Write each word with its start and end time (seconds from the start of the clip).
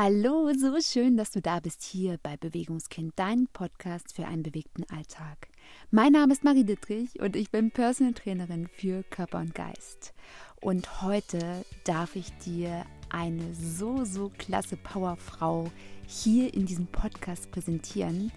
Hallo, 0.00 0.52
so 0.56 0.80
schön, 0.80 1.16
dass 1.16 1.32
du 1.32 1.40
da 1.40 1.58
bist 1.58 1.82
hier 1.82 2.20
bei 2.22 2.36
Bewegungskind, 2.36 3.14
dein 3.16 3.48
Podcast 3.52 4.14
für 4.14 4.28
einen 4.28 4.44
bewegten 4.44 4.84
Alltag. 4.96 5.48
Mein 5.90 6.12
Name 6.12 6.32
ist 6.32 6.44
Marie 6.44 6.62
Dittrich 6.62 7.18
und 7.20 7.34
ich 7.34 7.50
bin 7.50 7.72
Personal 7.72 8.14
Trainerin 8.14 8.68
für 8.68 9.02
Körper 9.02 9.40
und 9.40 9.56
Geist. 9.56 10.14
Und 10.60 11.02
heute 11.02 11.64
darf 11.82 12.14
ich 12.14 12.30
dir 12.38 12.84
eine 13.10 13.52
so, 13.56 14.04
so 14.04 14.30
klasse 14.38 14.76
Powerfrau 14.76 15.68
hier 16.06 16.54
in 16.54 16.64
diesem 16.64 16.86
Podcast 16.86 17.50
präsentieren, 17.50 18.30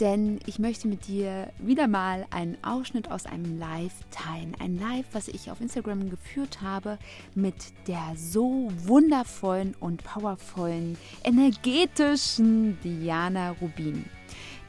denn 0.00 0.40
ich 0.46 0.58
möchte 0.58 0.88
mit 0.88 1.06
dir 1.06 1.52
wieder 1.58 1.86
mal 1.86 2.26
einen 2.30 2.56
Ausschnitt 2.62 3.10
aus 3.10 3.26
einem 3.26 3.58
Live 3.58 3.94
teilen. 4.10 4.56
Ein 4.58 4.78
Live, 4.78 5.06
was 5.12 5.28
ich 5.28 5.50
auf 5.50 5.60
Instagram 5.60 6.10
geführt 6.10 6.60
habe 6.62 6.98
mit 7.34 7.54
der 7.86 8.12
so 8.16 8.70
wundervollen 8.84 9.74
und 9.78 10.04
powervollen, 10.04 10.96
energetischen 11.24 12.78
Diana 12.82 13.50
Rubin. 13.60 14.04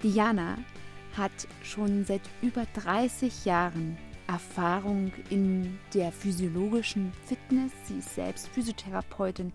Diana 0.01 0.57
hat 1.17 1.31
schon 1.63 2.05
seit 2.05 2.21
über 2.41 2.65
30 2.73 3.45
Jahren 3.45 3.97
Erfahrung 4.27 5.11
in 5.29 5.79
der 5.93 6.11
physiologischen 6.11 7.11
Fitness. 7.25 7.71
Sie 7.85 7.99
ist 7.99 8.15
selbst 8.15 8.47
Physiotherapeutin 8.49 9.53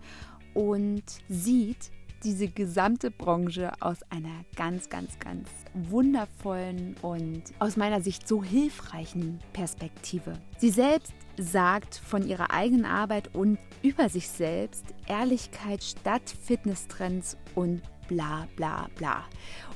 und 0.53 1.03
sieht 1.27 1.91
diese 2.23 2.47
gesamte 2.47 3.11
Branche 3.11 3.71
aus 3.79 3.97
einer 4.09 4.43
ganz, 4.55 4.89
ganz, 4.89 5.19
ganz 5.19 5.47
wundervollen 5.73 6.95
und 7.01 7.43
aus 7.59 7.77
meiner 7.77 8.01
Sicht 8.01 8.27
so 8.27 8.43
hilfreichen 8.43 9.39
Perspektive. 9.53 10.33
Sie 10.57 10.69
selbst 10.69 11.13
sagt 11.37 11.95
von 11.95 12.27
ihrer 12.27 12.51
eigenen 12.51 12.85
Arbeit 12.85 13.33
und 13.33 13.57
über 13.81 14.09
sich 14.09 14.27
selbst 14.29 14.85
Ehrlichkeit 15.07 15.83
statt 15.83 16.33
Fitnesstrends 16.41 17.37
und 17.55 17.81
bla 18.07 18.47
bla 18.55 18.89
bla. 18.95 19.23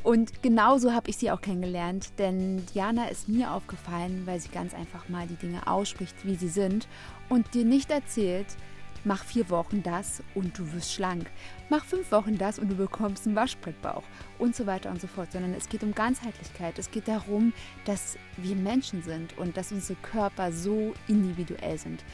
Und 0.02 0.42
genauso 0.42 0.92
habe 0.92 1.10
ich 1.10 1.18
sie 1.18 1.32
auch 1.32 1.40
kennengelernt, 1.40 2.12
denn 2.18 2.66
Diana 2.74 3.08
ist 3.08 3.30
mir 3.30 3.52
aufgefallen, 3.52 4.24
weil 4.26 4.40
sie 4.40 4.50
ganz 4.50 4.74
einfach 4.74 5.08
mal 5.08 5.28
die 5.28 5.36
Dinge 5.36 5.66
ausspricht, 5.68 6.26
wie 6.26 6.36
sie 6.36 6.50
sind 6.50 6.88
und 7.30 7.54
dir 7.54 7.64
nicht 7.64 7.92
erzählt, 7.92 8.48
Mach 9.06 9.26
vier 9.26 9.50
Wochen 9.50 9.84
das 9.84 10.24
und 10.34 10.58
du 10.58 10.72
wirst 10.72 10.94
schlank. 10.94 11.30
Mach 11.74 11.86
fünf 11.86 12.12
Wochen 12.12 12.38
das 12.38 12.60
und 12.60 12.70
du 12.70 12.76
bekommst 12.76 13.26
einen 13.26 13.36
Waschbrettbauch 13.36 14.04
und 14.38 14.56
so 14.56 14.68
weiter 14.68 14.92
und 14.92 15.02
so 15.02 15.08
fort. 15.08 15.32
Sondern 15.32 15.56
es 15.56 15.68
geht 15.68 15.82
um 15.82 15.96
Ganzheitlichkeit. 15.96 16.78
Es 16.78 16.92
geht 16.92 17.08
darum, 17.08 17.52
dass 17.86 18.16
wir 18.38 18.56
Menschen 18.56 19.02
sind 19.02 19.36
und 19.40 19.58
dass 19.58 19.72
unsere 19.72 19.98
Körper 20.04 20.52
so 20.52 20.94
individuell 21.08 21.80
sind. 21.80 22.06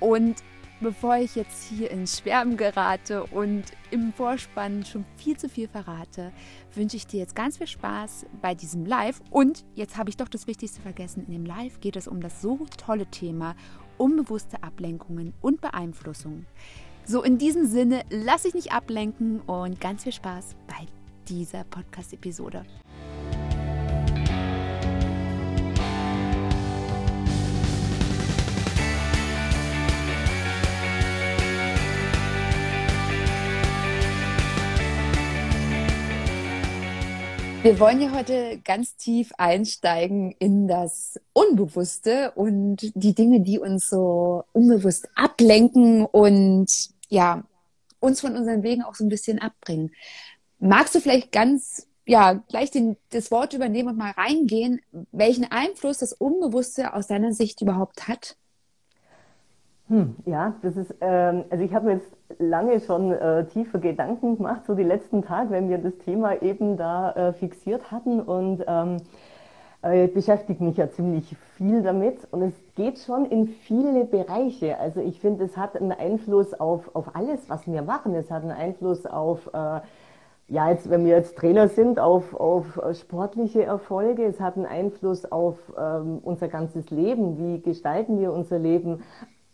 Und 0.00 0.42
bevor 0.82 1.16
ich 1.16 1.34
jetzt 1.34 1.64
hier 1.64 1.90
ins 1.90 2.18
Schwärmen 2.18 2.58
gerate 2.58 3.24
und 3.24 3.64
im 3.90 4.12
Vorspann 4.12 4.84
schon 4.84 5.06
viel 5.16 5.38
zu 5.38 5.48
viel 5.48 5.68
verrate, 5.68 6.30
wünsche 6.74 6.98
ich 6.98 7.06
dir 7.06 7.20
jetzt 7.20 7.34
ganz 7.34 7.56
viel 7.56 7.68
Spaß 7.68 8.26
bei 8.42 8.54
diesem 8.54 8.84
Live. 8.84 9.22
Und 9.30 9.64
jetzt 9.74 9.96
habe 9.96 10.10
ich 10.10 10.18
doch 10.18 10.28
das 10.28 10.46
Wichtigste 10.46 10.82
vergessen. 10.82 11.24
In 11.24 11.32
dem 11.32 11.46
Live 11.46 11.80
geht 11.80 11.96
es 11.96 12.06
um 12.06 12.20
das 12.20 12.42
so 12.42 12.66
tolle 12.76 13.06
Thema 13.06 13.56
unbewusste 13.96 14.62
Ablenkungen 14.62 15.32
und 15.40 15.62
Beeinflussungen. 15.62 16.44
So 17.08 17.22
in 17.22 17.38
diesem 17.38 17.66
Sinne, 17.66 18.02
lass 18.10 18.42
dich 18.42 18.54
nicht 18.54 18.72
ablenken 18.72 19.40
und 19.42 19.80
ganz 19.80 20.02
viel 20.02 20.10
Spaß 20.10 20.56
bei 20.66 20.86
dieser 21.28 21.62
Podcast-Episode. 21.62 22.64
Wir 37.62 37.80
wollen 37.80 38.00
ja 38.00 38.12
heute 38.12 38.60
ganz 38.64 38.96
tief 38.96 39.32
einsteigen 39.38 40.32
in 40.40 40.66
das 40.66 41.20
Unbewusste 41.32 42.32
und 42.34 42.92
die 42.94 43.14
Dinge, 43.14 43.40
die 43.40 43.60
uns 43.60 43.88
so 43.88 44.44
unbewusst 44.52 45.08
ablenken 45.16 46.04
und 46.04 46.95
ja, 47.08 47.44
uns 48.00 48.20
von 48.20 48.36
unseren 48.36 48.62
Wegen 48.62 48.82
auch 48.82 48.94
so 48.94 49.04
ein 49.04 49.08
bisschen 49.08 49.38
abbringen. 49.40 49.92
Magst 50.58 50.94
du 50.94 51.00
vielleicht 51.00 51.32
ganz 51.32 51.86
ja, 52.06 52.34
gleich 52.48 52.70
den, 52.70 52.96
das 53.10 53.30
Wort 53.30 53.52
übernehmen 53.52 53.90
und 53.90 53.98
mal 53.98 54.12
reingehen, 54.12 54.80
welchen 55.10 55.50
Einfluss 55.50 55.98
das 55.98 56.12
Unbewusste 56.12 56.94
aus 56.94 57.08
deiner 57.08 57.32
Sicht 57.32 57.60
überhaupt 57.60 58.06
hat? 58.06 58.36
Hm, 59.88 60.16
ja, 60.24 60.54
das 60.62 60.76
ist, 60.76 60.94
ähm, 61.00 61.44
also 61.50 61.64
ich 61.64 61.72
habe 61.74 61.86
mir 61.86 61.92
jetzt 61.94 62.10
lange 62.38 62.80
schon 62.80 63.12
äh, 63.12 63.46
tiefe 63.46 63.78
Gedanken 63.78 64.36
gemacht, 64.36 64.62
so 64.66 64.74
die 64.74 64.82
letzten 64.82 65.22
Tage, 65.22 65.50
wenn 65.50 65.68
wir 65.68 65.78
das 65.78 65.96
Thema 65.98 66.40
eben 66.42 66.76
da 66.76 67.12
äh, 67.12 67.32
fixiert 67.32 67.90
hatten 67.90 68.20
und 68.20 68.64
ähm, 68.66 68.96
äh, 69.86 70.06
beschäftige 70.08 70.62
mich 70.64 70.76
ja 70.76 70.90
ziemlich 70.90 71.36
viel 71.56 71.82
damit 71.82 72.18
und 72.30 72.42
es 72.42 72.54
geht 72.74 72.98
schon 72.98 73.24
in 73.26 73.46
viele 73.46 74.04
Bereiche. 74.04 74.78
Also 74.78 75.00
ich 75.00 75.20
finde, 75.20 75.44
es 75.44 75.56
hat 75.56 75.76
einen 75.76 75.92
Einfluss 75.92 76.54
auf, 76.54 76.94
auf 76.94 77.14
alles, 77.14 77.48
was 77.48 77.66
wir 77.66 77.82
machen. 77.82 78.14
Es 78.14 78.30
hat 78.30 78.42
einen 78.42 78.52
Einfluss 78.52 79.06
auf, 79.06 79.46
äh, 79.52 79.80
ja, 80.48 80.70
jetzt, 80.70 80.90
wenn 80.90 81.04
wir 81.04 81.16
jetzt 81.16 81.36
Trainer 81.36 81.68
sind, 81.68 81.98
auf, 81.98 82.34
auf 82.34 82.80
sportliche 82.94 83.64
Erfolge. 83.64 84.24
Es 84.24 84.40
hat 84.40 84.56
einen 84.56 84.66
Einfluss 84.66 85.30
auf 85.30 85.56
ähm, 85.78 86.20
unser 86.22 86.48
ganzes 86.48 86.90
Leben. 86.90 87.38
Wie 87.38 87.60
gestalten 87.60 88.20
wir 88.20 88.32
unser 88.32 88.58
Leben? 88.58 89.02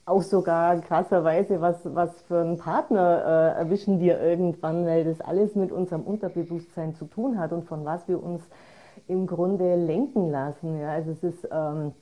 auch 0.04 0.22
sogar 0.22 0.81
krasserweise, 0.81 1.60
was, 1.60 1.78
was 1.94 2.22
für 2.22 2.41
einen 2.41 2.59
Partner 2.59 3.54
äh, 3.56 3.60
erwischen 3.60 4.00
wir 4.00 4.20
irgendwann, 4.20 4.84
weil 4.84 5.04
das 5.04 5.20
alles 5.20 5.54
mit 5.54 5.70
unserem 5.70 6.03
Unterbewusstsein 6.03 6.94
zu 6.94 7.04
tun 7.04 7.38
hat 7.38 7.53
und 7.53 7.64
von 7.64 7.84
was 7.84 8.09
wir 8.09 8.20
uns 8.20 8.43
im 9.08 9.26
Grunde 9.26 9.76
lenken 9.76 10.30
lassen. 10.30 10.80
Ja, 10.80 10.90
also 10.92 11.10
es 11.12 11.22
ist 11.22 11.48
ähm, 11.50 11.92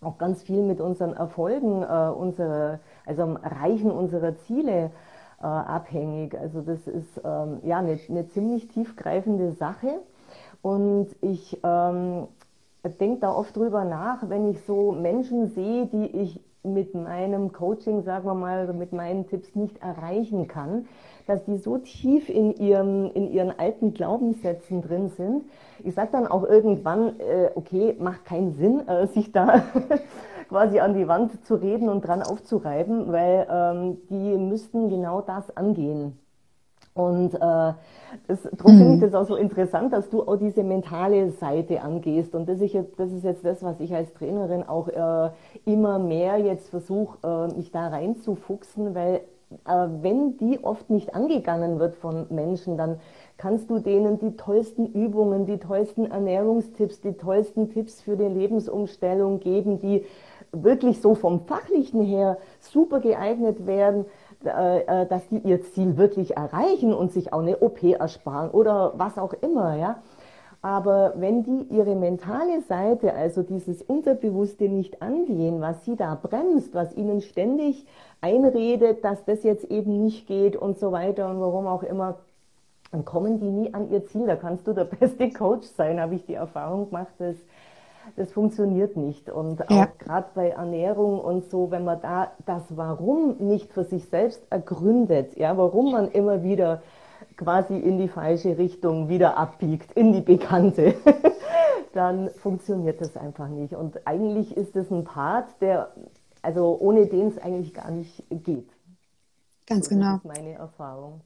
auch 0.00 0.18
ganz 0.18 0.42
viel 0.42 0.62
mit 0.62 0.80
unseren 0.80 1.14
Erfolgen, 1.14 1.82
äh, 1.82 2.10
unsere, 2.10 2.80
also 3.04 3.22
am 3.22 3.36
Erreichen 3.36 3.90
unserer 3.90 4.36
Ziele 4.36 4.90
äh, 5.40 5.46
abhängig. 5.46 6.38
Also 6.38 6.60
das 6.60 6.86
ist 6.86 7.20
ähm, 7.24 7.58
ja 7.62 7.78
eine, 7.78 7.98
eine 8.08 8.28
ziemlich 8.28 8.68
tiefgreifende 8.68 9.52
Sache. 9.52 10.00
Und 10.62 11.08
ich 11.20 11.58
ähm, 11.62 12.28
denke 13.00 13.20
da 13.20 13.32
oft 13.32 13.56
drüber 13.56 13.84
nach, 13.84 14.28
wenn 14.28 14.50
ich 14.50 14.60
so 14.62 14.92
Menschen 14.92 15.48
sehe, 15.48 15.86
die 15.86 16.06
ich 16.06 16.40
mit 16.62 16.94
meinem 16.94 17.52
Coaching, 17.52 18.02
sagen 18.02 18.26
wir 18.26 18.34
mal, 18.34 18.72
mit 18.72 18.92
meinen 18.92 19.28
Tipps 19.28 19.54
nicht 19.54 19.80
erreichen 19.82 20.48
kann, 20.48 20.88
dass 21.26 21.44
die 21.44 21.58
so 21.58 21.78
tief 21.78 22.28
in, 22.28 22.54
ihrem, 22.54 23.10
in 23.12 23.30
ihren 23.30 23.58
alten 23.58 23.94
Glaubenssätzen 23.94 24.82
drin 24.82 25.08
sind. 25.10 25.44
Ich 25.84 25.94
sage 25.94 26.10
dann 26.12 26.26
auch 26.26 26.44
irgendwann, 26.44 27.20
äh, 27.20 27.50
okay, 27.54 27.96
macht 27.98 28.24
keinen 28.24 28.54
Sinn, 28.54 28.86
äh, 28.88 29.06
sich 29.08 29.32
da 29.32 29.62
quasi 30.48 30.78
an 30.78 30.94
die 30.94 31.08
Wand 31.08 31.44
zu 31.44 31.56
reden 31.56 31.88
und 31.88 32.06
dran 32.06 32.22
aufzureiben, 32.22 33.12
weil 33.12 33.46
ähm, 33.50 33.98
die 34.08 34.38
müssten 34.38 34.88
genau 34.88 35.20
das 35.20 35.56
angehen. 35.56 36.18
Und 36.94 37.34
äh, 37.34 37.38
das, 37.38 38.42
darum 38.56 38.74
mhm. 38.74 38.78
finde 38.78 38.94
ich 38.94 39.00
das 39.00 39.14
auch 39.14 39.26
so 39.26 39.36
interessant, 39.36 39.92
dass 39.92 40.08
du 40.08 40.22
auch 40.22 40.36
diese 40.36 40.62
mentale 40.62 41.30
Seite 41.30 41.82
angehst. 41.82 42.34
Und 42.34 42.48
das 42.48 42.62
ist, 42.62 42.72
jetzt, 42.72 42.98
das 42.98 43.12
ist 43.12 43.22
jetzt 43.22 43.44
das, 43.44 43.62
was 43.62 43.80
ich 43.80 43.94
als 43.94 44.14
Trainerin 44.14 44.62
auch 44.62 44.88
äh, 44.88 45.30
immer 45.66 45.98
mehr 45.98 46.38
jetzt 46.38 46.70
versuche, 46.70 47.18
äh, 47.22 47.54
mich 47.54 47.70
da 47.70 47.88
reinzufuchsen, 47.88 48.94
weil 48.94 49.20
wenn 49.64 50.36
die 50.38 50.64
oft 50.64 50.90
nicht 50.90 51.14
angegangen 51.14 51.78
wird 51.78 51.94
von 51.94 52.26
Menschen, 52.30 52.76
dann 52.76 52.98
kannst 53.36 53.70
du 53.70 53.78
denen 53.78 54.18
die 54.18 54.36
tollsten 54.36 54.86
Übungen, 54.86 55.46
die 55.46 55.58
tollsten 55.58 56.10
Ernährungstipps, 56.10 57.00
die 57.00 57.12
tollsten 57.12 57.70
Tipps 57.70 58.00
für 58.00 58.16
die 58.16 58.24
Lebensumstellung 58.24 59.38
geben, 59.38 59.78
die 59.78 60.04
wirklich 60.52 61.00
so 61.00 61.14
vom 61.14 61.46
fachlichen 61.46 62.02
her 62.02 62.38
super 62.60 63.00
geeignet 63.00 63.66
werden 63.66 64.06
äh, 64.44 65.02
äh, 65.02 65.06
dass 65.06 65.26
die 65.28 65.38
ihr 65.38 65.62
Ziel 65.62 65.96
wirklich 65.96 66.36
erreichen 66.36 66.92
und 66.92 67.10
sich 67.10 67.32
auch 67.32 67.40
eine 67.40 67.58
OP 67.58 67.82
ersparen 67.82 68.50
oder 68.50 68.92
was 68.96 69.18
auch 69.18 69.32
immer, 69.32 69.76
ja. 69.76 70.02
Aber 70.66 71.12
wenn 71.14 71.44
die 71.44 71.72
ihre 71.72 71.94
mentale 71.94 72.60
Seite, 72.62 73.14
also 73.14 73.44
dieses 73.44 73.82
Unterbewusste 73.82 74.64
nicht 74.64 75.00
angehen, 75.00 75.60
was 75.60 75.84
sie 75.84 75.94
da 75.94 76.18
bremst, 76.20 76.74
was 76.74 76.92
ihnen 76.96 77.20
ständig 77.20 77.86
einredet, 78.20 79.04
dass 79.04 79.24
das 79.24 79.44
jetzt 79.44 79.62
eben 79.70 80.02
nicht 80.02 80.26
geht 80.26 80.56
und 80.56 80.76
so 80.80 80.90
weiter 80.90 81.30
und 81.30 81.40
warum 81.40 81.68
auch 81.68 81.84
immer, 81.84 82.16
dann 82.90 83.04
kommen 83.04 83.38
die 83.38 83.46
nie 83.48 83.74
an 83.74 83.92
ihr 83.92 84.06
Ziel. 84.06 84.26
Da 84.26 84.34
kannst 84.34 84.66
du 84.66 84.72
der 84.72 84.84
beste 85.00 85.30
Coach 85.30 85.68
sein, 85.68 86.00
habe 86.00 86.16
ich 86.16 86.26
die 86.26 86.34
Erfahrung 86.34 86.86
gemacht, 86.86 87.14
dass 87.18 87.36
das 88.16 88.32
funktioniert 88.32 88.96
nicht. 88.96 89.30
Und 89.30 89.68
auch 89.68 89.70
ja. 89.70 89.88
gerade 90.00 90.26
bei 90.34 90.48
Ernährung 90.48 91.20
und 91.20 91.48
so, 91.48 91.70
wenn 91.70 91.84
man 91.84 92.00
da 92.00 92.32
das 92.44 92.64
Warum 92.70 93.36
nicht 93.38 93.72
für 93.72 93.84
sich 93.84 94.06
selbst 94.06 94.42
ergründet, 94.50 95.36
ja, 95.36 95.56
warum 95.56 95.92
man 95.92 96.10
immer 96.10 96.42
wieder 96.42 96.82
quasi 97.36 97.76
in 97.76 97.98
die 97.98 98.08
falsche 98.08 98.58
Richtung 98.58 99.08
wieder 99.08 99.36
abbiegt, 99.36 99.92
in 99.92 100.12
die 100.12 100.20
bekannte, 100.20 100.94
dann 101.92 102.30
funktioniert 102.30 103.00
das 103.00 103.16
einfach 103.16 103.48
nicht. 103.48 103.74
Und 103.74 104.06
eigentlich 104.06 104.56
ist 104.56 104.76
es 104.76 104.90
ein 104.90 105.04
Part, 105.04 105.60
der, 105.60 105.92
also 106.42 106.76
ohne 106.80 107.06
den 107.06 107.28
es 107.28 107.38
eigentlich 107.38 107.74
gar 107.74 107.90
nicht 107.90 108.22
geht. 108.30 108.68
Ganz 109.66 109.88
genau. 109.88 110.20
Das 110.22 110.24
ist 110.24 110.42
meine 110.42 110.52
Erfahrung. 110.54 111.20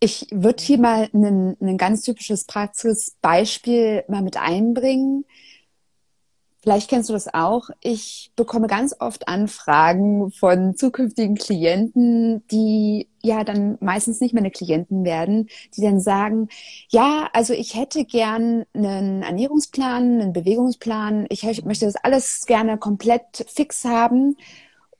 Ich 0.00 0.26
würde 0.30 0.62
hier 0.62 0.78
mal 0.78 1.08
ein 1.12 1.76
ganz 1.76 2.02
typisches 2.02 2.46
Praxisbeispiel 2.46 4.04
mal 4.08 4.22
mit 4.22 4.38
einbringen. 4.38 5.26
Vielleicht 6.62 6.90
kennst 6.90 7.08
du 7.08 7.14
das 7.14 7.32
auch. 7.32 7.70
Ich 7.80 8.32
bekomme 8.36 8.66
ganz 8.66 8.94
oft 8.98 9.28
Anfragen 9.28 10.30
von 10.30 10.76
zukünftigen 10.76 11.36
Klienten, 11.36 12.46
die 12.48 13.08
ja 13.22 13.44
dann 13.44 13.78
meistens 13.80 14.20
nicht 14.20 14.34
meine 14.34 14.50
Klienten 14.50 15.04
werden, 15.04 15.48
die 15.74 15.80
dann 15.80 16.00
sagen, 16.00 16.48
ja, 16.90 17.30
also 17.32 17.54
ich 17.54 17.76
hätte 17.76 18.04
gern 18.04 18.66
einen 18.74 19.22
Ernährungsplan, 19.22 20.20
einen 20.20 20.32
Bewegungsplan. 20.34 21.26
Ich 21.30 21.42
möchte 21.64 21.86
das 21.86 21.96
alles 21.96 22.44
gerne 22.46 22.76
komplett 22.76 23.46
fix 23.48 23.84
haben. 23.84 24.36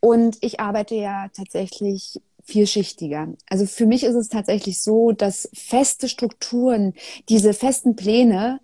Und 0.01 0.39
ich 0.41 0.61
arbeite 0.61 0.95
ja 0.95 1.29
tatsächlich 1.29 2.23
vielschichtiger. 2.43 3.35
Also 3.51 3.67
für 3.67 3.85
mich 3.85 4.03
ist 4.03 4.15
es 4.15 4.29
tatsächlich 4.29 4.81
so, 4.81 5.13
dass 5.13 5.51
feste 5.53 6.09
Strukturen, 6.09 6.95
diese 7.29 7.53
festen 7.53 7.97
Pläne, 7.97 8.61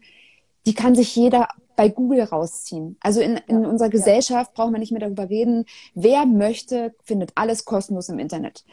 die 0.64 0.74
kann 0.74 0.94
sich 0.94 1.14
jeder 1.14 1.48
bei 1.76 1.88
Google 1.88 2.22
rausziehen. 2.22 2.96
Also 3.00 3.20
in, 3.20 3.38
in 3.46 3.62
ja, 3.62 3.68
unserer 3.68 3.90
Gesellschaft 3.90 4.50
ja. 4.50 4.54
braucht 4.54 4.72
man 4.72 4.80
nicht 4.80 4.92
mehr 4.92 5.00
darüber 5.00 5.28
reden. 5.28 5.66
Wer 5.94 6.26
möchte, 6.26 6.94
findet 7.04 7.32
alles 7.34 7.64
kostenlos 7.64 8.08
im 8.08 8.18
Internet. 8.18 8.64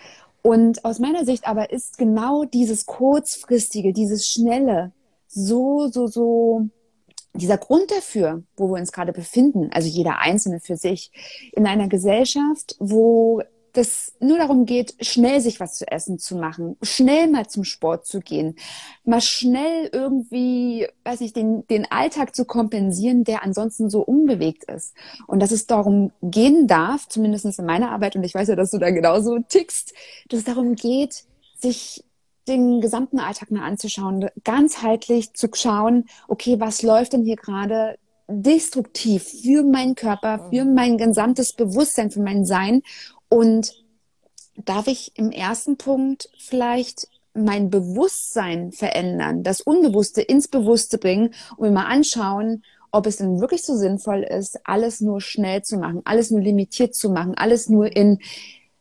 Und 0.41 0.83
aus 0.83 0.99
meiner 0.99 1.23
Sicht 1.25 1.47
aber 1.47 1.71
ist 1.71 1.97
genau 1.97 2.43
dieses 2.43 2.85
kurzfristige, 2.85 3.93
dieses 3.93 4.27
schnelle, 4.27 4.91
so, 5.27 5.87
so, 5.87 6.07
so, 6.07 6.67
dieser 7.33 7.57
Grund 7.57 7.89
dafür, 7.91 8.43
wo 8.57 8.67
wir 8.67 8.79
uns 8.79 8.91
gerade 8.91 9.13
befinden, 9.13 9.69
also 9.71 9.87
jeder 9.87 10.19
Einzelne 10.19 10.59
für 10.59 10.75
sich, 10.75 11.11
in 11.53 11.65
einer 11.65 11.87
Gesellschaft, 11.87 12.75
wo 12.79 13.41
das 13.73 14.13
nur 14.19 14.37
darum 14.37 14.65
geht, 14.65 14.95
schnell 15.01 15.41
sich 15.41 15.59
was 15.59 15.75
zu 15.75 15.89
essen 15.91 16.19
zu 16.19 16.35
machen, 16.35 16.77
schnell 16.83 17.27
mal 17.27 17.47
zum 17.47 17.63
Sport 17.63 18.05
zu 18.05 18.19
gehen, 18.19 18.55
mal 19.03 19.19
schnell 19.19 19.89
irgendwie, 19.91 20.87
weiß 21.03 21.21
ich, 21.21 21.33
den, 21.33 21.65
den 21.67 21.91
Alltag 21.91 22.35
zu 22.35 22.45
kompensieren, 22.45 23.23
der 23.23 23.43
ansonsten 23.43 23.89
so 23.89 24.01
unbewegt 24.01 24.65
ist. 24.65 24.93
Und 25.25 25.39
dass 25.39 25.51
es 25.51 25.65
darum 25.65 26.11
gehen 26.21 26.67
darf, 26.67 27.07
zumindest 27.07 27.45
in 27.59 27.65
meiner 27.65 27.91
Arbeit, 27.91 28.15
und 28.15 28.23
ich 28.23 28.35
weiß 28.35 28.47
ja, 28.47 28.55
dass 28.55 28.71
du 28.71 28.77
da 28.77 28.91
genauso 28.91 29.39
tickst, 29.39 29.93
dass 30.29 30.39
es 30.39 30.45
darum 30.45 30.75
geht, 30.75 31.25
sich 31.57 32.03
den 32.47 32.81
gesamten 32.81 33.19
Alltag 33.19 33.51
mal 33.51 33.63
anzuschauen, 33.63 34.29
ganzheitlich 34.43 35.33
zu 35.33 35.47
schauen, 35.53 36.05
okay, 36.27 36.59
was 36.59 36.83
läuft 36.83 37.13
denn 37.13 37.23
hier 37.23 37.37
gerade 37.37 37.97
destruktiv 38.27 39.23
für 39.23 39.63
meinen 39.63 39.95
Körper, 39.95 40.49
für 40.49 40.65
mein 40.65 40.97
gesamtes 40.97 41.53
Bewusstsein, 41.53 42.11
für 42.11 42.21
mein 42.21 42.45
Sein 42.45 42.81
und 43.33 43.73
darf 44.55 44.85
ich 44.85 45.11
im 45.15 45.31
ersten 45.31 45.77
Punkt 45.77 46.29
vielleicht 46.37 47.07
mein 47.33 47.71
Bewusstsein 47.71 48.71
verändern, 48.71 49.41
das 49.41 49.59
Unbewusste 49.59 50.21
ins 50.21 50.47
Bewusste 50.47 50.99
bringen 50.99 51.33
und 51.57 51.69
mir 51.69 51.73
mal 51.73 51.87
anschauen, 51.87 52.63
ob 52.91 53.07
es 53.07 53.17
denn 53.17 53.41
wirklich 53.41 53.63
so 53.63 53.75
sinnvoll 53.75 54.21
ist, 54.21 54.59
alles 54.65 55.01
nur 55.01 55.19
schnell 55.19 55.63
zu 55.63 55.77
machen, 55.77 56.03
alles 56.05 56.29
nur 56.29 56.41
limitiert 56.41 56.93
zu 56.93 57.09
machen, 57.09 57.33
alles 57.35 57.69
nur 57.69 57.95
in 57.95 58.19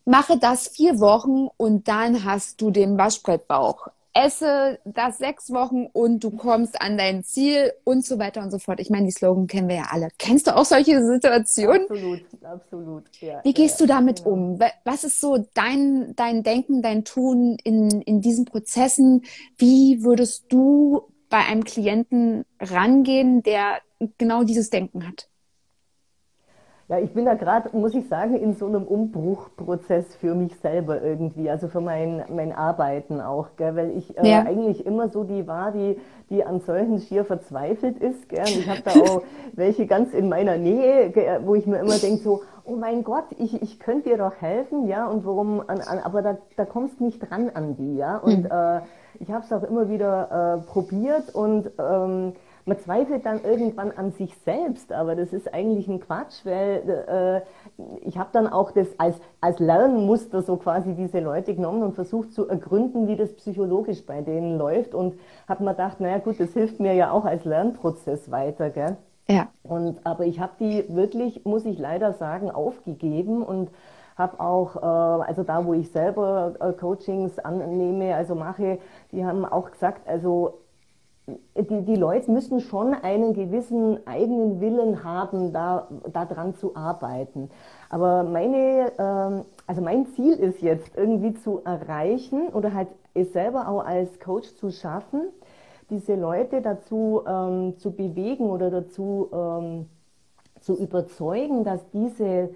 mache 0.04 0.36
das 0.36 0.68
vier 0.68 1.00
Wochen 1.00 1.48
und 1.56 1.88
dann 1.88 2.24
hast 2.24 2.60
du 2.60 2.70
den 2.70 2.98
Waschbrettbauch 2.98 3.88
esse 4.14 4.78
das 4.84 5.18
sechs 5.18 5.50
Wochen 5.50 5.86
und 5.86 6.22
du 6.22 6.30
kommst 6.30 6.80
an 6.80 6.98
dein 6.98 7.24
Ziel 7.24 7.72
und 7.84 8.04
so 8.04 8.18
weiter 8.18 8.42
und 8.42 8.50
so 8.50 8.58
fort. 8.58 8.80
Ich 8.80 8.90
meine, 8.90 9.06
die 9.06 9.12
Slogan 9.12 9.46
kennen 9.46 9.68
wir 9.68 9.76
ja 9.76 9.86
alle. 9.90 10.08
Kennst 10.18 10.46
du 10.46 10.56
auch 10.56 10.64
solche 10.64 11.02
Situationen? 11.04 11.82
Absolut, 11.82 12.22
absolut. 12.42 13.04
Ja, 13.20 13.40
Wie 13.42 13.54
gehst 13.54 13.80
ja, 13.80 13.86
du 13.86 13.92
damit 13.92 14.24
genau. 14.24 14.36
um? 14.36 14.60
Was 14.84 15.04
ist 15.04 15.20
so 15.20 15.46
dein, 15.54 16.14
dein 16.16 16.42
Denken, 16.42 16.82
dein 16.82 17.04
Tun 17.04 17.56
in, 17.64 18.02
in 18.02 18.20
diesen 18.20 18.44
Prozessen? 18.44 19.22
Wie 19.56 20.02
würdest 20.02 20.46
du 20.50 21.02
bei 21.30 21.38
einem 21.38 21.64
Klienten 21.64 22.44
rangehen, 22.60 23.42
der 23.42 23.80
genau 24.18 24.44
dieses 24.44 24.68
Denken 24.68 25.06
hat? 25.06 25.28
Ja, 26.92 26.98
ich 26.98 27.14
bin 27.14 27.24
da 27.24 27.32
gerade, 27.32 27.74
muss 27.74 27.94
ich 27.94 28.06
sagen, 28.06 28.34
in 28.34 28.52
so 28.52 28.66
einem 28.66 28.82
Umbruchprozess 28.82 30.14
für 30.16 30.34
mich 30.34 30.54
selber 30.58 31.00
irgendwie, 31.00 31.48
also 31.48 31.68
für 31.68 31.80
mein, 31.80 32.22
mein 32.28 32.52
Arbeiten 32.52 33.22
auch, 33.22 33.56
gell, 33.56 33.74
weil 33.76 33.96
ich 33.96 34.18
äh, 34.18 34.30
ja. 34.30 34.40
eigentlich 34.40 34.84
immer 34.84 35.08
so 35.08 35.24
die 35.24 35.46
war, 35.46 35.72
die, 35.72 35.96
die 36.28 36.44
an 36.44 36.60
solchen 36.60 37.00
schier 37.00 37.24
verzweifelt 37.24 37.96
ist. 37.96 38.28
Gell, 38.28 38.40
und 38.40 38.58
ich 38.58 38.68
habe 38.68 38.82
da 38.84 38.90
auch 39.10 39.22
welche 39.54 39.86
ganz 39.86 40.12
in 40.12 40.28
meiner 40.28 40.58
Nähe, 40.58 41.08
gell, 41.08 41.40
wo 41.46 41.54
ich 41.54 41.66
mir 41.66 41.78
immer 41.78 41.96
denke 41.96 42.22
so, 42.22 42.42
oh 42.66 42.76
mein 42.76 43.04
Gott, 43.04 43.24
ich, 43.38 43.62
ich 43.62 43.80
könnte 43.80 44.10
dir 44.10 44.18
doch 44.18 44.34
helfen, 44.42 44.86
ja, 44.86 45.06
und 45.06 45.24
warum, 45.24 45.60
an, 45.60 45.80
an, 45.80 45.98
aber 45.98 46.20
da, 46.20 46.36
da 46.58 46.66
kommst 46.66 47.00
nicht 47.00 47.20
dran 47.20 47.48
an 47.54 47.74
die, 47.74 47.96
ja, 47.96 48.18
und 48.18 48.40
mhm. 48.40 48.50
äh, 48.50 48.80
ich 49.18 49.30
habe 49.30 49.42
es 49.46 49.50
auch 49.50 49.62
immer 49.62 49.88
wieder 49.88 50.58
äh, 50.60 50.70
probiert 50.70 51.34
und 51.34 51.70
ähm, 51.78 52.34
man 52.64 52.78
zweifelt 52.78 53.26
dann 53.26 53.42
irgendwann 53.42 53.90
an 53.92 54.12
sich 54.12 54.36
selbst, 54.44 54.92
aber 54.92 55.16
das 55.16 55.32
ist 55.32 55.52
eigentlich 55.52 55.88
ein 55.88 56.00
Quatsch, 56.00 56.44
weil 56.44 57.44
äh, 57.78 58.02
ich 58.06 58.18
habe 58.18 58.30
dann 58.32 58.46
auch 58.46 58.70
das 58.70 58.88
als, 58.98 59.16
als 59.40 59.58
Lernmuster 59.58 60.42
so 60.42 60.56
quasi 60.56 60.94
diese 60.94 61.20
Leute 61.20 61.54
genommen 61.54 61.82
und 61.82 61.94
versucht 61.94 62.32
zu 62.32 62.48
ergründen, 62.48 63.08
wie 63.08 63.16
das 63.16 63.34
psychologisch 63.34 64.04
bei 64.06 64.20
denen 64.20 64.58
läuft 64.58 64.94
und 64.94 65.18
habe 65.48 65.64
mir 65.64 65.72
gedacht, 65.72 66.00
naja 66.00 66.18
gut, 66.18 66.38
das 66.38 66.52
hilft 66.52 66.78
mir 66.78 66.94
ja 66.94 67.10
auch 67.10 67.24
als 67.24 67.44
Lernprozess 67.44 68.30
weiter, 68.30 68.70
gell? 68.70 68.96
Ja. 69.28 69.48
Und, 69.62 70.04
aber 70.04 70.24
ich 70.26 70.40
habe 70.40 70.52
die 70.60 70.84
wirklich, 70.88 71.44
muss 71.44 71.64
ich 71.64 71.78
leider 71.78 72.12
sagen, 72.12 72.50
aufgegeben 72.50 73.42
und 73.42 73.70
habe 74.16 74.40
auch, 74.40 74.76
äh, 74.76 75.24
also 75.26 75.42
da, 75.42 75.64
wo 75.64 75.74
ich 75.74 75.90
selber 75.90 76.54
äh, 76.60 76.72
Coachings 76.72 77.38
annehme, 77.38 78.14
also 78.14 78.34
mache, 78.34 78.78
die 79.10 79.24
haben 79.24 79.44
auch 79.44 79.70
gesagt, 79.70 80.06
also 80.08 80.61
die, 81.26 81.82
die 81.82 81.96
Leute 81.96 82.30
müssen 82.30 82.60
schon 82.60 82.94
einen 82.94 83.32
gewissen 83.34 84.04
eigenen 84.06 84.60
Willen 84.60 85.04
haben, 85.04 85.52
da 85.52 85.88
daran 86.12 86.54
zu 86.54 86.74
arbeiten. 86.74 87.50
Aber 87.90 88.24
meine, 88.24 88.92
ähm, 88.98 89.44
also 89.66 89.82
mein 89.82 90.06
Ziel 90.06 90.34
ist 90.34 90.60
jetzt 90.62 90.96
irgendwie 90.96 91.34
zu 91.34 91.62
erreichen 91.64 92.48
oder 92.48 92.74
halt 92.74 92.88
es 93.14 93.32
selber 93.32 93.68
auch 93.68 93.84
als 93.84 94.18
Coach 94.18 94.54
zu 94.56 94.70
schaffen, 94.70 95.28
diese 95.90 96.14
Leute 96.14 96.62
dazu 96.62 97.22
ähm, 97.26 97.76
zu 97.78 97.92
bewegen 97.92 98.50
oder 98.50 98.70
dazu 98.70 99.28
ähm, 99.32 99.86
zu 100.60 100.76
überzeugen, 100.76 101.64
dass 101.64 101.88
diese 101.90 102.50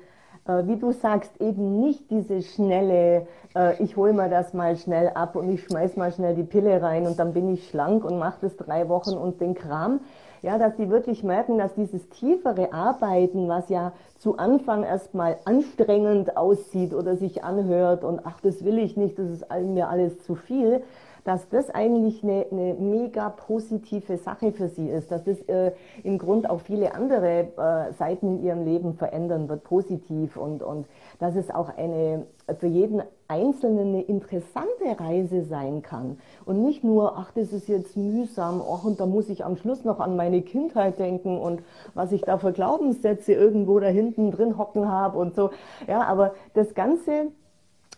wie 0.48 0.76
du 0.76 0.92
sagst, 0.92 1.40
eben 1.40 1.80
nicht 1.80 2.10
diese 2.10 2.42
schnelle, 2.42 3.26
äh, 3.54 3.82
ich 3.82 3.96
hole 3.96 4.12
mir 4.12 4.28
das 4.28 4.54
mal 4.54 4.76
schnell 4.76 5.10
ab 5.10 5.36
und 5.36 5.50
ich 5.50 5.64
schmeiß 5.64 5.96
mal 5.96 6.12
schnell 6.12 6.34
die 6.34 6.44
Pille 6.44 6.80
rein 6.80 7.06
und 7.06 7.18
dann 7.18 7.32
bin 7.32 7.52
ich 7.52 7.68
schlank 7.68 8.04
und 8.04 8.18
mache 8.18 8.38
das 8.42 8.56
drei 8.56 8.88
Wochen 8.88 9.16
und 9.16 9.40
den 9.40 9.54
Kram. 9.54 10.00
Ja, 10.42 10.58
dass 10.58 10.76
die 10.76 10.90
wirklich 10.90 11.24
merken, 11.24 11.58
dass 11.58 11.74
dieses 11.74 12.08
tiefere 12.10 12.72
Arbeiten, 12.72 13.48
was 13.48 13.68
ja 13.68 13.92
zu 14.18 14.36
Anfang 14.36 14.84
erstmal 14.84 15.38
anstrengend 15.44 16.36
aussieht 16.36 16.94
oder 16.94 17.16
sich 17.16 17.42
anhört 17.42 18.04
und 18.04 18.20
ach, 18.24 18.40
das 18.42 18.64
will 18.64 18.78
ich 18.78 18.96
nicht, 18.96 19.18
das 19.18 19.30
ist 19.30 19.46
mir 19.50 19.88
alles 19.88 20.22
zu 20.24 20.34
viel, 20.34 20.82
dass 21.26 21.48
das 21.48 21.70
eigentlich 21.70 22.22
eine, 22.22 22.46
eine 22.52 22.74
mega 22.74 23.30
positive 23.30 24.16
Sache 24.16 24.52
für 24.52 24.68
sie 24.68 24.88
ist, 24.88 25.10
dass 25.10 25.24
das 25.24 25.40
äh, 25.48 25.72
im 26.04 26.18
Grund 26.18 26.48
auch 26.48 26.60
viele 26.60 26.94
andere 26.94 27.48
äh, 27.56 27.92
Seiten 27.94 28.36
in 28.38 28.44
ihrem 28.44 28.64
Leben 28.64 28.94
verändern 28.94 29.48
wird, 29.48 29.64
positiv 29.64 30.36
und, 30.36 30.62
und 30.62 30.86
dass 31.18 31.34
es 31.34 31.50
auch 31.50 31.76
eine 31.76 32.26
für 32.60 32.68
jeden 32.68 33.02
Einzelnen 33.26 33.88
eine 33.88 34.02
interessante 34.02 35.00
Reise 35.00 35.42
sein 35.42 35.82
kann 35.82 36.18
und 36.44 36.62
nicht 36.62 36.84
nur, 36.84 37.18
ach, 37.18 37.32
das 37.34 37.52
ist 37.52 37.66
jetzt 37.66 37.96
mühsam, 37.96 38.62
ach, 38.62 38.84
und 38.84 39.00
da 39.00 39.06
muss 39.06 39.28
ich 39.28 39.44
am 39.44 39.56
Schluss 39.56 39.84
noch 39.84 39.98
an 39.98 40.14
meine 40.14 40.42
Kindheit 40.42 41.00
denken 41.00 41.38
und 41.38 41.60
was 41.94 42.12
ich 42.12 42.20
da 42.20 42.38
für 42.38 42.52
Glaubenssätze 42.52 43.32
irgendwo 43.32 43.80
da 43.80 43.88
hinten 43.88 44.30
drin 44.30 44.56
hocken 44.56 44.88
habe 44.88 45.18
und 45.18 45.34
so. 45.34 45.50
Ja, 45.88 46.02
aber 46.02 46.34
das 46.54 46.74
Ganze 46.74 47.32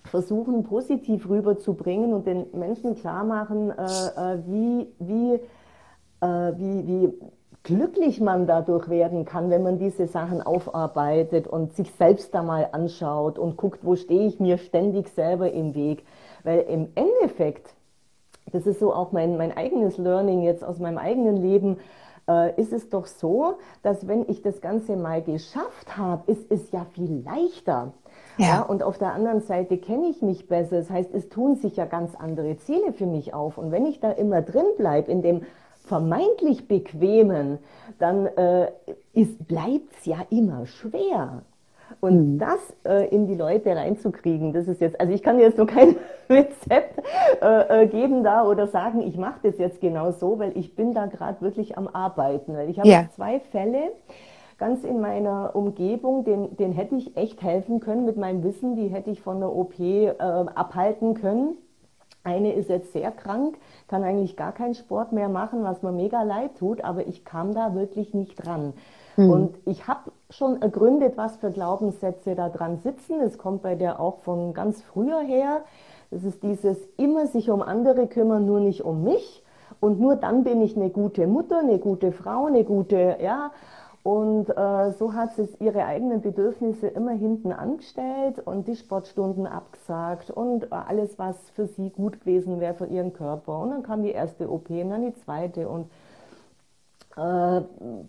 versuchen, 0.08 0.64
positiv 0.64 1.28
rüberzubringen 1.28 2.12
und 2.12 2.26
den 2.26 2.46
Menschen 2.52 2.94
klar 2.94 3.24
machen, 3.24 3.70
äh, 3.70 3.74
äh, 3.74 4.38
wie, 4.46 4.88
wie, 4.98 5.34
äh, 6.20 6.52
wie, 6.56 6.86
wie 6.86 7.14
glücklich 7.62 8.20
man 8.20 8.46
dadurch 8.46 8.88
werden 8.88 9.24
kann, 9.24 9.50
wenn 9.50 9.62
man 9.62 9.78
diese 9.78 10.06
Sachen 10.06 10.42
aufarbeitet 10.42 11.46
und 11.46 11.74
sich 11.74 11.92
selbst 11.92 12.34
da 12.34 12.42
mal 12.42 12.68
anschaut 12.72 13.38
und 13.38 13.56
guckt, 13.56 13.84
wo 13.84 13.96
stehe 13.96 14.26
ich 14.26 14.40
mir 14.40 14.58
ständig 14.58 15.08
selber 15.08 15.52
im 15.52 15.74
Weg. 15.74 16.04
Weil 16.44 16.60
im 16.60 16.88
Endeffekt, 16.94 17.74
das 18.52 18.66
ist 18.66 18.80
so 18.80 18.94
auch 18.94 19.12
mein, 19.12 19.36
mein 19.36 19.56
eigenes 19.56 19.98
Learning 19.98 20.42
jetzt 20.42 20.64
aus 20.64 20.78
meinem 20.78 20.98
eigenen 20.98 21.36
Leben, 21.36 21.76
ist 22.58 22.74
es 22.74 22.90
doch 22.90 23.06
so, 23.06 23.54
dass 23.82 24.06
wenn 24.06 24.28
ich 24.28 24.42
das 24.42 24.60
Ganze 24.60 24.96
mal 24.96 25.22
geschafft 25.22 25.96
habe, 25.96 26.30
ist 26.30 26.52
es 26.52 26.70
ja 26.72 26.84
viel 26.92 27.24
leichter. 27.24 27.94
Ja. 28.38 28.46
ja. 28.46 28.62
und 28.62 28.82
auf 28.82 28.98
der 28.98 29.12
anderen 29.12 29.40
Seite 29.40 29.76
kenne 29.76 30.08
ich 30.08 30.22
mich 30.22 30.48
besser. 30.48 30.76
Das 30.76 30.90
heißt, 30.90 31.14
es 31.14 31.28
tun 31.28 31.56
sich 31.56 31.76
ja 31.76 31.84
ganz 31.84 32.14
andere 32.14 32.56
Ziele 32.58 32.92
für 32.92 33.06
mich 33.06 33.34
auf. 33.34 33.58
Und 33.58 33.70
wenn 33.70 33.86
ich 33.86 34.00
da 34.00 34.10
immer 34.10 34.42
drin 34.42 34.66
bleibe, 34.76 35.10
in 35.10 35.22
dem 35.22 35.42
vermeintlich 35.84 36.68
Bequemen, 36.68 37.58
dann 37.98 38.26
äh, 38.26 38.68
bleibt 39.46 39.92
es 39.98 40.06
ja 40.06 40.18
immer 40.30 40.66
schwer. 40.66 41.42
Und 42.00 42.34
mhm. 42.34 42.38
das 42.38 42.58
äh, 42.84 43.08
in 43.08 43.26
die 43.26 43.34
Leute 43.34 43.74
reinzukriegen, 43.74 44.52
das 44.52 44.68
ist 44.68 44.80
jetzt, 44.80 45.00
also 45.00 45.12
ich 45.12 45.22
kann 45.22 45.38
jetzt 45.38 45.56
nur 45.56 45.66
kein 45.66 45.96
Rezept 46.30 47.02
äh, 47.40 47.82
äh, 47.82 47.86
geben 47.86 48.22
da 48.22 48.46
oder 48.46 48.66
sagen, 48.66 49.00
ich 49.00 49.16
mache 49.16 49.40
das 49.42 49.58
jetzt 49.58 49.80
genau 49.80 50.12
so, 50.12 50.38
weil 50.38 50.56
ich 50.56 50.76
bin 50.76 50.92
da 50.92 51.06
gerade 51.06 51.40
wirklich 51.40 51.78
am 51.78 51.88
Arbeiten. 51.88 52.54
Weil 52.54 52.68
ich 52.68 52.78
habe 52.78 52.88
ja. 52.88 53.06
zwei 53.14 53.40
Fälle 53.40 53.90
ganz 54.58 54.84
in 54.84 55.00
meiner 55.00 55.54
Umgebung, 55.54 56.24
den, 56.24 56.56
den 56.56 56.72
hätte 56.72 56.96
ich 56.96 57.16
echt 57.16 57.42
helfen 57.42 57.80
können 57.80 58.04
mit 58.04 58.16
meinem 58.16 58.42
Wissen, 58.42 58.76
die 58.76 58.88
hätte 58.88 59.10
ich 59.10 59.22
von 59.22 59.40
der 59.40 59.54
OP 59.54 59.78
äh, 59.78 60.10
abhalten 60.18 61.14
können. 61.14 61.56
Eine 62.24 62.52
ist 62.52 62.68
jetzt 62.68 62.92
sehr 62.92 63.12
krank, 63.12 63.56
kann 63.86 64.02
eigentlich 64.02 64.36
gar 64.36 64.52
keinen 64.52 64.74
Sport 64.74 65.12
mehr 65.12 65.28
machen, 65.28 65.62
was 65.62 65.82
mir 65.82 65.92
mega 65.92 66.22
leid 66.22 66.56
tut, 66.58 66.82
aber 66.84 67.06
ich 67.06 67.24
kam 67.24 67.54
da 67.54 67.74
wirklich 67.74 68.12
nicht 68.12 68.34
dran. 68.44 68.74
Mhm. 69.16 69.30
Und 69.30 69.58
ich 69.64 69.86
habe 69.86 70.10
schon 70.28 70.60
ergründet, 70.60 71.16
was 71.16 71.36
für 71.36 71.50
Glaubenssätze 71.50 72.34
da 72.34 72.48
dran 72.48 72.78
sitzen. 72.78 73.20
Es 73.20 73.38
kommt 73.38 73.62
bei 73.62 73.76
der 73.76 74.00
auch 74.00 74.18
von 74.18 74.52
ganz 74.52 74.82
früher 74.82 75.20
her. 75.20 75.62
Es 76.10 76.24
ist 76.24 76.42
dieses 76.42 76.78
immer 76.96 77.26
sich 77.26 77.50
um 77.50 77.62
andere 77.62 78.08
kümmern, 78.08 78.44
nur 78.44 78.60
nicht 78.60 78.84
um 78.84 79.04
mich. 79.04 79.42
Und 79.80 80.00
nur 80.00 80.16
dann 80.16 80.44
bin 80.44 80.60
ich 80.60 80.76
eine 80.76 80.90
gute 80.90 81.26
Mutter, 81.26 81.60
eine 81.60 81.78
gute 81.78 82.12
Frau, 82.12 82.46
eine 82.46 82.64
gute, 82.64 83.16
ja. 83.22 83.52
Und 84.08 84.48
äh, 84.48 84.92
so 84.92 85.12
hat 85.12 85.34
sie 85.34 85.46
ihre 85.60 85.84
eigenen 85.84 86.22
Bedürfnisse 86.22 86.86
immer 86.86 87.10
hinten 87.10 87.52
angestellt 87.52 88.38
und 88.38 88.66
die 88.66 88.76
Sportstunden 88.76 89.46
abgesagt 89.46 90.30
und 90.30 90.72
alles, 90.72 91.18
was 91.18 91.50
für 91.50 91.66
sie 91.66 91.90
gut 91.90 92.20
gewesen 92.20 92.58
wäre 92.58 92.72
für 92.72 92.86
ihren 92.86 93.12
Körper. 93.12 93.58
Und 93.58 93.68
dann 93.68 93.82
kam 93.82 94.02
die 94.02 94.12
erste 94.12 94.50
OP 94.50 94.70
und 94.70 94.88
dann 94.88 95.02
die 95.02 95.12
zweite 95.12 95.68
und 95.68 95.90
äh, 97.18 97.62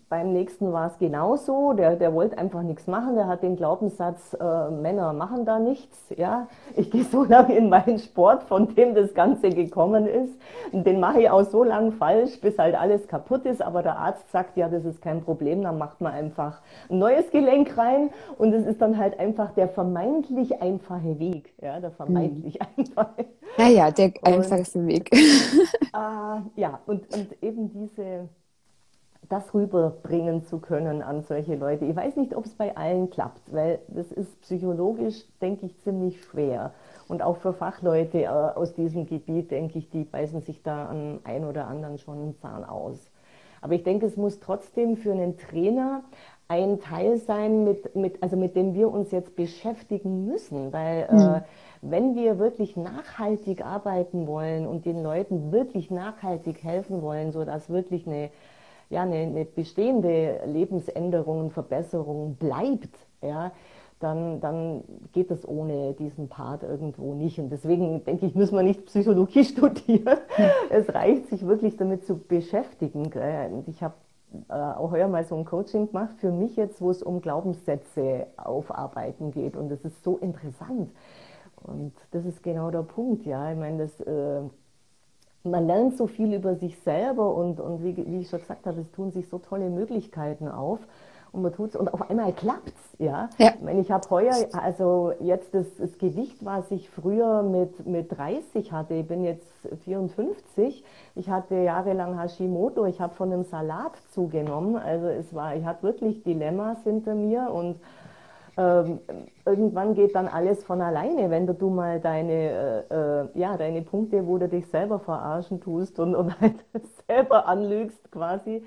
beim 0.08 0.34
nächsten 0.34 0.72
war 0.72 0.88
es 0.88 1.00
genauso. 1.00 1.74
Der, 1.74 1.96
der 1.96 2.14
wollte 2.14 2.38
einfach 2.38 2.62
nichts 2.62 2.86
machen. 2.86 3.16
Der 3.16 3.26
hat 3.26 3.42
den 3.42 3.56
Glaubenssatz, 3.56 4.38
äh, 4.40 4.70
Männer 4.70 5.14
machen 5.14 5.46
da 5.46 5.58
nichts. 5.58 5.98
Ja, 6.16 6.48
ich 6.76 6.92
gehe 6.92 7.04
so 7.04 7.24
lange 7.28 7.56
in 7.56 7.70
meinen 7.70 7.98
Sport, 7.98 8.44
von 8.44 8.76
dem 8.76 8.94
das 8.94 9.16
Ganze 9.16 9.50
gekommen 9.50 10.06
ist. 10.06 10.40
Und 10.72 10.86
den 10.86 11.00
mache 11.00 11.22
ich 11.22 11.30
auch 11.32 11.44
so 11.44 11.64
lange 11.64 11.92
falsch, 11.92 12.40
bis 12.40 12.60
halt 12.60 12.76
alles 12.76 13.08
kaputt 13.08 13.46
ist. 13.46 13.64
Aber 13.64 13.82
der 13.82 13.98
Arzt 13.98 14.30
sagt, 14.32 14.58
ja, 14.58 14.70
das 14.70 14.86
ist 14.86 15.02
kein 15.02 15.24
Problem. 15.24 15.64
Dann 15.64 15.80
macht 15.80 16.02
man 16.02 16.14
einfach 16.14 16.62
ein 16.90 17.00
neues 17.00 17.32
Gelenk 17.32 17.76
rein. 17.80 18.12
Und 18.38 18.54
es 18.54 18.68
ist 18.68 18.80
dann 18.80 19.00
halt 19.00 19.20
einfach 19.20 19.54
der 19.54 19.70
vermeintlich 19.70 20.62
einfache 20.62 21.18
Weg. 21.18 21.56
Ja, 21.60 21.80
der 21.80 21.92
vermeintlich 21.92 22.60
hm. 22.60 22.68
einfache. 22.78 23.26
Naja, 23.58 23.90
der 23.90 24.14
einfachste 24.22 24.86
Weg. 24.86 25.12
äh, 25.12 26.60
ja, 26.62 26.80
und, 26.86 27.12
und 27.12 27.42
eben 27.42 27.72
diese 27.72 28.30
das 29.30 29.54
rüberbringen 29.54 30.44
zu 30.44 30.60
können 30.60 31.04
an 31.04 31.22
solche 31.22 31.56
Leute. 31.56 31.86
Ich 31.86 31.96
weiß 31.96 32.16
nicht, 32.16 32.36
ob 32.36 32.46
es 32.46 32.56
bei 32.56 32.76
allen 32.76 33.12
klappt, 33.12 33.54
weil 33.54 33.80
das 33.88 34.12
ist 34.12 34.42
psychologisch, 34.42 35.24
denke 35.40 35.68
ich, 35.68 35.78
ziemlich 35.80 36.22
schwer. 36.24 36.74
Und 37.08 37.22
auch 37.22 37.38
für 37.38 37.54
Fachleute 37.54 38.24
äh, 38.24 38.28
aus 38.28 38.74
diesem 38.74 39.06
Gebiet, 39.06 39.52
denke 39.52 39.78
ich, 39.78 39.90
die 39.90 40.04
beißen 40.04 40.42
sich 40.42 40.64
da 40.64 40.88
an 40.88 41.20
ein 41.24 41.46
oder 41.46 41.68
anderen 41.68 42.00
schon 42.00 42.18
einen 42.18 42.36
Zahn 42.38 42.64
aus. 42.64 43.12
Aber 43.62 43.74
ich 43.74 43.84
denke, 43.84 44.08
es 44.08 44.18
muss 44.18 44.40
trotzdem 44.40 44.98
für 44.98 45.12
einen 45.12 45.38
Trainer 45.38 46.04
ein 46.48 46.80
Teil 46.80 47.18
sein, 47.18 47.64
mit, 47.64 47.96
mit, 47.96 48.24
also 48.24 48.36
mit 48.36 48.56
dem 48.56 48.74
wir 48.74 48.92
uns 48.92 49.12
jetzt 49.12 49.36
beschäftigen 49.36 50.26
müssen, 50.26 50.74
weil 50.74 51.08
mhm. 51.12 51.20
äh, 51.20 51.42
wenn 51.82 52.16
wir 52.16 52.40
wirklich 52.40 52.76
nachhaltig 52.76 53.64
arbeiten 53.64 54.26
wollen 54.26 54.66
und 54.66 54.86
den 54.86 55.04
Leuten 55.04 55.52
wirklich 55.52 55.92
nachhaltig 55.92 56.64
helfen 56.64 57.04
wollen, 57.04 57.32
sodass 57.32 57.70
wirklich 57.70 58.08
eine 58.08 58.32
ja, 58.90 59.04
eine, 59.04 59.18
eine 59.18 59.46
bestehende 59.46 60.42
Lebensänderung 60.46 61.52
Verbesserung 61.52 62.36
bleibt, 62.36 62.96
ja, 63.22 63.52
dann, 64.00 64.40
dann 64.40 64.84
geht 65.12 65.30
das 65.30 65.48
ohne 65.48 65.94
diesen 65.94 66.30
Part 66.30 66.64
irgendwo 66.64 67.14
nicht. 67.14 67.38
Und 67.38 67.50
deswegen 67.50 68.04
denke 68.06 68.26
ich, 68.26 68.36
müssen 68.36 68.56
wir 68.56 68.64
nicht 68.64 68.86
Psychologie 68.86 69.44
studieren. 69.46 70.18
Es 70.70 70.94
reicht, 70.94 71.28
sich 71.28 71.46
wirklich 71.46 71.76
damit 71.76 72.06
zu 72.06 72.18
beschäftigen. 72.18 73.12
Ich 73.68 73.84
habe 73.84 73.96
äh, 74.48 74.54
auch 74.54 74.92
heuer 74.92 75.08
mal 75.08 75.26
so 75.26 75.36
ein 75.36 75.44
Coaching 75.44 75.88
gemacht 75.88 76.16
für 76.20 76.32
mich 76.32 76.56
jetzt, 76.56 76.82
wo 76.82 76.90
es 76.90 77.04
um 77.04 77.22
Glaubenssätze 77.22 78.28
aufarbeiten 78.38 79.32
geht. 79.32 79.58
Und 79.58 79.70
das 79.70 79.84
ist 79.84 80.02
so 80.04 80.18
interessant. 80.18 80.92
Und 81.58 81.94
das 82.12 82.26
ist 82.26 82.42
genau 82.42 82.72
der 82.72 82.84
Punkt, 82.84 83.26
ja. 83.26 83.52
Ich 83.52 83.58
meine, 83.58 83.80
das 83.80 84.00
äh, 84.00 84.42
man 85.44 85.68
lernt 85.68 85.98
so 85.98 86.08
viel 86.08 86.34
über 86.34 86.56
sich 86.56 86.78
selber 86.80 87.34
und, 87.34 87.60
und 87.60 87.84
wie, 87.84 87.96
wie 87.98 88.20
ich 88.20 88.30
schon 88.30 88.40
gesagt 88.40 88.66
habe, 88.66 88.82
es 88.82 88.92
tun 88.92 89.12
sich 89.12 89.30
so 89.30 89.38
tolle 89.38 89.70
Möglichkeiten 89.70 90.48
auf 90.48 90.80
und 91.32 91.44
man 91.44 91.54
tut's 91.54 91.76
und 91.76 91.94
auf 91.94 92.10
einmal 92.10 92.34
klappt's, 92.34 92.96
ja. 92.98 93.30
ja. 93.38 93.54
Ich 93.56 93.62
meine, 93.62 93.82
ich 93.82 93.92
habe 93.92 94.10
heuer, 94.10 94.34
also 94.54 95.14
jetzt 95.20 95.54
das, 95.54 95.68
das, 95.78 95.98
Gewicht, 95.98 96.44
was 96.44 96.72
ich 96.72 96.90
früher 96.90 97.44
mit, 97.44 97.86
mit 97.86 98.12
30 98.18 98.72
hatte, 98.72 98.96
ich 98.96 99.08
bin 99.08 99.24
jetzt 99.24 99.48
54, 99.86 100.84
ich 101.16 101.30
hatte 101.30 101.56
jahrelang 101.56 102.20
Hashimoto, 102.20 102.86
ich 102.86 103.00
habe 103.00 103.14
von 103.14 103.32
einem 103.32 103.44
Salat 103.44 103.94
zugenommen, 104.12 104.76
also 104.76 105.08
es 105.08 105.34
war, 105.34 105.56
ich 105.56 105.66
hatte 105.66 105.84
wirklich 105.84 106.24
Dilemmas 106.24 106.84
hinter 106.84 107.16
mir 107.16 107.52
und 107.52 107.80
ähm, 108.58 109.00
irgendwann 109.46 109.96
geht 109.96 110.16
dann 110.16 110.28
alles 110.28 110.64
von 110.64 110.82
alleine, 110.82 111.30
wenn 111.30 111.48
du 111.48 111.70
mal 111.70 112.00
deine, 112.00 112.86
äh, 112.90 112.94
äh, 112.94 113.28
ja, 113.40 113.58
deine 113.58 113.82
Punkte, 113.82 114.26
wo 114.26 114.38
du 114.38 114.48
dich 114.48 114.68
selber 114.68 115.00
verarschen 115.00 115.62
tust 115.62 116.00
und, 116.00 116.16
und 116.16 116.40
halt 116.40 116.56
selber 117.08 117.48
anlügst 117.48 118.12
quasi, 118.12 118.64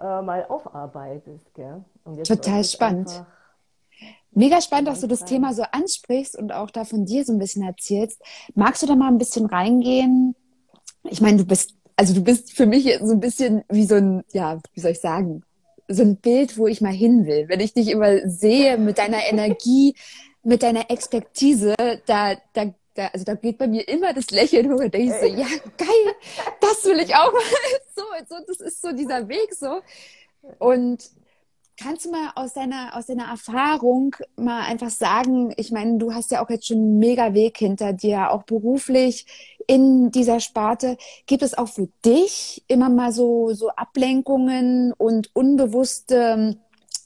äh, 0.00 0.22
mal 0.22 0.46
aufarbeitest. 0.48 1.54
Gell? 1.54 1.84
Total 2.24 2.64
spannend. 2.64 3.24
Mega 4.34 4.60
spannend, 4.62 4.88
dass 4.88 5.00
du 5.00 5.06
das 5.06 5.24
Thema 5.24 5.52
so 5.52 5.62
ansprichst 5.62 6.38
und 6.38 6.52
auch 6.52 6.70
da 6.70 6.84
von 6.84 7.04
dir 7.04 7.24
so 7.24 7.32
ein 7.32 7.38
bisschen 7.38 7.62
erzählst. 7.62 8.22
Magst 8.54 8.82
du 8.82 8.86
da 8.86 8.96
mal 8.96 9.08
ein 9.08 9.18
bisschen 9.18 9.46
reingehen? 9.46 10.34
Ich 11.04 11.20
meine, 11.20 11.36
du 11.36 11.44
bist, 11.44 11.74
also 11.96 12.14
du 12.14 12.22
bist 12.22 12.52
für 12.52 12.64
mich 12.64 12.98
so 13.02 13.12
ein 13.12 13.20
bisschen 13.20 13.62
wie 13.68 13.84
so 13.84 13.96
ein, 13.96 14.24
ja, 14.32 14.58
wie 14.72 14.80
soll 14.80 14.92
ich 14.92 15.00
sagen, 15.00 15.42
so 15.88 16.02
ein 16.02 16.16
Bild, 16.16 16.58
wo 16.58 16.66
ich 16.66 16.80
mal 16.80 16.92
hin 16.92 17.26
will. 17.26 17.48
Wenn 17.48 17.60
ich 17.60 17.74
dich 17.74 17.88
immer 17.88 18.28
sehe 18.28 18.78
mit 18.78 18.98
deiner 18.98 19.24
Energie, 19.24 19.94
mit 20.42 20.62
deiner 20.62 20.90
Expertise, 20.90 21.74
da, 22.06 22.36
da, 22.52 22.74
da, 22.94 23.06
also 23.12 23.24
da 23.24 23.34
geht 23.34 23.58
bei 23.58 23.68
mir 23.68 23.86
immer 23.88 24.12
das 24.12 24.30
Lächeln 24.30 24.72
hoch 24.72 24.80
und 24.80 24.94
denke 24.94 25.14
ich 25.14 25.20
so, 25.20 25.26
ja, 25.26 25.48
geil, 25.76 26.14
das 26.60 26.84
will 26.84 27.00
ich 27.00 27.14
auch 27.14 27.32
mal. 27.32 27.42
So, 27.94 28.02
so, 28.28 28.44
das 28.46 28.60
ist 28.60 28.82
so 28.82 28.92
dieser 28.92 29.28
Weg 29.28 29.54
so. 29.54 29.80
Und 30.58 31.10
Kannst 31.80 32.04
du 32.04 32.10
mal 32.10 32.30
aus 32.34 32.52
deiner, 32.52 32.94
aus 32.96 33.06
deiner 33.06 33.28
Erfahrung 33.28 34.14
mal 34.36 34.62
einfach 34.62 34.90
sagen, 34.90 35.52
ich 35.56 35.72
meine, 35.72 35.98
du 35.98 36.12
hast 36.12 36.30
ja 36.30 36.44
auch 36.44 36.50
jetzt 36.50 36.66
schon 36.66 36.76
einen 36.76 36.98
mega 36.98 37.32
Weg 37.34 37.56
hinter 37.58 37.92
dir, 37.92 38.30
auch 38.30 38.42
beruflich 38.44 39.26
in 39.66 40.10
dieser 40.10 40.40
Sparte. 40.40 40.96
Gibt 41.26 41.42
es 41.42 41.56
auch 41.56 41.68
für 41.68 41.88
dich 42.04 42.64
immer 42.68 42.88
mal 42.88 43.12
so, 43.12 43.52
so 43.54 43.70
Ablenkungen 43.70 44.92
und 44.92 45.30
unbewusste 45.34 46.56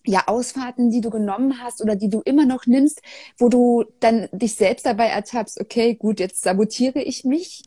ja, 0.06 0.22
Ausfahrten, 0.26 0.90
die 0.90 1.00
du 1.00 1.10
genommen 1.10 1.62
hast 1.62 1.82
oder 1.82 1.96
die 1.96 2.08
du 2.08 2.22
immer 2.24 2.46
noch 2.46 2.66
nimmst, 2.66 3.02
wo 3.38 3.48
du 3.48 3.84
dann 4.00 4.28
dich 4.32 4.54
selbst 4.54 4.86
dabei 4.86 5.06
ertappst, 5.06 5.60
okay, 5.60 5.94
gut, 5.94 6.20
jetzt 6.20 6.42
sabotiere 6.42 7.00
ich 7.00 7.24
mich? 7.24 7.64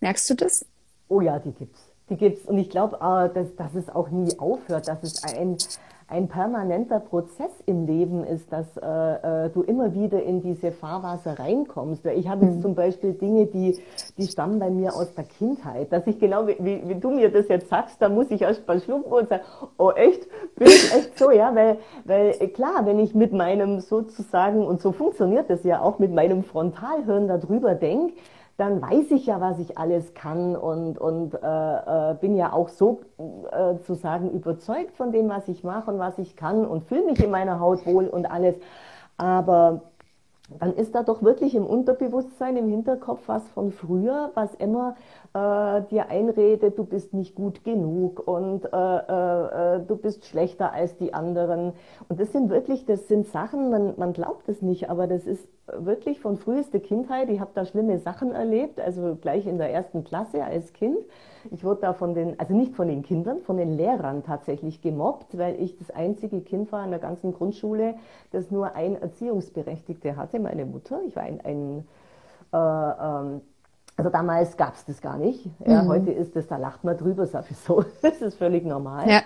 Merkst 0.00 0.28
du 0.30 0.34
das? 0.34 0.64
Oh 1.08 1.20
ja, 1.20 1.38
die 1.38 1.52
gibt's. 1.52 1.80
Die 2.08 2.16
gibt's. 2.16 2.46
Und 2.46 2.58
ich 2.58 2.70
glaube, 2.70 2.96
äh, 2.96 3.32
dass, 3.34 3.54
dass 3.56 3.74
es 3.74 3.88
auch 3.88 4.08
nie 4.08 4.38
aufhört, 4.38 4.88
dass 4.88 5.02
es 5.02 5.22
ein, 5.22 5.56
ein 6.08 6.28
permanenter 6.28 7.00
Prozess 7.00 7.50
im 7.66 7.86
Leben 7.86 8.24
ist, 8.24 8.52
dass 8.52 8.76
äh, 8.76 9.46
äh, 9.46 9.50
du 9.50 9.62
immer 9.62 9.94
wieder 9.94 10.22
in 10.22 10.42
diese 10.42 10.72
Fahrwasser 10.72 11.38
reinkommst. 11.38 12.04
Ich 12.06 12.28
habe 12.28 12.46
jetzt 12.46 12.56
mhm. 12.56 12.62
zum 12.62 12.74
Beispiel 12.74 13.14
Dinge, 13.14 13.46
die, 13.46 13.78
die 14.18 14.26
stammen 14.26 14.58
bei 14.58 14.70
mir 14.70 14.94
aus 14.94 15.14
der 15.14 15.24
Kindheit, 15.24 15.92
dass 15.92 16.06
ich 16.06 16.18
genau, 16.18 16.46
wie, 16.46 16.82
wie 16.86 16.94
du 16.94 17.10
mir 17.10 17.30
das 17.30 17.48
jetzt 17.48 17.68
sagst, 17.68 18.00
da 18.00 18.08
muss 18.08 18.30
ich 18.30 18.42
erst 18.42 18.66
mal 18.66 18.80
schlucken 18.80 19.12
und 19.12 19.28
sagen, 19.28 19.42
oh 19.78 19.90
echt, 19.90 20.26
bin 20.56 20.68
ich 20.68 20.94
echt 20.94 21.18
so, 21.18 21.30
ja, 21.30 21.54
weil, 21.54 21.78
weil 22.04 22.32
klar, 22.48 22.84
wenn 22.84 22.98
ich 22.98 23.14
mit 23.14 23.32
meinem 23.32 23.80
sozusagen, 23.80 24.66
und 24.66 24.80
so 24.80 24.92
funktioniert 24.92 25.48
das 25.50 25.64
ja 25.64 25.80
auch, 25.80 25.98
mit 25.98 26.12
meinem 26.12 26.42
Frontalhirn 26.42 27.28
darüber 27.28 27.74
denke, 27.74 28.14
dann 28.56 28.82
weiß 28.82 29.10
ich 29.12 29.26
ja, 29.26 29.40
was 29.40 29.58
ich 29.58 29.78
alles 29.78 30.14
kann 30.14 30.56
und, 30.56 30.98
und 30.98 31.34
äh, 31.34 32.10
äh, 32.10 32.14
bin 32.14 32.36
ja 32.36 32.52
auch 32.52 32.68
so 32.68 33.00
äh, 33.50 33.78
zu 33.80 33.94
sagen 33.94 34.30
überzeugt 34.30 34.96
von 34.96 35.10
dem, 35.10 35.28
was 35.28 35.48
ich 35.48 35.64
mache 35.64 35.90
und 35.90 35.98
was 35.98 36.18
ich 36.18 36.36
kann 36.36 36.64
und 36.66 36.84
fühle 36.84 37.06
mich 37.06 37.22
in 37.22 37.30
meiner 37.30 37.60
Haut 37.60 37.86
wohl 37.86 38.06
und 38.06 38.26
alles. 38.26 38.56
Aber 39.16 39.82
dann 40.58 40.74
ist 40.74 40.94
da 40.94 41.02
doch 41.02 41.22
wirklich 41.22 41.54
im 41.54 41.66
Unterbewusstsein, 41.66 42.56
im 42.56 42.68
Hinterkopf 42.68 43.22
was 43.26 43.46
von 43.50 43.70
früher, 43.70 44.32
was 44.34 44.54
immer 44.54 44.96
äh, 45.34 45.82
dir 45.90 46.08
einredet, 46.08 46.78
du 46.78 46.84
bist 46.84 47.14
nicht 47.14 47.34
gut 47.34 47.64
genug 47.64 48.26
und 48.26 48.64
äh, 48.64 48.68
äh, 49.76 49.80
du 49.86 49.96
bist 49.96 50.26
schlechter 50.26 50.72
als 50.72 50.96
die 50.96 51.14
anderen. 51.14 51.72
Und 52.08 52.20
das 52.20 52.32
sind 52.32 52.50
wirklich, 52.50 52.84
das 52.84 53.08
sind 53.08 53.26
Sachen, 53.28 53.70
man, 53.70 53.94
man 53.96 54.12
glaubt 54.12 54.48
es 54.48 54.62
nicht, 54.62 54.90
aber 54.90 55.06
das 55.06 55.26
ist 55.26 55.46
wirklich 55.78 56.20
von 56.20 56.36
frühester 56.36 56.80
Kindheit. 56.80 57.30
Ich 57.30 57.40
habe 57.40 57.52
da 57.54 57.64
schlimme 57.64 57.98
Sachen 57.98 58.32
erlebt, 58.32 58.80
also 58.80 59.16
gleich 59.20 59.46
in 59.46 59.58
der 59.58 59.72
ersten 59.72 60.04
Klasse 60.04 60.44
als 60.44 60.72
Kind. 60.72 60.98
Ich 61.50 61.64
wurde 61.64 61.80
da 61.82 61.92
von 61.92 62.14
den, 62.14 62.38
also 62.38 62.54
nicht 62.54 62.74
von 62.74 62.88
den 62.88 63.02
Kindern, 63.02 63.40
von 63.42 63.56
den 63.56 63.76
Lehrern 63.76 64.22
tatsächlich 64.22 64.80
gemobbt, 64.80 65.36
weil 65.36 65.60
ich 65.60 65.76
das 65.76 65.90
einzige 65.90 66.40
Kind 66.40 66.70
war 66.72 66.84
in 66.84 66.90
der 66.90 67.00
ganzen 67.00 67.32
Grundschule, 67.32 67.94
das 68.30 68.50
nur 68.50 68.74
ein 68.74 69.00
Erziehungsberechtigte 69.00 70.16
hatte, 70.16 70.38
meine 70.38 70.64
Mutter. 70.64 71.00
Ich 71.06 71.16
war 71.16 71.24
ein, 71.24 71.40
ein 71.44 71.84
äh, 72.52 72.56
ähm, 72.56 73.40
also 73.96 74.10
damals 74.10 74.56
gab 74.56 74.74
es 74.74 74.84
das 74.86 75.00
gar 75.00 75.18
nicht. 75.18 75.48
Ja, 75.66 75.82
mhm. 75.82 75.88
Heute 75.88 76.10
ist 76.12 76.34
das, 76.34 76.46
da 76.46 76.56
lacht 76.56 76.82
man 76.82 76.96
drüber, 76.96 77.26
sowieso. 77.26 77.84
Das 78.02 78.20
ist 78.22 78.36
völlig 78.36 78.64
normal. 78.64 79.08
Ja. 79.08 79.20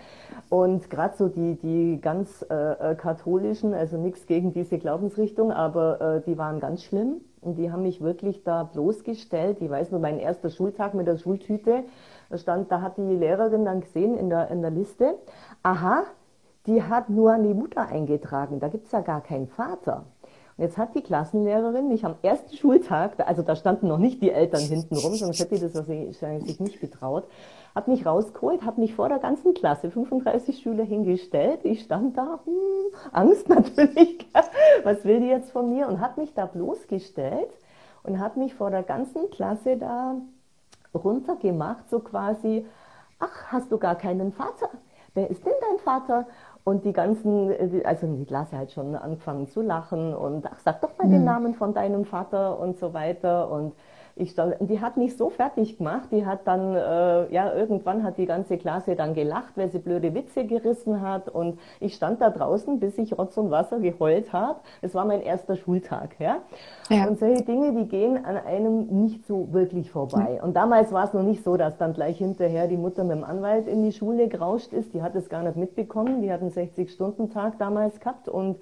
Und 0.49 0.90
gerade 0.90 1.16
so 1.16 1.28
die, 1.28 1.56
die 1.56 2.00
ganz 2.00 2.44
äh, 2.50 2.54
äh, 2.92 2.94
katholischen, 2.94 3.75
also 3.75 3.96
nichts 3.96 4.26
gegen 4.26 4.52
diese 4.52 4.78
Glaubensrichtung, 4.78 5.52
aber 5.52 6.00
äh, 6.00 6.20
die 6.23 6.37
waren 6.37 6.61
ganz 6.61 6.82
schlimm 6.82 7.20
und 7.40 7.56
die 7.56 7.70
haben 7.70 7.82
mich 7.82 8.00
wirklich 8.00 8.42
da 8.42 8.64
bloßgestellt. 8.64 9.61
Ich 9.61 9.70
weiß 9.70 9.92
nur, 9.92 10.00
mein 10.00 10.18
erster 10.18 10.50
Schultag 10.50 10.94
mit 10.94 11.06
der 11.06 11.16
Schultüte, 11.16 11.85
da 12.28 12.38
stand, 12.38 12.70
da 12.70 12.80
hat 12.80 12.96
die 12.96 13.02
Lehrerin 13.02 13.64
dann 13.64 13.80
gesehen 13.80 14.16
in 14.16 14.30
der, 14.30 14.50
in 14.50 14.62
der 14.62 14.73
Liste, 14.73 15.14
aha, 15.62 16.04
die 16.66 16.82
hat 16.82 17.08
nur 17.08 17.32
an 17.32 17.44
die 17.44 17.54
Mutter 17.54 17.87
eingetragen, 17.87 18.58
da 18.58 18.68
gibt's 18.68 18.90
ja 18.90 19.00
gar 19.00 19.20
keinen 19.20 19.46
Vater. 19.46 20.04
Und 20.56 20.64
jetzt 20.64 20.78
hat 20.78 20.94
die 20.94 21.02
Klassenlehrerin 21.02 21.88
mich 21.88 22.06
am 22.06 22.14
ersten 22.22 22.56
Schultag, 22.56 23.12
also 23.26 23.42
da 23.42 23.56
standen 23.56 23.88
noch 23.88 23.98
nicht 23.98 24.22
die 24.22 24.30
Eltern 24.30 24.62
hinten 24.62 24.96
rum, 24.96 25.14
sonst 25.14 25.38
hätte 25.38 25.54
die 25.54 25.60
das 25.60 25.75
wahrscheinlich 25.75 26.46
sich 26.46 26.60
nicht 26.60 26.80
getraut, 26.80 27.25
hat 27.75 27.88
mich 27.88 28.06
rausgeholt, 28.06 28.64
hat 28.64 28.78
mich 28.78 28.94
vor 28.94 29.10
der 29.10 29.18
ganzen 29.18 29.52
Klasse, 29.52 29.90
35 29.90 30.58
Schüler 30.60 30.84
hingestellt. 30.84 31.60
Ich 31.64 31.82
stand 31.82 32.16
da, 32.16 32.40
hm, 32.44 33.12
Angst 33.12 33.48
natürlich, 33.50 34.26
was 34.82 35.04
will 35.04 35.20
die 35.20 35.26
jetzt 35.26 35.50
von 35.50 35.68
mir? 35.68 35.88
Und 35.88 36.00
hat 36.00 36.16
mich 36.16 36.32
da 36.32 36.46
bloßgestellt 36.46 37.50
und 38.02 38.18
hat 38.18 38.38
mich 38.38 38.54
vor 38.54 38.70
der 38.70 38.82
ganzen 38.82 39.28
Klasse 39.28 39.76
da 39.76 40.14
runtergemacht, 40.94 41.90
so 41.90 42.00
quasi, 42.00 42.64
ach, 43.18 43.52
hast 43.52 43.70
du 43.70 43.76
gar 43.76 43.96
keinen 43.96 44.32
Vater? 44.32 44.70
Wer 45.12 45.30
ist 45.30 45.44
denn 45.44 45.54
dein 45.60 45.78
Vater? 45.78 46.26
Und 46.66 46.85
die 46.85 46.92
ganzen, 46.92 47.54
also 47.85 48.08
die 48.08 48.25
Klasse 48.25 48.58
hat 48.58 48.73
schon 48.73 48.96
angefangen 48.96 49.46
zu 49.46 49.62
lachen 49.62 50.12
und 50.12 50.44
ach, 50.50 50.58
sag 50.58 50.80
doch 50.80 50.99
mal 50.99 51.06
mhm. 51.06 51.12
den 51.12 51.25
Namen 51.25 51.54
von 51.54 51.73
deinem 51.73 52.04
Vater 52.04 52.58
und 52.58 52.76
so 52.76 52.92
weiter. 52.92 53.52
Und 53.52 53.73
ich 54.18 54.30
stand, 54.30 54.56
die 54.61 54.80
hat 54.80 54.96
mich 54.96 55.14
so 55.16 55.28
fertig 55.28 55.76
gemacht, 55.76 56.08
die 56.11 56.25
hat 56.25 56.46
dann, 56.46 56.75
äh, 56.75 57.32
ja, 57.32 57.52
irgendwann 57.52 58.02
hat 58.02 58.16
die 58.16 58.25
ganze 58.25 58.56
Klasse 58.56 58.96
dann 58.96 59.12
gelacht, 59.12 59.56
weil 59.56 59.70
sie 59.70 59.78
blöde 59.78 60.14
Witze 60.14 60.46
gerissen 60.46 61.02
hat 61.02 61.28
und 61.28 61.58
ich 61.80 61.94
stand 61.94 62.23
da 62.23 62.30
draußen, 62.30 62.80
bis 62.80 62.96
ich 62.96 63.16
Rotz 63.18 63.37
und 63.37 63.50
Wasser 63.50 63.78
geheult 63.78 64.32
habe. 64.32 64.61
Es 64.80 64.94
war 64.94 65.04
mein 65.04 65.20
erster 65.20 65.54
Schultag, 65.54 66.16
ja? 66.18 66.38
ja. 66.88 67.06
Und 67.06 67.18
solche 67.18 67.42
Dinge, 67.42 67.75
die 67.75 67.88
gehen 67.88 68.25
an 68.25 68.38
einem 68.38 68.87
nicht 68.87 69.26
so 69.26 69.52
wirklich 69.52 69.90
vorbei. 69.90 70.40
Und 70.42 70.56
damals 70.56 70.92
war 70.92 71.04
es 71.04 71.12
noch 71.12 71.23
nicht 71.23 71.44
so, 71.44 71.58
dass 71.58 71.76
dann 71.76 71.92
gleich 71.92 72.16
hinterher 72.16 72.68
die 72.68 72.78
Mutter 72.78 73.04
mit 73.04 73.18
dem 73.18 73.25
Anwalt 73.25 73.68
in 73.68 73.82
die 73.82 73.92
Schule 73.92 74.28
gerauscht 74.28 74.73
ist, 74.73 74.94
die 74.94 75.02
hat 75.02 75.14
es 75.14 75.28
gar 75.28 75.42
nicht 75.42 75.56
mitbekommen, 75.56 76.23
die 76.23 76.32
hat 76.32 76.40
einen 76.40 76.50
60-Stunden-Tag 76.50 77.58
damals 77.58 78.00
gehabt 78.00 78.30
und 78.30 78.56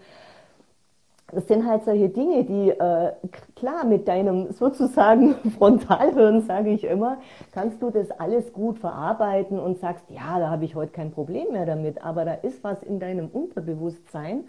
das 1.34 1.48
sind 1.48 1.66
halt 1.66 1.84
solche 1.84 2.08
Dinge, 2.08 2.44
die 2.44 2.70
äh, 2.70 3.12
klar 3.56 3.84
mit 3.84 4.08
deinem 4.08 4.52
sozusagen 4.52 5.34
Frontalhirn, 5.58 6.42
sage 6.42 6.70
ich 6.70 6.84
immer, 6.84 7.18
kannst 7.52 7.82
du 7.82 7.90
das 7.90 8.10
alles 8.10 8.52
gut 8.52 8.78
verarbeiten 8.78 9.58
und 9.58 9.78
sagst, 9.78 10.04
ja, 10.10 10.38
da 10.38 10.50
habe 10.50 10.64
ich 10.64 10.74
heute 10.74 10.92
kein 10.92 11.10
Problem 11.10 11.52
mehr 11.52 11.66
damit. 11.66 12.02
Aber 12.04 12.24
da 12.24 12.34
ist 12.34 12.62
was 12.64 12.82
in 12.82 13.00
deinem 13.00 13.28
Unterbewusstsein, 13.28 14.44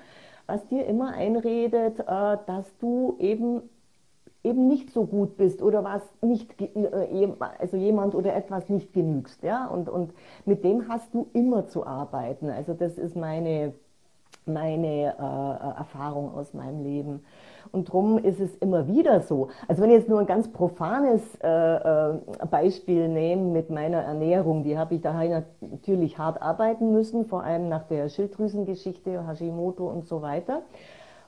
was 0.48 0.66
dir 0.68 0.86
immer 0.86 1.14
einredet, 1.14 2.00
äh, 2.00 2.38
dass 2.46 2.78
du 2.80 3.16
eben 3.20 3.64
eben 4.44 4.68
nicht 4.68 4.92
so 4.92 5.06
gut 5.06 5.38
bist 5.38 5.64
oder 5.64 5.84
was 5.84 6.04
nicht, 6.22 6.62
äh, 6.62 7.28
also 7.60 7.78
jemand 7.78 8.14
oder 8.14 8.36
etwas 8.36 8.70
nicht 8.70 8.94
genügst, 8.94 9.42
ja, 9.42 9.66
und, 9.66 9.90
und 9.90 10.14
mit 10.46 10.64
dem 10.64 10.88
hast 10.88 11.14
du 11.16 11.28
immer 11.34 11.68
zu 11.68 11.86
arbeiten. 11.86 12.50
Also 12.52 12.74
das 12.74 13.00
ist 13.00 13.16
meine 13.16 13.74
meine 14.46 15.16
äh, 15.18 15.78
Erfahrung 15.78 16.34
aus 16.34 16.54
meinem 16.54 16.84
Leben. 16.84 17.26
Und 17.72 17.90
darum 17.90 18.18
ist 18.18 18.40
es 18.40 18.56
immer 18.58 18.88
wieder 18.88 19.22
so. 19.22 19.50
Also 19.68 19.82
wenn 19.82 19.90
ich 19.90 19.98
jetzt 19.98 20.10
nur 20.10 20.20
ein 20.20 20.26
ganz 20.26 20.52
profanes 20.52 21.22
äh, 21.44 21.48
äh, 21.48 22.20
Beispiel 22.50 23.08
nehme 23.08 23.44
mit 23.44 23.70
meiner 23.70 24.02
Ernährung, 24.02 24.64
die 24.64 24.78
habe 24.78 24.96
ich 24.96 25.02
daheim 25.02 25.44
natürlich 25.62 26.18
hart 26.18 26.42
arbeiten 26.42 26.92
müssen, 26.92 27.26
vor 27.26 27.44
allem 27.44 27.68
nach 27.70 27.84
der 27.88 28.10
Schilddrüsengeschichte, 28.10 29.28
Hashimoto 29.28 29.88
und 29.88 30.08
so 30.08 30.22
weiter. 30.22 30.62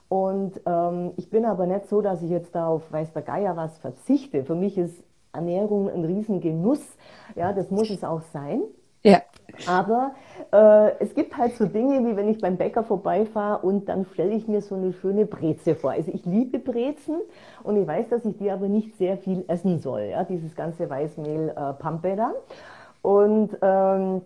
Und 0.08 0.60
ähm, 0.64 1.12
ich 1.16 1.28
bin 1.28 1.44
aber 1.44 1.66
nicht 1.66 1.88
so, 1.88 2.00
dass 2.00 2.22
ich 2.22 2.30
jetzt 2.30 2.54
da 2.54 2.68
auf 2.68 2.90
weiß 2.90 3.12
der 3.12 3.22
Geier 3.22 3.56
was 3.56 3.78
verzichte. 3.78 4.44
Für 4.44 4.54
mich 4.54 4.78
ist 4.78 5.02
Ernährung 5.32 5.90
ein 5.90 6.04
Riesengenuss. 6.04 6.96
Ja, 7.36 7.52
das 7.52 7.70
muss 7.70 7.90
es 7.90 8.04
auch 8.04 8.22
sein. 8.32 8.62
Ja. 9.02 9.20
Aber 9.66 10.12
äh, 10.52 10.92
es 11.00 11.14
gibt 11.14 11.36
halt 11.36 11.56
so 11.56 11.66
Dinge, 11.66 12.04
wie 12.06 12.16
wenn 12.16 12.28
ich 12.28 12.38
beim 12.38 12.56
Bäcker 12.56 12.84
vorbeifahre 12.84 13.66
und 13.66 13.88
dann 13.88 14.04
stelle 14.12 14.34
ich 14.34 14.46
mir 14.46 14.60
so 14.60 14.74
eine 14.74 14.92
schöne 14.92 15.26
Breze 15.26 15.74
vor. 15.74 15.92
Also 15.92 16.12
ich 16.12 16.24
liebe 16.24 16.58
Brezen 16.58 17.16
und 17.64 17.76
ich 17.76 17.86
weiß, 17.86 18.08
dass 18.08 18.24
ich 18.24 18.36
die 18.36 18.50
aber 18.50 18.68
nicht 18.68 18.96
sehr 18.96 19.16
viel 19.18 19.44
essen 19.48 19.78
soll. 19.80 20.02
Ja, 20.10 20.24
dieses 20.24 20.54
ganze 20.54 20.88
Weißmehl 20.88 21.50
äh, 21.50 22.16
da. 22.16 22.32
Und 23.02 23.56
ähm, 23.62 24.22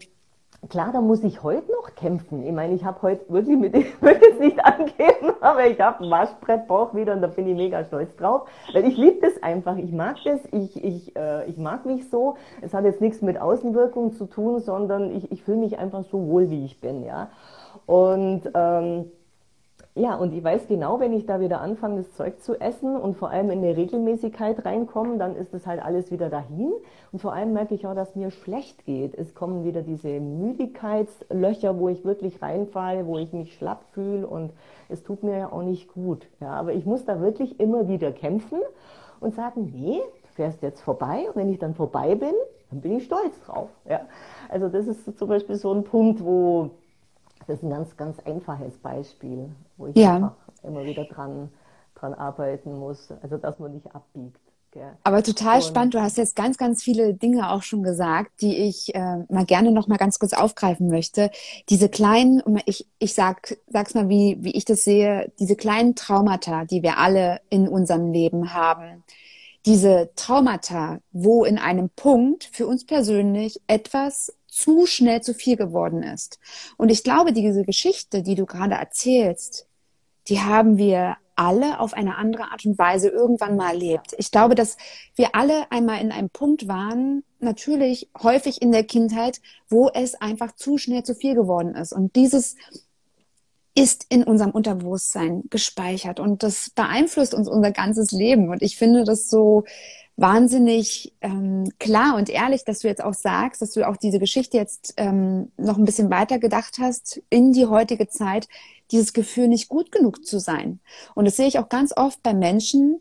Klar, 0.69 0.93
da 0.93 1.01
muss 1.01 1.25
ich 1.25 1.43
heute 1.43 1.73
noch 1.73 1.95
kämpfen. 1.97 2.45
Ich 2.47 2.53
meine, 2.53 2.75
ich 2.75 2.85
habe 2.85 3.03
heute 3.03 3.29
wirklich 3.29 3.59
mit, 3.59 3.75
ich 3.77 4.01
will 4.01 4.21
es 4.33 4.39
nicht 4.39 4.65
angeben, 4.65 5.33
aber 5.41 5.67
ich 5.67 5.81
habe 5.81 6.05
ein 6.05 6.11
Waschbrettbauch 6.11 6.95
wieder 6.95 7.15
und 7.15 7.21
da 7.21 7.27
bin 7.27 7.49
ich 7.49 7.57
mega 7.57 7.85
stolz 7.85 8.15
drauf. 8.15 8.49
Weil 8.73 8.85
ich 8.87 8.97
liebe 8.97 9.19
das 9.21 9.43
einfach. 9.43 9.77
Ich 9.77 9.91
mag 9.91 10.17
das. 10.25 10.41
Ich, 10.53 10.83
ich, 10.83 11.17
äh, 11.17 11.47
ich 11.47 11.59
mag 11.59 11.85
mich 11.85 12.09
so. 12.11 12.37
Es 12.61 12.75
hat 12.75 12.85
jetzt 12.85 13.01
nichts 13.01 13.23
mit 13.23 13.41
Außenwirkung 13.41 14.13
zu 14.13 14.27
tun, 14.27 14.61
sondern 14.61 15.11
ich, 15.11 15.33
ich 15.33 15.43
fühle 15.43 15.59
mich 15.59 15.79
einfach 15.79 16.05
so 16.05 16.29
wohl, 16.29 16.49
wie 16.49 16.65
ich 16.65 16.81
bin, 16.81 17.05
ja. 17.05 17.29
Und 17.87 18.43
ähm, 18.55 19.11
ja, 19.95 20.15
und 20.15 20.33
ich 20.33 20.43
weiß 20.43 20.69
genau, 20.69 21.01
wenn 21.01 21.13
ich 21.13 21.27
da 21.27 21.39
wieder 21.39 21.61
anfange, 21.61 21.99
das 21.99 22.15
Zeug 22.15 22.41
zu 22.41 22.59
essen 22.59 22.97
und 22.97 23.15
vor 23.15 23.29
allem 23.29 23.51
in 23.51 23.59
eine 23.59 23.77
Regelmäßigkeit 23.77 24.65
reinkomme, 24.65 25.19
dann 25.19 25.37
ist 25.37 25.53
das 25.53 25.67
halt 25.67 25.85
alles 25.85 26.11
wieder 26.11 26.31
dahin. 26.31 26.73
Und 27.13 27.19
vor 27.19 27.35
allem 27.35 27.53
merke 27.53 27.75
ich 27.75 27.87
auch, 27.87 27.95
dass 27.95 28.17
mir 28.17 28.31
schlecht 28.31 28.87
geht. 28.87 29.15
Es 29.15 29.35
kommen 29.35 29.65
wieder 29.65 29.83
diese 29.83 30.19
Müdigkeitslöcher, 30.19 31.79
wo 31.79 31.91
ich 31.91 32.07
wirklich 32.07 32.41
reinfalle, 32.41 33.07
wo 33.07 33.19
ich 33.19 33.35
mich 33.35 33.55
schlapp 33.55 33.85
fühle 33.93 34.27
und 34.27 34.53
es 34.89 35.03
tut 35.03 35.23
mir 35.23 35.37
ja 35.37 35.53
auch 35.53 35.63
nicht 35.63 35.93
gut. 35.93 36.27
Ja, 36.41 36.53
aber 36.53 36.73
ich 36.73 36.87
muss 36.87 37.05
da 37.05 37.21
wirklich 37.21 37.61
immer 37.61 37.87
wieder 37.87 38.13
kämpfen 38.13 38.61
und 39.21 39.35
sagen, 39.35 39.73
nee, 39.75 40.01
du 40.23 40.29
fährst 40.35 40.63
jetzt 40.63 40.81
vorbei 40.81 41.27
und 41.29 41.37
wenn 41.37 41.51
ich 41.51 41.59
dann 41.59 41.75
vorbei 41.75 42.15
bin, 42.15 42.33
dann 42.71 42.81
bin 42.81 42.97
ich 42.97 43.05
stolz 43.05 43.39
drauf. 43.45 43.69
Ja. 43.87 44.01
Also 44.49 44.71
das 44.71 44.87
ist 44.87 45.19
zum 45.19 45.29
Beispiel 45.29 45.57
so 45.57 45.71
ein 45.71 45.85
Punkt, 45.85 46.25
wo 46.25 46.71
das 47.47 47.59
ist 47.59 47.63
ein 47.63 47.71
ganz, 47.71 47.97
ganz 47.97 48.19
einfaches 48.21 48.79
Beispiel, 48.79 49.51
wo 49.77 49.87
ich 49.89 49.97
ja. 49.97 50.17
einfach 50.17 50.35
immer 50.63 50.85
wieder 50.85 51.05
dran, 51.05 51.51
dran 51.95 52.15
arbeiten 52.15 52.79
muss, 52.79 53.13
also 53.23 53.37
dass 53.37 53.59
man 53.59 53.73
nicht 53.73 53.95
abbiegt. 53.95 54.41
Gell? 54.73 54.97
Aber 55.05 55.23
total 55.23 55.57
und, 55.57 55.65
spannend. 55.65 55.95
Du 55.95 56.01
hast 56.01 56.17
jetzt 56.17 56.35
ganz, 56.35 56.57
ganz 56.57 56.83
viele 56.83 57.13
Dinge 57.13 57.51
auch 57.51 57.63
schon 57.63 57.83
gesagt, 57.83 58.41
die 58.41 58.57
ich 58.57 58.95
äh, 58.95 59.19
mal 59.29 59.45
gerne 59.45 59.71
noch 59.71 59.87
mal 59.87 59.99
ganz 59.99 60.19
kurz 60.19 60.33
aufgreifen 60.33 60.89
möchte. 60.89 61.31
Diese 61.69 61.91
kleinen, 61.91 62.43
ich, 62.65 62.89
ich 62.99 63.13
sag, 63.13 63.59
sag's 63.69 63.95
mal, 63.95 64.09
wie, 64.09 64.39
wie 64.41 64.53
ich 64.53 64.65
das 64.65 64.83
sehe, 64.83 65.31
diese 65.39 65.57
kleinen 65.57 65.95
Traumata, 65.95 66.65
die 66.65 66.83
wir 66.83 66.97
alle 66.97 67.41
in 67.51 67.69
unserem 67.69 68.13
Leben 68.13 68.55
haben. 68.55 69.05
Diese 69.67 70.11
Traumata, 70.17 71.01
wo 71.13 71.45
in 71.45 71.59
einem 71.59 71.91
Punkt 71.91 72.49
für 72.51 72.67
uns 72.67 72.87
persönlich 72.87 73.61
etwas 73.67 74.33
zu 74.53 74.87
schnell 74.87 75.23
zu 75.23 75.33
viel 75.33 75.57
geworden 75.57 76.03
ist. 76.03 76.39
Und 76.77 76.91
ich 76.91 77.03
glaube, 77.03 77.33
diese 77.33 77.65
Geschichte, 77.65 78.23
die 78.23 78.35
du 78.35 78.45
gerade 78.45 78.75
erzählst, 78.75 79.67
die 80.29 80.41
haben 80.41 80.77
wir 80.77 81.17
alle 81.35 81.81
auf 81.81 81.95
eine 81.95 82.17
andere 82.17 82.45
Art 82.53 82.67
und 82.67 82.79
Weise 82.79 83.09
irgendwann 83.09 83.57
mal 83.57 83.71
erlebt. 83.71 84.15
Ich 84.19 84.31
glaube, 84.31 84.55
dass 84.55 84.77
wir 85.17 85.35
alle 85.35 85.73
einmal 85.73 86.03
in 86.03 86.13
einem 86.13 86.29
Punkt 86.29 86.69
waren, 86.69 87.25
natürlich 87.41 88.11
häufig 88.23 88.61
in 88.61 88.73
der 88.73 88.85
Kindheit, 88.85 89.41
wo 89.69 89.89
es 89.89 90.15
einfach 90.15 90.55
zu 90.55 90.77
schnell 90.77 91.03
zu 91.03 91.15
viel 91.15 91.35
geworden 91.35 91.75
ist. 91.75 91.93
Und 91.95 92.15
dieses 92.15 92.57
ist 93.75 94.05
in 94.11 94.23
unserem 94.23 94.51
Unterbewusstsein 94.51 95.45
gespeichert 95.49 96.21
und 96.21 96.43
das 96.43 96.69
beeinflusst 96.71 97.33
uns 97.33 97.49
unser 97.49 97.71
ganzes 97.71 98.13
Leben. 98.13 98.51
Und 98.51 98.61
ich 98.61 98.77
finde 98.77 99.05
das 99.05 99.31
so 99.31 99.65
wahnsinnig 100.17 101.15
ähm, 101.21 101.71
klar 101.79 102.17
und 102.17 102.29
ehrlich, 102.29 102.65
dass 102.65 102.81
du 102.81 102.89
jetzt 102.89 103.03
auch 103.03 103.15
sagst, 103.15 103.63
dass 103.63 103.73
du 103.73 103.89
auch 103.89 103.97
diese 103.97 104.19
Geschichte 104.19 104.57
jetzt 104.57 104.95
ähm, 104.97 105.51
noch 105.57 105.79
ein 105.79 105.85
bisschen 105.85 106.11
weiter 106.11 106.39
gedacht 106.39 106.79
hast 106.79 107.23
in 107.31 107.53
die 107.53 107.67
heutige 107.67 108.09
Zeit, 108.09 108.49
dieses 108.91 109.13
Gefühl 109.15 109.49
nicht 109.49 109.69
gut 109.69 109.91
genug 109.91 110.25
zu 110.25 110.39
sein. 110.39 110.81
Und 111.15 111.25
das 111.25 111.37
sehe 111.37 111.49
ich 111.49 111.59
auch 111.59 111.69
ganz 111.69 111.97
oft 111.97 112.23
bei 112.23 112.35
Menschen, 112.35 113.01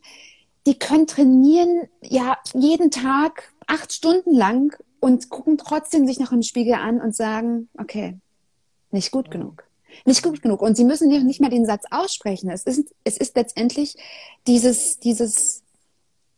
die 0.65 0.77
können 0.77 1.07
trainieren, 1.07 1.89
ja, 2.01 2.37
jeden 2.53 2.91
Tag 2.91 3.51
acht 3.67 3.91
Stunden 3.91 4.33
lang 4.33 4.75
und 4.99 5.29
gucken 5.29 5.57
trotzdem 5.57 6.07
sich 6.07 6.19
noch 6.19 6.31
im 6.31 6.43
Spiegel 6.43 6.75
an 6.75 7.01
und 7.01 7.15
sagen, 7.15 7.67
okay, 7.77 8.17
nicht 8.91 9.11
gut 9.11 9.31
genug. 9.31 9.63
Nicht 10.05 10.23
gut 10.23 10.41
genug. 10.41 10.61
Und 10.61 10.77
sie 10.77 10.85
müssen 10.85 11.09
nicht 11.09 11.41
mal 11.41 11.49
den 11.49 11.65
Satz 11.65 11.83
aussprechen. 11.91 12.49
Es 12.49 12.63
ist, 12.63 12.93
es 13.03 13.17
ist 13.17 13.35
letztendlich 13.35 13.95
dieses, 14.47 14.99
dieses 14.99 15.60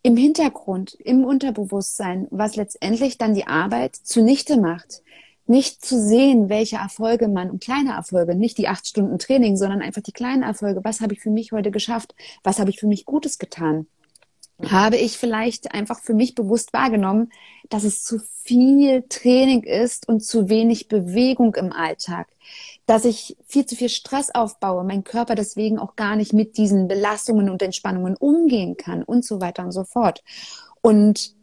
im 0.04 0.18
Hintergrund, 0.18 0.94
im 1.00 1.24
Unterbewusstsein, 1.24 2.28
was 2.30 2.56
letztendlich 2.56 3.16
dann 3.16 3.34
die 3.34 3.46
Arbeit 3.46 3.96
zunichte 3.96 4.60
macht. 4.60 5.02
Nicht 5.46 5.84
zu 5.84 6.00
sehen, 6.00 6.50
welche 6.50 6.76
Erfolge 6.76 7.26
man 7.26 7.50
und 7.50 7.62
kleine 7.64 7.94
Erfolge, 7.94 8.34
nicht 8.34 8.58
die 8.58 8.68
acht 8.68 8.86
Stunden 8.86 9.18
Training, 9.18 9.56
sondern 9.56 9.80
einfach 9.80 10.02
die 10.02 10.12
kleinen 10.12 10.42
Erfolge. 10.42 10.84
Was 10.84 11.00
habe 11.00 11.14
ich 11.14 11.20
für 11.20 11.30
mich 11.30 11.52
heute 11.52 11.70
geschafft? 11.70 12.14
Was 12.42 12.58
habe 12.58 12.68
ich 12.70 12.78
für 12.78 12.86
mich 12.86 13.06
Gutes 13.06 13.38
getan? 13.38 13.86
habe 14.62 14.96
ich 14.96 15.18
vielleicht 15.18 15.74
einfach 15.74 16.00
für 16.00 16.14
mich 16.14 16.34
bewusst 16.34 16.72
wahrgenommen, 16.72 17.32
dass 17.70 17.84
es 17.84 18.04
zu 18.04 18.20
viel 18.44 19.02
Training 19.08 19.64
ist 19.64 20.08
und 20.08 20.24
zu 20.24 20.48
wenig 20.48 20.88
Bewegung 20.88 21.54
im 21.56 21.72
Alltag. 21.72 22.28
Dass 22.86 23.04
ich 23.04 23.36
viel 23.46 23.64
zu 23.64 23.76
viel 23.76 23.88
Stress 23.88 24.30
aufbaue, 24.34 24.84
mein 24.84 25.04
Körper 25.04 25.34
deswegen 25.34 25.78
auch 25.78 25.96
gar 25.96 26.16
nicht 26.16 26.32
mit 26.32 26.58
diesen 26.58 26.86
Belastungen 26.86 27.48
und 27.48 27.62
Entspannungen 27.62 28.16
umgehen 28.16 28.76
kann 28.76 29.02
und 29.02 29.24
so 29.24 29.40
weiter 29.40 29.64
und 29.64 29.72
so 29.72 29.84
fort. 29.84 30.22
Und 30.82 31.34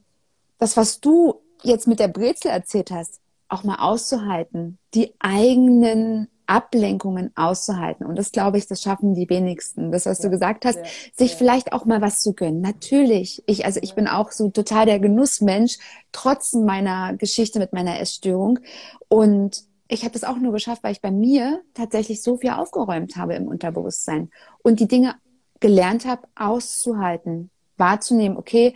das, 0.60 0.78
was 0.78 1.00
du 1.00 1.42
jetzt 1.64 1.88
mit 1.88 2.00
der 2.00 2.08
Brezel 2.08 2.52
erzählt 2.52 2.92
hast, 2.92 3.20
auch 3.50 3.64
mal 3.64 3.78
auszuhalten, 3.80 4.78
die 4.94 5.14
eigenen 5.20 6.28
Ablenkungen 6.52 7.32
auszuhalten. 7.36 8.06
Und 8.06 8.18
das 8.18 8.32
glaube 8.32 8.58
ich, 8.58 8.68
das 8.68 8.82
schaffen 8.82 9.16
die 9.16 9.30
wenigsten. 9.30 9.92
Das, 9.92 10.06
was 10.06 10.20
ja, 10.20 10.26
du 10.26 10.32
gesagt 10.32 10.66
hast, 10.66 10.78
ja, 10.78 10.84
sich 11.16 11.32
ja. 11.32 11.38
vielleicht 11.38 11.72
auch 11.72 11.86
mal 11.86 12.02
was 12.02 12.20
zu 12.20 12.34
gönnen. 12.34 12.60
Natürlich. 12.60 13.42
Ich, 13.46 13.66
also 13.66 13.80
ich 13.82 13.96
bin 13.96 14.08
auch 14.08 14.32
so 14.32 14.50
total 14.50 14.86
der 14.86 15.00
Genussmensch, 15.00 15.78
trotz 16.12 16.54
meiner 16.54 17.16
Geschichte 17.16 17.60
mit 17.60 17.72
meiner 17.72 18.00
Essstörung. 18.02 18.60
Und 19.08 19.64
ich 19.92 20.04
habe 20.04 20.14
das 20.14 20.24
auch 20.24 20.38
nur 20.38 20.54
geschafft, 20.54 20.84
weil 20.84 20.94
ich 20.94 21.02
bei 21.02 21.12
mir 21.12 21.62
tatsächlich 21.74 22.24
so 22.24 22.38
viel 22.38 22.52
aufgeräumt 22.52 23.18
habe 23.18 23.36
im 23.36 23.48
Unterbewusstsein 23.48 24.32
und 24.64 24.80
die 24.80 24.88
Dinge 24.88 25.16
gelernt 25.60 26.06
habe, 26.06 26.28
auszuhalten, 26.34 27.52
wahrzunehmen, 27.76 28.38
okay, 28.38 28.74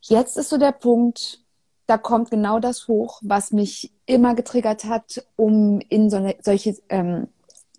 jetzt 0.00 0.36
ist 0.36 0.48
so 0.48 0.58
der 0.58 0.72
Punkt, 0.72 1.44
da 1.86 1.98
kommt 1.98 2.30
genau 2.30 2.58
das 2.58 2.88
hoch, 2.88 3.20
was 3.22 3.52
mich 3.52 3.92
immer 4.06 4.34
getriggert 4.34 4.84
hat, 4.84 5.24
um 5.36 5.80
in 5.88 6.10
so 6.10 6.16
eine, 6.16 6.34
solche 6.42 6.76
ähm, 6.88 7.28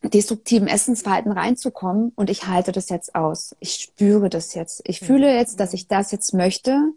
destruktiven 0.01 0.69
Essensverhalten 0.69 1.33
reinzukommen. 1.33 2.13
Und 2.15 2.29
ich 2.29 2.47
halte 2.47 2.71
das 2.71 2.89
jetzt 2.89 3.15
aus. 3.15 3.55
Ich 3.59 3.73
spüre 3.73 4.29
das 4.29 4.55
jetzt. 4.55 4.81
Ich 4.85 5.01
fühle 5.01 5.35
jetzt, 5.35 5.59
dass 5.59 5.73
ich 5.73 5.87
das 5.87 6.11
jetzt 6.11 6.33
möchte 6.33 6.93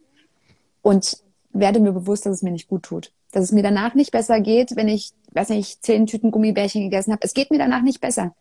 und 0.83 1.18
werde 1.50 1.81
mir 1.81 1.92
bewusst, 1.92 2.24
dass 2.24 2.33
es 2.33 2.42
mir 2.42 2.52
nicht 2.52 2.68
gut 2.68 2.85
tut. 2.85 3.12
Dass 3.32 3.44
es 3.44 3.52
mir 3.52 3.62
danach 3.62 3.94
nicht 3.94 4.12
besser 4.12 4.40
geht, 4.40 4.76
wenn 4.76 4.88
ich, 4.88 5.12
weiß 5.32 5.48
nicht, 5.48 5.84
zehn 5.84 6.06
Tüten 6.06 6.30
Gummibärchen 6.30 6.82
gegessen 6.82 7.12
habe. 7.12 7.24
Es 7.24 7.34
geht 7.34 7.50
mir 7.50 7.58
danach 7.58 7.82
nicht 7.82 8.00
besser. 8.00 8.34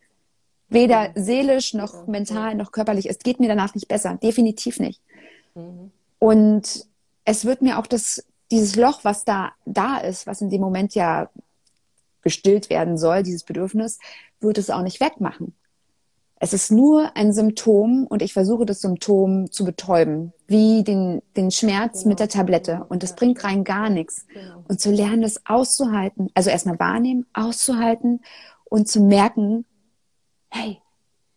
Weder 0.68 1.10
seelisch 1.14 1.74
noch 1.74 2.06
mental 2.06 2.54
noch 2.54 2.72
körperlich. 2.72 3.08
Es 3.08 3.18
geht 3.18 3.40
mir 3.40 3.48
danach 3.48 3.74
nicht 3.74 3.88
besser. 3.88 4.18
Definitiv 4.22 4.78
nicht. 4.78 5.00
Mhm. 5.54 5.90
Und 6.18 6.86
es 7.24 7.44
wird 7.44 7.62
mir 7.62 7.78
auch 7.78 7.86
das 7.86 8.24
dieses 8.52 8.76
Loch, 8.76 9.00
was 9.02 9.24
da, 9.24 9.52
da 9.64 9.96
ist, 9.96 10.26
was 10.26 10.42
in 10.42 10.50
dem 10.50 10.60
Moment 10.60 10.94
ja 10.94 11.30
gestillt 12.20 12.68
werden 12.68 12.98
soll, 12.98 13.22
dieses 13.22 13.42
Bedürfnis, 13.42 13.98
wird 14.40 14.58
es 14.58 14.70
auch 14.70 14.82
nicht 14.82 15.00
wegmachen. 15.00 15.54
Es 16.44 16.52
ist 16.52 16.72
nur 16.72 17.16
ein 17.16 17.32
Symptom 17.32 18.04
und 18.08 18.20
ich 18.20 18.32
versuche 18.32 18.66
das 18.66 18.80
Symptom 18.80 19.52
zu 19.52 19.64
betäuben, 19.64 20.32
wie 20.48 20.82
den, 20.82 21.22
den 21.36 21.52
Schmerz 21.52 22.04
mit 22.04 22.18
der 22.18 22.28
Tablette. 22.28 22.84
Und 22.88 23.04
das 23.04 23.14
bringt 23.14 23.44
rein 23.44 23.62
gar 23.62 23.88
nichts. 23.88 24.26
Genau. 24.26 24.64
Und 24.66 24.80
zu 24.80 24.90
lernen, 24.90 25.22
das 25.22 25.46
auszuhalten, 25.46 26.30
also 26.34 26.50
erstmal 26.50 26.80
wahrnehmen, 26.80 27.26
auszuhalten 27.32 28.22
und 28.64 28.88
zu 28.88 29.02
merken, 29.02 29.66
hey, 30.50 30.80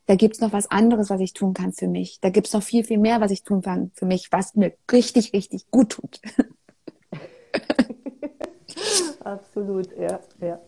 da 0.07 0.15
gibt's 0.15 0.41
noch 0.41 0.53
was 0.53 0.71
anderes, 0.71 1.11
was 1.11 1.21
ich 1.21 1.33
tun 1.33 1.53
kann 1.53 1.71
für 1.71 1.87
mich. 1.87 2.17
Da 2.19 2.31
gibt's 2.31 2.53
noch 2.53 2.63
viel, 2.63 2.83
viel 2.83 2.97
mehr, 2.97 3.21
was 3.21 3.29
ich 3.29 3.43
tun 3.43 3.61
kann 3.61 3.91
für 3.93 4.07
mich, 4.07 4.31
was 4.31 4.55
mir 4.55 4.73
richtig, 4.91 5.33
richtig 5.33 5.69
gut 5.69 5.91
tut. 5.91 6.19
Absolut, 9.23 9.95
ja, 9.99 10.19
ja. 10.41 10.59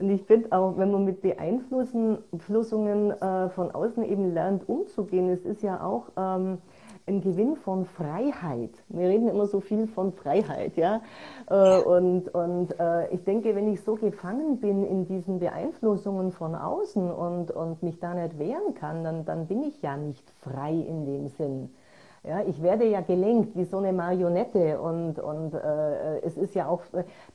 Und 0.00 0.10
ich 0.10 0.22
finde 0.22 0.52
auch, 0.52 0.76
wenn 0.76 0.92
man 0.92 1.04
mit 1.04 1.22
Beeinflussungen 1.22 3.10
äh, 3.10 3.48
von 3.50 3.70
außen 3.70 4.04
eben 4.04 4.32
lernt, 4.32 4.68
umzugehen, 4.68 5.28
es 5.28 5.44
ist 5.44 5.62
ja 5.62 5.82
auch 5.82 6.10
ähm, 6.16 6.58
ein 7.08 7.20
Gewinn 7.20 7.56
von 7.56 7.84
Freiheit. 7.84 8.70
Wir 8.88 9.08
reden 9.08 9.28
immer 9.28 9.46
so 9.46 9.60
viel 9.60 9.86
von 9.88 10.12
Freiheit, 10.12 10.76
ja. 10.76 11.00
Äh, 11.50 11.80
und 11.82 12.28
und 12.34 12.78
äh, 12.78 13.08
ich 13.12 13.24
denke, 13.24 13.56
wenn 13.56 13.72
ich 13.72 13.82
so 13.82 13.96
gefangen 13.96 14.58
bin 14.58 14.84
in 14.84 15.06
diesen 15.06 15.40
Beeinflussungen 15.40 16.30
von 16.30 16.54
außen 16.54 17.10
und, 17.10 17.50
und 17.50 17.82
mich 17.82 17.98
da 17.98 18.14
nicht 18.14 18.38
wehren 18.38 18.74
kann, 18.74 19.02
dann, 19.02 19.24
dann 19.24 19.46
bin 19.46 19.62
ich 19.62 19.82
ja 19.82 19.96
nicht 19.96 20.30
frei 20.42 20.74
in 20.74 21.06
dem 21.06 21.28
Sinn. 21.28 21.70
Ja, 22.28 22.42
ich 22.46 22.62
werde 22.62 22.84
ja 22.84 23.00
gelenkt 23.00 23.56
wie 23.56 23.64
so 23.64 23.78
eine 23.78 23.90
Marionette 23.90 24.78
und, 24.78 25.18
und 25.18 25.54
äh, 25.54 26.18
es 26.18 26.36
ist 26.36 26.54
ja 26.54 26.68
auch, 26.68 26.82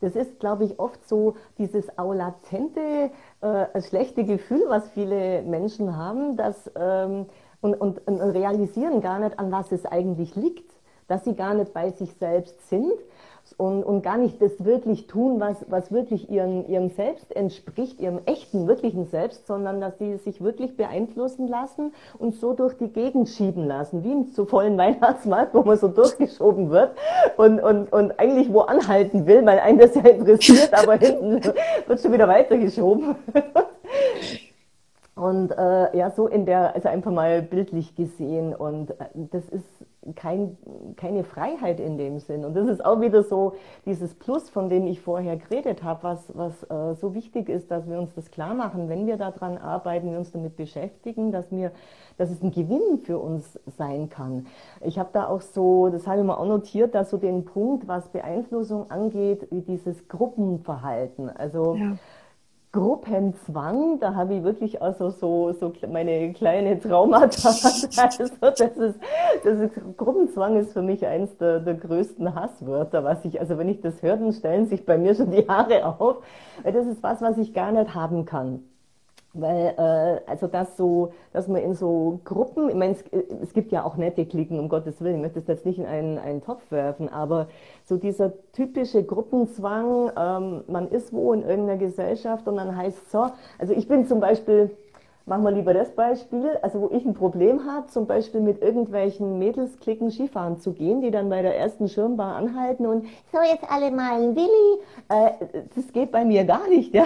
das 0.01 0.15
ist, 0.15 0.39
glaube 0.39 0.65
ich, 0.65 0.77
oft 0.77 1.10
so 1.10 1.34
dieses 1.58 1.97
aulatente, 1.97 3.10
äh, 3.41 3.82
schlechte 3.82 4.23
Gefühl, 4.23 4.63
was 4.67 4.88
viele 4.91 5.41
Menschen 5.41 5.97
haben, 5.97 6.38
dass, 6.38 6.69
ähm, 6.75 7.25
und, 7.62 7.73
und, 7.73 8.08
und 8.08 8.21
realisieren 8.21 9.01
gar 9.01 9.17
nicht, 9.17 9.39
an 9.39 9.51
was 9.51 9.71
es 9.71 9.84
eigentlich 9.88 10.36
liegt, 10.36 10.71
dass 11.08 11.23
sie 11.23 11.36
gar 11.36 11.56
nicht 11.56 11.73
bei 11.73 11.89
sich 11.89 12.13
selbst 12.13 12.69
sind 12.69 12.93
und, 13.58 13.84
und 13.84 14.01
gar 14.01 14.17
nicht 14.17 14.41
das 14.41 14.63
wirklich 14.63 15.08
tun, 15.08 15.39
was, 15.39 15.65
was 15.69 15.91
wirklich 15.91 16.29
ihrem, 16.29 16.65
ihrem 16.67 16.89
Selbst 16.89 17.36
entspricht, 17.36 17.99
ihrem 17.99 18.19
echten, 18.25 18.67
wirklichen 18.67 19.06
Selbst, 19.06 19.47
sondern 19.47 19.82
dass 19.82 19.97
sie 19.99 20.17
sich 20.17 20.41
wirklich 20.43 20.75
beeinflussen 20.75 21.47
lassen 21.47 21.93
und 22.17 22.36
so 22.36 22.53
durch 22.53 22.77
die 22.77 22.89
Gegend 22.89 23.29
schieben 23.29 23.67
lassen, 23.67 24.03
wie 24.03 24.12
im 24.12 24.32
zu 24.34 24.45
vollen 24.45 24.77
Weihnachtsmarkt, 24.84 25.53
wo 25.53 25.62
man 25.62 25.77
so 25.77 25.88
durchgeschoben 25.88 26.69
wird 26.69 26.91
und, 27.38 27.60
und, 27.60 27.91
und 27.91 28.19
eigentlich 28.19 28.51
wo 28.51 28.62
anhalten 28.62 29.25
will, 29.25 29.45
weil 29.45 29.60
einen 29.60 29.79
das 29.79 29.95
ja 29.95 30.01
interessiert, 30.01 30.73
aber 30.82 30.95
hinten 30.95 31.41
wird 31.88 31.99
schon 32.01 32.13
wieder 32.13 32.27
weitergeschoben. 32.27 33.15
Und 35.15 35.51
äh, 35.51 35.95
ja, 35.95 36.10
so 36.10 36.27
in 36.27 36.47
der, 36.47 36.73
also 36.73 36.89
einfach 36.89 37.12
mal 37.12 37.43
bildlich 37.43 37.95
gesehen. 37.95 38.56
Und 38.56 38.89
äh, 38.99 39.06
das 39.13 39.47
ist 39.49 39.63
kein, 40.15 40.57
keine 40.95 41.23
Freiheit 41.23 41.79
in 41.79 41.97
dem 41.97 42.19
Sinn. 42.19 42.45
Und 42.45 42.55
das 42.55 42.67
ist 42.67 42.83
auch 42.83 43.01
wieder 43.01 43.23
so 43.23 43.53
dieses 43.85 44.13
Plus, 44.15 44.49
von 44.49 44.69
dem 44.69 44.85
ich 44.87 45.01
vorher 45.01 45.37
geredet 45.37 45.83
habe, 45.83 46.03
was, 46.03 46.31
was 46.35 46.63
äh, 46.69 46.95
so 46.95 47.13
wichtig 47.13 47.49
ist, 47.49 47.71
dass 47.71 47.89
wir 47.89 47.97
uns 47.99 48.13
das 48.13 48.31
klar 48.31 48.53
machen, 48.53 48.89
wenn 48.89 49.07
wir 49.07 49.17
daran 49.17 49.57
arbeiten, 49.57 50.11
wir 50.11 50.17
uns 50.17 50.31
damit 50.31 50.55
beschäftigen, 50.55 51.31
dass, 51.31 51.51
wir, 51.51 51.71
dass 52.17 52.29
es 52.29 52.41
ein 52.41 52.51
Gewinn 52.51 52.99
für 52.99 53.17
uns 53.19 53.59
sein 53.77 54.09
kann. 54.09 54.47
Ich 54.81 54.99
habe 54.99 55.09
da 55.13 55.27
auch 55.27 55.41
so, 55.41 55.89
das 55.89 56.07
habe 56.07 56.19
ich 56.19 56.25
mir 56.25 56.37
auch 56.37 56.47
notiert, 56.47 56.95
dass 56.95 57.09
so 57.09 57.17
den 57.17 57.45
Punkt, 57.45 57.87
was 57.87 58.09
Beeinflussung 58.09 58.91
angeht, 58.91 59.47
wie 59.51 59.61
dieses 59.61 60.07
Gruppenverhalten. 60.07 61.29
Also 61.29 61.75
ja 61.75 61.93
Gruppenzwang, 62.73 63.99
da 63.99 64.15
habe 64.15 64.33
ich 64.33 64.43
wirklich 64.43 64.81
also 64.81 65.12
so, 65.12 65.53
so 65.53 65.71
meine 65.88 66.33
kleine 66.33 66.79
Traumata. 66.79 67.49
Also 67.97 68.25
das 68.39 68.77
ist, 68.77 68.99
das 69.43 69.59
ist, 69.59 69.97
Gruppenzwang 69.97 70.57
ist 70.57 70.73
für 70.73 70.81
mich 70.81 71.05
eins 71.05 71.38
der, 71.38 71.59
der 71.59 71.75
größten 71.75 72.33
Hasswörter, 72.33 73.03
was 73.03 73.23
ich, 73.25 73.39
also 73.39 73.59
wenn 73.59 73.69
ich 73.69 73.81
das 73.81 74.01
höre, 74.01 74.17
dann 74.17 74.33
stellen 74.33 74.65
sich 74.65 74.86
bei 74.86 74.97
mir 74.97 75.13
schon 75.13 75.29
die 75.29 75.47
Haare 75.47 75.86
auf, 75.86 76.23
weil 76.63 76.73
das 76.73 76.88
ist 76.88 77.03
was, 77.03 77.21
was 77.21 77.38
ich 77.38 77.53
gar 77.53 77.71
nicht 77.71 77.93
haben 77.93 78.25
kann. 78.25 78.63
Weil, 79.35 79.73
äh, 79.77 80.29
also 80.29 80.45
das 80.45 80.77
so, 80.77 81.11
dass 81.31 81.47
man 81.47 81.61
in 81.63 81.73
so 81.73 82.19
Gruppen, 82.23 82.69
ich 82.69 82.75
meine, 82.75 82.93
es, 82.93 83.03
es 83.41 83.53
gibt 83.53 83.71
ja 83.71 83.83
auch 83.83 83.97
nette 83.97 84.27
Klicken, 84.27 84.59
um 84.59 84.69
Gottes 84.69 85.01
Willen, 85.01 85.15
ich 85.15 85.21
möchte 85.21 85.39
das 85.39 85.47
jetzt 85.47 85.65
nicht 85.65 85.79
in 85.79 85.87
einen, 85.87 86.19
einen 86.19 86.43
Topf 86.43 86.71
werfen, 86.71 87.09
aber 87.09 87.47
so 87.83 87.97
dieser 87.97 88.33
typische 88.51 89.03
Gruppenzwang, 89.03 90.11
ähm, 90.15 90.63
man 90.67 90.87
ist 90.87 91.13
wo 91.13 91.33
in 91.33 91.41
irgendeiner 91.41 91.79
Gesellschaft 91.79 92.47
und 92.47 92.57
dann 92.57 92.75
heißt 92.77 93.11
so, 93.11 93.31
also 93.57 93.73
ich 93.73 93.87
bin 93.87 94.05
zum 94.05 94.19
Beispiel 94.19 94.69
Machen 95.25 95.43
wir 95.45 95.51
lieber 95.51 95.73
das 95.73 95.91
Beispiel, 95.91 96.57
also 96.62 96.81
wo 96.81 96.89
ich 96.93 97.05
ein 97.05 97.13
Problem 97.13 97.65
habe, 97.65 97.88
zum 97.88 98.07
Beispiel 98.07 98.41
mit 98.41 98.62
irgendwelchen 98.62 99.39
Mädelsklicken 99.39 100.12
Skifahren 100.12 100.59
zu 100.59 100.73
gehen, 100.73 100.99
die 100.99 101.12
dann 101.12 101.29
bei 101.29 101.41
der 101.41 101.57
ersten 101.57 101.88
Schirmbar 101.88 102.36
anhalten 102.36 102.86
und 102.86 103.05
so 103.31 103.38
jetzt 103.41 103.63
alle 103.71 103.89
mal 103.91 104.21
ein 104.21 104.36
Willi. 104.36 104.81
Äh, 105.07 105.63
das 105.77 105.93
geht 105.93 106.12
bei 106.12 106.25
mir 106.25 106.43
gar 106.43 106.67
nicht. 106.67 106.93
Ja? 106.93 107.05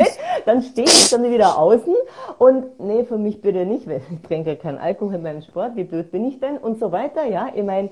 dann 0.46 0.62
stehe 0.62 0.86
ich 0.86 1.10
dann 1.10 1.30
wieder 1.30 1.58
außen 1.58 1.94
und 2.38 2.80
nee, 2.80 3.04
für 3.04 3.18
mich 3.18 3.42
bitte 3.42 3.66
nicht, 3.66 3.86
weil 3.86 4.00
ich 4.10 4.22
trinke 4.26 4.56
keinen 4.56 4.78
Alkohol 4.78 5.16
in 5.16 5.22
meinem 5.22 5.42
Sport, 5.42 5.76
wie 5.76 5.84
blöd 5.84 6.10
bin 6.10 6.24
ich 6.24 6.40
denn 6.40 6.56
und 6.56 6.78
so 6.78 6.90
weiter. 6.90 7.26
Ja, 7.26 7.48
ich 7.54 7.64
meine, 7.64 7.90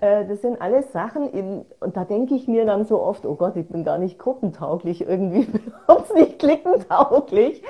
das 0.00 0.40
sind 0.42 0.60
alles 0.60 0.92
Sachen, 0.92 1.64
und 1.80 1.96
da 1.96 2.04
denke 2.04 2.34
ich 2.34 2.48
mir 2.48 2.66
dann 2.66 2.84
so 2.84 3.00
oft, 3.00 3.24
oh 3.26 3.34
Gott, 3.34 3.56
ich 3.56 3.68
bin 3.68 3.84
gar 3.84 3.98
nicht 3.98 4.18
gruppentauglich 4.18 5.06
irgendwie, 5.06 5.42
überhaupt 5.86 6.14
nicht 6.14 6.38
klickentauglich, 6.38 7.62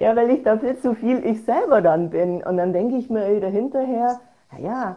ja, 0.00 0.16
weil 0.16 0.30
ich 0.30 0.42
da 0.42 0.58
viel 0.58 0.78
zu 0.78 0.94
viel 0.94 1.24
ich 1.24 1.44
selber 1.44 1.80
dann 1.80 2.10
bin. 2.10 2.42
Und 2.42 2.56
dann 2.56 2.72
denke 2.72 2.96
ich 2.96 3.10
mir 3.10 3.34
wieder 3.34 3.48
hinterher, 3.48 4.20
naja, 4.52 4.96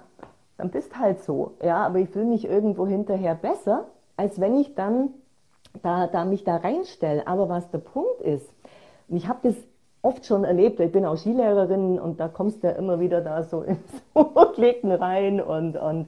dann 0.58 0.70
bist 0.70 0.98
halt 0.98 1.24
so, 1.24 1.54
ja, 1.63 1.86
aber 1.86 2.00
ich 2.00 2.10
fühle 2.10 2.26
mich 2.26 2.48
irgendwo 2.48 2.88
hinterher 2.88 3.36
besser, 3.36 3.86
als 4.16 4.40
wenn 4.40 4.58
ich 4.58 4.76
dann 4.76 5.10
da, 5.84 6.08
da 6.08 6.26
mich 6.26 6.44
da 6.44 6.58
reinstelle. 6.58 7.28
Aber 7.28 7.50
was 7.50 7.70
der 7.70 7.78
Punkt 7.80 8.22
ist, 8.22 8.50
ich 9.10 9.28
habe 9.28 9.40
das 9.44 9.56
oft 10.02 10.26
schon 10.26 10.44
erlebt. 10.44 10.80
Ich 10.80 10.92
bin 10.92 11.06
auch 11.06 11.18
Skilehrerin 11.18 12.00
und 12.00 12.20
da 12.20 12.28
kommst 12.28 12.63
du 12.63 12.68
ja 12.68 12.74
immer 12.74 13.00
wieder 13.00 13.22
da 13.22 13.44
so 13.44 13.62
ins 13.63 13.80
Urklicken 14.13 14.92
rein 14.92 15.42
und, 15.42 15.78
und 15.78 16.08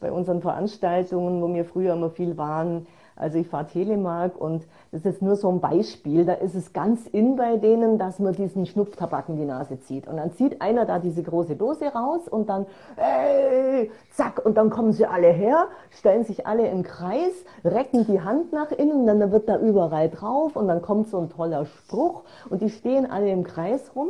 bei 0.00 0.10
unseren 0.10 0.40
Veranstaltungen, 0.40 1.42
wo 1.42 1.52
wir 1.52 1.64
früher 1.64 1.92
immer 1.92 2.10
viel 2.10 2.36
waren, 2.36 2.86
also 3.20 3.38
ich 3.38 3.48
fahre 3.48 3.66
Telemark 3.66 4.40
und 4.40 4.66
das 4.92 5.04
ist 5.04 5.20
nur 5.20 5.36
so 5.36 5.50
ein 5.50 5.60
Beispiel. 5.60 6.24
Da 6.24 6.32
ist 6.32 6.54
es 6.54 6.72
ganz 6.72 7.06
in 7.06 7.36
bei 7.36 7.58
denen, 7.58 7.98
dass 7.98 8.18
man 8.18 8.34
diesen 8.34 8.64
Schnupftabak 8.64 9.28
in 9.28 9.36
die 9.36 9.44
Nase 9.44 9.78
zieht. 9.80 10.08
Und 10.08 10.16
dann 10.16 10.32
zieht 10.32 10.62
einer 10.62 10.86
da 10.86 10.98
diese 10.98 11.22
große 11.22 11.54
Dose 11.54 11.88
raus 11.88 12.28
und 12.28 12.48
dann, 12.48 12.66
ey, 12.96 13.90
zack, 14.12 14.44
und 14.44 14.56
dann 14.56 14.70
kommen 14.70 14.92
sie 14.92 15.04
alle 15.04 15.28
her, 15.28 15.66
stellen 15.90 16.24
sich 16.24 16.46
alle 16.46 16.68
im 16.68 16.82
Kreis, 16.82 17.32
recken 17.62 18.06
die 18.06 18.22
Hand 18.22 18.52
nach 18.52 18.72
innen, 18.72 19.06
dann 19.06 19.30
wird 19.30 19.48
da 19.48 19.58
überall 19.58 20.08
drauf 20.08 20.56
und 20.56 20.66
dann 20.68 20.80
kommt 20.80 21.08
so 21.08 21.18
ein 21.18 21.28
toller 21.28 21.66
Spruch 21.66 22.22
und 22.48 22.62
die 22.62 22.70
stehen 22.70 23.10
alle 23.10 23.30
im 23.30 23.44
Kreis 23.44 23.92
rum. 23.94 24.08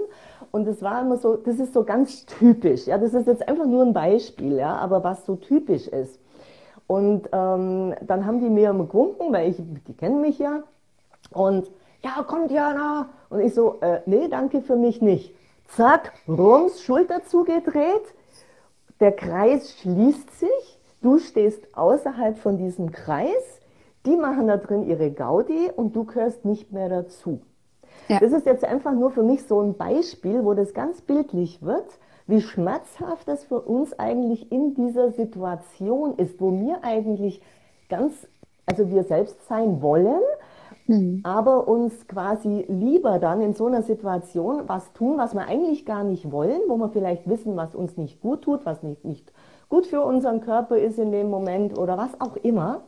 Und 0.53 0.68
das 0.68 0.83
war 0.83 1.03
immer 1.03 1.16
so, 1.16 1.37
das 1.37 1.59
ist 1.59 1.75
so 1.75 1.83
ganz 1.83 2.27
typisch. 2.27 2.87
Ja, 2.87 2.96
das 2.99 3.12
ist 3.12 3.27
jetzt 3.27 3.49
einfach 3.49 3.66
nur 3.66 3.83
ein 3.83 3.92
Beispiel, 3.92 4.57
ja, 4.57 4.77
aber 4.77 5.03
was 5.03 5.27
so 5.27 5.35
typisch 5.35 5.88
ist. 5.88 6.19
Und 6.90 7.29
ähm, 7.31 7.94
dann 8.00 8.26
haben 8.26 8.40
die 8.40 8.50
mir 8.50 8.72
gewunken, 8.72 9.33
weil 9.33 9.50
ich, 9.50 9.62
die 9.87 9.94
kennen 9.94 10.20
mich 10.20 10.40
ja. 10.40 10.64
Und 11.31 11.70
ja, 12.03 12.24
kommt 12.24 12.50
Jana. 12.50 13.11
Und 13.29 13.42
ich 13.42 13.55
so, 13.55 13.79
äh, 13.81 14.00
nee, 14.07 14.26
danke 14.26 14.61
für 14.61 14.74
mich 14.74 15.00
nicht. 15.00 15.33
Zack, 15.68 16.12
rums, 16.26 16.83
Schulter 16.83 17.22
zugedreht. 17.22 18.03
Der 18.98 19.12
Kreis 19.12 19.72
schließt 19.79 20.37
sich. 20.37 20.81
Du 21.00 21.20
stehst 21.20 21.76
außerhalb 21.76 22.37
von 22.37 22.59
diesem 22.59 22.90
Kreis. 22.90 23.61
Die 24.05 24.16
machen 24.16 24.48
da 24.48 24.57
drin 24.57 24.83
ihre 24.83 25.12
Gaudi 25.12 25.70
und 25.70 25.94
du 25.94 26.07
gehörst 26.07 26.44
nicht 26.44 26.72
mehr 26.72 26.88
dazu. 26.88 27.40
Ja. 28.09 28.18
Das 28.18 28.33
ist 28.33 28.46
jetzt 28.46 28.64
einfach 28.64 28.94
nur 28.94 29.12
für 29.12 29.22
mich 29.22 29.44
so 29.44 29.61
ein 29.61 29.76
Beispiel, 29.76 30.44
wo 30.44 30.55
das 30.55 30.74
ganz 30.74 31.03
bildlich 31.03 31.62
wird 31.62 31.87
wie 32.31 32.40
schmerzhaft 32.40 33.29
das 33.29 33.45
für 33.45 33.61
uns 33.61 33.99
eigentlich 33.99 34.51
in 34.51 34.75
dieser 34.75 35.11
Situation 35.11 36.14
ist, 36.16 36.40
wo 36.40 36.53
wir 36.53 36.83
eigentlich 36.83 37.43
ganz, 37.88 38.29
also 38.66 38.90
wir 38.90 39.05
selbst 39.05 39.47
sein 39.49 39.83
wollen, 39.83 40.23
mhm. 40.87 41.21
aber 41.25 41.69
uns 41.69 42.07
quasi 42.07 42.64
lieber 42.69 43.19
dann 43.19 43.43
in 43.43 43.55
so 43.55 43.66
einer 43.66 43.83
Situation 43.83 44.62
was 44.69 44.93
tun, 44.93 45.19
was 45.19 45.35
wir 45.35 45.47
eigentlich 45.47 45.85
gar 45.85 46.05
nicht 46.05 46.31
wollen, 46.31 46.61
wo 46.69 46.77
wir 46.77 46.88
vielleicht 46.88 47.29
wissen, 47.29 47.57
was 47.57 47.75
uns 47.75 47.97
nicht 47.97 48.21
gut 48.21 48.43
tut, 48.43 48.64
was 48.64 48.83
nicht, 48.83 49.05
nicht 49.05 49.33
gut 49.69 49.87
für 49.87 50.03
unseren 50.03 50.40
Körper 50.40 50.79
ist 50.79 50.99
in 50.99 51.12
dem 51.12 51.31
Moment 51.31 51.79
oder 51.79 51.99
was 51.99 52.21
auch 52.21 52.37
immer, 52.37 52.83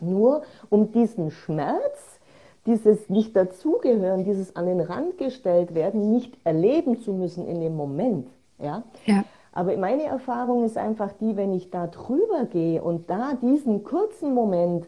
nur 0.00 0.42
um 0.68 0.92
diesen 0.92 1.30
Schmerz, 1.30 2.20
dieses 2.66 3.08
nicht 3.08 3.34
dazugehören, 3.34 4.24
dieses 4.24 4.56
an 4.56 4.66
den 4.66 4.80
Rand 4.80 5.18
gestellt 5.18 5.74
werden, 5.74 6.10
nicht 6.10 6.36
erleben 6.44 7.00
zu 7.00 7.12
müssen 7.12 7.46
in 7.46 7.60
dem 7.60 7.76
Moment. 7.76 8.28
Ja? 8.58 8.82
ja. 9.06 9.24
Aber 9.52 9.76
meine 9.76 10.04
Erfahrung 10.04 10.64
ist 10.64 10.78
einfach 10.78 11.12
die, 11.20 11.36
wenn 11.36 11.52
ich 11.52 11.70
da 11.70 11.86
drüber 11.86 12.46
gehe 12.46 12.82
und 12.82 13.10
da 13.10 13.34
diesen 13.34 13.84
kurzen 13.84 14.34
Moment 14.34 14.86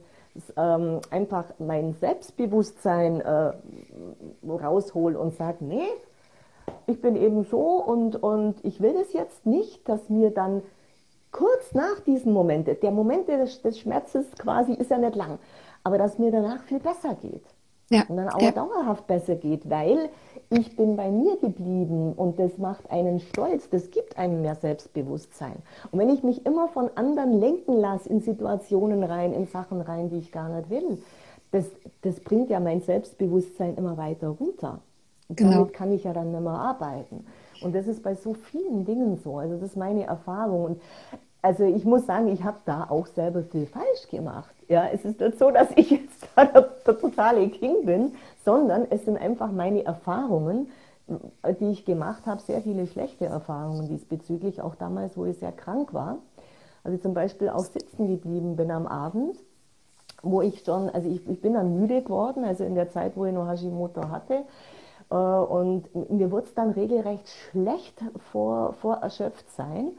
ähm, 0.57 1.01
einfach 1.11 1.45
mein 1.59 1.95
Selbstbewusstsein 1.95 3.21
äh, 3.21 3.53
raushol 4.49 5.17
und 5.17 5.35
sage, 5.35 5.59
nee, 5.61 5.89
ich 6.87 7.01
bin 7.01 7.17
eben 7.17 7.45
so 7.45 7.61
und, 7.61 8.23
und 8.23 8.65
ich 8.65 8.81
will 8.81 8.97
es 8.97 9.13
jetzt 9.13 9.47
nicht, 9.47 9.89
dass 9.89 10.09
mir 10.09 10.31
dann 10.31 10.63
kurz 11.31 11.75
nach 11.75 12.01
diesem 12.01 12.33
Moment, 12.33 12.69
der 12.83 12.91
Moment 12.91 13.29
des, 13.29 13.61
des 13.63 13.79
Schmerzes 13.79 14.27
quasi 14.39 14.73
ist 14.73 14.91
ja 14.91 14.99
nicht 14.99 15.17
lang, 15.17 15.39
aber 15.83 15.99
dass 15.99 16.19
mir 16.19 16.31
danach 16.31 16.63
viel 16.65 16.81
besser 16.81 17.15
geht. 17.21 17.45
Ja. 17.91 18.05
Und 18.09 18.17
dann 18.17 18.29
auch 18.31 18.41
ja. 18.41 18.51
dauerhaft 18.51 19.07
besser 19.07 19.35
geht, 19.35 19.69
weil 19.69 20.09
ich 20.51 20.77
bin 20.77 20.97
bei 20.97 21.11
mir 21.11 21.37
geblieben 21.37 22.13
und 22.15 22.39
das 22.39 22.57
macht 22.59 22.91
einen 22.91 23.21
stolz, 23.21 23.69
das 23.69 23.91
gibt 23.91 24.17
einem 24.19 24.43
mehr 24.43 24.55
Selbstbewusstsein. 24.55 25.57
Und 25.91 25.99
wenn 25.99 26.09
ich 26.09 26.23
mich 26.23 26.47
immer 26.47 26.69
von 26.69 26.91
anderen 26.95 27.39
lenken 27.41 27.79
lasse 27.79 28.09
in 28.09 28.21
Situationen 28.21 29.03
rein, 29.05 29.33
in 29.33 29.47
Sachen 29.47 29.81
rein, 29.81 30.09
die 30.09 30.19
ich 30.19 30.33
gar 30.33 30.49
nicht 30.49 30.71
will, 30.71 30.99
das, 31.51 31.67
das 32.03 32.21
bringt 32.21 32.51
ja 32.51 32.59
mein 32.59 32.81
Selbstbewusstsein 32.81 33.77
immer 33.77 33.97
weiter 33.97 34.29
runter. 34.29 34.81
Und 35.29 35.37
genau. 35.37 35.53
damit 35.53 35.73
kann 35.73 35.93
ich 35.93 36.05
ja 36.05 36.13
dann 36.13 36.33
nicht 36.33 36.41
mehr 36.41 36.53
arbeiten. 36.53 37.27
Und 37.63 37.75
das 37.75 37.87
ist 37.87 38.03
bei 38.03 38.15
so 38.15 38.35
vielen 38.35 38.85
Dingen 38.85 39.17
so. 39.17 39.39
Also 39.39 39.55
das 39.55 39.71
ist 39.71 39.77
meine 39.77 40.05
Erfahrung. 40.05 40.65
Und 40.65 40.81
also 41.43 41.65
ich 41.65 41.85
muss 41.85 42.07
sagen, 42.07 42.29
ich 42.29 42.43
habe 42.43 42.59
da 42.65 42.87
auch 42.89 43.07
selber 43.07 43.43
viel 43.43 43.67
falsch 43.67 44.09
gemacht. 44.11 44.54
Ja, 44.69 44.87
es 44.93 45.05
ist 45.05 45.21
nicht 45.21 45.39
so, 45.39 45.51
dass 45.51 45.69
ich 45.77 45.91
jetzt 45.91 46.27
da 46.35 46.45
der, 46.45 46.63
der 46.87 46.99
totale 46.99 47.49
King 47.49 47.85
bin, 47.85 48.15
sondern 48.45 48.87
es 48.91 49.05
sind 49.05 49.17
einfach 49.17 49.53
meine 49.53 49.85
Erfahrungen, 49.85 50.69
die 51.61 51.71
ich 51.71 51.85
gemacht 51.85 52.27
habe, 52.27 52.41
sehr 52.41 52.63
viele 52.63 52.87
schlechte 52.87 53.27
Erfahrungen 53.27 53.89
diesbezüglich, 53.89 54.63
auch 54.63 54.75
damals, 54.75 55.17
wo 55.17 55.27
ich 55.27 55.39
sehr 55.39 55.53
krank 55.53 55.93
war. 55.93 56.19
Also 56.83 56.99
zum 56.99 57.15
Beispiel 57.15 57.51
auch 57.51 57.65
sitzen 57.65 58.09
geblieben 58.09 58.57
bin 58.57 58.71
am 58.71 58.87
Abend, 58.87 59.37
wo 60.23 60.41
ich 60.41 60.65
schon, 60.65 60.89
also 60.91 61.09
ich, 61.09 61.27
ich 61.29 61.41
bin 61.43 61.55
dann 61.55 61.79
müde 61.79 62.03
geworden, 62.03 62.45
also 62.45 62.65
in 62.65 62.75
der 62.75 62.91
Zeit, 62.91 63.17
wo 63.17 63.27
ich 63.27 63.35
noch 63.35 63.49
Hashimoto 63.49 64.09
hatte. 64.09 64.45
Äh, 65.11 65.15
und 65.15 65.95
mir 66.11 66.31
wurde 66.31 66.47
es 66.47 66.55
dann 66.55 66.71
regelrecht 66.71 67.29
schlecht 67.29 68.01
vor, 68.33 68.75
vor 68.75 68.97
Erschöpftsein. 68.97 69.93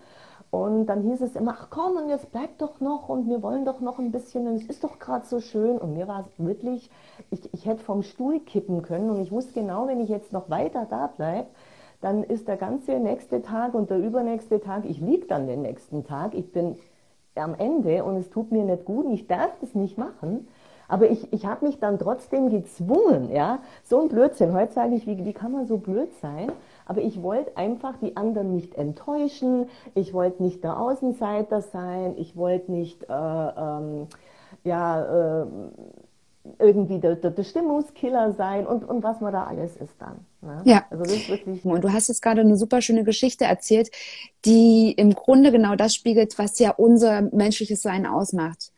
Und 0.56 0.86
dann 0.86 1.02
hieß 1.02 1.20
es 1.20 1.36
immer, 1.36 1.54
ach 1.60 1.68
komm, 1.70 1.98
und 1.98 2.08
jetzt 2.08 2.32
bleib 2.32 2.58
doch 2.60 2.80
noch 2.80 3.10
und 3.10 3.28
wir 3.28 3.44
wollen 3.44 3.66
doch 3.66 3.82
noch 3.82 4.00
ein 4.00 4.14
bisschen 4.14 4.48
und 4.48 4.56
es 4.56 4.64
ist 4.64 4.86
doch 4.86 5.00
gerade 5.00 5.26
so 5.26 5.42
schön. 5.42 5.78
Und 5.78 5.94
mir 5.94 6.08
war 6.08 6.22
es 6.22 6.46
wirklich, 6.46 6.90
ich, 7.30 7.54
ich 7.54 7.66
hätte 7.66 7.84
vom 7.84 8.04
Stuhl 8.04 8.40
kippen 8.40 8.82
können 8.82 9.10
und 9.10 9.20
ich 9.20 9.34
wusste 9.34 9.52
genau, 9.52 9.86
wenn 9.88 10.00
ich 10.00 10.08
jetzt 10.08 10.32
noch 10.32 10.50
weiter 10.50 10.88
da 10.90 11.08
bleibe, 11.08 11.48
dann 12.00 12.24
ist 12.24 12.48
der 12.48 12.56
ganze 12.56 13.00
nächste 13.00 13.42
Tag 13.42 13.74
und 13.74 13.90
der 13.90 13.98
übernächste 13.98 14.62
Tag, 14.62 14.86
ich 14.86 15.02
liege 15.02 15.28
dann 15.28 15.46
den 15.46 15.62
nächsten 15.62 16.06
Tag, 16.06 16.34
ich 16.34 16.54
bin 16.54 16.78
am 17.36 17.54
Ende 17.56 18.06
und 18.06 18.16
es 18.16 18.30
tut 18.30 18.54
mir 18.54 18.64
nicht 18.64 18.86
gut 18.86 19.08
und 19.08 19.12
ich 19.12 19.28
darf 19.28 19.52
das 19.60 19.76
nicht 19.76 19.98
machen. 19.98 20.48
Aber 20.88 21.10
ich, 21.10 21.34
ich 21.34 21.46
habe 21.46 21.66
mich 21.66 21.80
dann 21.80 22.00
trotzdem 22.00 22.50
gezwungen, 22.50 23.30
ja, 23.30 23.60
so 23.84 24.00
ein 24.00 24.08
Blödsinn. 24.08 24.54
Heute 24.54 24.72
sage 24.72 24.96
ich, 24.96 25.06
wie, 25.06 25.26
wie 25.26 25.34
kann 25.34 25.52
man 25.52 25.66
so 25.68 25.78
blöd 25.78 26.14
sein? 26.22 26.50
Aber 26.86 27.02
ich 27.02 27.22
wollte 27.22 27.58
einfach 27.58 27.98
die 27.98 28.16
anderen 28.16 28.56
nicht 28.56 28.76
enttäuschen. 28.76 29.70
Ich 29.96 30.14
wollte 30.14 30.44
nicht 30.44 30.64
der 30.64 30.80
Außenseiter 30.80 31.62
sein. 31.62 32.16
Ich 32.18 32.36
wollte 32.36 32.72
nicht, 32.72 33.04
äh, 33.04 33.14
ähm, 33.14 34.08
ja, 34.64 35.42
äh, 35.42 35.46
irgendwie 36.60 37.00
der, 37.00 37.16
der, 37.16 37.32
der, 37.32 37.44
Stimmungskiller 37.44 38.34
sein 38.34 38.68
und, 38.68 38.88
und 38.88 39.04
was 39.04 39.20
man 39.20 39.34
da 39.34 39.46
alles 39.46 39.76
ist 39.78 39.96
dann. 40.00 40.26
Ne? 40.42 40.62
Ja. 40.66 40.86
Also 40.90 41.04
das 41.04 41.14
ist 41.14 41.30
wirklich 41.30 41.66
und 41.66 41.84
du 41.84 41.92
hast 41.92 42.08
jetzt 42.08 42.22
gerade 42.22 42.42
eine 42.42 42.56
super 42.56 42.82
schöne 42.82 43.04
Geschichte 43.04 43.46
erzählt, 43.46 43.90
die 44.46 44.92
im 44.92 45.14
Grunde 45.14 45.52
genau 45.52 45.76
das 45.76 45.96
spiegelt, 45.96 46.38
was 46.38 46.60
ja 46.60 46.72
unser 46.72 47.22
menschliches 47.22 47.82
Sein 47.82 48.06
ausmacht. 48.06 48.72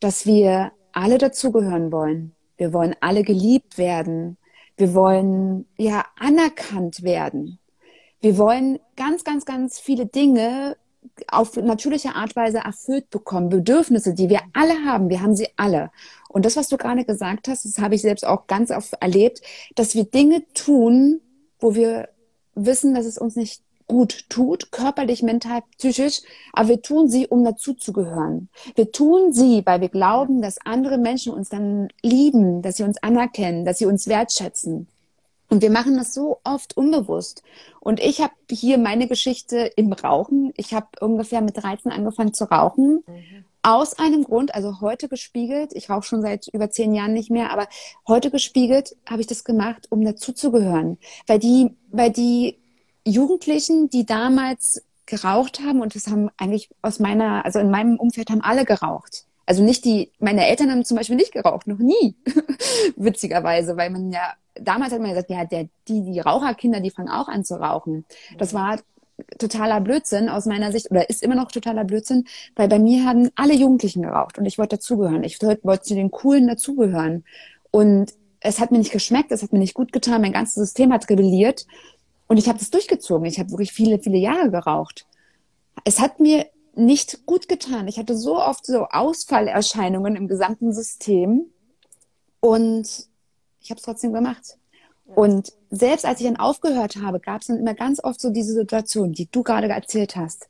Dass 0.00 0.24
wir 0.24 0.72
alle 0.92 1.18
dazugehören 1.18 1.92
wollen. 1.92 2.34
Wir 2.56 2.72
wollen 2.72 2.94
alle 3.00 3.22
geliebt 3.22 3.76
werden. 3.76 4.38
Wir 4.76 4.94
wollen 4.94 5.66
ja 5.76 6.04
anerkannt 6.18 7.02
werden. 7.02 7.58
Wir 8.20 8.36
wollen 8.38 8.78
ganz, 8.96 9.24
ganz, 9.24 9.44
ganz 9.44 9.78
viele 9.78 10.06
Dinge 10.06 10.76
auf 11.28 11.56
natürliche 11.56 12.14
Art 12.14 12.36
Weise 12.36 12.58
erfüllt 12.58 13.10
bekommen. 13.10 13.48
Bedürfnisse, 13.48 14.14
die 14.14 14.28
wir 14.28 14.40
alle 14.52 14.84
haben. 14.84 15.08
Wir 15.08 15.22
haben 15.22 15.34
sie 15.34 15.48
alle. 15.56 15.90
Und 16.28 16.44
das, 16.44 16.56
was 16.56 16.68
du 16.68 16.76
gerade 16.76 17.04
gesagt 17.04 17.48
hast, 17.48 17.64
das 17.64 17.78
habe 17.78 17.94
ich 17.94 18.02
selbst 18.02 18.26
auch 18.26 18.46
ganz 18.46 18.70
oft 18.70 18.94
erlebt, 19.00 19.40
dass 19.74 19.94
wir 19.94 20.04
Dinge 20.04 20.44
tun, 20.54 21.20
wo 21.58 21.74
wir 21.74 22.08
wissen, 22.54 22.94
dass 22.94 23.06
es 23.06 23.18
uns 23.18 23.36
nicht 23.36 23.62
gut 23.90 24.28
tut, 24.28 24.70
körperlich, 24.70 25.20
mental, 25.22 25.62
psychisch, 25.76 26.20
aber 26.52 26.68
wir 26.68 26.82
tun 26.82 27.08
sie, 27.08 27.26
um 27.26 27.44
dazuzugehören. 27.44 28.48
Wir 28.76 28.92
tun 28.92 29.32
sie, 29.32 29.62
weil 29.66 29.80
wir 29.80 29.88
glauben, 29.88 30.42
dass 30.42 30.64
andere 30.64 30.96
Menschen 30.96 31.32
uns 31.32 31.48
dann 31.48 31.88
lieben, 32.00 32.62
dass 32.62 32.76
sie 32.76 32.84
uns 32.84 33.02
anerkennen, 33.02 33.64
dass 33.64 33.78
sie 33.78 33.86
uns 33.86 34.06
wertschätzen. 34.06 34.86
Und 35.48 35.60
wir 35.60 35.70
machen 35.70 35.96
das 35.96 36.14
so 36.14 36.38
oft 36.44 36.76
unbewusst. 36.76 37.42
Und 37.80 37.98
ich 37.98 38.20
habe 38.20 38.32
hier 38.48 38.78
meine 38.78 39.08
Geschichte 39.08 39.72
im 39.74 39.92
Rauchen. 39.92 40.52
Ich 40.56 40.72
habe 40.72 40.86
ungefähr 41.00 41.40
mit 41.40 41.60
13 41.60 41.90
angefangen 41.90 42.32
zu 42.32 42.44
rauchen. 42.44 43.02
Mhm. 43.08 43.44
Aus 43.62 43.98
einem 43.98 44.22
Grund, 44.22 44.54
also 44.54 44.80
heute 44.80 45.08
gespiegelt, 45.08 45.72
ich 45.74 45.90
rauche 45.90 46.04
schon 46.04 46.22
seit 46.22 46.46
über 46.46 46.70
zehn 46.70 46.94
Jahren 46.94 47.12
nicht 47.12 47.30
mehr, 47.30 47.50
aber 47.50 47.66
heute 48.06 48.30
gespiegelt 48.30 48.96
habe 49.04 49.20
ich 49.20 49.26
das 49.26 49.42
gemacht, 49.42 49.88
um 49.90 50.04
dazuzugehören. 50.04 50.98
Weil 51.26 51.40
die, 51.40 51.74
weil 51.90 52.10
die 52.10 52.60
Jugendlichen, 53.04 53.90
die 53.90 54.06
damals 54.06 54.82
geraucht 55.06 55.60
haben, 55.60 55.80
und 55.80 55.94
das 55.94 56.06
haben 56.06 56.30
eigentlich 56.36 56.70
aus 56.82 56.98
meiner, 56.98 57.44
also 57.44 57.58
in 57.58 57.70
meinem 57.70 57.96
Umfeld 57.96 58.30
haben 58.30 58.42
alle 58.42 58.64
geraucht. 58.64 59.24
Also 59.46 59.64
nicht 59.64 59.84
die, 59.84 60.12
meine 60.20 60.46
Eltern 60.46 60.70
haben 60.70 60.84
zum 60.84 60.96
Beispiel 60.96 61.16
nicht 61.16 61.32
geraucht, 61.32 61.66
noch 61.66 61.78
nie. 61.78 62.14
Witzigerweise, 62.96 63.76
weil 63.76 63.90
man 63.90 64.12
ja, 64.12 64.34
damals 64.54 64.92
hat 64.92 65.00
man 65.00 65.10
gesagt, 65.10 65.30
ja, 65.30 65.44
der, 65.44 65.68
die, 65.88 66.02
die 66.02 66.20
Raucherkinder, 66.20 66.80
die 66.80 66.90
fangen 66.90 67.08
auch 67.08 67.28
an 67.28 67.44
zu 67.44 67.60
rauchen. 67.60 68.04
Das 68.38 68.54
war 68.54 68.78
totaler 69.38 69.80
Blödsinn 69.80 70.28
aus 70.28 70.46
meiner 70.46 70.72
Sicht 70.72 70.90
oder 70.90 71.10
ist 71.10 71.22
immer 71.22 71.34
noch 71.34 71.50
totaler 71.50 71.84
Blödsinn, 71.84 72.26
weil 72.56 72.68
bei 72.68 72.78
mir 72.78 73.04
haben 73.04 73.30
alle 73.34 73.54
Jugendlichen 73.54 74.02
geraucht 74.02 74.38
und 74.38 74.46
ich 74.46 74.56
wollte 74.56 74.76
dazugehören. 74.76 75.24
Ich 75.24 75.42
wollte 75.42 75.82
zu 75.82 75.94
den 75.94 76.10
Coolen 76.10 76.46
dazugehören. 76.46 77.24
Und 77.70 78.14
es 78.40 78.60
hat 78.60 78.70
mir 78.70 78.78
nicht 78.78 78.92
geschmeckt, 78.92 79.32
es 79.32 79.42
hat 79.42 79.52
mir 79.52 79.58
nicht 79.58 79.74
gut 79.74 79.92
getan, 79.92 80.22
mein 80.22 80.32
ganzes 80.32 80.54
System 80.54 80.92
hat 80.92 81.10
rebelliert 81.10 81.66
und 82.30 82.36
ich 82.36 82.48
habe 82.48 82.60
das 82.60 82.70
durchgezogen. 82.70 83.26
Ich 83.26 83.40
habe 83.40 83.50
wirklich 83.50 83.72
viele, 83.72 83.98
viele 83.98 84.16
Jahre 84.16 84.52
geraucht. 84.52 85.04
Es 85.84 85.98
hat 85.98 86.20
mir 86.20 86.46
nicht 86.76 87.26
gut 87.26 87.48
getan. 87.48 87.88
Ich 87.88 87.98
hatte 87.98 88.16
so 88.16 88.40
oft 88.40 88.64
so 88.64 88.86
Ausfallerscheinungen 88.86 90.14
im 90.14 90.28
gesamten 90.28 90.72
System 90.72 91.46
und 92.38 93.08
ich 93.60 93.70
habe 93.70 93.78
es 93.78 93.82
trotzdem 93.82 94.12
gemacht. 94.12 94.58
Und 95.06 95.52
selbst 95.70 96.06
als 96.06 96.20
ich 96.20 96.26
dann 96.28 96.36
aufgehört 96.36 96.98
habe, 97.02 97.18
gab 97.18 97.40
es 97.40 97.48
dann 97.48 97.58
immer 97.58 97.74
ganz 97.74 97.98
oft 98.02 98.20
so 98.20 98.30
diese 98.30 98.54
Situation, 98.54 99.12
die 99.12 99.28
du 99.28 99.42
gerade 99.42 99.66
erzählt 99.66 100.14
hast 100.14 100.48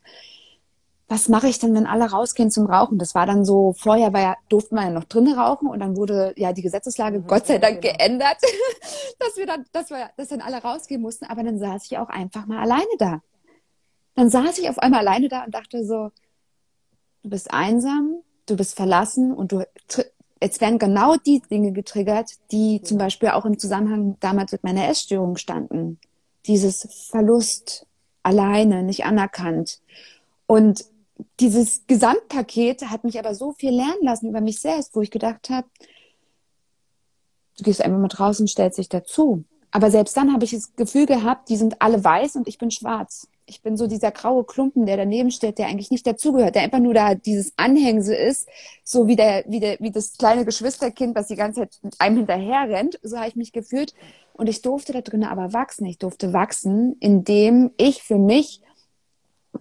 was 1.11 1.29
mache 1.29 1.49
ich 1.49 1.59
denn, 1.59 1.75
wenn 1.75 1.87
alle 1.87 2.09
rausgehen 2.09 2.53
zum 2.53 2.67
Rauchen? 2.67 2.97
Das 2.97 3.17
war 3.17 3.27
dann 3.27 3.45
so, 3.45 3.75
vorher 3.77 4.13
war 4.13 4.21
ja, 4.21 4.37
durften 4.49 4.77
wir 4.77 4.85
ja 4.85 4.91
noch 4.91 5.03
drinnen 5.03 5.37
rauchen 5.37 5.67
und 5.67 5.81
dann 5.81 5.97
wurde 5.97 6.33
ja 6.37 6.53
die 6.53 6.63
Gesetzeslage 6.63 7.19
mhm, 7.19 7.27
Gott 7.27 7.49
sei 7.49 7.59
Dank 7.59 7.83
genau. 7.83 7.97
geändert, 7.97 8.37
dass 9.19 9.37
wir 9.37 9.45
dann, 9.45 9.65
dass 9.73 9.91
wir, 9.91 10.11
dass 10.17 10.29
dann 10.29 10.41
alle 10.41 10.59
rausgehen 10.59 11.03
mussten. 11.03 11.25
Aber 11.25 11.43
dann 11.43 11.59
saß 11.59 11.85
ich 11.87 11.99
auch 11.99 12.11
einfach 12.11 12.47
mal 12.47 12.61
alleine 12.61 12.87
da. 12.99 13.23
Dann 14.15 14.31
saß 14.31 14.59
ich 14.59 14.71
auf 14.71 14.79
einmal 14.79 15.01
alleine 15.01 15.29
da 15.29 15.43
und 15.43 15.53
dachte 15.53 15.85
so, 15.85 16.13
du 17.25 17.31
bist 17.31 17.53
einsam, 17.53 18.21
du 18.47 18.57
bist 18.57 18.77
verlassen 18.77 19.33
und 19.33 19.51
du, 19.51 19.67
jetzt 20.41 20.61
werden 20.61 20.79
genau 20.79 21.17
die 21.17 21.43
Dinge 21.51 21.73
getriggert, 21.73 22.35
die 22.53 22.83
zum 22.83 22.99
Beispiel 22.99 23.31
auch 23.31 23.47
im 23.47 23.59
Zusammenhang 23.59 24.17
damals 24.21 24.53
mit 24.53 24.63
meiner 24.63 24.89
Essstörung 24.89 25.37
standen. 25.37 25.99
Dieses 26.47 27.09
Verlust, 27.11 27.89
alleine, 28.23 28.85
nicht 28.85 29.05
anerkannt. 29.05 29.81
Und 30.47 30.85
dieses 31.39 31.87
Gesamtpaket 31.87 32.91
hat 32.91 33.05
mich 33.05 33.19
aber 33.19 33.35
so 33.35 33.53
viel 33.53 33.71
lernen 33.71 34.03
lassen 34.03 34.29
über 34.29 34.41
mich 34.41 34.61
selbst, 34.61 34.95
wo 34.95 35.01
ich 35.01 35.11
gedacht 35.11 35.51
habe, 35.51 35.67
du 37.59 37.65
gehst 37.65 37.83
einfach 37.83 37.99
mal 37.99 38.09
draußen 38.09 38.47
stellst 38.49 38.79
dich 38.79 38.89
dazu. 38.89 39.45
Aber 39.73 39.91
selbst 39.91 40.17
dann 40.17 40.33
habe 40.33 40.45
ich 40.45 40.51
das 40.51 40.75
Gefühl 40.75 41.07
gehabt, 41.07 41.49
die 41.49 41.57
sind 41.57 41.81
alle 41.81 42.03
weiß 42.03 42.37
und 42.37 42.49
ich 42.49 42.59
bin 42.59 42.71
schwarz. 42.71 43.29
Ich 43.47 43.63
bin 43.63 43.77
so 43.77 43.87
dieser 43.87 44.11
graue 44.11 44.45
Klumpen, 44.45 44.87
der 44.87 44.97
daneben 44.97 45.31
steht, 45.31 45.59
der 45.59 45.67
eigentlich 45.67 45.91
nicht 45.91 46.07
dazugehört, 46.07 46.55
der 46.55 46.63
einfach 46.63 46.79
nur 46.79 46.95
da 46.95 47.15
dieses 47.15 47.53
Anhängsel 47.57 48.15
ist, 48.15 48.49
so 48.85 49.07
wie 49.07 49.17
der, 49.17 49.45
wie 49.47 49.61
der, 49.61 49.77
wie 49.81 49.91
das 49.91 50.17
kleine 50.17 50.45
Geschwisterkind, 50.45 51.15
was 51.17 51.29
die 51.29 51.37
ganze 51.37 51.61
Zeit 51.61 51.79
einem 51.99 52.17
hinterher 52.19 52.69
rennt. 52.69 52.99
So 53.03 53.17
habe 53.17 53.29
ich 53.29 53.37
mich 53.37 53.53
gefühlt. 53.53 53.95
Und 54.33 54.49
ich 54.49 54.63
durfte 54.63 54.93
da 54.93 55.01
drinnen 55.03 55.29
aber 55.29 55.53
wachsen. 55.53 55.87
Ich 55.87 55.99
durfte 55.99 56.33
wachsen, 56.33 56.97
indem 57.01 57.73
ich 57.77 58.03
für 58.03 58.19
mich 58.19 58.61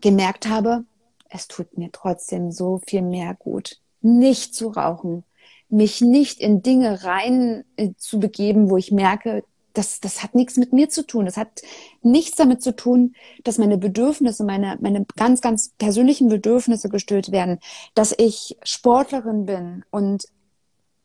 gemerkt 0.01 0.47
habe, 0.47 0.85
es 1.29 1.47
tut 1.47 1.77
mir 1.77 1.89
trotzdem 1.91 2.51
so 2.51 2.81
viel 2.85 3.01
mehr 3.01 3.35
gut, 3.35 3.77
nicht 4.01 4.55
zu 4.55 4.69
rauchen, 4.69 5.23
mich 5.69 6.01
nicht 6.01 6.39
in 6.39 6.61
Dinge 6.61 7.03
rein 7.03 7.63
äh, 7.77 7.91
zu 7.97 8.19
begeben, 8.19 8.69
wo 8.69 8.77
ich 8.77 8.91
merke, 8.91 9.43
das, 9.73 9.99
das 9.99 10.23
hat 10.23 10.33
nichts 10.33 10.57
mit 10.57 10.73
mir 10.73 10.89
zu 10.89 11.05
tun. 11.05 11.25
Das 11.25 11.37
hat 11.37 11.61
nichts 12.01 12.35
damit 12.35 12.63
zu 12.63 12.75
tun, 12.75 13.13
dass 13.43 13.59
meine 13.59 13.77
Bedürfnisse, 13.77 14.43
meine, 14.43 14.77
meine 14.81 15.05
ganz, 15.15 15.41
ganz 15.41 15.69
persönlichen 15.77 16.27
Bedürfnisse 16.27 16.89
gestillt 16.89 17.31
werden, 17.31 17.59
dass 17.93 18.13
ich 18.17 18.57
Sportlerin 18.63 19.45
bin 19.45 19.85
und 19.91 20.25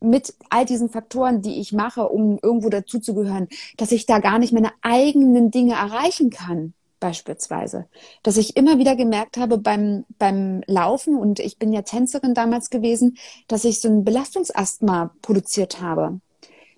mit 0.01 0.35
all 0.51 0.65
diesen 0.65 0.89
Faktoren, 0.89 1.41
die 1.41 1.61
ich 1.61 1.73
mache, 1.73 2.09
um 2.09 2.39
irgendwo 2.43 2.69
dazuzugehören, 2.69 3.49
dass 3.77 3.93
ich 3.93 4.07
da 4.07 4.19
gar 4.19 4.39
nicht 4.39 4.53
meine 4.53 4.73
eigenen 4.83 5.51
Dinge 5.51 5.75
erreichen 5.75 6.31
kann 6.31 6.75
beispielsweise. 7.05 7.87
Dass 8.23 8.39
ich 8.39 8.57
immer 8.57 8.79
wieder 8.79 8.97
gemerkt 8.97 9.37
habe 9.37 9.59
beim, 9.59 10.07
beim 10.19 10.63
Laufen, 10.67 11.17
und 11.17 11.39
ich 11.39 11.59
bin 11.59 11.71
ja 11.71 11.83
Tänzerin 11.83 12.33
damals 12.33 12.71
gewesen, 12.71 13.19
dass 13.47 13.67
ich 13.67 13.83
so 13.83 13.89
ein 13.89 14.05
Belastungsasthma 14.05 15.11
produziert 15.21 15.83
habe. 15.83 16.21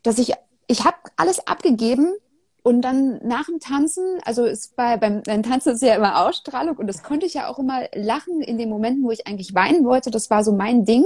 Dass 0.02 0.18
ich, 0.18 0.32
ich 0.66 0.84
habe 0.84 0.96
alles 1.16 1.46
abgegeben 1.46 2.12
und 2.64 2.82
dann 2.82 3.20
nach 3.22 3.46
dem 3.46 3.60
Tanzen, 3.60 4.18
also 4.24 4.44
es 4.44 4.66
bei, 4.74 4.96
beim, 4.96 5.22
beim 5.22 5.44
Tanzen 5.44 5.74
ist 5.74 5.82
ja 5.82 5.94
immer 5.94 6.26
Ausstrahlung 6.26 6.76
und 6.76 6.88
das 6.88 7.04
konnte 7.04 7.24
ich 7.24 7.34
ja 7.34 7.46
auch 7.46 7.60
immer 7.60 7.84
lachen 7.94 8.40
in 8.40 8.58
den 8.58 8.68
Momenten, 8.68 9.04
wo 9.04 9.12
ich 9.12 9.28
eigentlich 9.28 9.54
weinen 9.54 9.84
wollte. 9.84 10.10
Das 10.10 10.28
war 10.28 10.42
so 10.42 10.50
mein 10.50 10.84
Ding. 10.84 11.04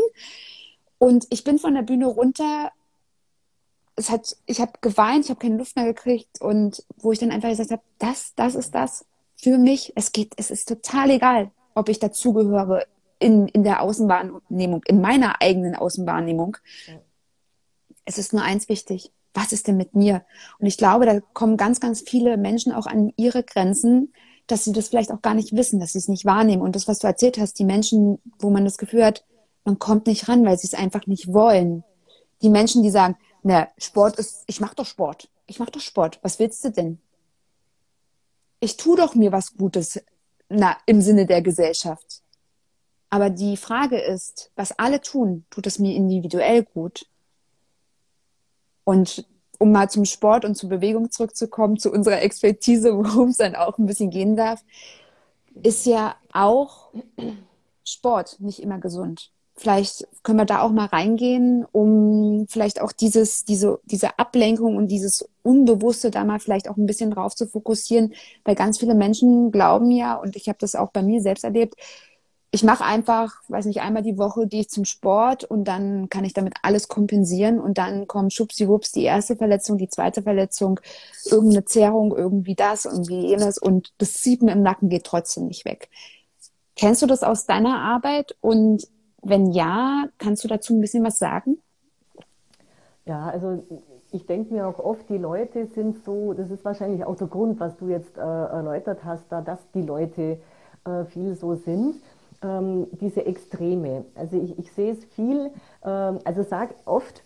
Und 0.96 1.26
ich 1.28 1.44
bin 1.44 1.58
von 1.58 1.74
der 1.74 1.82
Bühne 1.82 2.06
runter 2.06 2.72
es 4.00 4.10
hat, 4.10 4.36
ich 4.46 4.60
habe 4.60 4.72
geweint, 4.80 5.24
ich 5.24 5.30
habe 5.30 5.40
keine 5.40 5.56
Luft 5.56 5.76
mehr 5.76 5.84
gekriegt 5.84 6.40
und 6.40 6.84
wo 6.96 7.12
ich 7.12 7.18
dann 7.18 7.30
einfach 7.30 7.50
gesagt 7.50 7.70
habe, 7.70 7.82
das, 7.98 8.34
das 8.34 8.54
ist 8.54 8.74
das 8.74 9.04
für 9.36 9.58
mich. 9.58 9.92
Es 9.94 10.12
geht, 10.12 10.32
es 10.36 10.50
ist 10.50 10.68
total 10.68 11.10
egal, 11.10 11.50
ob 11.74 11.88
ich 11.88 11.98
dazugehöre 11.98 12.86
in, 13.18 13.46
in 13.48 13.62
der 13.62 13.82
Außenwahrnehmung, 13.82 14.82
in 14.86 15.00
meiner 15.00 15.42
eigenen 15.42 15.76
Außenwahrnehmung. 15.76 16.56
Es 18.04 18.18
ist 18.18 18.32
nur 18.32 18.42
eins 18.42 18.68
wichtig. 18.68 19.12
Was 19.34 19.52
ist 19.52 19.68
denn 19.68 19.76
mit 19.76 19.94
mir? 19.94 20.24
Und 20.58 20.66
ich 20.66 20.76
glaube, 20.76 21.06
da 21.06 21.20
kommen 21.34 21.56
ganz, 21.56 21.78
ganz 21.78 22.00
viele 22.00 22.36
Menschen 22.36 22.72
auch 22.72 22.86
an 22.86 23.12
ihre 23.16 23.44
Grenzen, 23.44 24.12
dass 24.46 24.64
sie 24.64 24.72
das 24.72 24.88
vielleicht 24.88 25.12
auch 25.12 25.22
gar 25.22 25.34
nicht 25.34 25.54
wissen, 25.54 25.78
dass 25.78 25.92
sie 25.92 25.98
es 25.98 26.08
nicht 26.08 26.24
wahrnehmen. 26.24 26.62
Und 26.62 26.74
das, 26.74 26.88
was 26.88 26.98
du 26.98 27.06
erzählt 27.06 27.38
hast, 27.38 27.58
die 27.58 27.64
Menschen, 27.64 28.18
wo 28.40 28.50
man 28.50 28.64
das 28.64 28.78
Gefühl 28.78 29.04
hat, 29.04 29.24
man 29.64 29.78
kommt 29.78 30.06
nicht 30.06 30.28
ran, 30.28 30.44
weil 30.44 30.58
sie 30.58 30.66
es 30.66 30.74
einfach 30.74 31.06
nicht 31.06 31.32
wollen. 31.32 31.84
Die 32.42 32.48
Menschen, 32.48 32.82
die 32.82 32.90
sagen, 32.90 33.16
na, 33.42 33.68
Sport 33.78 34.18
ist, 34.18 34.44
ich 34.46 34.60
mache 34.60 34.74
doch 34.74 34.86
Sport. 34.86 35.28
Ich 35.46 35.58
mache 35.58 35.70
doch 35.70 35.80
Sport. 35.80 36.18
Was 36.22 36.38
willst 36.38 36.64
du 36.64 36.70
denn? 36.70 37.00
Ich 38.60 38.76
tue 38.76 38.96
doch 38.96 39.14
mir 39.14 39.32
was 39.32 39.56
Gutes 39.56 40.00
na, 40.50 40.76
im 40.86 41.00
Sinne 41.00 41.26
der 41.26 41.42
Gesellschaft. 41.42 42.22
Aber 43.08 43.30
die 43.30 43.56
Frage 43.56 43.98
ist, 43.98 44.50
was 44.56 44.78
alle 44.78 45.00
tun, 45.00 45.44
tut 45.50 45.66
es 45.66 45.78
mir 45.78 45.94
individuell 45.94 46.64
gut? 46.64 47.06
Und 48.84 49.26
um 49.58 49.72
mal 49.72 49.90
zum 49.90 50.04
Sport 50.04 50.44
und 50.44 50.56
zur 50.56 50.68
Bewegung 50.68 51.10
zurückzukommen, 51.10 51.78
zu 51.78 51.92
unserer 51.92 52.22
Expertise, 52.22 52.94
worum 52.96 53.28
es 53.28 53.38
dann 53.38 53.54
auch 53.54 53.78
ein 53.78 53.86
bisschen 53.86 54.10
gehen 54.10 54.36
darf, 54.36 54.64
ist 55.62 55.86
ja 55.86 56.16
auch 56.32 56.92
Sport 57.84 58.40
nicht 58.40 58.60
immer 58.60 58.78
gesund. 58.78 59.32
Vielleicht 59.60 60.08
können 60.22 60.38
wir 60.38 60.46
da 60.46 60.62
auch 60.62 60.70
mal 60.70 60.86
reingehen, 60.86 61.66
um 61.70 62.46
vielleicht 62.48 62.80
auch 62.80 62.92
dieses, 62.92 63.44
diese, 63.44 63.78
diese 63.84 64.18
Ablenkung 64.18 64.74
und 64.74 64.88
dieses 64.88 65.28
Unbewusste 65.42 66.10
da 66.10 66.24
mal 66.24 66.40
vielleicht 66.40 66.70
auch 66.70 66.78
ein 66.78 66.86
bisschen 66.86 67.10
drauf 67.10 67.34
zu 67.34 67.46
fokussieren, 67.46 68.14
weil 68.44 68.54
ganz 68.54 68.78
viele 68.78 68.94
Menschen 68.94 69.52
glauben 69.52 69.90
ja, 69.90 70.14
und 70.14 70.34
ich 70.34 70.48
habe 70.48 70.56
das 70.58 70.74
auch 70.74 70.92
bei 70.92 71.02
mir 71.02 71.20
selbst 71.20 71.44
erlebt, 71.44 71.74
ich 72.52 72.62
mache 72.62 72.86
einfach, 72.86 73.34
weiß 73.48 73.66
nicht, 73.66 73.82
einmal 73.82 74.02
die 74.02 74.16
Woche 74.16 74.46
gehe 74.46 74.62
ich 74.62 74.70
zum 74.70 74.86
Sport 74.86 75.44
und 75.44 75.64
dann 75.64 76.08
kann 76.08 76.24
ich 76.24 76.32
damit 76.32 76.54
alles 76.62 76.88
kompensieren 76.88 77.60
und 77.60 77.76
dann 77.76 78.06
kommt 78.06 78.32
schubsiwups 78.32 78.92
die 78.92 79.04
erste 79.04 79.36
Verletzung, 79.36 79.76
die 79.76 79.90
zweite 79.90 80.22
Verletzung, 80.22 80.80
irgendeine 81.26 81.66
Zerrung, 81.66 82.16
irgendwie 82.16 82.54
das, 82.54 82.86
irgendwie 82.86 83.28
jenes 83.28 83.58
und 83.58 83.92
das 83.98 84.22
Sieben 84.22 84.48
im 84.48 84.62
Nacken 84.62 84.88
geht 84.88 85.04
trotzdem 85.04 85.48
nicht 85.48 85.66
weg. 85.66 85.90
Kennst 86.76 87.02
du 87.02 87.06
das 87.06 87.22
aus 87.22 87.44
deiner 87.44 87.78
Arbeit 87.78 88.36
und 88.40 88.88
wenn 89.22 89.52
ja, 89.52 90.06
kannst 90.18 90.44
du 90.44 90.48
dazu 90.48 90.74
ein 90.74 90.80
bisschen 90.80 91.04
was 91.04 91.18
sagen? 91.18 91.58
Ja, 93.06 93.28
also 93.28 93.62
ich 94.12 94.26
denke 94.26 94.52
mir 94.54 94.66
auch 94.66 94.78
oft, 94.78 95.08
die 95.08 95.18
Leute 95.18 95.66
sind 95.66 96.04
so, 96.04 96.32
das 96.32 96.50
ist 96.50 96.64
wahrscheinlich 96.64 97.04
auch 97.04 97.16
der 97.16 97.28
Grund, 97.28 97.60
was 97.60 97.76
du 97.76 97.88
jetzt 97.88 98.16
äh, 98.16 98.20
erläutert 98.20 99.04
hast, 99.04 99.24
da, 99.30 99.40
dass 99.40 99.58
die 99.72 99.82
Leute 99.82 100.38
äh, 100.84 101.04
viel 101.04 101.34
so 101.34 101.54
sind, 101.54 101.96
ähm, 102.42 102.86
diese 103.00 103.24
Extreme. 103.26 104.04
Also 104.14 104.40
ich, 104.40 104.58
ich 104.58 104.72
sehe 104.72 104.92
es 104.92 105.04
viel, 105.04 105.50
ähm, 105.84 106.18
also 106.24 106.42
sag 106.42 106.74
oft, 106.84 107.22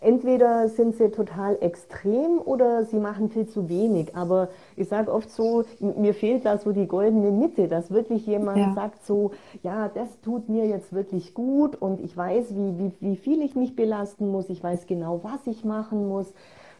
entweder 0.00 0.68
sind 0.68 0.96
sie 0.96 1.10
total 1.10 1.56
extrem 1.60 2.38
oder 2.38 2.84
sie 2.84 2.98
machen 2.98 3.30
viel 3.30 3.46
zu 3.46 3.68
wenig. 3.68 4.14
Aber 4.14 4.48
ich 4.76 4.88
sage 4.88 5.12
oft 5.12 5.30
so, 5.30 5.64
mir 5.80 6.14
fehlt 6.14 6.44
da 6.44 6.58
so 6.58 6.72
die 6.72 6.86
goldene 6.86 7.30
Mitte, 7.30 7.68
dass 7.68 7.90
wirklich 7.90 8.26
jemand 8.26 8.58
ja. 8.58 8.72
sagt 8.74 9.04
so, 9.04 9.32
ja, 9.62 9.88
das 9.88 10.20
tut 10.20 10.48
mir 10.48 10.66
jetzt 10.66 10.92
wirklich 10.92 11.34
gut 11.34 11.76
und 11.80 12.00
ich 12.00 12.16
weiß, 12.16 12.54
wie, 12.54 12.78
wie, 12.78 12.92
wie 13.00 13.16
viel 13.16 13.42
ich 13.42 13.54
mich 13.54 13.76
belasten 13.76 14.30
muss, 14.30 14.50
ich 14.50 14.62
weiß 14.62 14.86
genau, 14.86 15.20
was 15.22 15.46
ich 15.46 15.64
machen 15.64 16.08
muss. 16.08 16.32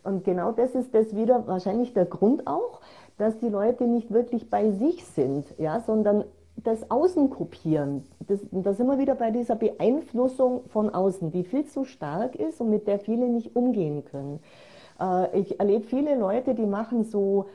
Und 0.02 0.24
genau 0.24 0.52
das 0.52 0.74
ist 0.74 0.94
das 0.94 1.16
wieder 1.16 1.46
wahrscheinlich 1.46 1.94
der 1.94 2.04
Grund 2.04 2.46
auch, 2.46 2.80
dass 3.16 3.38
die 3.38 3.48
Leute 3.48 3.84
nicht 3.84 4.12
wirklich 4.12 4.50
bei 4.50 4.70
sich 4.72 5.04
sind, 5.06 5.46
ja, 5.56 5.80
sondern 5.80 6.24
das 6.56 6.90
Außen 6.90 7.30
kopieren. 7.30 8.04
Das, 8.20 8.40
da 8.50 8.72
sind 8.72 8.86
wir 8.86 8.98
wieder 8.98 9.14
bei 9.14 9.30
dieser 9.30 9.56
Beeinflussung 9.56 10.64
von 10.68 10.90
außen, 10.90 11.30
die 11.30 11.44
viel 11.44 11.66
zu 11.66 11.84
stark 11.84 12.36
ist 12.36 12.60
und 12.60 12.70
mit 12.70 12.86
der 12.86 12.98
viele 12.98 13.28
nicht 13.28 13.56
umgehen 13.56 14.04
können. 14.04 14.40
Äh, 15.00 15.40
ich 15.40 15.58
erlebe 15.58 15.84
viele 15.84 16.16
Leute, 16.16 16.54
die 16.54 16.66
machen 16.66 17.04
so, 17.04 17.46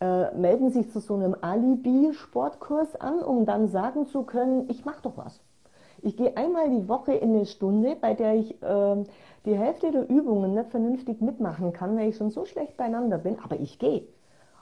äh, 0.00 0.34
melden 0.34 0.70
sich 0.70 0.90
zu 0.90 1.00
so 1.00 1.14
einem 1.14 1.36
Alibi-Sportkurs 1.40 2.96
an, 2.96 3.20
um 3.20 3.44
dann 3.44 3.68
sagen 3.68 4.06
zu 4.06 4.22
können, 4.22 4.68
ich 4.68 4.84
mache 4.84 5.02
doch 5.02 5.16
was. 5.16 5.40
Ich 6.02 6.16
gehe 6.16 6.36
einmal 6.36 6.70
die 6.70 6.88
Woche 6.88 7.12
in 7.12 7.34
eine 7.34 7.46
Stunde, 7.46 7.96
bei 8.00 8.14
der 8.14 8.34
ich 8.34 8.62
äh, 8.62 9.04
die 9.44 9.56
Hälfte 9.56 9.90
der 9.92 10.08
Übungen 10.08 10.54
nicht 10.54 10.70
vernünftig 10.70 11.20
mitmachen 11.20 11.72
kann, 11.72 11.96
weil 11.96 12.08
ich 12.08 12.16
schon 12.16 12.30
so 12.30 12.44
schlecht 12.44 12.76
beieinander 12.76 13.18
bin, 13.18 13.38
aber 13.42 13.60
ich 13.60 13.78
gehe. 13.78 14.06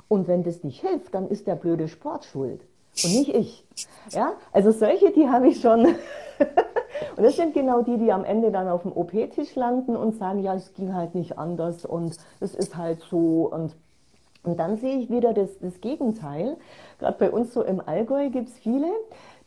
Und 0.08 0.28
wenn 0.28 0.42
das 0.42 0.62
nicht 0.62 0.80
hilft, 0.80 1.14
dann 1.14 1.28
ist 1.28 1.46
der 1.46 1.54
blöde 1.54 1.88
Sport 1.88 2.24
schuld 2.24 2.66
und 3.02 3.12
nicht 3.12 3.34
ich. 3.34 3.64
Ja, 4.10 4.34
also 4.52 4.70
solche, 4.70 5.10
die 5.10 5.28
habe 5.28 5.48
ich 5.48 5.60
schon, 5.60 5.86
Und 7.16 7.24
das 7.24 7.36
sind 7.36 7.54
genau 7.54 7.82
die, 7.82 7.98
die 7.98 8.12
am 8.12 8.24
Ende 8.24 8.50
dann 8.50 8.68
auf 8.68 8.82
dem 8.82 8.92
OP-Tisch 8.92 9.54
landen 9.54 9.96
und 9.96 10.16
sagen, 10.16 10.42
ja, 10.42 10.54
es 10.54 10.72
ging 10.74 10.94
halt 10.94 11.14
nicht 11.14 11.38
anders 11.38 11.84
und 11.84 12.16
es 12.40 12.54
ist 12.54 12.76
halt 12.76 13.00
so 13.10 13.50
und 13.52 13.74
und 14.46 14.60
dann 14.60 14.76
sehe 14.76 14.98
ich 14.98 15.08
wieder 15.08 15.32
das, 15.32 15.58
das 15.58 15.80
Gegenteil. 15.80 16.58
Gerade 16.98 17.16
bei 17.18 17.30
uns 17.30 17.54
so 17.54 17.62
im 17.62 17.80
Allgäu 17.80 18.28
gibt 18.28 18.50
es 18.50 18.58
viele, 18.58 18.88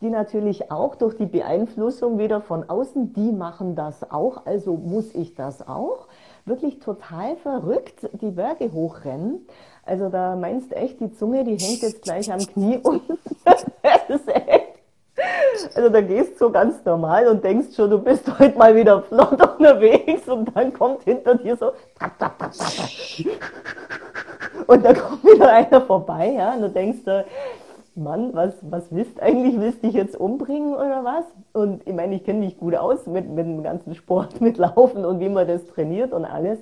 die 0.02 0.10
natürlich 0.10 0.72
auch 0.72 0.96
durch 0.96 1.16
die 1.16 1.28
Beeinflussung 1.28 2.18
wieder 2.18 2.42
von 2.42 2.68
außen, 2.68 3.14
die 3.14 3.32
machen 3.32 3.76
das 3.76 4.10
auch, 4.10 4.48
also 4.48 4.74
muss 4.74 5.14
ich 5.14 5.36
das 5.36 5.68
auch, 5.68 6.08
wirklich 6.48 6.80
total 6.80 7.36
verrückt 7.38 8.10
die 8.22 8.32
Berge 8.32 8.72
hochrennen. 8.72 9.46
Also 9.86 10.10
da 10.10 10.36
meinst 10.36 10.74
echt, 10.74 11.00
die 11.00 11.14
Zunge, 11.14 11.44
die 11.44 11.58
hängt 11.58 11.82
jetzt 11.82 12.02
gleich 12.02 12.32
am 12.32 12.40
Knie 12.40 12.82
echt 13.44 14.78
also 15.76 15.90
da 15.90 16.02
gehst 16.02 16.34
du 16.34 16.46
so 16.46 16.52
ganz 16.52 16.84
normal 16.86 17.28
und 17.28 17.44
denkst 17.44 17.76
schon, 17.76 17.90
du 17.90 18.00
bist 18.00 18.28
heute 18.40 18.58
mal 18.58 18.76
wieder 18.76 19.02
flott 19.02 19.32
unterwegs 19.58 20.28
und 20.28 20.56
dann 20.56 20.74
kommt 20.74 21.04
hinter 21.04 21.36
dir 21.36 21.58
so 21.58 21.72
und 24.68 24.86
da 24.86 24.94
kommt 24.94 25.24
wieder 25.24 25.52
einer 25.52 25.82
vorbei, 25.82 26.34
ja, 26.38 26.54
und 26.54 26.62
du 26.62 26.70
denkst 26.70 27.00
Mann, 27.98 28.34
was, 28.34 28.54
was 28.62 28.92
willst 28.92 29.22
eigentlich? 29.22 29.60
Willst 29.60 29.84
du 29.84 29.88
dich 29.88 29.96
jetzt 29.96 30.16
umbringen 30.20 30.74
oder 30.74 31.04
was? 31.04 31.26
Und 31.54 31.86
ich 31.88 31.94
meine, 31.94 32.16
ich 32.16 32.24
kenne 32.24 32.40
mich 32.40 32.58
gut 32.58 32.76
aus 32.76 33.08
mit, 33.08 33.30
mit 33.30 33.46
dem 33.46 33.64
ganzen 33.64 33.96
Sport, 33.96 34.40
mit 34.42 34.58
Laufen 34.58 35.06
und 35.06 35.20
wie 35.20 35.30
man 35.30 35.48
das 35.48 35.66
trainiert 35.68 36.14
und 36.14 36.26
alles. 36.26 36.60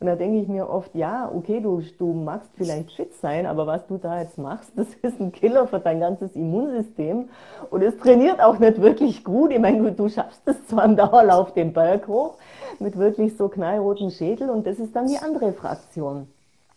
Und 0.00 0.06
da 0.06 0.14
denke 0.14 0.40
ich 0.40 0.48
mir 0.48 0.68
oft, 0.70 0.94
ja, 0.94 1.30
okay, 1.34 1.60
du, 1.60 1.82
du 1.98 2.12
magst 2.12 2.50
vielleicht 2.54 2.92
fit 2.92 3.12
sein, 3.14 3.46
aber 3.46 3.66
was 3.66 3.86
du 3.86 3.98
da 3.98 4.20
jetzt 4.20 4.38
machst, 4.38 4.72
das 4.76 4.86
ist 5.02 5.20
ein 5.20 5.32
Killer 5.32 5.66
für 5.66 5.80
dein 5.80 6.00
ganzes 6.00 6.34
Immunsystem. 6.34 7.28
Und 7.70 7.82
es 7.82 7.98
trainiert 7.98 8.40
auch 8.40 8.58
nicht 8.58 8.80
wirklich 8.80 9.24
gut. 9.24 9.50
Ich 9.50 9.58
meine, 9.58 9.82
du, 9.82 9.92
du 9.92 10.08
schaffst 10.08 10.42
es 10.46 10.66
zwar 10.66 10.84
im 10.84 10.96
Dauerlauf 10.96 11.52
den 11.52 11.72
Berg 11.72 12.08
hoch 12.08 12.34
mit 12.78 12.96
wirklich 12.96 13.36
so 13.36 13.48
knallroten 13.48 14.10
Schädel 14.10 14.50
und 14.50 14.66
das 14.66 14.78
ist 14.78 14.94
dann 14.94 15.06
die 15.06 15.18
andere 15.18 15.52
Fraktion. 15.52 16.28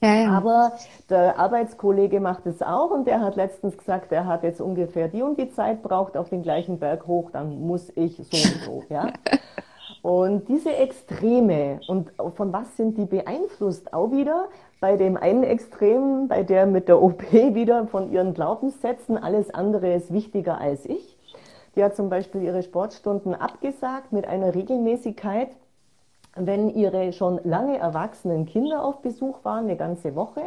Ja, 0.03 0.15
ja. 0.15 0.31
Aber 0.31 0.73
der 1.09 1.37
Arbeitskollege 1.37 2.19
macht 2.19 2.47
es 2.47 2.61
auch 2.61 2.89
und 2.89 3.05
der 3.05 3.21
hat 3.21 3.35
letztens 3.35 3.77
gesagt, 3.77 4.11
er 4.11 4.25
hat 4.25 4.43
jetzt 4.43 4.59
ungefähr 4.59 5.07
die 5.07 5.21
und 5.21 5.37
die 5.37 5.51
Zeit 5.51 5.83
braucht 5.83 6.17
auf 6.17 6.29
den 6.29 6.41
gleichen 6.41 6.79
Berg 6.79 7.05
hoch, 7.05 7.29
dann 7.31 7.61
muss 7.61 7.91
ich 7.95 8.17
so 8.17 8.37
und 8.37 8.63
so. 8.65 8.83
Ja? 8.89 9.13
Und 10.01 10.47
diese 10.47 10.75
Extreme 10.75 11.79
und 11.87 12.11
von 12.35 12.51
was 12.51 12.75
sind 12.75 12.97
die 12.97 13.05
beeinflusst? 13.05 13.93
Auch 13.93 14.11
wieder 14.11 14.45
bei 14.79 14.97
dem 14.97 15.15
einen 15.15 15.43
Extrem, 15.43 16.27
bei 16.27 16.41
der 16.41 16.65
mit 16.65 16.87
der 16.87 17.01
OP 17.01 17.21
wieder 17.31 17.85
von 17.85 18.11
ihren 18.11 18.33
Glaubenssätzen, 18.33 19.17
alles 19.17 19.53
andere 19.53 19.93
ist 19.93 20.11
wichtiger 20.11 20.59
als 20.59 20.85
ich. 20.85 21.17
Die 21.75 21.83
hat 21.83 21.95
zum 21.95 22.09
Beispiel 22.09 22.41
ihre 22.41 22.63
Sportstunden 22.63 23.35
abgesagt 23.35 24.11
mit 24.11 24.27
einer 24.27 24.55
Regelmäßigkeit, 24.55 25.49
wenn 26.35 26.69
ihre 26.69 27.13
schon 27.13 27.39
lange 27.43 27.77
erwachsenen 27.77 28.45
Kinder 28.45 28.83
auf 28.83 29.01
Besuch 29.01 29.43
waren, 29.43 29.65
eine 29.65 29.75
ganze 29.75 30.15
Woche. 30.15 30.41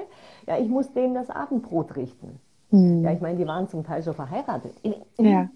Ja, 0.47 0.59
ich 0.59 0.69
muss 0.69 0.93
denen 0.93 1.15
das 1.15 1.31
Abendbrot 1.31 1.97
richten. 1.97 2.41
Mhm. 2.71 3.05
Ja, 3.05 3.13
ich 3.13 3.21
meine, 3.21 3.39
die 3.39 3.47
waren 3.47 3.69
zum 3.69 3.85
Teil 3.85 4.03
schon 4.03 4.15
verheiratet. 4.15 4.73
Ja, 5.19 5.49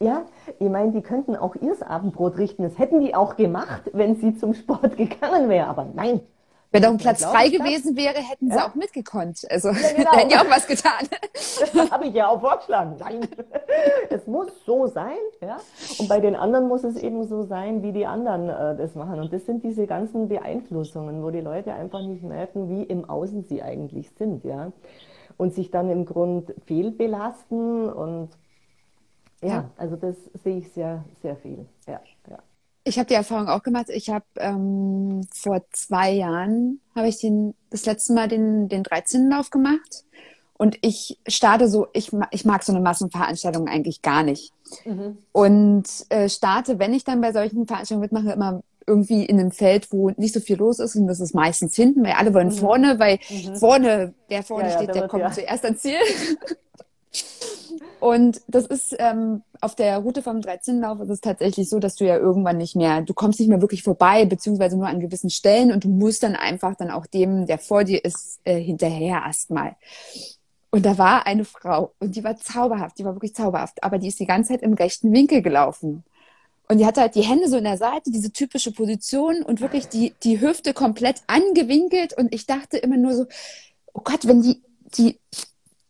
ja 0.00 0.22
ich 0.58 0.68
meine, 0.68 0.92
die 0.92 1.00
könnten 1.00 1.36
auch 1.36 1.54
ihr 1.56 1.74
Abendbrot 1.88 2.36
richten. 2.38 2.62
Das 2.62 2.78
hätten 2.78 3.00
die 3.00 3.14
auch 3.14 3.36
gemacht, 3.36 3.90
wenn 3.92 4.16
sie 4.16 4.34
zum 4.34 4.54
Sport 4.54 4.96
gegangen 4.96 5.48
wäre. 5.48 5.68
Aber 5.68 5.86
nein, 5.94 6.20
wenn 6.76 6.82
noch 6.82 6.90
ein 6.90 6.98
Platz 6.98 7.24
frei 7.24 7.48
gewesen 7.48 7.96
wäre, 7.96 8.18
hätten 8.18 8.50
sie 8.50 8.56
ja? 8.56 8.68
auch 8.68 8.74
mitgekonnt. 8.74 9.46
Also 9.50 9.68
ja, 9.70 9.74
genau. 9.96 10.12
hätten 10.12 10.28
die 10.28 10.36
auch 10.36 10.50
was 10.50 10.66
getan. 10.66 11.08
Das 11.32 11.90
habe 11.90 12.06
ich 12.06 12.14
ja 12.14 12.28
auch 12.28 12.40
vorgeschlagen. 12.40 12.96
Nein, 12.98 13.28
es 14.10 14.26
muss 14.26 14.48
so 14.64 14.86
sein. 14.86 15.16
Ja? 15.40 15.58
Und 15.98 16.08
bei 16.08 16.20
den 16.20 16.36
anderen 16.36 16.68
muss 16.68 16.84
es 16.84 16.96
eben 16.96 17.26
so 17.26 17.42
sein, 17.42 17.82
wie 17.82 17.92
die 17.92 18.06
anderen 18.06 18.48
äh, 18.48 18.76
das 18.76 18.94
machen. 18.94 19.20
Und 19.20 19.32
das 19.32 19.46
sind 19.46 19.64
diese 19.64 19.86
ganzen 19.86 20.28
Beeinflussungen, 20.28 21.22
wo 21.22 21.30
die 21.30 21.40
Leute 21.40 21.72
einfach 21.72 22.02
nicht 22.02 22.22
merken, 22.22 22.68
wie 22.68 22.82
im 22.82 23.08
Außen 23.08 23.44
sie 23.44 23.62
eigentlich 23.62 24.10
sind. 24.18 24.44
Ja? 24.44 24.72
und 25.36 25.54
sich 25.54 25.70
dann 25.70 25.90
im 25.90 26.04
Grund 26.04 26.54
fehlbelasten 26.66 27.90
und 27.90 28.30
ja, 29.42 29.48
ja. 29.48 29.70
also 29.76 29.96
das 29.96 30.16
sehe 30.42 30.58
ich 30.58 30.72
sehr, 30.72 31.04
sehr 31.20 31.36
viel. 31.36 31.66
Ja, 31.86 32.00
ja. 32.28 32.38
Ich 32.86 32.98
habe 32.98 33.08
die 33.08 33.14
Erfahrung 33.14 33.48
auch 33.48 33.64
gemacht. 33.64 33.86
Ich 33.88 34.10
habe 34.10 34.24
ähm, 34.38 35.26
vor 35.34 35.62
zwei 35.72 36.12
Jahren 36.12 36.80
habe 36.94 37.08
ich 37.08 37.18
den 37.18 37.54
das 37.70 37.84
letzte 37.84 38.12
Mal 38.12 38.28
den 38.28 38.68
den 38.68 38.84
13. 38.84 39.28
Lauf 39.28 39.50
gemacht 39.50 40.04
und 40.56 40.78
ich 40.82 41.18
starte 41.26 41.68
so. 41.68 41.88
Ich 41.92 42.12
ich 42.30 42.44
mag 42.44 42.62
so 42.62 42.72
eine 42.72 42.80
Massenveranstaltung 42.80 43.66
eigentlich 43.66 44.02
gar 44.02 44.22
nicht 44.22 44.52
mhm. 44.84 45.18
und 45.32 45.84
äh, 46.10 46.28
starte, 46.28 46.78
wenn 46.78 46.94
ich 46.94 47.02
dann 47.02 47.20
bei 47.20 47.32
solchen 47.32 47.66
Veranstaltungen 47.66 48.02
mitmache, 48.02 48.32
immer 48.32 48.62
irgendwie 48.86 49.24
in 49.24 49.40
einem 49.40 49.50
Feld, 49.50 49.90
wo 49.90 50.10
nicht 50.10 50.32
so 50.32 50.40
viel 50.40 50.56
los 50.56 50.78
ist 50.78 50.94
und 50.94 51.08
das 51.08 51.18
ist 51.18 51.34
meistens 51.34 51.74
hinten, 51.74 52.04
weil 52.04 52.12
alle 52.12 52.32
wollen 52.32 52.48
mhm. 52.48 52.52
vorne, 52.52 52.98
weil 52.98 53.18
mhm. 53.28 53.56
vorne, 53.56 54.14
wer 54.28 54.44
vorne 54.44 54.68
ja, 54.68 54.76
steht, 54.76 54.88
ja, 54.88 54.94
der 54.94 55.08
kommt 55.08 55.22
ja. 55.22 55.32
zuerst 55.32 55.64
ans 55.64 55.82
Ziel. 55.82 55.98
Und 58.00 58.40
das 58.46 58.66
ist 58.66 58.94
ähm, 58.98 59.42
auf 59.60 59.74
der 59.74 59.98
Route 59.98 60.22
vom 60.22 60.40
13. 60.40 60.80
Lauf 60.80 61.00
ist 61.00 61.10
es 61.10 61.20
tatsächlich 61.20 61.68
so, 61.68 61.78
dass 61.78 61.96
du 61.96 62.04
ja 62.04 62.16
irgendwann 62.16 62.58
nicht 62.58 62.76
mehr, 62.76 63.02
du 63.02 63.14
kommst 63.14 63.40
nicht 63.40 63.48
mehr 63.48 63.60
wirklich 63.60 63.82
vorbei, 63.82 64.24
beziehungsweise 64.24 64.76
nur 64.76 64.86
an 64.86 65.00
gewissen 65.00 65.30
Stellen 65.30 65.72
und 65.72 65.84
du 65.84 65.88
musst 65.88 66.22
dann 66.22 66.36
einfach 66.36 66.76
dann 66.76 66.90
auch 66.90 67.06
dem, 67.06 67.46
der 67.46 67.58
vor 67.58 67.84
dir 67.84 68.04
ist, 68.04 68.40
äh, 68.44 68.60
hinterher 68.60 69.22
erstmal. 69.26 69.76
Und 70.70 70.84
da 70.84 70.98
war 70.98 71.26
eine 71.26 71.44
Frau 71.44 71.92
und 72.00 72.16
die 72.16 72.24
war 72.24 72.36
zauberhaft, 72.36 72.98
die 72.98 73.04
war 73.04 73.14
wirklich 73.14 73.34
zauberhaft, 73.34 73.82
aber 73.82 73.98
die 73.98 74.08
ist 74.08 74.20
die 74.20 74.26
ganze 74.26 74.52
Zeit 74.52 74.62
im 74.62 74.74
rechten 74.74 75.12
Winkel 75.12 75.42
gelaufen. 75.42 76.04
Und 76.68 76.78
die 76.78 76.86
hatte 76.86 77.00
halt 77.00 77.14
die 77.14 77.22
Hände 77.22 77.48
so 77.48 77.56
in 77.56 77.64
der 77.64 77.78
Seite, 77.78 78.10
diese 78.10 78.32
typische 78.32 78.72
Position 78.72 79.42
und 79.42 79.60
wirklich 79.60 79.88
die, 79.88 80.14
die 80.24 80.40
Hüfte 80.40 80.74
komplett 80.74 81.22
angewinkelt. 81.28 82.12
Und 82.18 82.34
ich 82.34 82.46
dachte 82.46 82.76
immer 82.76 82.96
nur 82.96 83.14
so, 83.14 83.26
oh 83.92 84.00
Gott, 84.02 84.26
wenn 84.26 84.42
die, 84.42 84.62
die, 84.96 85.20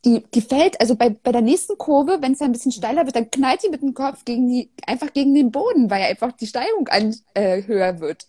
die, 0.07 0.25
die 0.33 0.41
fällt, 0.41 0.81
also 0.81 0.95
bei, 0.95 1.11
bei 1.11 1.33
der 1.33 1.43
nächsten 1.43 1.77
Kurve, 1.77 2.19
wenn 2.21 2.33
es 2.33 2.41
ein 2.41 2.53
bisschen 2.53 2.71
steiler 2.71 3.05
wird, 3.05 3.17
dann 3.17 3.29
knallt 3.29 3.65
die 3.65 3.71
mit 3.71 3.83
dem 3.83 3.93
Kopf 3.93 4.25
gegen 4.25 4.49
die, 4.49 4.71
einfach 4.87 5.13
gegen 5.13 5.35
den 5.35 5.51
Boden, 5.51 5.91
weil 5.91 6.03
einfach 6.05 6.31
die 6.31 6.47
Steigung 6.47 6.87
an, 6.87 7.17
äh, 7.35 7.65
höher 7.65 7.99
wird. 7.99 8.25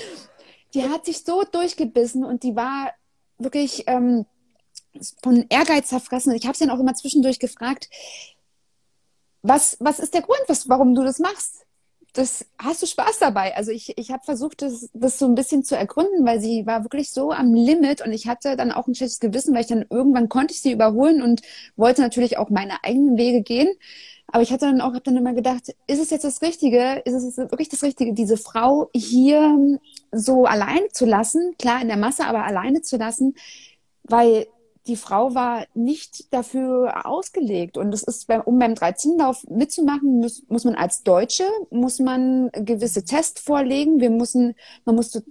die 0.74 0.84
hat 0.88 1.04
sich 1.04 1.22
so 1.22 1.44
durchgebissen 1.44 2.24
und 2.24 2.42
die 2.42 2.56
war 2.56 2.92
wirklich 3.36 3.84
ähm, 3.88 4.24
von 5.22 5.44
Ehrgeiz 5.50 5.88
zerfressen. 5.88 6.34
Ich 6.34 6.46
habe 6.46 6.56
sie 6.56 6.66
dann 6.66 6.74
auch 6.74 6.80
immer 6.80 6.94
zwischendurch 6.94 7.38
gefragt, 7.38 7.90
was, 9.42 9.76
was 9.80 9.98
ist 9.98 10.14
der 10.14 10.22
Grund, 10.22 10.40
was, 10.48 10.66
warum 10.70 10.94
du 10.94 11.02
das 11.02 11.18
machst? 11.18 11.66
Das 12.12 12.44
hast 12.58 12.82
du 12.82 12.86
Spaß 12.86 13.18
dabei. 13.20 13.56
Also 13.56 13.70
ich, 13.70 13.96
ich 13.96 14.10
habe 14.10 14.22
versucht, 14.24 14.60
das, 14.62 14.90
das 14.92 15.18
so 15.18 15.26
ein 15.26 15.34
bisschen 15.34 15.64
zu 15.64 15.76
ergründen, 15.76 16.26
weil 16.26 16.40
sie 16.40 16.66
war 16.66 16.84
wirklich 16.84 17.10
so 17.10 17.32
am 17.32 17.54
Limit 17.54 18.04
und 18.04 18.12
ich 18.12 18.26
hatte 18.26 18.56
dann 18.56 18.70
auch 18.70 18.86
ein 18.86 18.94
schlechtes 18.94 19.20
Gewissen, 19.20 19.54
weil 19.54 19.62
ich 19.62 19.68
dann 19.68 19.86
irgendwann 19.88 20.28
konnte 20.28 20.52
ich 20.52 20.60
sie 20.60 20.72
überholen 20.72 21.22
und 21.22 21.40
wollte 21.76 22.02
natürlich 22.02 22.36
auch 22.36 22.50
meine 22.50 22.84
eigenen 22.84 23.16
Wege 23.16 23.42
gehen. 23.42 23.68
Aber 24.26 24.42
ich 24.42 24.52
hatte 24.52 24.66
dann 24.66 24.80
auch, 24.80 24.94
habe 24.94 25.00
dann 25.00 25.16
immer 25.16 25.34
gedacht, 25.34 25.74
ist 25.86 26.00
es 26.00 26.10
jetzt 26.10 26.24
das 26.24 26.42
Richtige? 26.42 27.02
Ist 27.04 27.14
es 27.14 27.36
wirklich 27.36 27.68
das 27.68 27.82
Richtige, 27.82 28.14
diese 28.14 28.36
Frau 28.36 28.90
hier 28.94 29.78
so 30.10 30.44
alleine 30.44 30.88
zu 30.88 31.06
lassen? 31.06 31.54
Klar, 31.58 31.82
in 31.82 31.88
der 31.88 31.98
Masse, 31.98 32.24
aber 32.24 32.44
alleine 32.44 32.82
zu 32.82 32.96
lassen, 32.96 33.34
weil 34.04 34.46
die 34.86 34.96
Frau 34.96 35.34
war 35.34 35.66
nicht 35.74 36.32
dafür 36.32 37.06
ausgelegt. 37.06 37.76
Und 37.76 37.90
das 37.92 38.02
ist, 38.02 38.28
um 38.44 38.58
beim 38.58 38.72
13-Lauf 38.72 39.44
mitzumachen, 39.48 40.20
muss, 40.20 40.42
muss 40.48 40.64
man 40.64 40.74
als 40.74 41.02
Deutsche, 41.02 41.44
muss 41.70 41.98
man 41.98 42.50
gewisse 42.52 43.04
Tests 43.04 43.40
vorlegen. 43.40 44.00
Wir 44.00 44.10
müssen, 44.10 44.54
man 44.84 44.96
muss 44.96 45.22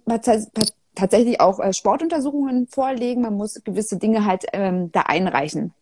tatsächlich 0.95 1.41
auch 1.41 1.59
äh, 1.59 1.73
Sportuntersuchungen 1.73 2.67
vorlegen. 2.67 3.21
Man 3.21 3.35
muss 3.35 3.61
gewisse 3.63 3.97
Dinge 3.97 4.25
halt 4.25 4.45
ähm, 4.53 4.91
da 4.91 5.01
einreichen. 5.01 5.73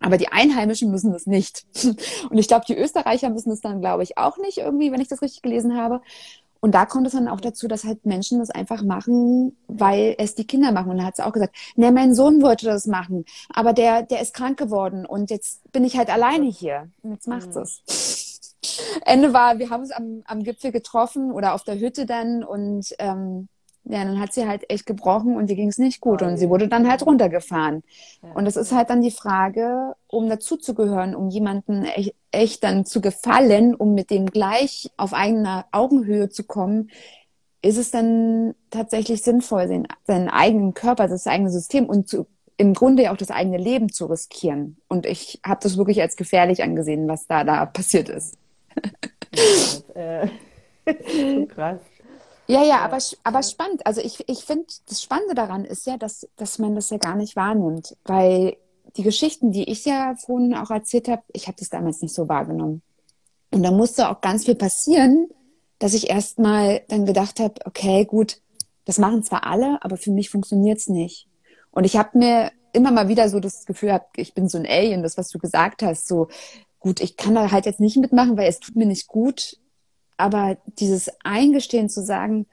Aber 0.00 0.18
die 0.18 0.28
Einheimischen 0.28 0.90
müssen 0.90 1.12
das 1.12 1.26
nicht. 1.26 1.64
Und 2.30 2.36
ich 2.36 2.48
glaube, 2.48 2.66
die 2.66 2.76
Österreicher 2.76 3.30
müssen 3.30 3.50
das 3.50 3.60
dann, 3.60 3.80
glaube 3.80 4.02
ich, 4.02 4.18
auch 4.18 4.38
nicht 4.38 4.58
irgendwie, 4.58 4.92
wenn 4.92 5.00
ich 5.00 5.08
das 5.08 5.22
richtig 5.22 5.42
gelesen 5.42 5.76
habe. 5.76 6.02
Und 6.64 6.72
da 6.72 6.86
kommt 6.86 7.06
es 7.06 7.12
dann 7.12 7.28
auch 7.28 7.42
dazu, 7.42 7.68
dass 7.68 7.84
halt 7.84 8.06
Menschen 8.06 8.38
das 8.38 8.48
einfach 8.48 8.82
machen, 8.82 9.54
weil 9.66 10.14
es 10.16 10.34
die 10.34 10.46
Kinder 10.46 10.72
machen. 10.72 10.92
Und 10.92 10.96
da 10.96 11.04
hat 11.04 11.16
sie 11.16 11.26
auch 11.26 11.34
gesagt, 11.34 11.54
ne, 11.76 11.92
mein 11.92 12.14
Sohn 12.14 12.40
wollte 12.40 12.64
das 12.64 12.86
machen, 12.86 13.26
aber 13.52 13.74
der, 13.74 14.02
der 14.02 14.22
ist 14.22 14.32
krank 14.32 14.58
geworden 14.58 15.04
und 15.04 15.28
jetzt 15.28 15.70
bin 15.72 15.84
ich 15.84 15.98
halt 15.98 16.08
alleine 16.08 16.46
hier. 16.46 16.88
Und 17.02 17.12
jetzt 17.12 17.28
macht 17.28 17.54
mhm. 17.54 17.60
es. 17.60 18.40
Ende 19.04 19.34
war, 19.34 19.58
wir 19.58 19.68
haben 19.68 19.82
uns 19.82 19.90
am, 19.90 20.22
am 20.24 20.42
Gipfel 20.42 20.72
getroffen 20.72 21.32
oder 21.32 21.52
auf 21.52 21.64
der 21.64 21.78
Hütte 21.78 22.06
dann 22.06 22.42
und 22.42 22.94
ähm, 22.98 23.48
ja, 23.86 24.04
dann 24.04 24.18
hat 24.18 24.32
sie 24.32 24.46
halt 24.46 24.70
echt 24.70 24.86
gebrochen 24.86 25.36
und 25.36 25.50
ihr 25.50 25.56
ging 25.56 25.68
es 25.68 25.78
nicht 25.78 26.00
gut 26.00 26.22
und 26.22 26.38
sie 26.38 26.48
wurde 26.48 26.68
dann 26.68 26.88
halt 26.88 27.04
runtergefahren. 27.04 27.82
Und 28.34 28.46
das 28.46 28.56
ist 28.56 28.72
halt 28.72 28.88
dann 28.88 29.02
die 29.02 29.10
Frage, 29.10 29.94
um 30.06 30.28
dazuzugehören, 30.28 31.14
um 31.14 31.28
jemanden 31.28 31.84
echt, 31.84 32.14
echt 32.30 32.64
dann 32.64 32.86
zu 32.86 33.02
gefallen, 33.02 33.74
um 33.74 33.94
mit 33.94 34.10
dem 34.10 34.26
gleich 34.26 34.90
auf 34.96 35.12
eigener 35.12 35.66
Augenhöhe 35.70 36.30
zu 36.30 36.44
kommen, 36.44 36.90
ist 37.60 37.76
es 37.76 37.90
dann 37.90 38.54
tatsächlich 38.70 39.22
sinnvoll, 39.22 39.68
seinen, 39.68 39.86
seinen 40.06 40.28
eigenen 40.28 40.72
Körper, 40.72 41.06
das 41.06 41.26
eigene 41.26 41.50
System 41.50 41.86
und 41.86 42.08
zu, 42.08 42.26
im 42.56 42.72
Grunde 42.72 43.04
ja 43.04 43.12
auch 43.12 43.16
das 43.16 43.30
eigene 43.30 43.58
Leben 43.58 43.90
zu 43.90 44.06
riskieren. 44.06 44.78
Und 44.88 45.04
ich 45.04 45.40
habe 45.44 45.60
das 45.62 45.76
wirklich 45.76 46.00
als 46.00 46.16
gefährlich 46.16 46.62
angesehen, 46.62 47.06
was 47.08 47.26
da 47.26 47.44
da 47.44 47.66
passiert 47.66 48.08
ist. 48.08 48.36
äh, 49.94 50.28
so 50.86 51.46
krass. 51.46 51.80
Ja, 52.46 52.62
ja, 52.62 52.80
aber, 52.80 52.98
aber 53.22 53.42
spannend. 53.42 53.86
Also 53.86 54.00
ich, 54.00 54.28
ich 54.28 54.44
finde, 54.44 54.66
das 54.88 55.02
Spannende 55.02 55.34
daran 55.34 55.64
ist 55.64 55.86
ja, 55.86 55.96
dass, 55.96 56.28
dass 56.36 56.58
man 56.58 56.74
das 56.74 56.90
ja 56.90 56.98
gar 56.98 57.16
nicht 57.16 57.36
wahrnimmt. 57.36 57.96
Weil 58.04 58.56
die 58.96 59.02
Geschichten, 59.02 59.50
die 59.50 59.70
ich 59.70 59.84
ja 59.84 60.14
vorhin 60.16 60.54
auch 60.54 60.70
erzählt 60.70 61.08
habe, 61.08 61.22
ich 61.32 61.46
habe 61.46 61.56
das 61.58 61.70
damals 61.70 62.02
nicht 62.02 62.14
so 62.14 62.28
wahrgenommen. 62.28 62.82
Und 63.50 63.62
da 63.62 63.70
musste 63.70 64.08
auch 64.10 64.20
ganz 64.20 64.44
viel 64.44 64.56
passieren, 64.56 65.28
dass 65.78 65.94
ich 65.94 66.10
erstmal 66.10 66.82
dann 66.88 67.06
gedacht 67.06 67.40
habe, 67.40 67.54
okay, 67.64 68.04
gut, 68.04 68.40
das 68.84 68.98
machen 68.98 69.22
zwar 69.22 69.46
alle, 69.46 69.78
aber 69.82 69.96
für 69.96 70.10
mich 70.10 70.30
funktioniert 70.30 70.78
es 70.78 70.88
nicht. 70.88 71.28
Und 71.70 71.84
ich 71.84 71.96
habe 71.96 72.18
mir 72.18 72.52
immer 72.72 72.90
mal 72.90 73.08
wieder 73.08 73.28
so 73.28 73.40
das 73.40 73.64
Gefühl 73.64 73.88
gehabt, 73.88 74.18
ich 74.18 74.34
bin 74.34 74.48
so 74.48 74.58
ein 74.58 74.66
Alien, 74.66 75.02
das, 75.02 75.16
was 75.16 75.28
du 75.28 75.38
gesagt 75.38 75.82
hast, 75.82 76.06
so 76.06 76.28
gut, 76.78 77.00
ich 77.00 77.16
kann 77.16 77.34
da 77.34 77.50
halt 77.50 77.66
jetzt 77.66 77.80
nicht 77.80 77.96
mitmachen, 77.96 78.36
weil 78.36 78.48
es 78.48 78.60
tut 78.60 78.76
mir 78.76 78.86
nicht 78.86 79.06
gut. 79.06 79.56
Aber 80.16 80.56
dieses 80.78 81.10
Eingestehen 81.22 81.88
zu 81.88 82.02
sagen, 82.02 82.46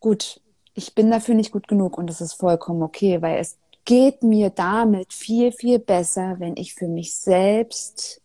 gut, 0.00 0.40
ich 0.74 0.94
bin 0.94 1.10
dafür 1.10 1.34
nicht 1.34 1.52
gut 1.52 1.68
genug 1.68 1.98
und 1.98 2.08
das 2.08 2.20
ist 2.20 2.34
vollkommen 2.34 2.82
okay, 2.82 3.22
weil 3.22 3.38
es 3.38 3.56
geht 3.84 4.22
mir 4.22 4.50
damit 4.50 5.12
viel, 5.12 5.52
viel 5.52 5.78
besser, 5.78 6.36
wenn 6.38 6.56
ich 6.56 6.74
für 6.74 6.88
mich 6.88 7.14
selbst 7.14 8.20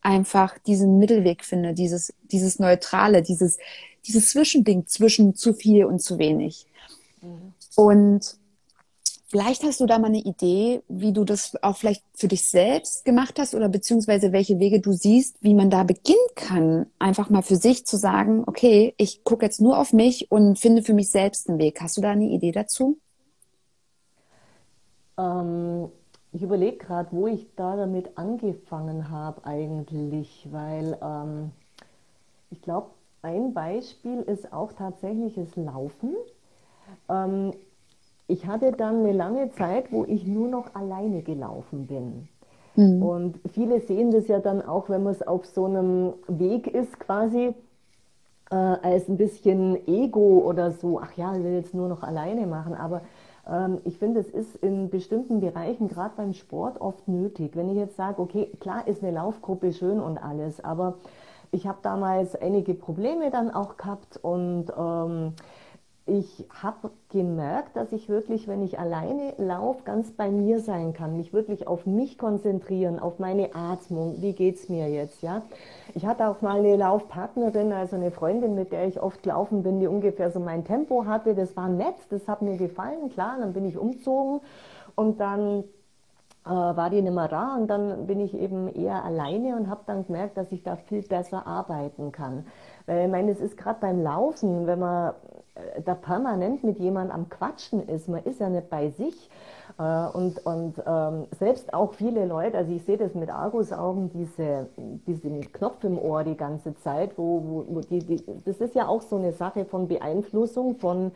einfach 0.00 0.58
diesen 0.58 0.98
Mittelweg 0.98 1.44
finde, 1.44 1.74
dieses, 1.74 2.12
dieses 2.22 2.58
Neutrale, 2.58 3.22
dieses, 3.22 3.58
dieses 4.06 4.30
Zwischending 4.30 4.86
zwischen 4.86 5.34
zu 5.34 5.54
viel 5.54 5.84
und 5.84 6.00
zu 6.00 6.18
wenig. 6.18 6.66
Mhm. 7.20 7.54
Und 7.76 8.36
vielleicht 9.32 9.64
hast 9.64 9.80
du 9.80 9.86
da 9.86 9.98
mal 9.98 10.08
eine 10.08 10.20
Idee, 10.20 10.82
wie 10.88 11.14
du 11.14 11.24
das 11.24 11.56
auch 11.62 11.78
vielleicht 11.78 12.04
für 12.14 12.28
dich 12.28 12.46
selbst 12.46 13.06
gemacht 13.06 13.38
hast 13.38 13.54
oder 13.54 13.70
beziehungsweise 13.70 14.30
welche 14.30 14.58
Wege 14.58 14.78
du 14.78 14.92
siehst, 14.92 15.42
wie 15.42 15.54
man 15.54 15.70
da 15.70 15.84
beginnen 15.84 16.18
kann, 16.34 16.86
einfach 16.98 17.30
mal 17.30 17.40
für 17.40 17.56
sich 17.56 17.86
zu 17.86 17.96
sagen, 17.96 18.44
okay, 18.46 18.92
ich 18.98 19.24
gucke 19.24 19.46
jetzt 19.46 19.58
nur 19.58 19.78
auf 19.78 19.94
mich 19.94 20.30
und 20.30 20.58
finde 20.58 20.82
für 20.82 20.92
mich 20.92 21.10
selbst 21.10 21.48
einen 21.48 21.58
Weg. 21.58 21.80
Hast 21.80 21.96
du 21.96 22.02
da 22.02 22.10
eine 22.10 22.26
Idee 22.26 22.52
dazu? 22.52 22.98
Ähm, 25.16 25.88
ich 26.32 26.42
überlege 26.42 26.76
gerade, 26.76 27.08
wo 27.12 27.26
ich 27.26 27.46
da 27.56 27.76
damit 27.76 28.18
angefangen 28.18 29.08
habe 29.08 29.46
eigentlich, 29.46 30.46
weil 30.50 30.98
ähm, 31.02 31.52
ich 32.50 32.60
glaube, 32.60 32.90
ein 33.22 33.54
Beispiel 33.54 34.20
ist 34.20 34.52
auch 34.52 34.74
tatsächliches 34.74 35.56
Laufen. 35.56 36.16
Ähm, 37.08 37.52
ich 38.26 38.46
hatte 38.46 38.72
dann 38.72 39.00
eine 39.00 39.12
lange 39.12 39.50
Zeit, 39.50 39.92
wo 39.92 40.04
ich 40.04 40.26
nur 40.26 40.48
noch 40.48 40.74
alleine 40.74 41.22
gelaufen 41.22 41.86
bin. 41.86 42.28
Mhm. 42.76 43.02
Und 43.02 43.40
viele 43.52 43.80
sehen 43.80 44.10
das 44.10 44.28
ja 44.28 44.38
dann 44.38 44.62
auch, 44.62 44.88
wenn 44.88 45.02
man 45.02 45.12
es 45.12 45.26
auf 45.26 45.44
so 45.46 45.66
einem 45.66 46.14
Weg 46.28 46.66
ist, 46.66 46.98
quasi 46.98 47.54
äh, 48.50 48.54
als 48.54 49.08
ein 49.08 49.16
bisschen 49.16 49.86
Ego 49.86 50.42
oder 50.44 50.70
so. 50.70 51.00
Ach 51.00 51.12
ja, 51.16 51.34
ich 51.36 51.42
will 51.42 51.54
jetzt 51.54 51.74
nur 51.74 51.88
noch 51.88 52.02
alleine 52.02 52.46
machen. 52.46 52.74
Aber 52.74 53.02
ähm, 53.50 53.78
ich 53.84 53.98
finde, 53.98 54.20
es 54.20 54.30
ist 54.30 54.56
in 54.56 54.88
bestimmten 54.88 55.40
Bereichen, 55.40 55.88
gerade 55.88 56.14
beim 56.16 56.32
Sport, 56.32 56.80
oft 56.80 57.08
nötig. 57.08 57.56
Wenn 57.56 57.68
ich 57.70 57.76
jetzt 57.76 57.96
sage, 57.96 58.20
okay, 58.20 58.50
klar 58.60 58.86
ist 58.86 59.02
eine 59.02 59.12
Laufgruppe 59.12 59.72
schön 59.72 60.00
und 60.00 60.18
alles, 60.18 60.62
aber 60.64 60.94
ich 61.50 61.66
habe 61.66 61.78
damals 61.82 62.34
einige 62.34 62.72
Probleme 62.74 63.30
dann 63.30 63.50
auch 63.50 63.76
gehabt 63.76 64.18
und 64.22 64.66
ähm, 64.76 65.34
ich 66.12 66.46
habe 66.62 66.90
gemerkt, 67.08 67.74
dass 67.74 67.90
ich 67.90 68.10
wirklich, 68.10 68.46
wenn 68.46 68.62
ich 68.62 68.78
alleine 68.78 69.32
laufe, 69.38 69.82
ganz 69.84 70.10
bei 70.10 70.30
mir 70.30 70.60
sein 70.60 70.92
kann, 70.92 71.16
mich 71.16 71.32
wirklich 71.32 71.66
auf 71.66 71.86
mich 71.86 72.18
konzentrieren, 72.18 72.98
auf 72.98 73.18
meine 73.18 73.54
Atmung. 73.54 74.20
Wie 74.20 74.34
geht's 74.34 74.68
mir 74.68 74.90
jetzt, 74.90 75.22
ja? 75.22 75.40
Ich 75.94 76.04
hatte 76.04 76.28
auch 76.28 76.42
mal 76.42 76.58
eine 76.58 76.76
Laufpartnerin, 76.76 77.72
also 77.72 77.96
eine 77.96 78.10
Freundin, 78.10 78.54
mit 78.54 78.72
der 78.72 78.86
ich 78.86 79.00
oft 79.00 79.24
laufen 79.24 79.62
bin, 79.62 79.80
die 79.80 79.86
ungefähr 79.86 80.30
so 80.30 80.38
mein 80.38 80.66
Tempo 80.66 81.06
hatte. 81.06 81.34
Das 81.34 81.56
war 81.56 81.68
nett, 81.68 81.96
das 82.10 82.28
hat 82.28 82.42
mir 82.42 82.58
gefallen, 82.58 83.08
klar. 83.08 83.36
Dann 83.40 83.54
bin 83.54 83.64
ich 83.64 83.78
umzogen 83.78 84.42
und 84.94 85.18
dann 85.18 85.64
äh, 86.44 86.50
war 86.50 86.90
die 86.90 87.00
nicht 87.00 87.14
mehr 87.14 87.28
da 87.28 87.54
und 87.54 87.68
dann 87.68 88.06
bin 88.06 88.20
ich 88.20 88.34
eben 88.34 88.68
eher 88.68 89.02
alleine 89.02 89.56
und 89.56 89.70
habe 89.70 89.82
dann 89.86 90.06
gemerkt, 90.06 90.36
dass 90.36 90.52
ich 90.52 90.62
da 90.62 90.76
viel 90.76 91.02
besser 91.02 91.46
arbeiten 91.46 92.12
kann. 92.12 92.44
Weil 92.86 93.06
ich 93.06 93.10
meine, 93.10 93.30
es 93.30 93.40
ist 93.40 93.56
gerade 93.56 93.80
beim 93.80 94.02
Laufen, 94.02 94.66
wenn 94.66 94.78
man 94.78 95.14
äh, 95.54 95.82
da 95.82 95.94
permanent 95.94 96.64
mit 96.64 96.78
jemandem 96.78 97.14
am 97.14 97.28
Quatschen 97.28 97.86
ist, 97.88 98.08
man 98.08 98.22
ist 98.24 98.40
ja 98.40 98.48
nicht 98.48 98.70
bei 98.70 98.90
sich. 98.90 99.30
Äh, 99.78 100.06
und, 100.16 100.44
und 100.44 100.74
ähm, 100.86 101.26
selbst 101.38 101.72
auch 101.72 101.94
viele 101.94 102.26
Leute, 102.26 102.58
also 102.58 102.72
ich 102.72 102.84
sehe 102.84 102.98
das 102.98 103.14
mit 103.14 103.30
Argusaugen, 103.30 104.10
diese, 104.12 104.68
diese 105.06 105.28
mit 105.28 105.52
Knopf 105.52 105.84
im 105.84 105.98
Ohr 105.98 106.24
die 106.24 106.36
ganze 106.36 106.74
Zeit, 106.76 107.16
wo, 107.16 107.42
wo, 107.44 107.76
wo 107.76 107.80
die, 107.80 108.00
die, 108.00 108.22
das 108.44 108.58
ist 108.58 108.74
ja 108.74 108.88
auch 108.88 109.02
so 109.02 109.16
eine 109.16 109.32
Sache 109.32 109.64
von 109.64 109.88
Beeinflussung, 109.88 110.76
von 110.76 111.12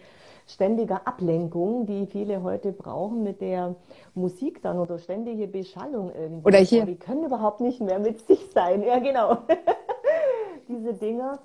ständiger 0.47 1.07
Ablenkung, 1.07 1.87
die 1.87 2.07
viele 2.07 2.43
heute 2.43 2.73
brauchen 2.73 3.23
mit 3.23 3.41
der 3.41 3.75
Musik 4.14 4.62
dann 4.62 4.79
oder 4.79 4.99
ständige 4.99 5.49
Beschallung 5.49 6.12
irgendwie. 6.14 6.47
Oder 6.47 6.59
hier. 6.59 6.87
Die 6.87 6.97
können 6.97 7.25
überhaupt 7.25 7.61
nicht 7.61 7.81
mehr 7.81 7.99
mit 7.99 8.21
sich 8.27 8.49
sein. 8.55 8.83
Ja, 8.83 8.99
genau. 8.99 9.39
Diese 10.69 10.95
Dinger. 10.95 11.41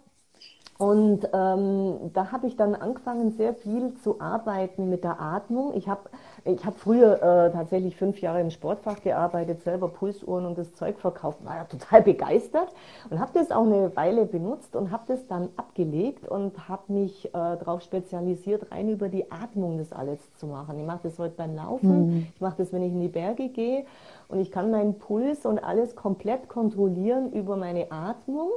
Und 0.82 1.30
ähm, 1.32 2.12
da 2.12 2.32
habe 2.32 2.48
ich 2.48 2.56
dann 2.56 2.74
angefangen, 2.74 3.34
sehr 3.34 3.54
viel 3.54 3.94
zu 4.04 4.20
arbeiten 4.20 4.90
mit 4.90 5.04
der 5.04 5.22
Atmung. 5.22 5.76
Ich 5.76 5.88
habe 5.88 6.10
ich 6.44 6.66
hab 6.66 6.76
früher 6.76 7.22
äh, 7.22 7.52
tatsächlich 7.52 7.96
fünf 7.96 8.20
Jahre 8.20 8.42
im 8.42 8.50
Sportfach 8.50 9.00
gearbeitet, 9.04 9.62
selber 9.62 9.90
Pulsuhren 9.90 10.44
und 10.44 10.58
das 10.58 10.74
Zeug 10.74 10.98
verkauft, 10.98 11.46
war 11.46 11.58
ja 11.58 11.64
total 11.66 12.02
begeistert 12.02 12.70
und 13.12 13.20
habe 13.20 13.30
das 13.36 13.52
auch 13.52 13.64
eine 13.64 13.96
Weile 13.96 14.26
benutzt 14.26 14.76
und 14.76 14.90
habe 14.90 15.04
das 15.08 15.28
dann 15.28 15.50
abgelegt 15.56 16.28
und 16.28 16.68
habe 16.68 16.92
mich 16.92 17.28
äh, 17.28 17.30
darauf 17.32 17.84
spezialisiert, 17.84 18.72
rein 18.72 18.90
über 18.90 19.08
die 19.08 19.32
Atmung 19.32 19.78
das 19.78 19.94
alles 19.94 20.18
zu 20.38 20.48
machen. 20.48 20.80
Ich 20.80 20.86
mache 20.88 21.02
das 21.04 21.20
heute 21.20 21.36
beim 21.38 21.56
Laufen, 21.56 22.08
mhm. 22.08 22.28
ich 22.34 22.42
mache 22.42 22.56
das, 22.58 22.74
wenn 22.74 22.82
ich 22.82 22.92
in 22.92 23.02
die 23.02 23.08
Berge 23.08 23.50
gehe 23.50 23.86
und 24.30 24.40
ich 24.40 24.50
kann 24.50 24.72
meinen 24.72 24.98
Puls 24.98 25.46
und 25.46 25.64
alles 25.64 25.96
komplett 25.96 26.50
kontrollieren 26.50 27.32
über 27.34 27.56
meine 27.56 27.92
Atmung 27.92 28.50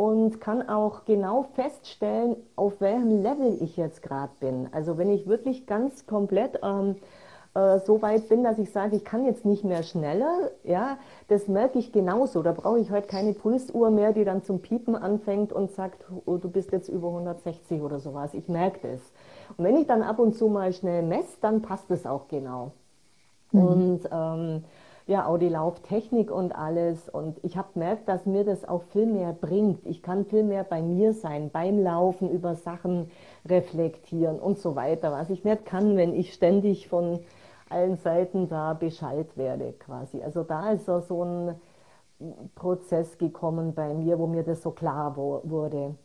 und 0.00 0.40
kann 0.40 0.66
auch 0.66 1.04
genau 1.04 1.42
feststellen, 1.42 2.36
auf 2.56 2.80
welchem 2.80 3.22
Level 3.22 3.58
ich 3.60 3.76
jetzt 3.76 4.02
gerade 4.02 4.32
bin. 4.40 4.66
Also 4.72 4.96
wenn 4.96 5.10
ich 5.10 5.26
wirklich 5.26 5.66
ganz 5.66 6.06
komplett 6.06 6.58
ähm, 6.62 6.96
äh, 7.52 7.80
so 7.80 8.00
weit 8.00 8.30
bin, 8.30 8.42
dass 8.42 8.58
ich 8.58 8.70
sage, 8.70 8.96
ich 8.96 9.04
kann 9.04 9.26
jetzt 9.26 9.44
nicht 9.44 9.62
mehr 9.62 9.82
schneller, 9.82 10.52
ja, 10.64 10.96
das 11.28 11.48
merke 11.48 11.78
ich 11.78 11.92
genauso. 11.92 12.42
Da 12.42 12.52
brauche 12.52 12.78
ich 12.78 12.90
heute 12.90 13.08
keine 13.08 13.34
Pulsuhr 13.34 13.90
mehr, 13.90 14.14
die 14.14 14.24
dann 14.24 14.42
zum 14.42 14.62
Piepen 14.62 14.96
anfängt 14.96 15.52
und 15.52 15.70
sagt, 15.72 16.06
oh, 16.24 16.38
du 16.38 16.48
bist 16.48 16.72
jetzt 16.72 16.88
über 16.88 17.08
160 17.08 17.82
oder 17.82 18.00
sowas. 18.00 18.32
Ich 18.32 18.48
merke 18.48 18.92
das. 18.92 19.02
Und 19.58 19.64
wenn 19.66 19.76
ich 19.76 19.86
dann 19.86 20.02
ab 20.02 20.18
und 20.18 20.34
zu 20.34 20.48
mal 20.48 20.72
schnell 20.72 21.02
messe, 21.02 21.36
dann 21.42 21.60
passt 21.60 21.90
es 21.90 22.06
auch 22.06 22.26
genau. 22.28 22.72
Mhm. 23.52 23.66
Und 23.66 24.08
ähm, 24.10 24.64
ja 25.10 25.26
auch 25.26 25.38
die 25.38 25.48
Lauftechnik 25.48 26.30
und 26.30 26.54
alles. 26.54 27.08
Und 27.08 27.38
ich 27.42 27.56
habe 27.56 27.72
gemerkt, 27.74 28.08
dass 28.08 28.26
mir 28.26 28.44
das 28.44 28.66
auch 28.66 28.84
viel 28.84 29.06
mehr 29.06 29.32
bringt. 29.32 29.84
Ich 29.84 30.02
kann 30.02 30.24
viel 30.24 30.44
mehr 30.44 30.64
bei 30.64 30.80
mir 30.80 31.12
sein, 31.12 31.50
beim 31.50 31.82
Laufen 31.82 32.30
über 32.30 32.54
Sachen 32.54 33.10
reflektieren 33.46 34.38
und 34.38 34.58
so 34.58 34.76
weiter, 34.76 35.10
was 35.10 35.28
ich 35.28 35.44
nicht 35.44 35.66
kann, 35.66 35.96
wenn 35.96 36.14
ich 36.14 36.32
ständig 36.32 36.88
von 36.88 37.18
allen 37.68 37.96
Seiten 37.96 38.48
da 38.48 38.72
Bescheid 38.74 39.36
werde 39.36 39.72
quasi. 39.72 40.22
Also 40.22 40.44
da 40.44 40.70
ist 40.72 40.86
so, 40.86 41.00
so 41.00 41.24
ein 41.24 41.54
Prozess 42.54 43.18
gekommen 43.18 43.74
bei 43.74 43.92
mir, 43.94 44.18
wo 44.18 44.26
mir 44.26 44.44
das 44.44 44.62
so 44.62 44.70
klar 44.70 45.16
wurde. 45.16 45.96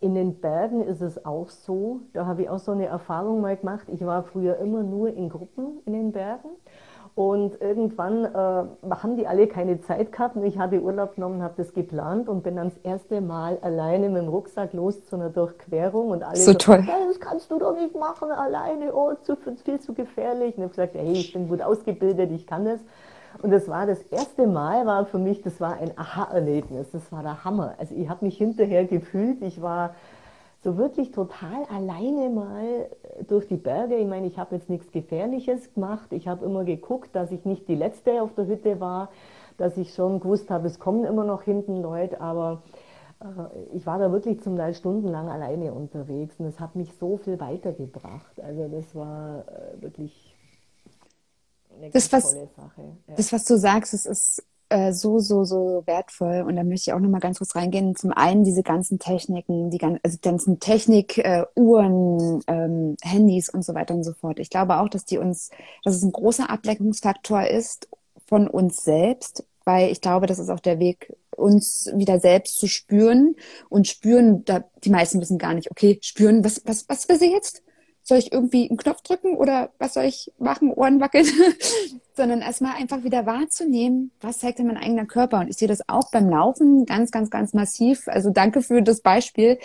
In 0.00 0.14
den 0.14 0.40
Bergen 0.40 0.82
ist 0.82 1.02
es 1.02 1.24
auch 1.24 1.48
so, 1.50 2.00
da 2.12 2.24
habe 2.24 2.42
ich 2.42 2.50
auch 2.50 2.60
so 2.60 2.72
eine 2.72 2.86
Erfahrung 2.86 3.40
mal 3.40 3.56
gemacht. 3.56 3.88
Ich 3.88 4.04
war 4.06 4.22
früher 4.22 4.56
immer 4.58 4.82
nur 4.82 5.08
in 5.08 5.28
Gruppen 5.28 5.80
in 5.84 5.92
den 5.92 6.12
Bergen 6.12 6.50
und 7.18 7.60
irgendwann 7.60 8.26
äh, 8.26 8.92
haben 8.94 9.16
die 9.16 9.26
alle 9.26 9.48
keine 9.48 9.80
Zeit 9.80 10.12
gehabt 10.12 10.36
und 10.36 10.44
ich 10.44 10.56
habe 10.56 10.80
Urlaub 10.80 11.16
genommen, 11.16 11.42
habe 11.42 11.54
das 11.56 11.72
geplant 11.72 12.28
und 12.28 12.44
bin 12.44 12.54
dann 12.54 12.68
das 12.68 12.78
erste 12.84 13.20
Mal 13.20 13.58
alleine 13.60 14.08
mit 14.08 14.22
dem 14.22 14.28
Rucksack 14.28 14.72
los 14.72 15.04
zu 15.04 15.16
einer 15.16 15.28
Durchquerung 15.28 16.10
und 16.10 16.22
alle 16.22 16.36
so 16.36 16.54
toll. 16.54 16.84
Ja, 16.86 16.94
das 17.08 17.18
kannst 17.18 17.50
du 17.50 17.58
doch 17.58 17.74
nicht 17.74 17.98
machen 17.98 18.30
alleine, 18.30 18.94
oh, 18.94 19.14
zu, 19.20 19.34
viel 19.34 19.80
zu 19.80 19.94
gefährlich. 19.94 20.56
Und 20.56 20.58
ich 20.58 20.62
habe 20.62 20.68
gesagt, 20.68 20.94
hey, 20.94 21.10
ich 21.10 21.32
bin 21.32 21.48
gut 21.48 21.60
ausgebildet, 21.60 22.30
ich 22.30 22.46
kann 22.46 22.66
das. 22.66 22.78
Und 23.42 23.50
das 23.50 23.66
war 23.66 23.84
das 23.84 24.00
erste 24.12 24.46
Mal, 24.46 24.86
war 24.86 25.04
für 25.04 25.18
mich, 25.18 25.42
das 25.42 25.60
war 25.60 25.74
ein 25.74 25.90
Aha-Erlebnis, 25.96 26.92
das 26.92 27.10
war 27.10 27.24
der 27.24 27.44
Hammer. 27.44 27.74
Also 27.78 27.96
ich 27.96 28.08
habe 28.08 28.24
mich 28.24 28.38
hinterher 28.38 28.84
gefühlt, 28.84 29.42
ich 29.42 29.60
war 29.60 29.96
so 30.62 30.76
wirklich 30.76 31.12
total 31.12 31.64
alleine 31.66 32.30
mal 32.30 32.64
äh, 32.64 33.24
durch 33.24 33.46
die 33.46 33.56
Berge. 33.56 33.96
Ich 33.96 34.06
meine, 34.06 34.26
ich 34.26 34.38
habe 34.38 34.56
jetzt 34.56 34.68
nichts 34.68 34.90
Gefährliches 34.90 35.72
gemacht. 35.74 36.12
Ich 36.12 36.26
habe 36.26 36.44
immer 36.44 36.64
geguckt, 36.64 37.14
dass 37.14 37.30
ich 37.30 37.44
nicht 37.44 37.68
die 37.68 37.76
Letzte 37.76 38.22
auf 38.22 38.34
der 38.34 38.46
Hütte 38.46 38.80
war, 38.80 39.10
dass 39.56 39.76
ich 39.76 39.94
schon 39.94 40.20
gewusst 40.20 40.50
habe, 40.50 40.66
es 40.66 40.78
kommen 40.78 41.04
immer 41.04 41.24
noch 41.24 41.42
hinten 41.42 41.82
Leute, 41.82 42.20
aber 42.20 42.62
äh, 43.20 43.26
ich 43.74 43.86
war 43.86 43.98
da 43.98 44.10
wirklich 44.12 44.40
zum 44.40 44.56
Teil 44.56 44.74
stundenlang 44.74 45.28
alleine 45.28 45.72
unterwegs 45.72 46.36
und 46.38 46.46
es 46.46 46.60
hat 46.60 46.76
mich 46.76 46.92
so 46.94 47.16
viel 47.18 47.38
weitergebracht. 47.40 48.40
Also 48.40 48.68
das 48.68 48.94
war 48.94 49.44
äh, 49.48 49.82
wirklich 49.82 50.34
eine 51.76 51.90
das, 51.90 52.12
was, 52.12 52.32
tolle 52.32 52.48
Sache. 52.56 52.82
Ja. 53.06 53.14
Das, 53.16 53.32
was 53.32 53.44
du 53.44 53.58
sagst, 53.58 53.94
es 53.94 54.06
ist 54.06 54.44
äh, 54.68 54.92
so, 54.92 55.18
so, 55.18 55.44
so 55.44 55.82
wertvoll. 55.86 56.44
Und 56.46 56.56
da 56.56 56.64
möchte 56.64 56.90
ich 56.90 56.94
auch 56.94 57.00
noch 57.00 57.08
mal 57.08 57.20
ganz 57.20 57.38
kurz 57.38 57.54
reingehen. 57.54 57.96
Zum 57.96 58.12
einen 58.12 58.44
diese 58.44 58.62
ganzen 58.62 58.98
Techniken, 58.98 59.70
die 59.70 59.78
ganzen, 59.78 60.00
also 60.02 60.54
Technik, 60.56 61.18
äh, 61.18 61.44
Uhren, 61.54 62.42
ähm, 62.46 62.96
Handys 63.02 63.48
und 63.48 63.64
so 63.64 63.74
weiter 63.74 63.94
und 63.94 64.04
so 64.04 64.12
fort. 64.12 64.38
Ich 64.38 64.50
glaube 64.50 64.78
auch, 64.78 64.88
dass 64.88 65.04
die 65.04 65.18
uns, 65.18 65.50
dass 65.84 65.94
es 65.94 66.02
ein 66.02 66.12
großer 66.12 66.50
Ablenkungsfaktor 66.50 67.46
ist 67.46 67.88
von 68.26 68.48
uns 68.48 68.84
selbst, 68.84 69.44
weil 69.64 69.90
ich 69.90 70.00
glaube, 70.00 70.26
das 70.26 70.38
ist 70.38 70.50
auch 70.50 70.60
der 70.60 70.78
Weg, 70.78 71.14
uns 71.36 71.90
wieder 71.94 72.18
selbst 72.18 72.58
zu 72.58 72.66
spüren 72.66 73.36
und 73.68 73.86
spüren, 73.86 74.44
da 74.44 74.64
die 74.84 74.90
meisten 74.90 75.20
wissen 75.20 75.38
gar 75.38 75.54
nicht, 75.54 75.70
okay, 75.70 75.98
spüren, 76.02 76.44
was, 76.44 76.62
was, 76.66 76.88
was 76.88 77.08
will 77.08 77.18
sie 77.18 77.30
jetzt? 77.30 77.62
soll 78.08 78.18
ich 78.18 78.32
irgendwie 78.32 78.68
einen 78.68 78.78
Knopf 78.78 79.02
drücken 79.02 79.36
oder 79.36 79.70
was 79.78 79.94
soll 79.94 80.04
ich 80.04 80.32
machen, 80.38 80.72
Ohren 80.72 80.98
wackeln, 80.98 81.26
sondern 82.18 82.42
erstmal 82.42 82.74
einfach 82.74 83.04
wieder 83.04 83.24
wahrzunehmen, 83.24 84.10
was 84.20 84.40
zeigt 84.40 84.58
denn 84.58 84.66
mein 84.66 84.76
eigener 84.76 85.06
Körper. 85.06 85.38
Und 85.38 85.48
ich 85.48 85.56
sehe 85.56 85.68
das 85.68 85.88
auch 85.88 86.10
beim 86.10 86.28
Laufen 86.28 86.84
ganz, 86.84 87.10
ganz, 87.10 87.30
ganz 87.30 87.54
massiv. 87.54 88.08
Also 88.08 88.30
danke 88.30 88.60
für 88.60 88.82
das 88.82 89.00
Beispiel. 89.00 89.58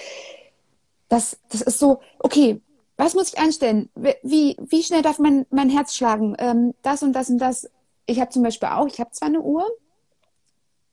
Das, 1.09 1.37
das 1.49 1.61
ist 1.61 1.79
so, 1.79 1.99
okay, 2.19 2.61
was 2.95 3.15
muss 3.15 3.33
ich 3.33 3.39
anstellen? 3.39 3.89
Wie, 3.95 4.55
wie 4.59 4.83
schnell 4.83 5.01
darf 5.01 5.19
mein, 5.19 5.45
mein 5.49 5.69
Herz 5.69 5.95
schlagen? 5.95 6.35
Ähm, 6.37 6.73
das 6.83 7.03
und 7.03 7.13
das 7.13 7.29
und 7.29 7.39
das. 7.39 7.69
Ich 8.05 8.21
habe 8.21 8.29
zum 8.29 8.43
Beispiel 8.43 8.69
auch, 8.69 8.87
ich 8.87 8.99
habe 8.99 9.11
zwar 9.11 9.29
eine 9.29 9.41
Uhr, 9.41 9.65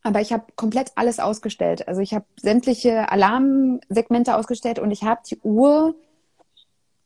aber 0.02 0.20
ich 0.20 0.32
habe 0.32 0.46
komplett 0.56 0.92
alles 0.94 1.20
ausgestellt. 1.20 1.88
Also 1.88 2.00
ich 2.00 2.14
habe 2.14 2.24
sämtliche 2.40 3.12
Alarmsegmente 3.12 4.34
ausgestellt 4.34 4.78
und 4.78 4.90
ich 4.90 5.04
habe 5.04 5.20
die 5.30 5.38
Uhr 5.40 5.94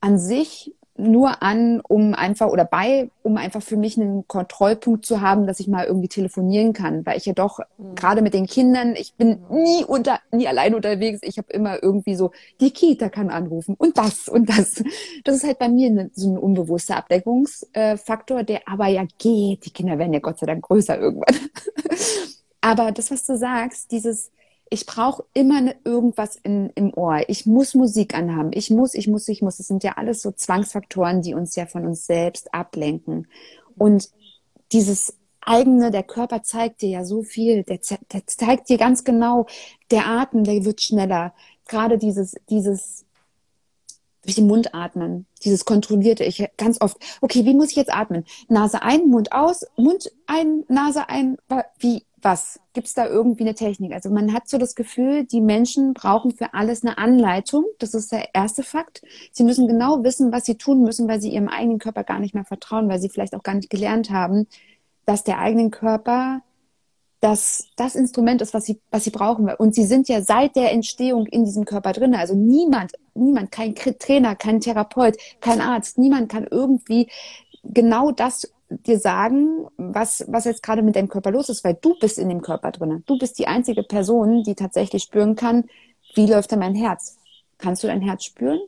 an 0.01 0.19
sich 0.19 0.73
nur 0.97 1.43
an, 1.43 1.81
um 1.81 2.15
einfach 2.15 2.47
oder 2.47 2.65
bei, 2.65 3.11
um 3.23 3.37
einfach 3.37 3.63
für 3.63 3.77
mich 3.77 3.99
einen 3.99 4.29
Kontrollpunkt 4.29 5.05
zu 5.05 5.21
haben, 5.21 5.47
dass 5.47 5.59
ich 5.59 5.67
mal 5.67 5.85
irgendwie 5.85 6.09
telefonieren 6.09 6.73
kann, 6.73 7.05
weil 7.05 7.17
ich 7.17 7.27
ja 7.27 7.33
doch 7.33 7.59
mhm. 7.79 7.97
gerade 7.97 8.23
mit 8.23 8.33
den 8.33 8.47
Kindern, 8.47 8.95
ich 8.95 9.15
bin 9.15 9.41
nie 9.51 9.85
unter, 9.85 10.21
nie 10.31 10.47
allein 10.47 10.75
unterwegs. 10.75 11.19
Ich 11.23 11.37
habe 11.37 11.53
immer 11.53 11.83
irgendwie 11.83 12.15
so 12.15 12.31
die 12.61 12.71
Kita 12.71 13.09
kann 13.09 13.31
anrufen 13.31 13.75
und 13.77 13.99
das 13.99 14.29
und 14.29 14.49
das. 14.49 14.85
Das 15.25 15.37
ist 15.37 15.45
halt 15.45 15.59
bei 15.59 15.69
mir 15.69 15.89
eine, 15.89 16.11
so 16.15 16.31
ein 16.31 16.39
unbewusster 16.39 16.97
Abdeckungsfaktor, 16.97 18.45
der 18.45 18.63
aber 18.67 18.87
ja 18.87 19.05
geht. 19.19 19.67
Die 19.67 19.71
Kinder 19.71 19.99
werden 19.99 20.13
ja 20.13 20.21
Gott 20.21 20.39
sei 20.39 20.47
Dank 20.47 20.63
größer 20.63 20.99
irgendwann. 20.99 21.35
aber 22.61 22.93
das, 22.93 23.11
was 23.11 23.27
du 23.27 23.37
sagst, 23.37 23.91
dieses 23.91 24.31
ich 24.75 24.87
brauche 24.87 25.25
immer 25.35 25.61
ne, 25.61 25.77
irgendwas 25.85 26.35
in, 26.43 26.71
im 26.75 26.93
Ohr. 26.95 27.21
Ich 27.29 27.47
muss 27.47 27.75
Musik 27.75 28.13
anhaben. 28.15 28.51
Ich 28.53 28.71
muss, 28.71 28.95
ich 28.95 29.07
muss, 29.07 29.29
ich 29.29 29.41
muss. 29.41 29.59
Das 29.59 29.69
sind 29.69 29.85
ja 29.85 29.93
alles 29.93 30.21
so 30.21 30.33
Zwangsfaktoren, 30.33 31.23
die 31.23 31.35
uns 31.35 31.55
ja 31.55 31.67
von 31.67 31.87
uns 31.87 32.07
selbst 32.07 32.53
ablenken. 32.53 33.29
Und 33.77 34.11
dieses 34.73 35.17
eigene, 35.41 35.93
der 35.93 36.03
Körper 36.03 36.43
zeigt 36.43 36.83
dir 36.83 36.89
ja 36.89 37.05
so 37.05 37.23
viel. 37.23 37.63
Der, 37.63 37.79
der 38.13 38.27
zeigt 38.27 38.69
dir 38.69 38.77
ganz 38.77 39.05
genau, 39.05 39.47
der 39.93 40.09
Atem, 40.09 40.43
der 40.43 40.65
wird 40.65 40.83
schneller. 40.83 41.35
Gerade 41.69 41.97
dieses, 41.97 42.35
dieses 42.51 43.05
durch 44.23 44.35
den 44.35 44.49
Mund 44.49 44.75
atmen, 44.75 45.27
dieses 45.45 45.65
kontrollierte. 45.65 46.25
Ich 46.25 46.45
ganz 46.57 46.81
oft, 46.81 46.97
okay, 47.21 47.45
wie 47.45 47.55
muss 47.55 47.71
ich 47.71 47.77
jetzt 47.77 47.95
atmen? 47.95 48.25
Nase 48.49 48.83
ein, 48.83 49.07
Mund 49.09 49.31
aus, 49.33 49.67
Mund 49.77 50.11
ein, 50.27 50.65
Nase 50.67 51.09
ein. 51.09 51.37
Wie, 51.79 52.03
was? 52.25 52.61
Gibt 52.73 52.87
es 52.87 52.95
da 52.95 53.07
irgendwie 53.07 53.45
eine 53.45 53.55
Technik? 53.55 53.93
Also 53.93 54.11
man 54.11 54.33
hat 54.33 54.49
so 54.49 54.59
das 54.59 54.75
Gefühl, 54.75 55.25
die 55.25 55.41
Menschen 55.41 55.95
brauchen 55.95 56.33
für 56.33 56.55
alles 56.55 56.83
eine 56.83 56.99
Anleitung. 56.99 57.65
Das 57.79 57.95
ist 57.95 58.13
der 58.13 58.35
erste 58.35 58.63
Fakt. 58.63 59.03
Sie 59.33 59.45
müssen 59.45 59.69
genau 59.69 60.03
wissen, 60.03 60.33
was 60.33 60.45
sie 60.47 60.57
tun 60.57 60.83
müssen, 60.83 61.07
weil 61.07 61.21
sie 61.21 61.31
ihrem 61.31 61.49
eigenen 61.49 61.79
Körper 61.79 62.05
gar 62.05 62.19
nicht 62.19 62.35
mehr 62.35 62.45
vertrauen, 62.45 62.89
weil 62.89 62.99
sie 62.99 63.11
vielleicht 63.11 63.35
auch 63.35 63.43
gar 63.43 63.55
nicht 63.55 63.71
gelernt 63.71 64.11
haben, 64.11 64.47
dass 65.05 65.25
der 65.25 65.39
eigene 65.39 65.71
Körper 65.71 66.43
das, 67.21 67.69
das 67.77 67.95
Instrument 67.95 68.43
ist, 68.43 68.53
was 68.53 68.67
sie, 68.67 68.81
was 68.91 69.05
sie 69.05 69.11
brauchen. 69.11 69.49
Und 69.49 69.75
sie 69.75 69.85
sind 69.85 70.09
ja 70.09 70.21
seit 70.21 70.57
der 70.57 70.73
Entstehung 70.73 71.27
in 71.27 71.45
diesem 71.45 71.65
Körper 71.65 71.93
drin. 71.93 72.15
Also 72.15 72.35
niemand, 72.35 72.93
niemand, 73.15 73.51
kein 73.51 73.75
Trainer, 73.75 74.35
kein 74.37 74.61
Therapeut, 74.61 75.17
kein 75.41 75.61
Arzt, 75.61 75.97
niemand 75.97 76.31
kann 76.31 76.47
irgendwie 76.51 77.09
genau 77.63 78.11
das 78.11 78.53
dir 78.69 78.99
sagen, 78.99 79.67
was, 79.77 80.25
was 80.29 80.45
jetzt 80.45 80.63
gerade 80.63 80.83
mit 80.83 80.97
deinem 80.97 81.09
Körper 81.09 81.31
los 81.31 81.49
ist, 81.49 81.65
weil 81.65 81.79
du 81.81 81.99
bist 81.99 82.19
in 82.19 82.29
dem 82.29 82.43
Körper 82.43 82.73
drin. 82.73 83.03
Du 83.07 83.19
bist 83.19 83.39
die 83.39 83.47
einzige 83.47 83.83
Person, 83.83 84.43
die 84.43 84.55
tatsächlich 84.55 85.03
spüren 85.03 85.37
kann, 85.37 85.65
wie 86.15 86.27
läuft 86.27 86.53
da 86.53 86.57
mein 86.57 86.75
Herz. 86.75 87.19
Kannst 87.59 87.83
du 87.83 87.87
dein 87.87 88.03
Herz 88.03 88.25
spüren? 88.25 88.61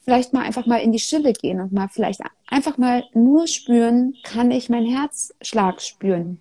Vielleicht 0.00 0.32
mal 0.32 0.42
einfach 0.42 0.66
mal 0.66 0.78
in 0.78 0.92
die 0.92 0.98
Stille 0.98 1.32
gehen 1.32 1.60
und 1.60 1.72
mal 1.72 1.88
vielleicht 1.88 2.20
einfach 2.46 2.76
mal 2.76 3.04
nur 3.14 3.46
spüren, 3.46 4.14
kann 4.22 4.50
ich 4.50 4.68
meinen 4.68 4.86
Herzschlag 4.86 5.80
spüren? 5.80 6.40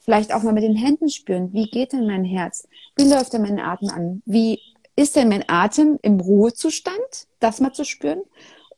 Vielleicht 0.00 0.32
auch 0.32 0.42
mal 0.42 0.54
mit 0.54 0.62
den 0.62 0.76
Händen 0.76 1.10
spüren, 1.10 1.52
wie 1.52 1.68
geht 1.68 1.92
denn 1.92 2.06
mein 2.06 2.24
Herz? 2.24 2.66
Wie 2.96 3.08
läuft 3.08 3.34
denn 3.34 3.42
mein 3.42 3.60
Atem 3.60 3.90
an? 3.90 4.22
Wie 4.24 4.58
ist 4.96 5.16
denn 5.16 5.28
mein 5.28 5.44
Atem 5.48 5.98
im 6.00 6.18
Ruhezustand? 6.18 7.26
Das 7.40 7.60
mal 7.60 7.72
zu 7.72 7.84
spüren 7.84 8.22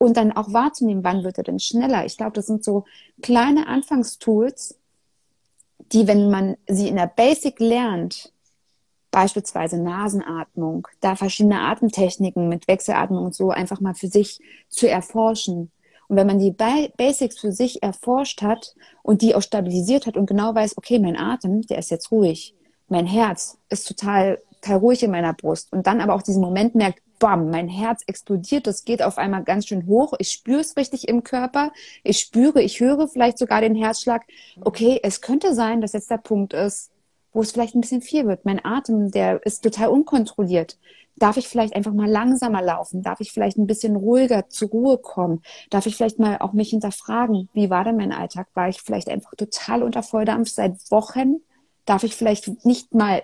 und 0.01 0.17
dann 0.17 0.33
auch 0.33 0.51
wahrzunehmen, 0.55 1.05
wann 1.05 1.25
wird 1.25 1.37
er 1.37 1.45
denn 1.45 1.61
schneller. 1.61 2.07
Ich 2.07 2.17
glaube, 2.17 2.33
das 2.33 2.47
sind 2.47 2.65
so 2.65 2.85
kleine 3.21 3.67
Anfangstools, 3.67 4.79
die, 5.93 6.07
wenn 6.07 6.31
man 6.31 6.57
sie 6.67 6.89
in 6.89 6.97
der 6.97 7.07
Basic 7.07 7.61
lernt, 7.61 8.33
beispielsweise 9.11 9.77
Nasenatmung, 9.77 10.89
da 11.01 11.17
verschiedene 11.17 11.61
Atemtechniken 11.61 12.49
mit 12.49 12.67
Wechselatmung 12.67 13.27
und 13.27 13.35
so 13.35 13.51
einfach 13.51 13.81
mal 13.81 13.93
für 13.93 14.07
sich 14.07 14.41
zu 14.71 14.89
erforschen. 14.89 15.71
Und 16.09 16.17
wenn 16.17 16.27
man 16.27 16.39
die 16.39 16.57
Basics 16.97 17.39
für 17.39 17.53
sich 17.53 17.83
erforscht 17.83 18.41
hat 18.41 18.75
und 19.03 19.21
die 19.21 19.35
auch 19.35 19.43
stabilisiert 19.43 20.07
hat 20.07 20.17
und 20.17 20.25
genau 20.25 20.55
weiß, 20.55 20.79
okay, 20.79 20.99
mein 20.99 21.19
Atem, 21.19 21.61
der 21.67 21.77
ist 21.77 21.91
jetzt 21.91 22.11
ruhig, 22.11 22.55
mein 22.89 23.07
Herz 23.07 23.59
ist 23.69 23.87
total, 23.87 24.39
total 24.63 24.79
ruhig 24.79 25.03
in 25.03 25.11
meiner 25.11 25.35
Brust 25.35 25.71
und 25.75 25.87
dann 25.87 26.01
aber 26.01 26.15
auch 26.15 26.23
diesen 26.23 26.41
Moment 26.41 26.75
merkt, 26.75 27.03
bam, 27.21 27.51
mein 27.51 27.69
Herz 27.69 28.03
explodiert, 28.07 28.67
das 28.67 28.85
geht 28.85 29.03
auf 29.03 29.19
einmal 29.19 29.45
ganz 29.45 29.69
schön 29.69 29.87
hoch. 29.87 30.15
Ich 30.19 30.33
spüre 30.33 30.61
es 30.61 30.77
richtig 30.77 31.07
im 31.07 31.23
Körper. 31.23 31.71
Ich 32.03 32.19
spüre, 32.19 32.61
ich 32.61 32.81
höre 32.81 33.07
vielleicht 33.07 33.39
sogar 33.39 33.61
den 33.61 33.77
Herzschlag. 33.77 34.25
Okay, 34.61 34.99
es 35.05 35.21
könnte 35.21 35.55
sein, 35.55 35.81
dass 35.81 35.93
jetzt 35.93 36.11
der 36.11 36.19
Punkt 36.19 36.53
ist, 36.53 36.91
wo 37.33 37.43
es 37.43 37.53
vielleicht 37.53 37.77
ein 37.77 37.83
bisschen 37.83 38.03
viel 38.03 38.27
wird. 38.27 38.45
Mein 38.45 38.65
Atem, 38.65 39.13
der 39.13 39.45
ist 39.47 39.63
total 39.63 39.91
unkontrolliert. 39.91 40.79
Darf 41.17 41.37
ich 41.37 41.47
vielleicht 41.47 41.77
einfach 41.77 41.93
mal 41.93 42.09
langsamer 42.09 42.63
laufen? 42.63 43.03
Darf 43.03 43.21
ich 43.21 43.31
vielleicht 43.31 43.59
ein 43.59 43.67
bisschen 43.67 43.95
ruhiger 43.95 44.49
zur 44.49 44.71
Ruhe 44.71 44.97
kommen? 44.97 45.43
Darf 45.69 45.85
ich 45.85 45.95
vielleicht 45.97 46.19
mal 46.19 46.39
auch 46.39 46.55
mich 46.55 46.71
hinterfragen? 46.71 47.51
Wie 47.53 47.69
war 47.69 47.85
denn 47.85 47.97
mein 47.97 48.13
Alltag? 48.13 48.49
War 48.55 48.71
ich 48.71 48.81
vielleicht 48.81 49.11
einfach 49.11 49.35
total 49.37 49.83
unter 49.83 50.03
Volldampf 50.03 50.49
seit 50.49 50.91
Wochen? 50.91 51.37
Darf 51.85 52.05
ich 52.05 52.17
vielleicht 52.17 52.65
nicht 52.65 52.95
mal 52.95 53.23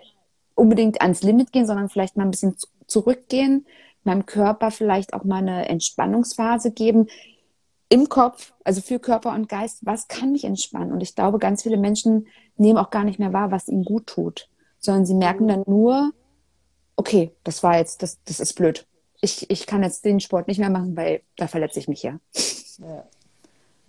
unbedingt 0.54 1.00
ans 1.00 1.22
Limit 1.22 1.52
gehen, 1.52 1.66
sondern 1.66 1.88
vielleicht 1.88 2.18
mal 2.18 2.24
ein 2.24 2.30
bisschen 2.30 2.56
zurückgehen? 2.86 3.66
Meinem 4.06 4.26
Körper 4.26 4.70
vielleicht 4.70 5.12
auch 5.12 5.24
mal 5.24 5.38
eine 5.38 5.68
Entspannungsphase 5.68 6.70
geben 6.70 7.08
im 7.88 8.08
Kopf, 8.08 8.52
also 8.64 8.80
für 8.80 8.98
Körper 8.98 9.32
und 9.32 9.48
Geist, 9.48 9.80
was 9.84 10.08
kann 10.08 10.32
mich 10.32 10.44
entspannen? 10.44 10.92
Und 10.92 11.02
ich 11.02 11.14
glaube, 11.14 11.38
ganz 11.38 11.62
viele 11.62 11.76
Menschen 11.76 12.26
nehmen 12.56 12.78
auch 12.78 12.90
gar 12.90 13.04
nicht 13.04 13.18
mehr 13.18 13.32
wahr, 13.32 13.50
was 13.50 13.68
ihnen 13.68 13.84
gut 13.84 14.06
tut, 14.06 14.48
sondern 14.78 15.06
sie 15.06 15.14
merken 15.14 15.46
dann 15.46 15.62
nur, 15.66 16.12
okay, 16.96 17.32
das 17.44 17.62
war 17.62 17.78
jetzt, 17.78 18.02
das, 18.02 18.22
das 18.24 18.40
ist 18.40 18.54
blöd. 18.54 18.86
Ich, 19.20 19.50
ich 19.50 19.66
kann 19.66 19.82
jetzt 19.82 20.04
den 20.04 20.20
Sport 20.20 20.48
nicht 20.48 20.58
mehr 20.58 20.70
machen, 20.70 20.96
weil 20.96 21.22
da 21.36 21.46
verletze 21.46 21.78
ich 21.78 21.88
mich 21.88 22.02
ja. 22.02 22.18
ja. 22.78 23.04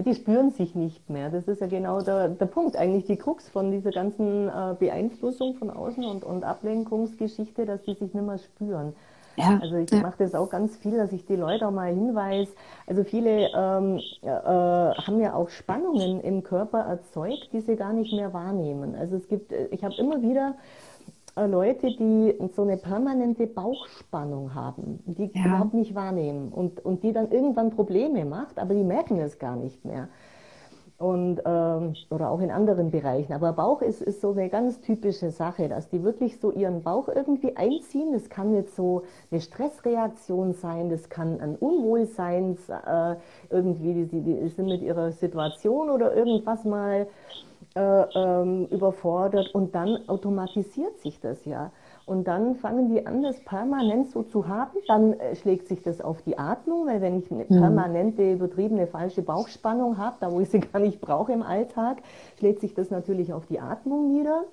Die 0.05 0.13
spüren 0.13 0.51
sich 0.51 0.76
nicht 0.76 1.09
mehr. 1.09 1.32
Das 1.32 1.47
ist 1.47 1.59
ja 1.59 1.68
genau 1.68 2.01
der, 2.01 2.30
der 2.30 2.45
Punkt, 2.45 2.76
eigentlich 2.76 3.05
die 3.05 3.18
Krux 3.18 3.49
von 3.49 3.72
dieser 3.72 3.89
ganzen 3.89 4.47
äh, 4.47 4.76
Beeinflussung 4.78 5.55
von 5.55 5.72
außen 5.72 6.05
und, 6.05 6.24
und 6.24 6.43
Ablenkungsgeschichte, 6.43 7.65
dass 7.65 7.82
die 7.82 7.95
sich 7.95 8.13
nicht 8.13 8.13
mehr 8.13 8.38
spüren. 8.38 8.93
Ja, 9.38 9.60
also 9.62 9.76
ich 9.76 9.92
ja. 9.92 10.00
mache 10.02 10.18
das 10.18 10.34
auch 10.34 10.50
ganz 10.50 10.76
viel, 10.78 10.98
dass 10.98 11.14
ich 11.14 11.26
die 11.26 11.36
Leute 11.36 11.68
auch 11.68 11.72
mal 11.72 11.94
hinweise. 11.94 12.52
Also 12.88 13.04
viele 13.04 13.50
ähm, 13.56 14.00
äh, 14.24 14.28
haben 14.28 15.20
ja 15.20 15.36
auch 15.36 15.50
Spannungen 15.50 16.22
im 16.22 16.44
Körper 16.44 16.80
erzeugt, 16.80 17.50
die 17.54 17.62
sie 17.62 17.76
gar 17.76 17.94
nicht 17.94 18.14
mehr 18.14 18.34
wahrnehmen. 18.34 18.96
Also 18.96 19.16
es 19.16 19.28
gibt, 19.28 19.52
äh, 19.52 19.68
ich 19.68 19.84
habe 19.84 19.94
immer 20.00 20.24
wieder 20.24 20.56
äh, 21.36 21.46
Leute, 21.46 21.88
die 21.88 22.34
so 22.56 22.64
eine 22.64 22.78
permanente 22.78 23.46
Bauchspannung 23.46 24.56
haben, 24.56 25.04
die 25.06 25.30
ja. 25.34 25.46
überhaupt 25.46 25.76
nicht 25.76 25.94
wahrnehmen 25.94 26.52
und, 26.52 26.84
und 26.84 27.04
die 27.04 27.14
dann 27.14 27.32
irgendwann 27.32 27.70
Probleme 27.70 28.26
macht, 28.26 28.58
aber 28.58 28.74
die 28.74 28.84
merken 28.84 29.20
es 29.20 29.38
gar 29.38 29.56
nicht 29.56 29.86
mehr 29.86 30.10
und, 30.98 31.41
ähm, 31.45 31.93
oder 32.10 32.32
auch 32.32 32.39
in 32.39 32.50
anderen 32.50 32.89
Bereichen. 32.89 33.34
Aber 33.34 33.54
Bauch 33.54 33.82
ist, 33.82 34.02
ist 34.02 34.22
so 34.22 34.32
eine 34.32 34.50
ganz 34.50 34.82
typische 34.82 35.30
Sache, 35.30 35.70
dass 35.70 35.89
die 35.89 36.04
wirklich 36.04 36.39
so 36.39 36.52
ihren 36.52 36.82
Bauch 36.82 37.08
irgendwie 37.08 37.56
einziehen. 37.56 38.14
Das 38.14 38.30
kann 38.30 38.54
jetzt 38.56 38.76
so 38.76 39.04
eine 39.32 39.39
Stressreaktion 39.39 40.54
sein, 40.54 40.89
das 40.89 41.10
kann 41.10 41.39
ein 41.39 41.56
Unwohlsein 41.56 42.58
äh, 42.68 43.16
irgendwie, 43.50 44.06
die, 44.06 44.22
die 44.22 44.48
sind 44.50 44.68
mit 44.68 44.82
ihrer 44.82 45.12
Situation 45.12 45.89
oder 45.89 46.16
irgendwas 46.16 46.66
mal 46.66 47.08
äh, 47.76 47.80
ähm, 48.16 48.66
überfordert 48.72 49.54
und 49.54 49.76
dann 49.76 50.00
automatisiert 50.08 51.00
sich 51.00 51.20
das 51.20 51.45
ja. 51.45 51.72
Und 52.08 52.26
dann 52.26 52.55
fangen 52.55 52.88
die 52.88 53.05
an, 53.05 53.22
das 53.22 53.39
permanent 53.41 54.10
so 54.10 54.24
zu 54.24 54.47
haben. 54.47 54.80
Dann 54.88 55.14
äh, 55.14 55.36
schlägt 55.36 55.68
sich 55.68 55.84
das 55.84 55.99
auf 55.99 56.22
die 56.22 56.38
Atmung, 56.38 56.88
weil 56.88 57.01
wenn 57.01 57.20
ich 57.20 57.30
eine 57.30 57.43
mhm. 57.43 57.60
permanente, 57.60 58.32
übertriebene, 58.32 58.88
falsche 58.88 59.22
Bauchspannung 59.22 59.97
habe, 59.97 60.16
da 60.22 60.32
wo 60.32 60.39
ich 60.39 60.49
sie 60.49 60.60
gar 60.74 60.80
nicht 60.80 61.01
brauche 61.01 61.34
im 61.34 61.43
Alltag, 61.43 61.97
schlägt 62.39 62.62
sich 62.62 62.74
das 62.74 62.89
natürlich 62.89 63.34
auf 63.34 63.45
die 63.45 63.60
Atmung 63.60 64.08
nieder 64.08 64.45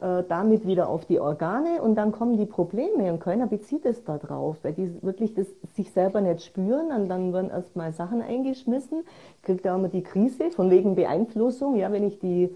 äh, 0.00 0.22
damit 0.28 0.66
wieder 0.66 0.88
auf 0.88 1.04
die 1.04 1.20
Organe 1.20 1.80
und 1.82 1.94
dann 1.94 2.10
kommen 2.10 2.36
die 2.36 2.46
Probleme 2.46 3.12
und 3.12 3.20
keiner 3.20 3.46
bezieht 3.46 3.84
es 3.84 4.02
da 4.02 4.18
drauf, 4.18 4.56
weil 4.62 4.72
die 4.72 4.90
wirklich 5.02 5.34
das 5.34 5.46
sich 5.74 5.92
selber 5.92 6.20
nicht 6.20 6.42
spüren 6.42 6.90
und 6.90 7.08
dann 7.08 7.32
werden 7.32 7.50
erstmal 7.50 7.92
Sachen 7.92 8.20
eingeschmissen, 8.20 9.04
kriegt 9.42 9.64
da 9.64 9.76
immer 9.76 9.88
die 9.88 10.02
Krise 10.02 10.50
von 10.50 10.70
wegen 10.70 10.94
Beeinflussung, 10.94 11.76
ja, 11.76 11.92
wenn 11.92 12.04
ich 12.04 12.18
die 12.18 12.54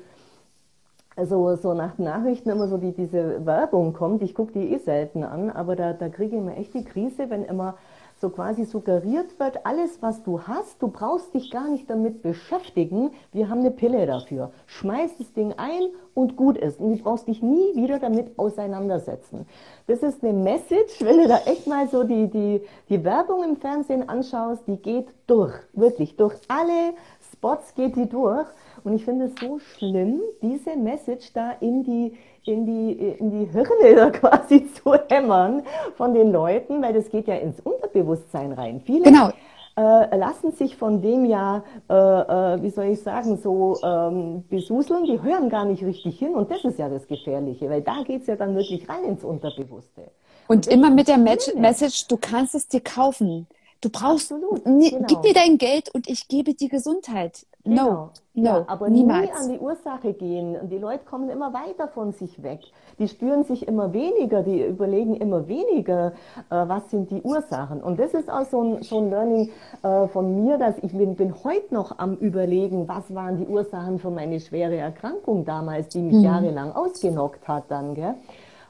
also 1.18 1.56
so 1.56 1.74
nach 1.74 1.98
Nachrichten 1.98 2.48
immer 2.48 2.68
so 2.68 2.76
die, 2.78 2.92
diese 2.92 3.44
Werbung 3.44 3.92
kommt, 3.92 4.22
ich 4.22 4.36
gucke 4.36 4.52
die 4.52 4.72
eh 4.72 4.78
selten 4.78 5.24
an, 5.24 5.50
aber 5.50 5.74
da, 5.74 5.92
da 5.92 6.08
kriege 6.08 6.36
ich 6.36 6.40
immer 6.40 6.56
echt 6.56 6.74
die 6.74 6.84
Krise, 6.84 7.28
wenn 7.28 7.44
immer 7.44 7.74
so 8.20 8.30
quasi 8.30 8.64
suggeriert 8.64 9.38
wird, 9.38 9.64
alles, 9.64 10.00
was 10.00 10.22
du 10.22 10.42
hast, 10.42 10.80
du 10.80 10.88
brauchst 10.88 11.34
dich 11.34 11.50
gar 11.50 11.68
nicht 11.68 11.88
damit 11.90 12.22
beschäftigen, 12.22 13.10
wir 13.32 13.48
haben 13.48 13.60
eine 13.60 13.70
Pille 13.70 14.06
dafür. 14.06 14.50
Schmeiß 14.66 15.18
das 15.18 15.32
Ding 15.32 15.54
ein 15.56 15.88
und 16.14 16.36
gut 16.36 16.56
ist. 16.56 16.80
Und 16.80 16.96
du 16.96 17.02
brauchst 17.02 17.28
dich 17.28 17.42
nie 17.42 17.76
wieder 17.76 18.00
damit 18.00 18.38
auseinandersetzen. 18.38 19.46
Das 19.86 20.02
ist 20.02 20.22
eine 20.24 20.32
Message, 20.32 21.00
wenn 21.00 21.18
du 21.18 21.28
da 21.28 21.38
echt 21.46 21.66
mal 21.66 21.88
so 21.88 22.02
die, 22.02 22.28
die, 22.28 22.62
die 22.88 23.04
Werbung 23.04 23.44
im 23.44 23.56
Fernsehen 23.56 24.08
anschaust, 24.08 24.62
die 24.66 24.78
geht 24.78 25.08
durch, 25.28 25.54
wirklich, 25.72 26.16
durch 26.16 26.34
alle 26.48 26.94
Spots 27.32 27.74
geht 27.74 27.94
die 27.94 28.08
durch. 28.08 28.46
Und 28.84 28.94
ich 28.94 29.04
finde 29.04 29.26
es 29.26 29.32
so 29.40 29.58
schlimm, 29.58 30.20
diese 30.42 30.76
Message 30.76 31.32
da 31.32 31.52
in 31.60 31.82
die, 31.82 32.16
in 32.44 32.66
die, 32.66 32.92
in 32.92 33.30
die 33.30 33.46
Hirne 33.52 33.94
da 33.96 34.10
quasi 34.10 34.66
zu 34.72 34.94
hämmern 35.08 35.62
von 35.96 36.14
den 36.14 36.32
Leuten, 36.32 36.82
weil 36.82 36.92
das 36.92 37.10
geht 37.10 37.28
ja 37.28 37.36
ins 37.36 37.60
Unterbewusstsein 37.60 38.52
rein. 38.52 38.80
Viele 38.84 39.04
genau. 39.04 39.30
äh, 39.76 40.16
lassen 40.16 40.52
sich 40.52 40.76
von 40.76 41.02
dem 41.02 41.24
ja, 41.24 41.62
äh, 41.88 41.94
äh, 41.94 42.62
wie 42.62 42.70
soll 42.70 42.86
ich 42.86 43.02
sagen, 43.02 43.36
so 43.36 43.76
ähm, 43.82 44.44
besuseln, 44.48 45.04
die 45.04 45.20
hören 45.22 45.48
gar 45.48 45.64
nicht 45.64 45.84
richtig 45.84 46.18
hin 46.18 46.34
und 46.34 46.50
das 46.50 46.64
ist 46.64 46.78
ja 46.78 46.88
das 46.88 47.06
Gefährliche, 47.06 47.68
weil 47.68 47.82
da 47.82 48.02
geht 48.04 48.22
es 48.22 48.26
ja 48.26 48.36
dann 48.36 48.54
wirklich 48.54 48.88
rein 48.88 49.04
ins 49.04 49.24
Unterbewusste. 49.24 50.10
Und, 50.48 50.66
und 50.66 50.72
immer 50.72 50.90
mit 50.90 51.08
der 51.08 51.18
Message, 51.18 52.08
du 52.08 52.16
kannst 52.16 52.54
es 52.54 52.68
dir 52.68 52.80
kaufen. 52.80 53.46
Du 53.80 53.90
brauchst, 53.90 54.32
Absolut, 54.32 54.64
genau. 54.64 55.06
gib 55.06 55.22
mir 55.22 55.34
dein 55.34 55.56
Geld 55.56 55.94
und 55.94 56.08
ich 56.08 56.26
gebe 56.26 56.54
dir 56.54 56.68
Gesundheit. 56.68 57.46
No, 57.64 57.74
genau. 57.74 58.10
no, 58.34 58.42
ja, 58.42 58.64
aber 58.66 58.88
niemals. 58.88 59.26
nie 59.26 59.32
an 59.32 59.52
die 59.52 59.58
Ursache 59.58 60.14
gehen. 60.14 60.56
Und 60.56 60.70
die 60.70 60.78
Leute 60.78 61.04
kommen 61.04 61.28
immer 61.28 61.52
weiter 61.52 61.86
von 61.86 62.12
sich 62.12 62.42
weg. 62.42 62.60
Die 62.98 63.06
spüren 63.06 63.44
sich 63.44 63.68
immer 63.68 63.92
weniger, 63.92 64.42
die 64.42 64.64
überlegen 64.64 65.14
immer 65.14 65.46
weniger, 65.46 66.12
äh, 66.50 66.68
was 66.68 66.90
sind 66.90 67.10
die 67.10 67.22
Ursachen. 67.22 67.80
Und 67.80 68.00
das 68.00 68.14
ist 68.14 68.30
auch 68.30 68.46
so 68.46 68.62
ein, 68.62 68.82
so 68.82 68.98
ein 68.98 69.10
Learning 69.10 69.50
äh, 69.82 70.08
von 70.08 70.44
mir, 70.44 70.58
dass 70.58 70.78
ich 70.78 70.92
bin, 70.92 71.14
bin 71.14 71.34
heute 71.44 71.72
noch 71.72 71.98
am 71.98 72.14
überlegen, 72.16 72.88
was 72.88 73.14
waren 73.14 73.36
die 73.36 73.46
Ursachen 73.46 74.00
für 74.00 74.10
meine 74.10 74.40
schwere 74.40 74.76
Erkrankung 74.76 75.44
damals, 75.44 75.88
die 75.88 76.00
mich 76.00 76.16
mhm. 76.16 76.24
jahrelang 76.24 76.72
ausgenockt 76.72 77.46
hat 77.46 77.64
dann. 77.68 77.94
Gell? 77.94 78.14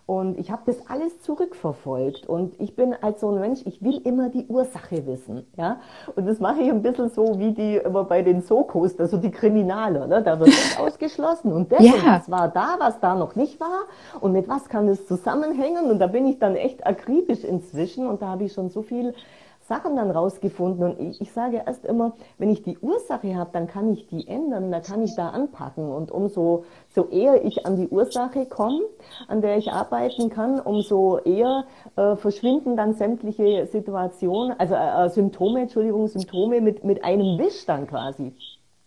Und 0.08 0.38
ich 0.38 0.50
habe 0.50 0.62
das 0.64 0.88
alles 0.88 1.20
zurückverfolgt. 1.20 2.26
Und 2.26 2.58
ich 2.58 2.74
bin 2.74 2.94
als 2.94 3.20
so 3.20 3.28
ein 3.28 3.40
Mensch, 3.40 3.60
ich 3.66 3.82
will 3.82 4.00
immer 4.04 4.30
die 4.30 4.46
Ursache 4.46 5.06
wissen. 5.06 5.46
Ja? 5.54 5.80
Und 6.16 6.26
das 6.26 6.40
mache 6.40 6.62
ich 6.62 6.70
ein 6.70 6.80
bisschen 6.80 7.10
so 7.10 7.38
wie 7.38 7.52
die 7.52 7.76
immer 7.76 8.04
bei 8.04 8.22
den 8.22 8.40
Sokos, 8.40 8.98
also 8.98 9.18
die 9.18 9.30
Kriminale. 9.30 10.08
Ne? 10.08 10.22
Da 10.22 10.40
wird 10.40 10.48
das 10.48 10.78
ausgeschlossen. 10.80 11.52
Und 11.52 11.70
das, 11.70 11.84
ja. 11.84 11.92
und 11.92 12.06
was 12.06 12.30
war 12.30 12.48
da, 12.48 12.76
was 12.78 12.98
da 13.00 13.16
noch 13.16 13.36
nicht 13.36 13.60
war. 13.60 13.82
Und 14.18 14.32
mit 14.32 14.48
was 14.48 14.70
kann 14.70 14.88
es 14.88 15.06
zusammenhängen. 15.06 15.90
Und 15.90 15.98
da 15.98 16.06
bin 16.06 16.26
ich 16.26 16.38
dann 16.38 16.56
echt 16.56 16.86
akribisch 16.86 17.44
inzwischen. 17.44 18.06
Und 18.06 18.22
da 18.22 18.28
habe 18.28 18.44
ich 18.44 18.54
schon 18.54 18.70
so 18.70 18.80
viel 18.80 19.12
Sachen 19.68 19.96
dann 19.96 20.10
rausgefunden. 20.10 20.84
Und 20.84 21.00
ich, 21.00 21.20
ich 21.20 21.32
sage 21.32 21.62
erst 21.66 21.84
immer, 21.84 22.12
wenn 22.38 22.50
ich 22.50 22.62
die 22.62 22.78
Ursache 22.78 23.36
habe, 23.36 23.50
dann 23.52 23.68
kann 23.68 23.92
ich 23.92 24.06
die 24.08 24.26
ändern, 24.26 24.72
dann 24.72 24.82
kann 24.82 25.02
ich 25.02 25.14
da 25.14 25.28
anpacken. 25.28 25.90
Und 25.90 26.10
umso 26.10 26.64
so 26.88 27.08
eher 27.08 27.44
ich 27.44 27.66
an 27.66 27.76
die 27.76 27.88
Ursache 27.88 28.46
komme, 28.46 28.80
an 29.28 29.42
der 29.42 29.58
ich 29.58 29.70
arbeiten 29.70 30.30
kann, 30.30 30.58
umso 30.58 31.18
eher 31.18 31.64
äh, 31.96 32.16
verschwinden 32.16 32.76
dann 32.76 32.94
sämtliche 32.94 33.66
Situationen, 33.66 34.58
also 34.58 34.74
äh, 34.74 35.06
äh 35.06 35.08
Symptome, 35.10 35.60
Entschuldigung, 35.60 36.08
Symptome 36.08 36.60
mit, 36.60 36.84
mit 36.84 37.04
einem 37.04 37.38
Wisch 37.38 37.66
dann 37.66 37.86
quasi. 37.86 38.32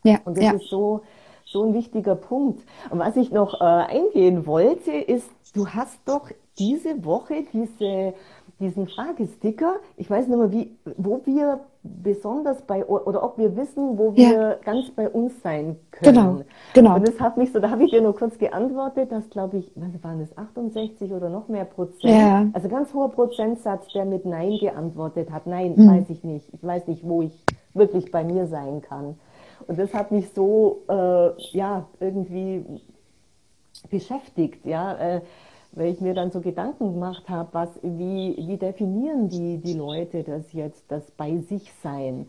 Ja, 0.03 0.17
und 0.25 0.37
das 0.37 0.43
ja. 0.43 0.51
ist 0.53 0.67
so, 0.69 1.01
so 1.45 1.63
ein 1.63 1.73
wichtiger 1.73 2.15
Punkt. 2.15 2.63
Und 2.89 2.99
was 2.99 3.15
ich 3.15 3.31
noch 3.31 3.61
äh, 3.61 3.63
eingehen 3.63 4.47
wollte, 4.47 4.91
ist, 4.91 5.29
du 5.53 5.67
hast 5.67 5.99
doch 6.05 6.31
diese 6.57 7.05
Woche 7.05 7.45
diese 7.53 8.13
diesen 8.61 8.87
Fragesticker, 8.87 9.75
ich 9.97 10.09
weiß 10.09 10.27
nicht 10.27 10.37
mehr, 10.37 10.51
wie, 10.51 10.77
wo 10.97 11.21
wir 11.25 11.61
besonders 11.83 12.61
bei, 12.61 12.85
oder 12.85 13.23
ob 13.23 13.37
wir 13.37 13.57
wissen, 13.57 13.97
wo 13.97 14.15
wir 14.15 14.31
ja. 14.31 14.53
ganz 14.63 14.91
bei 14.91 15.09
uns 15.09 15.41
sein 15.41 15.77
können. 15.89 16.15
Genau, 16.15 16.41
genau. 16.73 16.95
Und 16.95 17.07
das 17.07 17.19
hat 17.19 17.37
mich 17.37 17.51
so, 17.51 17.59
da 17.59 17.71
habe 17.71 17.83
ich 17.83 17.91
dir 17.91 18.01
nur 18.01 18.15
kurz 18.15 18.37
geantwortet, 18.37 19.11
dass, 19.11 19.29
glaube 19.29 19.57
ich, 19.57 19.71
was 19.75 20.03
waren 20.03 20.19
das, 20.19 20.37
68 20.37 21.11
oder 21.11 21.29
noch 21.29 21.47
mehr 21.47 21.65
Prozent, 21.65 22.03
ja. 22.03 22.45
also 22.53 22.69
ganz 22.69 22.93
hoher 22.93 23.09
Prozentsatz, 23.09 23.87
der 23.93 24.05
mit 24.05 24.25
Nein 24.25 24.57
geantwortet 24.59 25.31
hat. 25.31 25.47
Nein, 25.47 25.75
hm. 25.75 25.89
weiß 25.89 26.09
ich 26.09 26.23
nicht. 26.23 26.47
Ich 26.53 26.63
weiß 26.63 26.87
nicht, 26.87 27.03
wo 27.03 27.23
ich 27.23 27.43
wirklich 27.73 28.11
bei 28.11 28.23
mir 28.23 28.45
sein 28.47 28.81
kann. 28.81 29.15
Und 29.67 29.79
das 29.79 29.93
hat 29.93 30.11
mich 30.11 30.29
so, 30.33 30.83
äh, 30.87 31.29
ja, 31.51 31.87
irgendwie 31.99 32.63
beschäftigt, 33.89 34.65
ja. 34.65 34.95
Äh, 34.97 35.21
weil 35.73 35.91
ich 35.91 36.01
mir 36.01 36.13
dann 36.13 36.31
so 36.31 36.41
Gedanken 36.41 36.93
gemacht 36.93 37.29
habe, 37.29 37.49
was, 37.53 37.69
wie, 37.81 38.35
wie 38.37 38.57
definieren 38.57 39.29
die, 39.29 39.57
die 39.57 39.73
Leute 39.73 40.23
das 40.23 40.53
jetzt, 40.53 40.83
das 40.89 41.11
bei 41.11 41.37
sich 41.37 41.71
sein? 41.81 42.27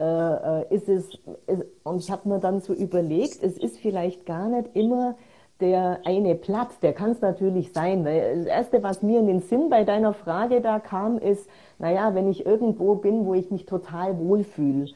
Äh, 0.00 0.04
äh, 0.04 0.74
ist 0.74 0.88
es, 0.88 1.08
ist, 1.46 1.64
und 1.82 1.98
ich 1.98 2.10
habe 2.10 2.28
mir 2.28 2.38
dann 2.38 2.60
so 2.60 2.72
überlegt, 2.72 3.42
es 3.42 3.58
ist 3.58 3.78
vielleicht 3.78 4.26
gar 4.26 4.48
nicht 4.48 4.74
immer 4.74 5.16
der 5.60 5.98
eine 6.04 6.36
Platz, 6.36 6.78
der 6.78 6.92
kann 6.92 7.10
es 7.10 7.20
natürlich 7.20 7.72
sein, 7.72 8.04
weil 8.04 8.38
das 8.38 8.46
Erste, 8.46 8.82
was 8.84 9.02
mir 9.02 9.18
in 9.18 9.26
den 9.26 9.40
Sinn 9.40 9.70
bei 9.70 9.82
deiner 9.82 10.14
Frage 10.14 10.60
da 10.60 10.78
kam, 10.78 11.18
ist, 11.18 11.48
naja, 11.80 12.14
wenn 12.14 12.30
ich 12.30 12.46
irgendwo 12.46 12.94
bin, 12.94 13.26
wo 13.26 13.34
ich 13.34 13.50
mich 13.50 13.66
total 13.66 14.18
wohlfühle 14.20 14.90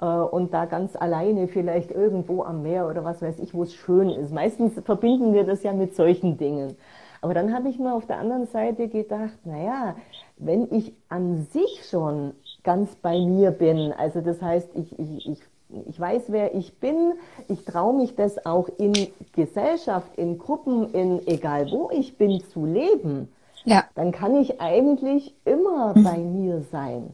äh, 0.00 0.06
und 0.06 0.52
da 0.52 0.64
ganz 0.64 0.96
alleine 0.96 1.46
vielleicht 1.46 1.92
irgendwo 1.92 2.42
am 2.42 2.62
Meer 2.62 2.88
oder 2.88 3.04
was 3.04 3.22
weiß 3.22 3.38
ich, 3.38 3.54
wo 3.54 3.62
es 3.62 3.74
schön 3.74 4.10
ist. 4.10 4.32
Meistens 4.32 4.74
verbinden 4.84 5.32
wir 5.34 5.44
das 5.44 5.62
ja 5.62 5.72
mit 5.72 5.94
solchen 5.94 6.36
Dingen. 6.36 6.76
Aber 7.20 7.34
dann 7.34 7.54
habe 7.54 7.68
ich 7.68 7.78
mir 7.78 7.92
auf 7.92 8.06
der 8.06 8.18
anderen 8.18 8.46
Seite 8.46 8.88
gedacht, 8.88 9.38
naja, 9.44 9.96
wenn 10.36 10.72
ich 10.72 10.92
an 11.08 11.46
sich 11.52 11.88
schon 11.88 12.32
ganz 12.62 12.94
bei 12.96 13.18
mir 13.18 13.50
bin, 13.50 13.92
also 13.92 14.20
das 14.20 14.40
heißt, 14.40 14.70
ich, 14.74 14.98
ich, 14.98 15.28
ich 15.28 15.40
ich 15.86 16.00
weiß, 16.00 16.24
wer 16.28 16.54
ich 16.54 16.78
bin. 16.78 17.14
Ich 17.48 17.64
traue 17.64 17.94
mich 17.94 18.14
das 18.16 18.44
auch 18.46 18.68
in 18.78 18.94
Gesellschaft, 19.32 20.16
in 20.16 20.38
Gruppen, 20.38 20.94
in 20.94 21.26
egal 21.26 21.70
wo 21.70 21.90
ich 21.92 22.16
bin, 22.16 22.40
zu 22.40 22.64
leben. 22.64 23.28
Ja. 23.64 23.84
Dann 23.94 24.12
kann 24.12 24.34
ich 24.36 24.60
eigentlich 24.60 25.34
immer 25.44 25.94
mhm. 25.94 26.04
bei 26.04 26.18
mir 26.18 26.62
sein. 26.72 27.12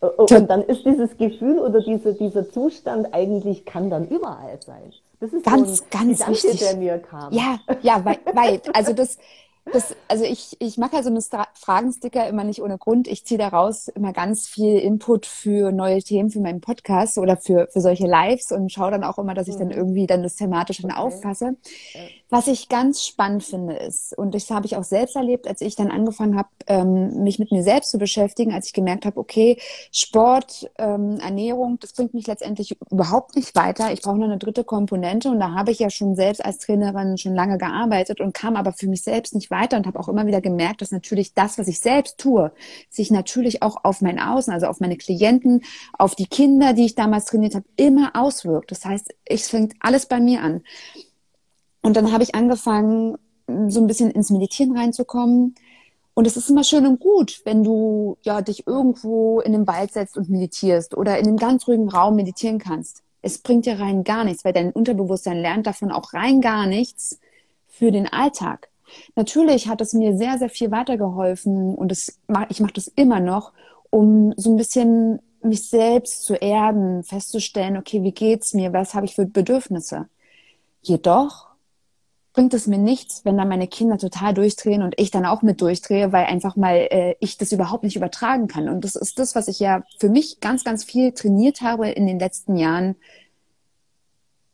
Und 0.00 0.48
dann 0.48 0.62
ist 0.62 0.84
dieses 0.84 1.16
Gefühl 1.18 1.58
oder 1.58 1.80
dieser, 1.80 2.12
dieser 2.12 2.48
Zustand 2.50 3.12
eigentlich 3.12 3.66
kann 3.66 3.90
dann 3.90 4.08
überall 4.08 4.58
sein. 4.64 4.92
Das 5.20 5.32
ist 5.34 5.44
ganz, 5.44 5.78
so 5.78 5.84
ein 5.84 5.90
ganz 5.90 6.26
wichtig. 6.28 6.58
der 6.60 6.76
mir 6.76 6.98
kam. 6.98 7.32
Ja, 7.32 7.60
ja, 7.82 8.02
weit. 8.04 8.74
Also 8.74 8.94
das, 8.94 9.18
das, 9.72 9.94
also 10.08 10.24
ich, 10.24 10.56
ich 10.58 10.78
mache 10.78 10.96
ja 10.96 11.02
so 11.02 11.10
eine 11.10 11.20
Fragensticker 11.54 12.26
immer 12.28 12.44
nicht 12.44 12.62
ohne 12.62 12.78
Grund. 12.78 13.06
Ich 13.08 13.24
ziehe 13.24 13.38
daraus 13.38 13.88
immer 13.88 14.12
ganz 14.12 14.48
viel 14.48 14.78
Input 14.78 15.26
für 15.26 15.70
neue 15.70 16.02
Themen 16.02 16.30
für 16.30 16.40
meinen 16.40 16.60
Podcast 16.60 17.18
oder 17.18 17.36
für, 17.36 17.68
für 17.72 17.80
solche 17.80 18.06
Lives 18.06 18.52
und 18.52 18.72
schaue 18.72 18.90
dann 18.90 19.04
auch 19.04 19.18
immer, 19.18 19.34
dass 19.34 19.48
ich 19.48 19.56
dann 19.56 19.68
mhm. 19.68 19.74
irgendwie 19.74 20.06
dann 20.06 20.22
das 20.22 20.36
thematisch 20.36 20.78
dann 20.78 20.90
okay. 20.90 21.00
auffasse. 21.00 21.56
Was 22.30 22.46
ich 22.46 22.68
ganz 22.68 23.04
spannend 23.04 23.42
finde 23.42 23.74
ist, 23.74 24.16
und 24.16 24.34
das 24.34 24.48
habe 24.50 24.64
ich 24.64 24.76
auch 24.76 24.84
selbst 24.84 25.16
erlebt, 25.16 25.48
als 25.48 25.60
ich 25.60 25.74
dann 25.74 25.90
angefangen 25.90 26.36
habe, 26.36 26.48
ähm, 26.68 27.24
mich 27.24 27.38
mit 27.40 27.50
mir 27.50 27.64
selbst 27.64 27.90
zu 27.90 27.98
beschäftigen, 27.98 28.52
als 28.52 28.66
ich 28.66 28.72
gemerkt 28.72 29.04
habe, 29.04 29.18
okay, 29.18 29.58
Sport, 29.90 30.70
ähm, 30.78 31.18
Ernährung, 31.20 31.78
das 31.80 31.92
bringt 31.92 32.14
mich 32.14 32.28
letztendlich 32.28 32.76
überhaupt 32.90 33.34
nicht 33.34 33.56
weiter. 33.56 33.92
Ich 33.92 34.02
brauche 34.02 34.16
noch 34.16 34.26
eine 34.26 34.38
dritte 34.38 34.62
Komponente 34.62 35.28
und 35.28 35.40
da 35.40 35.52
habe 35.52 35.72
ich 35.72 35.80
ja 35.80 35.90
schon 35.90 36.14
selbst 36.14 36.44
als 36.44 36.58
Trainerin 36.58 37.18
schon 37.18 37.34
lange 37.34 37.58
gearbeitet 37.58 38.20
und 38.20 38.32
kam 38.32 38.56
aber 38.56 38.72
für 38.72 38.86
mich 38.86 39.02
selbst 39.02 39.34
nicht 39.34 39.49
weiter 39.50 39.76
und 39.76 39.86
habe 39.86 39.98
auch 39.98 40.08
immer 40.08 40.26
wieder 40.26 40.40
gemerkt, 40.40 40.82
dass 40.82 40.92
natürlich 40.92 41.34
das, 41.34 41.58
was 41.58 41.68
ich 41.68 41.80
selbst 41.80 42.18
tue, 42.18 42.52
sich 42.88 43.10
natürlich 43.10 43.62
auch 43.62 43.84
auf 43.84 44.00
mein 44.00 44.18
Außen, 44.18 44.52
also 44.52 44.66
auf 44.66 44.80
meine 44.80 44.96
Klienten, 44.96 45.62
auf 45.92 46.14
die 46.14 46.26
Kinder, 46.26 46.72
die 46.72 46.86
ich 46.86 46.94
damals 46.94 47.26
trainiert 47.26 47.54
habe, 47.54 47.66
immer 47.76 48.12
auswirkt. 48.14 48.70
Das 48.70 48.84
heißt, 48.84 49.14
es 49.24 49.48
fängt 49.48 49.74
alles 49.80 50.06
bei 50.06 50.20
mir 50.20 50.42
an. 50.42 50.62
Und 51.82 51.96
dann 51.96 52.12
habe 52.12 52.22
ich 52.22 52.34
angefangen, 52.34 53.16
so 53.68 53.80
ein 53.80 53.86
bisschen 53.86 54.10
ins 54.10 54.30
Meditieren 54.30 54.76
reinzukommen. 54.76 55.54
Und 56.14 56.26
es 56.26 56.36
ist 56.36 56.50
immer 56.50 56.64
schön 56.64 56.86
und 56.86 57.00
gut, 57.00 57.40
wenn 57.44 57.64
du 57.64 58.18
ja 58.22 58.42
dich 58.42 58.66
irgendwo 58.66 59.40
in 59.40 59.52
den 59.52 59.66
Wald 59.66 59.92
setzt 59.92 60.16
und 60.16 60.28
meditierst 60.28 60.96
oder 60.96 61.18
in 61.18 61.26
einem 61.26 61.36
ganz 61.36 61.66
ruhigen 61.66 61.88
Raum 61.88 62.16
meditieren 62.16 62.58
kannst. 62.58 63.02
Es 63.22 63.38
bringt 63.38 63.66
dir 63.66 63.78
rein 63.78 64.04
gar 64.04 64.24
nichts, 64.24 64.44
weil 64.44 64.52
dein 64.52 64.72
Unterbewusstsein 64.72 65.38
lernt 65.38 65.66
davon 65.66 65.92
auch 65.92 66.12
rein 66.12 66.40
gar 66.40 66.66
nichts 66.66 67.20
für 67.68 67.92
den 67.92 68.06
Alltag. 68.06 68.69
Natürlich 69.16 69.68
hat 69.68 69.80
es 69.80 69.92
mir 69.92 70.16
sehr, 70.16 70.38
sehr 70.38 70.50
viel 70.50 70.70
weitergeholfen 70.70 71.74
und 71.74 71.92
es, 71.92 72.18
ich 72.48 72.60
mache 72.60 72.72
das 72.74 72.88
immer 72.88 73.20
noch, 73.20 73.52
um 73.90 74.32
so 74.36 74.50
ein 74.50 74.56
bisschen 74.56 75.20
mich 75.42 75.68
selbst 75.68 76.24
zu 76.24 76.34
erden, 76.34 77.02
festzustellen, 77.02 77.76
okay, 77.76 78.02
wie 78.02 78.12
geht's 78.12 78.54
mir, 78.54 78.72
was 78.72 78.94
habe 78.94 79.06
ich 79.06 79.14
für 79.14 79.26
Bedürfnisse. 79.26 80.08
Jedoch 80.82 81.50
bringt 82.32 82.54
es 82.54 82.66
mir 82.66 82.78
nichts, 82.78 83.24
wenn 83.24 83.36
dann 83.36 83.48
meine 83.48 83.66
Kinder 83.66 83.98
total 83.98 84.34
durchdrehen 84.34 84.82
und 84.82 84.94
ich 84.98 85.10
dann 85.10 85.26
auch 85.26 85.42
mit 85.42 85.60
durchdrehe, 85.60 86.12
weil 86.12 86.26
einfach 86.26 86.56
mal 86.56 86.76
äh, 86.90 87.16
ich 87.20 87.38
das 87.38 87.52
überhaupt 87.52 87.82
nicht 87.82 87.96
übertragen 87.96 88.46
kann. 88.46 88.68
Und 88.68 88.84
das 88.84 88.94
ist 88.94 89.18
das, 89.18 89.34
was 89.34 89.48
ich 89.48 89.58
ja 89.58 89.82
für 89.98 90.08
mich 90.08 90.40
ganz, 90.40 90.62
ganz 90.62 90.84
viel 90.84 91.12
trainiert 91.12 91.60
habe 91.60 91.90
in 91.90 92.06
den 92.06 92.20
letzten 92.20 92.56
Jahren, 92.56 92.96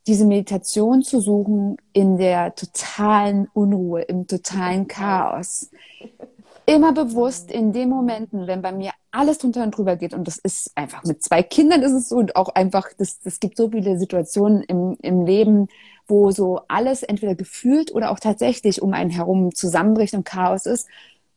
diese 0.07 0.25
Meditation 0.25 1.03
zu 1.03 1.21
suchen 1.21 1.77
in 1.93 2.17
der 2.17 2.55
totalen 2.55 3.49
Unruhe, 3.53 4.03
im 4.03 4.27
totalen 4.27 4.87
Chaos. 4.87 5.71
Immer 6.65 6.93
bewusst 6.93 7.51
in 7.51 7.73
den 7.73 7.89
Momenten, 7.89 8.47
wenn 8.47 8.63
bei 8.63 8.73
mir 8.73 8.91
alles 9.11 9.39
drunter 9.39 9.63
und 9.63 9.77
drüber 9.77 9.97
geht, 9.97 10.15
und 10.15 10.27
das 10.27 10.37
ist 10.37 10.73
einfach 10.75 11.05
mit 11.05 11.23
zwei 11.23 11.43
Kindern 11.43 11.83
ist 11.83 11.93
es 11.93 12.09
so, 12.09 12.17
und 12.17 12.37
auch 12.37 12.49
einfach, 12.51 12.89
das, 12.99 13.21
das 13.21 13.41
gibt 13.41 13.57
so 13.57 13.71
viele 13.71 13.99
Situationen 13.99 14.63
im, 14.63 14.97
im 15.01 15.25
Leben, 15.25 15.69
wo 16.09 16.31
so 16.31 16.61
alles 16.69 17.03
entweder 17.03 17.35
gefühlt 17.35 17.95
oder 17.95 18.11
auch 18.11 18.21
tatsächlich 18.21 18.83
um 18.83 18.93
einen 18.93 19.11
herum 19.11 19.55
zusammenbricht 19.55 20.15
und 20.15 20.25
Chaos 20.25 20.67
ist. 20.67 20.89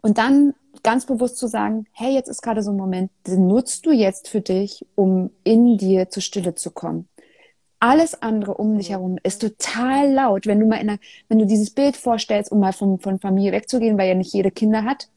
Und 0.01 0.17
dann 0.17 0.53
ganz 0.83 1.05
bewusst 1.05 1.37
zu 1.37 1.47
sagen, 1.47 1.85
hey, 1.91 2.13
jetzt 2.13 2.29
ist 2.29 2.41
gerade 2.41 2.63
so 2.63 2.71
ein 2.71 2.77
Moment, 2.77 3.11
den 3.27 3.47
nutzt 3.47 3.85
du 3.85 3.91
jetzt 3.91 4.29
für 4.29 4.41
dich, 4.41 4.85
um 4.95 5.31
in 5.43 5.77
dir 5.77 6.09
zur 6.09 6.23
Stille 6.23 6.55
zu 6.55 6.71
kommen. 6.71 7.07
Alles 7.79 8.21
andere 8.21 8.55
um 8.55 8.77
dich 8.77 8.89
herum 8.89 9.17
ist 9.23 9.39
total 9.39 10.11
laut. 10.11 10.45
Wenn 10.45 10.59
du 10.59 10.65
mal 10.65 10.81
in 10.81 10.89
einer, 10.89 10.99
wenn 11.29 11.39
du 11.39 11.45
dieses 11.45 11.69
Bild 11.69 11.95
vorstellst, 11.95 12.51
um 12.51 12.59
mal 12.59 12.73
von, 12.73 12.99
von 12.99 13.19
Familie 13.19 13.53
wegzugehen, 13.53 13.97
weil 13.97 14.09
ja 14.09 14.15
nicht 14.15 14.33
jede 14.33 14.51
Kinder 14.51 14.83
hat. 14.83 15.07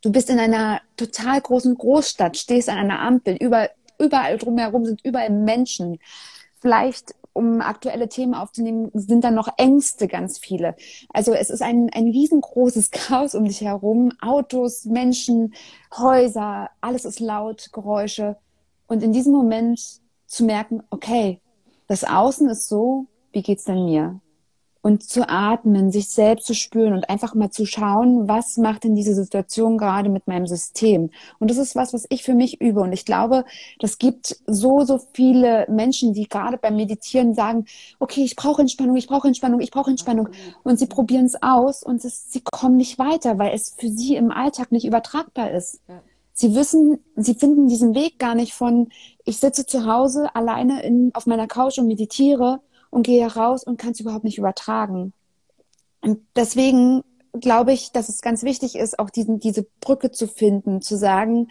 Du 0.00 0.10
bist 0.10 0.30
in 0.30 0.38
einer 0.38 0.80
total 0.96 1.40
großen 1.40 1.76
Großstadt, 1.76 2.36
stehst 2.36 2.68
an 2.68 2.78
einer 2.78 3.00
Ampel, 3.00 3.36
über, 3.36 3.68
überall 3.98 4.38
drumherum 4.38 4.84
sind 4.84 5.04
überall 5.04 5.30
Menschen. 5.30 5.98
Vielleicht 6.60 7.14
um 7.34 7.60
aktuelle 7.60 8.08
Themen 8.08 8.34
aufzunehmen, 8.34 8.90
sind 8.94 9.24
dann 9.24 9.34
noch 9.34 9.48
Ängste 9.56 10.08
ganz 10.08 10.38
viele. 10.38 10.74
Also 11.12 11.32
es 11.32 11.50
ist 11.50 11.62
ein, 11.62 11.90
ein 11.92 12.04
riesengroßes 12.04 12.90
Chaos 12.90 13.34
um 13.34 13.44
dich 13.44 13.60
herum. 13.60 14.12
Autos, 14.20 14.84
Menschen, 14.84 15.54
Häuser, 15.96 16.70
alles 16.80 17.04
ist 17.04 17.20
laut, 17.20 17.70
Geräusche. 17.72 18.36
Und 18.86 19.02
in 19.02 19.12
diesem 19.12 19.32
Moment 19.32 20.01
zu 20.32 20.44
merken, 20.44 20.82
okay, 20.90 21.40
das 21.88 22.04
Außen 22.04 22.48
ist 22.48 22.68
so, 22.68 23.06
wie 23.32 23.42
geht's 23.42 23.64
denn 23.64 23.84
mir? 23.84 24.20
und 24.82 25.08
zu 25.08 25.28
atmen, 25.28 25.92
sich 25.92 26.08
selbst 26.08 26.46
zu 26.46 26.54
spüren 26.54 26.92
und 26.92 27.08
einfach 27.08 27.34
mal 27.34 27.50
zu 27.50 27.66
schauen, 27.66 28.28
was 28.28 28.56
macht 28.56 28.82
denn 28.84 28.96
diese 28.96 29.14
Situation 29.14 29.78
gerade 29.78 30.08
mit 30.08 30.26
meinem 30.26 30.48
System? 30.48 31.10
Und 31.38 31.50
das 31.50 31.56
ist 31.56 31.76
was, 31.76 31.94
was 31.94 32.04
ich 32.08 32.24
für 32.24 32.34
mich 32.34 32.60
übe. 32.60 32.80
Und 32.80 32.92
ich 32.92 33.04
glaube, 33.04 33.44
das 33.78 33.98
gibt 33.98 34.36
so, 34.46 34.84
so 34.84 35.00
viele 35.14 35.66
Menschen, 35.70 36.14
die 36.14 36.28
gerade 36.28 36.58
beim 36.58 36.74
Meditieren 36.74 37.32
sagen, 37.32 37.66
okay, 38.00 38.24
ich 38.24 38.34
brauche 38.34 38.60
Entspannung, 38.60 38.96
ich 38.96 39.06
brauche 39.06 39.28
Entspannung, 39.28 39.60
ich 39.60 39.70
brauche 39.70 39.90
Entspannung. 39.90 40.28
Und 40.64 40.80
sie 40.80 40.86
probieren 40.86 41.26
es 41.26 41.40
aus 41.40 41.84
und 41.84 42.04
es, 42.04 42.32
sie 42.32 42.42
kommen 42.42 42.76
nicht 42.76 42.98
weiter, 42.98 43.38
weil 43.38 43.54
es 43.54 43.76
für 43.78 43.88
sie 43.88 44.16
im 44.16 44.32
Alltag 44.32 44.72
nicht 44.72 44.84
übertragbar 44.84 45.52
ist. 45.52 45.80
Ja. 45.88 46.02
Sie 46.42 46.56
wissen, 46.56 46.98
sie 47.14 47.34
finden 47.34 47.68
diesen 47.68 47.94
Weg 47.94 48.18
gar 48.18 48.34
nicht 48.34 48.52
von, 48.52 48.88
ich 49.24 49.38
sitze 49.38 49.64
zu 49.64 49.86
Hause 49.86 50.34
alleine 50.34 50.82
in, 50.82 51.12
auf 51.14 51.24
meiner 51.24 51.46
Couch 51.46 51.78
und 51.78 51.86
meditiere 51.86 52.60
und 52.90 53.04
gehe 53.04 53.24
raus 53.32 53.62
und 53.62 53.76
kann 53.76 53.92
es 53.92 54.00
überhaupt 54.00 54.24
nicht 54.24 54.38
übertragen. 54.38 55.12
Und 56.00 56.18
deswegen 56.34 57.04
glaube 57.32 57.72
ich, 57.72 57.92
dass 57.92 58.08
es 58.08 58.22
ganz 58.22 58.42
wichtig 58.42 58.74
ist, 58.74 58.98
auch 58.98 59.08
diesen, 59.08 59.38
diese 59.38 59.68
Brücke 59.78 60.10
zu 60.10 60.26
finden, 60.26 60.82
zu 60.82 60.96
sagen, 60.96 61.46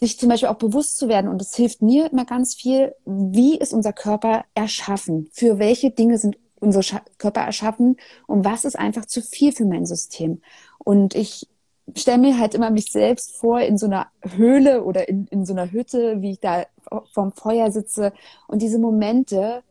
sich 0.00 0.18
zum 0.18 0.30
Beispiel 0.30 0.48
auch 0.48 0.56
bewusst 0.56 0.96
zu 0.96 1.08
werden. 1.08 1.28
Und 1.28 1.42
es 1.42 1.54
hilft 1.54 1.82
mir 1.82 2.10
immer 2.10 2.24
ganz 2.24 2.54
viel, 2.54 2.94
wie 3.04 3.58
ist 3.58 3.74
unser 3.74 3.92
Körper 3.92 4.46
erschaffen? 4.54 5.28
Für 5.30 5.58
welche 5.58 5.90
Dinge 5.90 6.16
sind 6.16 6.38
unsere 6.58 7.02
Körper 7.18 7.42
erschaffen? 7.42 7.98
Und 8.26 8.46
was 8.46 8.64
ist 8.64 8.78
einfach 8.78 9.04
zu 9.04 9.20
viel 9.20 9.52
für 9.52 9.66
mein 9.66 9.84
System? 9.84 10.40
Und 10.78 11.14
ich 11.14 11.48
stelle 11.94 12.18
mir 12.18 12.38
halt 12.38 12.54
immer 12.54 12.70
mich 12.70 12.90
selbst 12.90 13.36
vor 13.36 13.60
in 13.60 13.78
so 13.78 13.86
einer 13.86 14.08
Höhle 14.22 14.84
oder 14.84 15.08
in, 15.08 15.26
in 15.28 15.44
so 15.46 15.52
einer 15.52 15.70
Hütte, 15.70 16.20
wie 16.20 16.32
ich 16.32 16.40
da 16.40 16.66
vorm 17.12 17.32
Feuer 17.32 17.70
sitze 17.70 18.12
und 18.48 18.62
diese 18.62 18.78
Momente, 18.78 19.62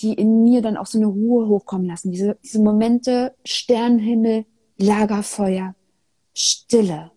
die 0.00 0.14
in 0.14 0.42
mir 0.44 0.62
dann 0.62 0.76
auch 0.76 0.86
so 0.86 0.98
eine 0.98 1.06
Ruhe 1.06 1.48
hochkommen 1.48 1.86
lassen. 1.86 2.12
Diese, 2.12 2.38
diese 2.42 2.60
Momente, 2.60 3.34
Sternenhimmel, 3.44 4.44
Lagerfeuer, 4.76 5.74
Stille. 6.34 7.10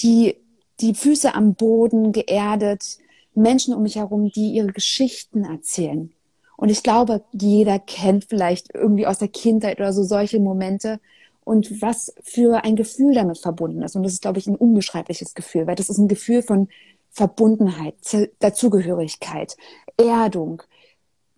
Die, 0.00 0.36
die 0.80 0.94
Füße 0.94 1.34
am 1.34 1.54
Boden 1.54 2.12
geerdet, 2.12 2.98
Menschen 3.34 3.74
um 3.74 3.82
mich 3.82 3.96
herum, 3.96 4.30
die 4.30 4.52
ihre 4.52 4.72
Geschichten 4.72 5.44
erzählen. 5.44 6.12
Und 6.56 6.70
ich 6.70 6.82
glaube, 6.82 7.24
jeder 7.32 7.78
kennt 7.78 8.24
vielleicht 8.24 8.74
irgendwie 8.74 9.06
aus 9.06 9.18
der 9.18 9.28
Kindheit 9.28 9.78
oder 9.78 9.92
so 9.92 10.02
solche 10.04 10.40
Momente 10.40 11.00
und 11.44 11.82
was 11.82 12.14
für 12.22 12.64
ein 12.64 12.76
Gefühl 12.76 13.14
damit 13.14 13.38
verbunden 13.38 13.82
ist. 13.82 13.96
Und 13.96 14.02
das 14.02 14.14
ist, 14.14 14.22
glaube 14.22 14.38
ich, 14.38 14.46
ein 14.46 14.56
unbeschreibliches 14.56 15.34
Gefühl, 15.34 15.66
weil 15.66 15.76
das 15.76 15.90
ist 15.90 15.98
ein 15.98 16.08
Gefühl 16.08 16.42
von 16.42 16.68
Verbundenheit, 17.10 17.94
Dazugehörigkeit, 18.40 19.56
Erdung, 19.96 20.62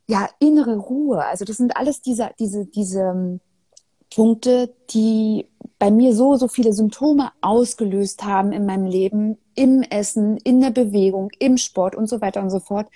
ja, 0.09 0.29
innere 0.39 0.77
Ruhe. 0.77 1.25
Also 1.25 1.45
das 1.45 1.57
sind 1.57 1.77
alles 1.77 2.01
diese, 2.01 2.31
diese, 2.39 2.65
diese 2.67 3.01
ähm, 3.01 3.41
Punkte, 4.15 4.73
die 4.91 5.47
bei 5.79 5.91
mir 5.91 6.15
so, 6.15 6.37
so 6.37 6.49
viele 6.49 6.73
Symptome 6.73 7.33
ausgelöst 7.41 8.25
haben 8.25 8.53
in 8.53 8.65
meinem 8.65 8.87
Leben, 8.87 9.37
im 9.55 9.83
Essen, 9.83 10.37
in 10.39 10.61
der 10.61 10.71
Bewegung, 10.71 11.31
im 11.39 11.59
Sport 11.59 11.97
und 11.97 12.09
so 12.09 12.21
weiter 12.21 12.41
und 12.41 12.51
so 12.51 12.61
fort, 12.61 12.89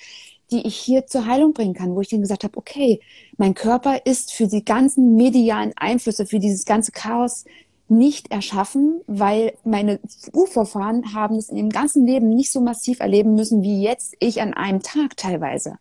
die 0.51 0.67
ich 0.67 0.77
hier 0.77 1.07
zur 1.07 1.27
Heilung 1.27 1.53
bringen 1.53 1.75
kann, 1.75 1.95
wo 1.95 2.01
ich 2.01 2.09
dann 2.09 2.21
gesagt 2.21 2.45
habe, 2.45 2.57
okay, 2.57 3.01
mein 3.37 3.55
Körper 3.55 4.05
ist 4.05 4.33
für 4.33 4.47
die 4.47 4.65
ganzen 4.65 5.15
medialen 5.15 5.73
Einflüsse, 5.77 6.27
für 6.27 6.39
dieses 6.39 6.65
ganze 6.65 6.93
Chaos 6.93 7.45
nicht 7.91 8.31
erschaffen, 8.31 9.01
weil 9.07 9.55
meine 9.65 9.99
Urvorfahren 10.33 11.13
haben 11.13 11.37
es 11.37 11.49
in 11.49 11.57
ihrem 11.57 11.71
ganzen 11.71 12.07
Leben 12.07 12.29
nicht 12.29 12.53
so 12.53 12.61
massiv 12.61 13.01
erleben 13.01 13.35
müssen, 13.35 13.63
wie 13.63 13.83
jetzt 13.83 14.15
ich 14.21 14.41
an 14.41 14.55
einem 14.55 14.81
Tag 14.81 15.17
teilweise. 15.17 15.79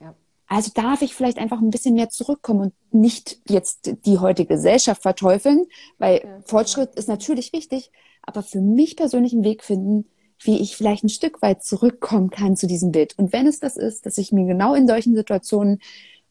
Ja. 0.00 0.14
Also 0.46 0.70
darf 0.72 1.02
ich 1.02 1.14
vielleicht 1.14 1.38
einfach 1.38 1.60
ein 1.60 1.70
bisschen 1.70 1.94
mehr 1.94 2.10
zurückkommen 2.10 2.60
und 2.60 2.74
nicht 2.92 3.40
jetzt 3.48 3.90
die 4.06 4.18
heutige 4.18 4.54
Gesellschaft 4.54 5.02
verteufeln, 5.02 5.66
weil 5.98 6.22
ja, 6.22 6.40
Fortschritt 6.44 6.94
ist 6.94 7.08
natürlich 7.08 7.52
wichtig, 7.52 7.90
aber 8.22 8.42
für 8.42 8.60
mich 8.60 8.96
persönlich 8.96 9.32
einen 9.32 9.44
Weg 9.44 9.64
finden, 9.64 10.06
wie 10.40 10.60
ich 10.60 10.76
vielleicht 10.76 11.04
ein 11.04 11.08
Stück 11.08 11.42
weit 11.42 11.64
zurückkommen 11.64 12.30
kann 12.30 12.56
zu 12.56 12.66
diesem 12.66 12.92
Bild. 12.92 13.18
Und 13.18 13.32
wenn 13.32 13.46
es 13.46 13.60
das 13.60 13.76
ist, 13.76 14.06
dass 14.06 14.18
ich 14.18 14.32
mir 14.32 14.46
genau 14.46 14.74
in 14.74 14.86
solchen 14.86 15.14
Situationen 15.14 15.80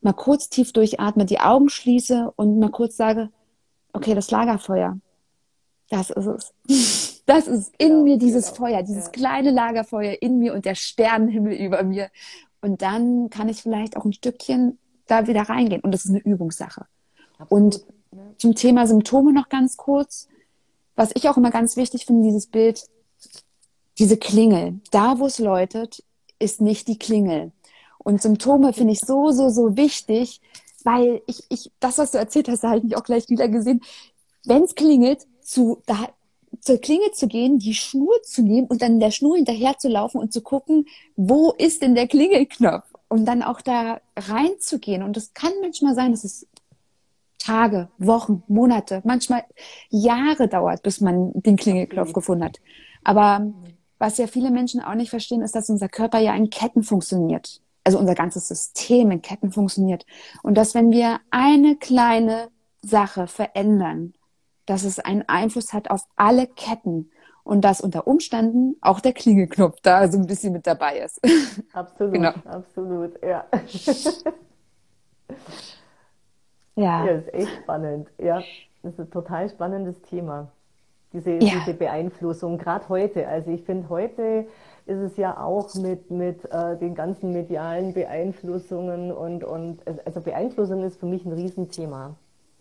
mal 0.01 0.13
kurz 0.13 0.49
tief 0.49 0.71
durchatme, 0.71 1.25
die 1.25 1.39
Augen 1.39 1.69
schließe 1.69 2.31
und 2.35 2.59
mal 2.59 2.69
kurz 2.71 2.95
sage, 2.95 3.29
okay, 3.93 4.15
das 4.15 4.31
Lagerfeuer, 4.31 4.99
das 5.89 6.09
ist 6.09 6.25
es. 6.25 6.53
Das 7.27 7.45
ist 7.45 7.73
in 7.77 7.89
genau, 7.89 8.03
mir 8.03 8.17
dieses 8.17 8.53
genau. 8.53 8.55
Feuer, 8.55 8.83
dieses 8.83 9.07
ja. 9.07 9.11
kleine 9.11 9.51
Lagerfeuer 9.51 10.15
in 10.21 10.39
mir 10.39 10.53
und 10.53 10.63
der 10.63 10.75
Sternenhimmel 10.75 11.51
über 11.51 11.83
mir. 11.83 12.07
Und 12.61 12.81
dann 12.81 13.29
kann 13.29 13.49
ich 13.49 13.61
vielleicht 13.61 13.97
auch 13.97 14.05
ein 14.05 14.13
Stückchen 14.13 14.77
da 15.07 15.27
wieder 15.27 15.41
reingehen. 15.41 15.81
Und 15.81 15.91
das 15.91 16.05
ist 16.05 16.11
eine 16.11 16.19
Übungssache. 16.19 16.85
Absolut. 17.37 17.51
Und 17.51 17.85
ja. 18.13 18.19
zum 18.37 18.55
Thema 18.55 18.87
Symptome 18.87 19.33
noch 19.33 19.49
ganz 19.49 19.75
kurz. 19.75 20.29
Was 20.95 21.11
ich 21.15 21.27
auch 21.27 21.35
immer 21.35 21.51
ganz 21.51 21.75
wichtig 21.75 22.05
finde, 22.05 22.23
dieses 22.23 22.47
Bild, 22.47 22.87
diese 23.99 24.17
Klingel. 24.17 24.79
Da, 24.91 25.19
wo 25.19 25.25
es 25.25 25.39
läutet, 25.39 26.03
ist 26.39 26.61
nicht 26.61 26.87
die 26.87 26.99
Klingel. 26.99 27.51
Und 27.97 28.21
Symptome 28.21 28.73
finde 28.73 28.93
ich 28.93 29.01
so, 29.01 29.31
so, 29.31 29.49
so 29.49 29.75
wichtig, 29.75 30.41
weil 30.83 31.21
ich, 31.27 31.43
ich, 31.49 31.71
das, 31.79 31.97
was 31.97 32.11
du 32.11 32.17
erzählt 32.17 32.47
hast, 32.47 32.63
da 32.63 32.69
habe 32.69 32.77
ich 32.77 32.83
mich 32.83 32.95
auch 32.95 33.03
gleich 33.03 33.27
wieder 33.29 33.49
gesehen. 33.49 33.81
Wenn 34.45 34.63
es 34.63 34.75
klingelt, 34.75 35.27
zu, 35.41 35.81
da, 35.85 36.09
zur 36.61 36.77
Klinge 36.77 37.11
zu 37.11 37.27
gehen, 37.27 37.59
die 37.59 37.73
Schnur 37.73 38.21
zu 38.23 38.41
nehmen 38.41 38.67
und 38.67 38.81
dann 38.81 38.99
der 38.99 39.11
Schnur 39.11 39.35
hinterher 39.35 39.77
zu 39.77 39.89
laufen 39.89 40.19
und 40.19 40.31
zu 40.31 40.41
gucken, 40.41 40.85
wo 41.15 41.51
ist 41.51 41.81
denn 41.81 41.95
der 41.95 42.07
Klingelknopf? 42.07 42.85
Und 43.09 43.25
dann 43.25 43.41
auch 43.41 43.61
da 43.61 44.01
reinzugehen. 44.17 45.01
Und 45.01 45.15
das 45.15 45.33
kann 45.33 45.53
manchmal 45.61 45.95
sein, 45.95 46.11
dass 46.11 46.25
es 46.25 46.45
Tage, 47.39 47.89
Wochen, 47.97 48.43
Monate, 48.47 49.01
manchmal 49.05 49.43
Jahre 49.89 50.49
dauert, 50.49 50.83
bis 50.83 50.99
man 50.99 51.31
den 51.33 51.55
Klingelknopf 51.55 52.11
gefunden 52.11 52.43
hat. 52.43 52.59
Aber 53.05 53.53
was 53.99 54.17
ja 54.17 54.27
viele 54.27 54.51
Menschen 54.51 54.81
auch 54.81 54.95
nicht 54.95 55.09
verstehen, 55.09 55.41
ist, 55.41 55.55
dass 55.55 55.69
unser 55.69 55.89
Körper 55.89 56.19
ja 56.19 56.35
in 56.35 56.49
Ketten 56.49 56.83
funktioniert. 56.83 57.61
Also 57.83 57.99
unser 57.99 58.15
ganzes 58.15 58.47
System 58.47 59.11
in 59.11 59.21
Ketten 59.21 59.51
funktioniert. 59.51 60.05
Und 60.43 60.55
dass 60.55 60.75
wenn 60.75 60.91
wir 60.91 61.19
eine 61.31 61.77
kleine 61.77 62.49
Sache 62.81 63.27
verändern, 63.27 64.13
dass 64.65 64.83
es 64.83 64.99
einen 64.99 65.23
Einfluss 65.27 65.73
hat 65.73 65.89
auf 65.89 66.05
alle 66.15 66.47
Ketten 66.47 67.11
und 67.43 67.61
dass 67.61 67.79
unter 67.79 68.07
Umständen 68.07 68.75
auch 68.81 68.99
der 68.99 69.13
Klingelknopf 69.13 69.77
da 69.81 70.11
so 70.11 70.17
ein 70.17 70.27
bisschen 70.27 70.51
mit 70.51 70.67
dabei 70.67 70.99
ist. 70.99 71.21
Absolut, 71.73 72.13
genau. 72.13 72.33
absolut, 72.45 73.23
ja. 73.23 73.45
Ja. 76.75 77.05
ja, 77.05 77.11
ist 77.13 77.33
echt 77.33 77.49
spannend. 77.63 78.07
Ja, 78.19 78.35
das 78.83 78.93
ist 78.93 78.99
ein 78.99 79.09
total 79.09 79.49
spannendes 79.49 79.99
Thema. 80.03 80.51
Diese, 81.17 81.31
ja. 81.31 81.39
diese 81.39 81.73
Beeinflussung, 81.73 82.59
gerade 82.59 82.87
heute. 82.89 83.27
Also 83.27 83.49
ich 83.49 83.63
finde, 83.63 83.89
heute 83.89 84.45
ist 84.85 84.99
es 84.99 85.17
ja 85.17 85.43
auch 85.43 85.73
mit, 85.73 86.11
mit 86.11 86.45
äh, 86.51 86.77
den 86.77 86.93
ganzen 86.93 87.33
medialen 87.33 87.93
Beeinflussungen 87.93 89.11
und, 89.11 89.43
und 89.43 89.79
also 90.05 90.21
Beeinflussung 90.21 90.83
ist 90.83 90.99
für 90.99 91.07
mich 91.07 91.25
ein 91.25 91.33
Riesenthema. 91.33 92.15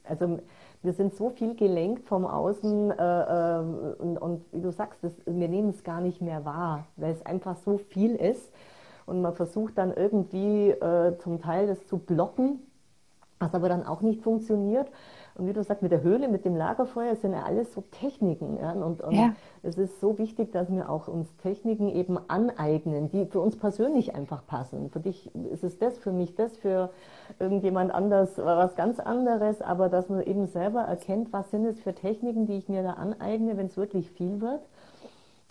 Also 0.05 0.39
wir 0.83 0.93
sind 0.95 1.15
so 1.15 1.29
viel 1.29 1.55
gelenkt 1.55 2.07
vom 2.07 2.25
Außen 2.25 2.93
äh, 2.93 2.95
äh, 2.95 3.59
und, 3.99 4.17
und, 4.17 4.45
wie 4.53 4.63
du 4.63 4.73
sagst, 4.73 5.05
das, 5.05 5.13
wir 5.27 5.49
nehmen 5.49 5.69
es 5.71 5.85
gar 5.85 6.01
nicht 6.01 6.23
mehr 6.23 6.47
wahr, 6.47 6.87
weil 6.97 7.13
es 7.13 7.27
einfach 7.27 7.57
so 7.59 7.77
viel 7.77 8.15
ist 8.15 8.51
und 9.05 9.21
man 9.21 9.35
versucht 9.35 9.77
dann 9.77 9.93
irgendwie 9.93 10.71
äh, 10.71 11.19
zum 11.19 11.43
Teil 11.43 11.67
das 11.67 11.87
zu 11.89 11.99
blocken, 11.99 12.61
was 13.39 13.53
aber 13.55 13.69
dann 13.69 13.85
auch 13.85 14.01
nicht 14.01 14.23
funktioniert. 14.23 14.89
Und 15.39 15.47
wie 15.47 15.53
du 15.53 15.62
sagst, 15.62 15.82
mit 15.82 15.93
der 15.93 16.03
Höhle, 16.03 16.28
mit 16.28 16.45
dem 16.45 16.57
Lagerfeuer 16.57 17.14
sind 17.16 17.32
ja 17.32 17.43
alles 17.43 17.72
so 17.72 17.82
Techniken. 17.91 18.59
Ja? 18.61 18.72
Und, 18.72 19.03
und 19.03 19.14
ja. 19.14 19.34
es 19.62 19.76
ist 19.76 20.01
so 20.01 20.18
wichtig, 20.18 20.53
dass 20.53 20.70
wir 20.70 20.89
auch 20.89 21.09
uns 21.09 21.34
Techniken 21.39 21.89
eben 21.89 22.18
aneignen, 22.28 23.11
die 23.11 23.26
für 23.26 23.41
uns 23.41 23.57
persönlich 23.57 24.14
einfach 24.14 24.47
passen. 24.47 24.91
Für 24.91 25.01
dich 25.01 25.30
ist 25.53 25.64
es 25.64 25.78
das, 25.78 25.99
für 25.99 26.12
mich 26.12 26.34
das, 26.34 26.57
für 26.57 26.91
irgendjemand 27.39 27.93
anders 27.93 28.39
was 28.39 28.76
ganz 28.76 28.99
anderes. 28.99 29.61
Aber 29.61 29.89
dass 29.89 30.09
man 30.09 30.22
eben 30.22 30.47
selber 30.47 30.80
erkennt, 30.80 31.32
was 31.32 31.51
sind 31.51 31.66
es 31.66 31.80
für 31.80 31.95
Techniken, 31.95 32.47
die 32.47 32.55
ich 32.55 32.68
mir 32.68 32.82
da 32.82 32.93
aneigne, 32.93 33.57
wenn 33.57 33.66
es 33.66 33.76
wirklich 33.76 34.11
viel 34.11 34.41
wird. 34.41 34.62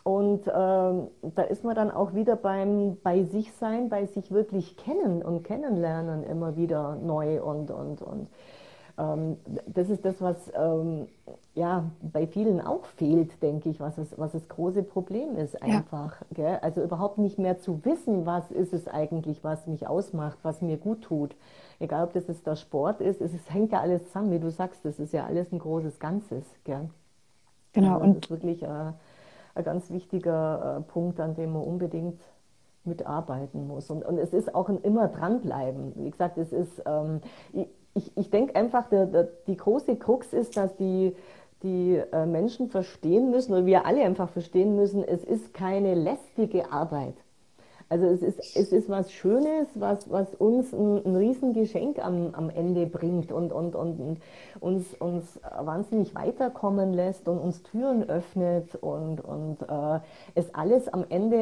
Und 0.03 0.45
ähm, 0.45 1.07
da 1.33 1.41
ist 1.49 1.63
man 1.63 1.73
dann 1.73 1.89
auch 1.89 2.13
wieder 2.13 2.36
beim 2.36 2.97
bei 3.01 3.23
sich 3.23 3.51
sein, 3.53 3.89
bei 3.89 4.05
sich 4.05 4.31
wirklich 4.31 4.77
kennen 4.77 5.23
und 5.23 5.43
kennenlernen 5.43 6.23
immer 6.23 6.55
wieder 6.55 6.95
neu 6.95 7.41
und 7.41 7.71
und 7.71 8.03
und 8.03 8.27
das 8.98 9.89
ist 9.89 10.06
das, 10.06 10.22
was 10.22 10.38
ähm, 10.56 11.08
ja, 11.54 11.84
bei 12.02 12.28
vielen 12.28 12.62
auch 12.62 12.86
fehlt, 12.86 13.41
denke 13.41 13.70
ich, 13.70 13.80
was, 13.80 13.98
es, 13.98 14.18
was 14.18 14.32
das 14.32 14.48
große 14.48 14.84
Problem 14.84 15.36
ist 15.38 15.62
einfach. 15.62 16.22
Ja. 16.36 16.60
Also 16.60 16.82
überhaupt 16.82 17.18
nicht 17.18 17.38
mehr 17.38 17.60
zu 17.60 17.84
wissen, 17.84 18.26
was 18.26 18.52
ist 18.52 18.74
es 18.74 18.88
eigentlich, 18.88 19.43
was 19.43 19.68
mich 19.68 19.88
ausmacht, 19.88 20.38
was 20.43 20.62
mir 20.62 20.78
gut 20.78 21.02
tut. 21.02 21.36
Egal, 21.80 22.06
ob 22.06 22.14
das 22.14 22.28
jetzt 22.28 22.48
der 22.48 22.56
Sport 22.56 23.02
ist, 23.02 23.20
es, 23.22 23.34
es 23.34 23.54
hängt 23.54 23.74
ja 23.74 23.82
alles 23.82 24.06
zusammen, 24.06 24.32
wie 24.32 24.39
du 24.39 24.50
sagst, 24.50 24.86
das 24.86 24.98
ist 25.00 25.12
ja 25.12 25.26
alles 25.26 25.52
ein 25.52 25.60
großes 25.60 26.00
Ganzes. 26.00 26.46
Gell? 26.64 26.89
Genau. 27.74 28.00
Also 28.00 28.14
das 28.14 28.18
ist 28.18 28.30
wirklich 28.30 28.64
äh, 28.64 28.68
ein 29.56 29.64
ganz 29.64 29.89
wichtiger 29.89 30.78
äh, 30.78 30.82
Punkt, 30.89 31.20
an 31.20 31.36
dem 31.36 31.52
man 31.52 31.64
unbedingt 31.64 32.22
mitarbeiten 32.86 33.68
muss. 33.68 33.89
Und, 33.89 34.06
und 34.06 34.18
es 34.18 34.34
ist 34.34 34.56
auch 34.56 34.70
ein 34.70 34.80
immer 34.82 35.08
dranbleiben. 35.08 35.93
Wie 35.96 36.12
gesagt, 36.12 36.38
es 36.38 36.54
ist, 36.54 36.82
ähm, 36.86 37.22
ich, 37.52 37.68
ich, 37.96 38.16
ich 38.16 38.30
denke 38.30 38.56
einfach, 38.56 38.88
der, 38.89 39.06
der, 39.08 39.30
die 39.48 39.58
große 39.58 39.96
Krux 39.96 40.34
ist, 40.34 40.58
dass 40.58 40.76
die, 40.76 41.16
die 41.64 42.02
äh, 42.12 42.26
Menschen 42.26 42.70
verstehen 42.70 43.32
müssen, 43.32 43.54
oder 43.54 43.66
wir 43.66 43.86
alle 43.86 44.04
einfach 44.04 44.30
verstehen 44.30 44.76
müssen, 44.76 45.04
es 45.04 45.24
ist 45.24 45.54
keine 45.54 45.96
lästige 45.96 46.72
Arbeit. 46.72 47.16
Also 47.88 48.08
es 48.08 48.24
ist, 48.24 48.39
es 48.56 48.72
ist 48.72 48.89
was 48.89 49.12
Schönes, 49.12 49.68
was, 49.76 50.10
was 50.10 50.34
uns 50.36 50.74
ein, 50.74 51.06
ein 51.06 51.16
Riesengeschenk 51.16 52.04
am, 52.04 52.34
am 52.34 52.50
Ende 52.50 52.88
bringt 52.88 53.32
und, 53.32 53.54
und, 53.54 53.76
und 53.76 54.20
uns, 54.60 54.93
uns 54.96 55.39
wahnsinnig 55.60 56.16
weiterkommen 56.16 56.93
lässt 56.93 57.28
und 57.28 57.38
uns 57.38 57.62
Türen 57.64 58.10
öffnet 58.10 58.76
und, 58.76 59.22
und 59.22 59.62
äh, 59.62 60.00
es 60.34 60.54
alles 60.56 60.88
am 60.88 61.06
Ende 61.10 61.38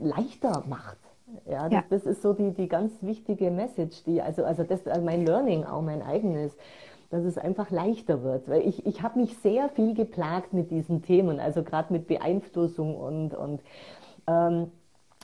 äh, 0.00 0.04
leichter 0.04 0.64
macht. 0.66 0.96
Ja, 1.44 1.64
das, 1.64 1.72
ja. 1.72 1.84
das 1.90 2.06
ist 2.06 2.22
so 2.22 2.32
die, 2.32 2.52
die 2.52 2.68
ganz 2.68 3.02
wichtige 3.02 3.50
Message, 3.50 4.04
die, 4.04 4.22
also, 4.22 4.44
also 4.44 4.62
das 4.62 4.86
also 4.86 5.02
mein 5.02 5.26
Learning, 5.26 5.64
auch 5.64 5.82
mein 5.82 6.02
eigenes, 6.02 6.56
dass 7.10 7.24
es 7.24 7.36
einfach 7.36 7.70
leichter 7.70 8.22
wird. 8.22 8.48
Weil 8.48 8.66
ich, 8.66 8.86
ich 8.86 9.02
habe 9.02 9.18
mich 9.18 9.36
sehr 9.38 9.68
viel 9.70 9.94
geplagt 9.94 10.52
mit 10.52 10.70
diesen 10.70 11.02
Themen, 11.02 11.40
also 11.40 11.62
gerade 11.62 11.92
mit 11.92 12.06
Beeinflussung 12.06 12.96
und, 12.96 13.34
und 13.34 13.60
ähm, 14.28 14.70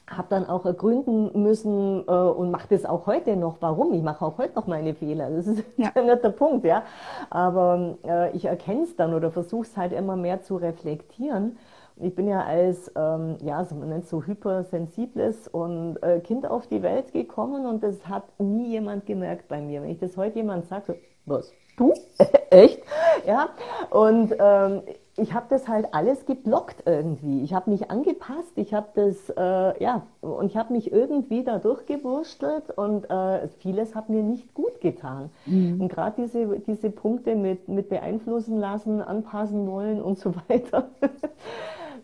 habe 0.09 0.27
dann 0.29 0.47
auch 0.47 0.67
ergründen 0.67 1.31
müssen 1.41 2.05
äh, 2.07 2.13
und 2.13 2.51
mache 2.51 2.69
das 2.71 2.85
auch 2.85 3.07
heute 3.07 3.37
noch. 3.37 3.59
Warum? 3.61 3.95
Ich 3.95 4.03
mache 4.03 4.25
auch 4.25 4.39
heute 4.39 4.57
noch 4.57 4.67
meine 4.67 4.95
Fehler. 4.95 5.31
Das 5.31 5.47
ist 5.47 5.65
ja. 5.77 5.93
nicht 6.03 6.25
der 6.25 6.31
Punkt, 6.31 6.65
ja. 6.65 6.83
Aber 7.31 7.97
äh, 8.05 8.37
ich 8.37 8.45
erkenne 8.45 8.83
es 8.83 8.97
dann 8.97 9.15
oder 9.15 9.31
versuche 9.31 9.63
es 9.63 9.77
halt 9.77 9.93
immer 9.93 10.17
mehr 10.17 10.43
zu 10.43 10.57
reflektieren 10.57 11.57
ich 11.97 12.15
bin 12.15 12.29
ja 12.29 12.43
als, 12.43 12.91
ähm, 12.97 13.37
ja, 13.43 13.65
so 13.65 13.75
man 13.75 13.89
nennt 13.89 14.07
so 14.07 14.23
hypersensibles 14.23 15.49
und 15.49 16.03
äh, 16.03 16.21
Kind 16.21 16.47
auf 16.47 16.67
die 16.67 16.83
Welt 16.83 17.13
gekommen 17.13 17.67
und 17.67 17.83
das 17.83 18.07
hat 18.09 18.25
nie 18.39 18.69
jemand 18.69 19.07
gemerkt 19.07 19.49
bei 19.49 19.61
mir. 19.61 19.83
Wenn 19.83 19.91
ich 19.91 19.99
das 19.99 20.17
heute 20.17 20.37
jemand 20.37 20.67
sage, 20.67 20.85
so, 20.87 20.95
was, 21.27 21.53
du? 21.77 21.93
Echt? 22.51 22.83
Ja, 23.27 23.51
und 23.91 24.35
ähm, 24.39 24.83
ich 25.17 25.35
habe 25.35 25.47
das 25.51 25.69
halt 25.69 25.93
alles 25.93 26.25
geblockt 26.25 26.85
irgendwie. 26.87 27.43
Ich 27.43 27.53
habe 27.53 27.71
mich 27.71 27.91
angepasst, 27.91 28.53
ich 28.57 28.73
habe 28.73 28.89
das, 28.95 29.29
äh, 29.31 29.83
ja, 29.83 30.07
und 30.21 30.47
ich 30.47 30.57
habe 30.57 30.73
mich 30.73 30.91
irgendwie 30.91 31.45
da 31.45 31.59
durchgewurstelt 31.59 32.71
und 32.77 33.11
äh, 33.11 33.49
vieles 33.59 33.95
hat 33.95 34.09
mir 34.09 34.23
nicht 34.23 34.55
gut 34.55 34.81
getan. 34.81 35.31
Mhm. 35.45 35.83
Und 35.83 35.89
gerade 35.89 36.23
diese, 36.23 36.59
diese 36.61 36.91
Punkte 36.91 37.37
mit, 37.37 37.69
mit 37.69 37.91
beeinflussen 37.91 38.59
lassen, 38.59 39.03
anpassen 39.03 39.67
wollen 39.67 40.01
und 40.01 40.19
so 40.19 40.35
weiter, 40.49 40.89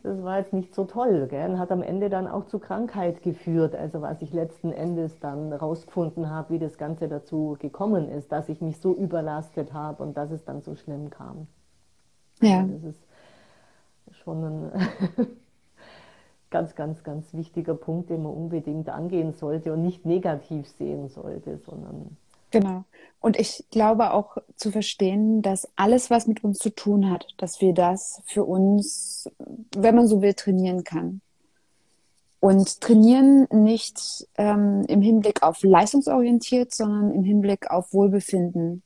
das 0.02 0.22
war 0.22 0.38
jetzt 0.38 0.52
nicht 0.52 0.74
so 0.74 0.84
toll. 0.84 1.26
Gell? 1.28 1.50
Und 1.50 1.58
hat 1.58 1.70
am 1.70 1.82
Ende 1.82 2.08
dann 2.08 2.26
auch 2.26 2.46
zu 2.46 2.58
Krankheit 2.58 3.22
geführt. 3.22 3.74
Also 3.74 4.02
was 4.02 4.22
ich 4.22 4.32
letzten 4.32 4.72
Endes 4.72 5.18
dann 5.20 5.52
rausgefunden 5.52 6.30
habe, 6.30 6.54
wie 6.54 6.58
das 6.58 6.78
Ganze 6.78 7.08
dazu 7.08 7.56
gekommen 7.58 8.08
ist, 8.08 8.32
dass 8.32 8.48
ich 8.48 8.60
mich 8.60 8.78
so 8.78 8.94
überlastet 8.94 9.72
habe 9.72 10.02
und 10.02 10.16
dass 10.16 10.30
es 10.30 10.44
dann 10.44 10.62
so 10.62 10.74
schlimm 10.74 11.10
kam. 11.10 11.46
Ja. 12.40 12.60
Also 12.60 12.78
das 12.78 12.96
ist 14.06 14.18
schon 14.18 14.44
ein 14.44 14.72
ganz, 16.50 16.74
ganz, 16.74 17.02
ganz 17.02 17.34
wichtiger 17.34 17.74
Punkt, 17.74 18.10
den 18.10 18.22
man 18.22 18.32
unbedingt 18.32 18.88
angehen 18.88 19.32
sollte 19.32 19.72
und 19.72 19.82
nicht 19.82 20.06
negativ 20.06 20.68
sehen 20.68 21.08
sollte, 21.08 21.58
sondern 21.58 22.16
Genau. 22.50 22.84
Und 23.20 23.38
ich 23.38 23.64
glaube 23.70 24.12
auch 24.12 24.36
zu 24.56 24.70
verstehen, 24.70 25.42
dass 25.42 25.68
alles, 25.74 26.08
was 26.08 26.26
mit 26.26 26.44
uns 26.44 26.58
zu 26.58 26.70
tun 26.70 27.10
hat, 27.10 27.26
dass 27.36 27.60
wir 27.60 27.74
das 27.74 28.22
für 28.26 28.44
uns, 28.44 29.28
wenn 29.76 29.96
man 29.96 30.06
so 30.06 30.22
will, 30.22 30.34
trainieren 30.34 30.84
kann. 30.84 31.20
Und 32.40 32.80
trainieren 32.80 33.48
nicht 33.50 34.28
ähm, 34.36 34.84
im 34.86 35.02
Hinblick 35.02 35.42
auf 35.42 35.64
leistungsorientiert, 35.64 36.72
sondern 36.72 37.10
im 37.10 37.24
Hinblick 37.24 37.68
auf 37.68 37.92
Wohlbefinden. 37.92 38.82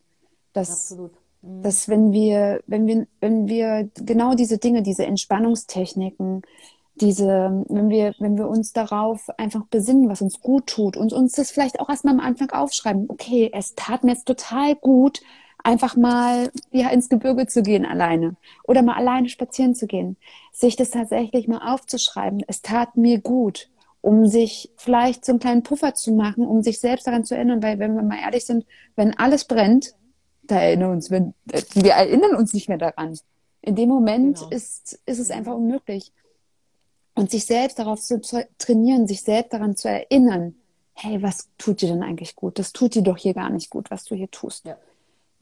Dass, 0.54 0.92
Absolut. 0.92 1.12
Mhm. 1.42 1.62
dass 1.62 1.88
wenn 1.90 2.12
wir, 2.12 2.62
wenn 2.66 2.86
wir, 2.86 3.06
wenn 3.20 3.48
wir 3.48 3.90
genau 3.96 4.34
diese 4.34 4.56
Dinge, 4.56 4.82
diese 4.82 5.04
Entspannungstechniken, 5.04 6.42
diese, 7.02 7.64
wenn 7.68 7.90
wir, 7.90 8.14
wenn 8.18 8.38
wir 8.38 8.48
uns 8.48 8.72
darauf 8.72 9.28
einfach 9.36 9.66
besinnen, 9.66 10.08
was 10.08 10.22
uns 10.22 10.40
gut 10.40 10.68
tut 10.68 10.96
und 10.96 11.12
uns 11.12 11.32
das 11.32 11.50
vielleicht 11.50 11.80
auch 11.80 11.90
erstmal 11.90 12.14
am 12.14 12.20
Anfang 12.20 12.50
aufschreiben, 12.50 13.06
okay, 13.08 13.50
es 13.52 13.74
tat 13.74 14.04
mir 14.04 14.12
jetzt 14.12 14.26
total 14.26 14.76
gut, 14.76 15.20
einfach 15.64 15.96
mal 15.96 16.50
ja 16.70 16.88
ins 16.88 17.08
Gebirge 17.08 17.46
zu 17.46 17.62
gehen 17.62 17.84
alleine 17.84 18.36
oder 18.64 18.82
mal 18.82 18.96
alleine 18.96 19.28
spazieren 19.28 19.74
zu 19.74 19.86
gehen, 19.86 20.16
sich 20.52 20.76
das 20.76 20.90
tatsächlich 20.90 21.48
mal 21.48 21.74
aufzuschreiben, 21.74 22.42
es 22.46 22.62
tat 22.62 22.96
mir 22.96 23.20
gut, 23.20 23.68
um 24.00 24.26
sich 24.26 24.72
vielleicht 24.76 25.24
so 25.24 25.32
einen 25.32 25.38
kleinen 25.40 25.62
Puffer 25.62 25.94
zu 25.94 26.12
machen, 26.12 26.46
um 26.46 26.62
sich 26.62 26.80
selbst 26.80 27.06
daran 27.06 27.24
zu 27.24 27.34
erinnern, 27.34 27.62
weil 27.62 27.78
wenn 27.78 27.94
wir 27.94 28.02
mal 28.02 28.18
ehrlich 28.18 28.44
sind, 28.44 28.64
wenn 28.96 29.16
alles 29.16 29.44
brennt, 29.44 29.94
da 30.42 30.56
erinnern 30.56 30.92
uns, 30.92 31.10
wenn, 31.10 31.34
wir 31.74 31.92
erinnern 31.92 32.34
uns 32.34 32.52
nicht 32.52 32.68
mehr 32.68 32.78
daran. 32.78 33.16
In 33.60 33.76
dem 33.76 33.88
Moment 33.88 34.38
genau. 34.38 34.50
ist, 34.50 35.00
ist 35.06 35.20
es 35.20 35.30
einfach 35.30 35.54
unmöglich. 35.54 36.12
Und 37.14 37.30
sich 37.30 37.44
selbst 37.44 37.78
darauf 37.78 38.00
zu 38.00 38.20
trainieren, 38.58 39.06
sich 39.06 39.22
selbst 39.22 39.52
daran 39.52 39.76
zu 39.76 39.88
erinnern, 39.88 40.54
hey, 40.94 41.22
was 41.22 41.48
tut 41.58 41.82
dir 41.82 41.88
denn 41.88 42.02
eigentlich 42.02 42.36
gut? 42.36 42.58
Das 42.58 42.72
tut 42.72 42.94
dir 42.94 43.02
doch 43.02 43.16
hier 43.16 43.34
gar 43.34 43.50
nicht 43.50 43.70
gut, 43.70 43.90
was 43.90 44.04
du 44.04 44.14
hier 44.14 44.30
tust. 44.30 44.64
Ja. 44.64 44.76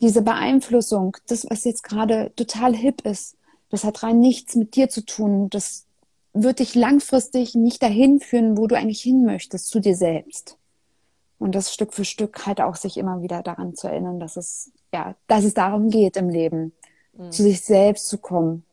Diese 0.00 0.22
Beeinflussung, 0.22 1.16
das, 1.26 1.46
was 1.48 1.64
jetzt 1.64 1.82
gerade 1.82 2.32
total 2.34 2.74
hip 2.74 3.02
ist, 3.02 3.36
das 3.68 3.84
hat 3.84 4.02
rein 4.02 4.18
nichts 4.18 4.56
mit 4.56 4.74
dir 4.74 4.88
zu 4.88 5.04
tun. 5.04 5.48
Das 5.50 5.86
wird 6.32 6.58
dich 6.58 6.74
langfristig 6.74 7.54
nicht 7.54 7.82
dahin 7.82 8.20
führen, 8.20 8.56
wo 8.56 8.66
du 8.66 8.76
eigentlich 8.76 9.02
hin 9.02 9.24
möchtest, 9.24 9.68
zu 9.68 9.80
dir 9.80 9.96
selbst. 9.96 10.56
Und 11.38 11.54
das 11.54 11.72
Stück 11.72 11.94
für 11.94 12.04
Stück 12.04 12.46
halt 12.46 12.60
auch 12.60 12.76
sich 12.76 12.96
immer 12.96 13.22
wieder 13.22 13.42
daran 13.42 13.74
zu 13.74 13.88
erinnern, 13.88 14.20
dass 14.20 14.36
es, 14.36 14.72
ja, 14.92 15.14
dass 15.26 15.44
es 15.44 15.54
darum 15.54 15.88
geht 15.88 16.16
im 16.16 16.28
Leben, 16.28 16.72
mhm. 17.16 17.32
zu 17.32 17.42
sich 17.42 17.62
selbst 17.62 18.08
zu 18.08 18.18
kommen, 18.18 18.64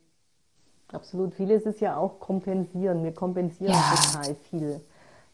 Absolut. 0.91 1.33
Vieles 1.33 1.65
ist 1.65 1.81
ja 1.81 1.97
auch 1.97 2.19
kompensieren. 2.19 3.03
Wir 3.03 3.13
kompensieren 3.13 3.73
ja. 3.73 3.95
total 3.95 4.35
viel. 4.49 4.81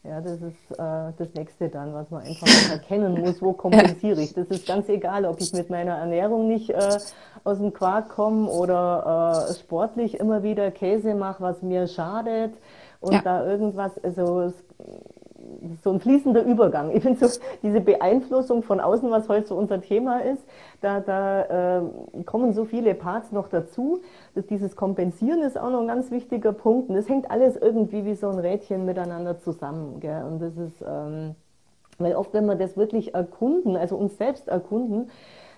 Ja, 0.02 0.20
das 0.20 0.42
ist 0.42 0.70
äh, 0.72 1.12
das 1.16 1.32
nächste 1.34 1.70
dann, 1.70 1.94
was 1.94 2.10
man 2.10 2.22
einfach 2.22 2.70
erkennen 2.70 3.18
muss, 3.20 3.40
wo 3.40 3.54
kompensiere 3.54 4.20
ich. 4.20 4.34
Das 4.34 4.48
ist 4.48 4.66
ganz 4.66 4.88
egal, 4.90 5.24
ob 5.24 5.40
ich 5.40 5.54
mit 5.54 5.70
meiner 5.70 5.96
Ernährung 5.96 6.46
nicht 6.46 6.68
äh, 6.68 6.98
aus 7.42 7.56
dem 7.56 7.72
Quark 7.72 8.10
komme 8.10 8.48
oder 8.50 9.46
äh, 9.48 9.54
sportlich 9.54 10.20
immer 10.20 10.42
wieder 10.42 10.70
Käse 10.70 11.14
mache, 11.14 11.42
was 11.42 11.62
mir 11.62 11.86
schadet 11.86 12.52
und 13.00 13.14
ja. 13.14 13.22
da 13.22 13.46
irgendwas, 13.46 13.92
also 14.04 14.42
es, 14.42 14.54
so 15.82 15.90
ein 15.90 16.00
fließender 16.00 16.42
Übergang. 16.42 16.90
Ich 16.94 17.02
finde 17.02 17.26
so 17.26 17.40
diese 17.62 17.80
Beeinflussung 17.80 18.62
von 18.62 18.80
außen, 18.80 19.10
was 19.10 19.28
heute 19.28 19.46
so 19.48 19.56
unser 19.56 19.80
Thema 19.80 20.20
ist, 20.20 20.42
da, 20.80 21.00
da 21.00 21.78
äh, 21.78 21.82
kommen 22.24 22.52
so 22.52 22.64
viele 22.64 22.94
Parts 22.94 23.32
noch 23.32 23.48
dazu. 23.48 24.00
Dass 24.34 24.46
dieses 24.46 24.76
Kompensieren 24.76 25.42
ist 25.42 25.58
auch 25.58 25.70
noch 25.70 25.80
ein 25.80 25.88
ganz 25.88 26.10
wichtiger 26.10 26.52
Punkt. 26.52 26.88
Und 26.90 26.96
es 26.96 27.08
hängt 27.08 27.30
alles 27.30 27.56
irgendwie 27.56 28.04
wie 28.04 28.14
so 28.14 28.28
ein 28.28 28.38
Rädchen 28.38 28.84
miteinander 28.84 29.38
zusammen. 29.38 30.00
Gell? 30.00 30.24
Und 30.24 30.40
das 30.40 30.56
ist, 30.56 30.82
ähm, 30.86 31.34
weil 31.98 32.14
oft, 32.16 32.32
wenn 32.34 32.46
wir 32.46 32.56
das 32.56 32.76
wirklich 32.76 33.14
erkunden, 33.14 33.76
also 33.76 33.96
uns 33.96 34.16
selbst 34.16 34.48
erkunden, 34.48 35.10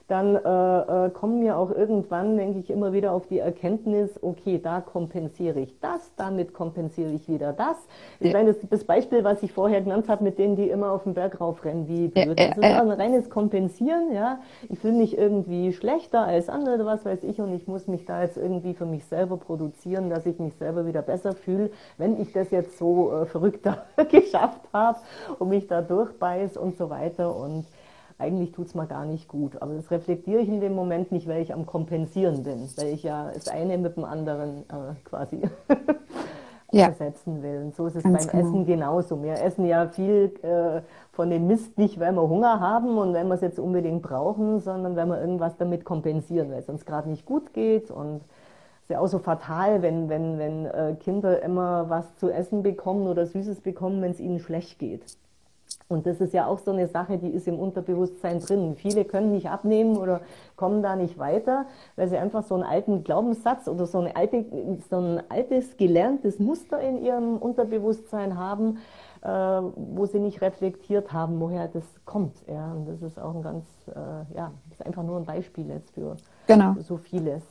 dann 0.08 0.36
äh, 0.36 1.06
äh, 1.06 1.10
kommen 1.10 1.42
wir 1.42 1.58
auch 1.58 1.70
irgendwann, 1.70 2.36
denke 2.36 2.60
ich, 2.60 2.70
immer 2.70 2.92
wieder 2.92 3.10
auf 3.10 3.26
die 3.26 3.40
Erkenntnis, 3.40 4.22
okay, 4.22 4.60
da 4.62 4.80
kompensiere 4.80 5.58
ich 5.58 5.80
das, 5.80 6.12
damit 6.16 6.54
kompensiere 6.54 7.10
ich 7.10 7.28
wieder 7.28 7.52
das. 7.52 7.76
Ich 8.20 8.32
ja. 8.32 8.38
meine, 8.38 8.52
das, 8.52 8.62
das, 8.70 8.84
Beispiel, 8.84 9.24
was 9.24 9.42
ich 9.42 9.52
vorher 9.52 9.80
genannt 9.80 10.08
habe, 10.08 10.22
mit 10.22 10.38
denen, 10.38 10.54
die 10.54 10.70
immer 10.70 10.92
auf 10.92 11.02
den 11.02 11.14
Berg 11.14 11.40
raufrennen, 11.40 11.88
wie 11.88 12.12
ja, 12.14 12.26
das 12.34 12.56
ist 12.56 12.62
ein 12.62 12.90
reines 12.90 13.30
Kompensieren, 13.30 14.12
ja. 14.12 14.38
Ich 14.68 14.78
fühle 14.78 14.94
mich 14.94 15.18
irgendwie 15.18 15.72
schlechter 15.72 16.24
als 16.24 16.48
andere, 16.48 16.86
was 16.86 17.04
weiß 17.04 17.24
ich, 17.24 17.40
und 17.40 17.52
ich 17.52 17.66
muss 17.66 17.88
mich 17.88 18.04
da 18.04 18.22
jetzt 18.22 18.36
irgendwie 18.36 18.74
für 18.74 18.86
mich 18.86 19.04
selber 19.06 19.36
produzieren, 19.36 20.08
dass 20.08 20.24
ich 20.24 20.38
mich 20.38 20.54
selber 20.54 20.86
wieder 20.86 21.02
besser 21.02 21.32
fühle, 21.32 21.70
wenn 21.98 22.20
ich 22.20 22.32
das 22.32 22.52
jetzt 22.52 22.78
so 22.78 23.12
äh, 23.12 23.26
verrückter 23.26 23.86
geschafft 24.10 24.60
habe 24.72 24.98
und 25.40 25.48
mich 25.48 25.66
da 25.66 25.82
durchbeiß 25.82 26.56
und 26.56 26.76
so 26.76 26.90
weiter 26.90 27.34
und 27.34 27.66
eigentlich 28.18 28.52
tut 28.52 28.66
es 28.68 28.74
mir 28.74 28.86
gar 28.86 29.04
nicht 29.04 29.28
gut. 29.28 29.60
Aber 29.60 29.74
das 29.74 29.90
reflektiere 29.90 30.40
ich 30.40 30.48
in 30.48 30.60
dem 30.60 30.74
Moment 30.74 31.12
nicht, 31.12 31.28
weil 31.28 31.42
ich 31.42 31.52
am 31.52 31.66
Kompensieren 31.66 32.44
bin, 32.44 32.68
weil 32.76 32.88
ich 32.88 33.02
ja 33.02 33.30
das 33.32 33.48
eine 33.48 33.76
mit 33.78 33.96
dem 33.96 34.04
anderen 34.04 34.64
äh, 34.70 34.94
quasi 35.04 35.40
ja. 36.72 36.86
ersetzen 36.86 37.42
will. 37.42 37.62
Und 37.64 37.76
so 37.76 37.86
ist 37.86 37.96
es 37.96 38.02
Ganz 38.02 38.26
beim 38.26 38.32
genau. 38.32 38.48
Essen 38.48 38.66
genauso. 38.66 39.22
Wir 39.22 39.34
essen 39.42 39.66
ja 39.66 39.88
viel 39.88 40.32
äh, 40.42 40.80
von 41.12 41.30
dem 41.30 41.46
Mist 41.46 41.76
nicht, 41.78 42.00
weil 42.00 42.12
wir 42.12 42.28
Hunger 42.28 42.60
haben 42.60 42.96
und 42.98 43.14
wenn 43.14 43.28
wir 43.28 43.34
es 43.34 43.42
jetzt 43.42 43.58
unbedingt 43.58 44.02
brauchen, 44.02 44.60
sondern 44.60 44.96
weil 44.96 45.06
wir 45.06 45.20
irgendwas 45.20 45.56
damit 45.56 45.84
kompensieren, 45.84 46.50
weil 46.50 46.60
es 46.60 46.68
uns 46.68 46.86
gerade 46.86 47.08
nicht 47.08 47.26
gut 47.26 47.52
geht 47.52 47.90
und 47.90 48.22
ist 48.82 48.90
ja 48.90 49.00
auch 49.00 49.08
so 49.08 49.18
fatal, 49.18 49.82
wenn, 49.82 50.08
wenn, 50.08 50.38
wenn 50.38 50.66
äh, 50.66 50.94
Kinder 51.00 51.42
immer 51.42 51.90
was 51.90 52.16
zu 52.16 52.30
essen 52.30 52.62
bekommen 52.62 53.08
oder 53.08 53.26
Süßes 53.26 53.60
bekommen, 53.60 54.00
wenn 54.00 54.12
es 54.12 54.20
ihnen 54.20 54.38
schlecht 54.38 54.78
geht. 54.78 55.02
Und 55.88 56.06
das 56.06 56.20
ist 56.20 56.34
ja 56.34 56.46
auch 56.46 56.58
so 56.58 56.72
eine 56.72 56.88
Sache, 56.88 57.16
die 57.16 57.28
ist 57.28 57.46
im 57.46 57.58
Unterbewusstsein 57.58 58.40
drin. 58.40 58.74
Viele 58.74 59.04
können 59.04 59.32
nicht 59.32 59.48
abnehmen 59.48 59.96
oder 59.96 60.20
kommen 60.56 60.82
da 60.82 60.96
nicht 60.96 61.16
weiter, 61.16 61.66
weil 61.94 62.08
sie 62.08 62.16
einfach 62.16 62.42
so 62.42 62.54
einen 62.54 62.64
alten 62.64 63.04
Glaubenssatz 63.04 63.68
oder 63.68 63.86
so, 63.86 64.00
eine 64.00 64.16
alte, 64.16 64.44
so 64.90 64.96
ein 64.96 65.22
altes 65.28 65.76
gelerntes 65.76 66.40
Muster 66.40 66.80
in 66.80 67.04
ihrem 67.04 67.36
Unterbewusstsein 67.36 68.36
haben, 68.36 68.78
äh, 69.22 69.28
wo 69.28 70.06
sie 70.06 70.18
nicht 70.18 70.40
reflektiert 70.40 71.12
haben, 71.12 71.40
woher 71.40 71.68
das 71.68 71.84
kommt. 72.04 72.34
Ja, 72.48 72.72
und 72.72 72.88
das 72.88 73.02
ist 73.02 73.20
auch 73.20 73.34
ein 73.34 73.42
ganz, 73.42 73.64
äh, 73.88 74.34
ja, 74.36 74.50
ist 74.72 74.84
einfach 74.84 75.04
nur 75.04 75.18
ein 75.18 75.24
Beispiel 75.24 75.68
jetzt 75.68 75.92
für 75.92 76.16
genau. 76.48 76.74
so 76.80 76.96
vieles 76.96 77.44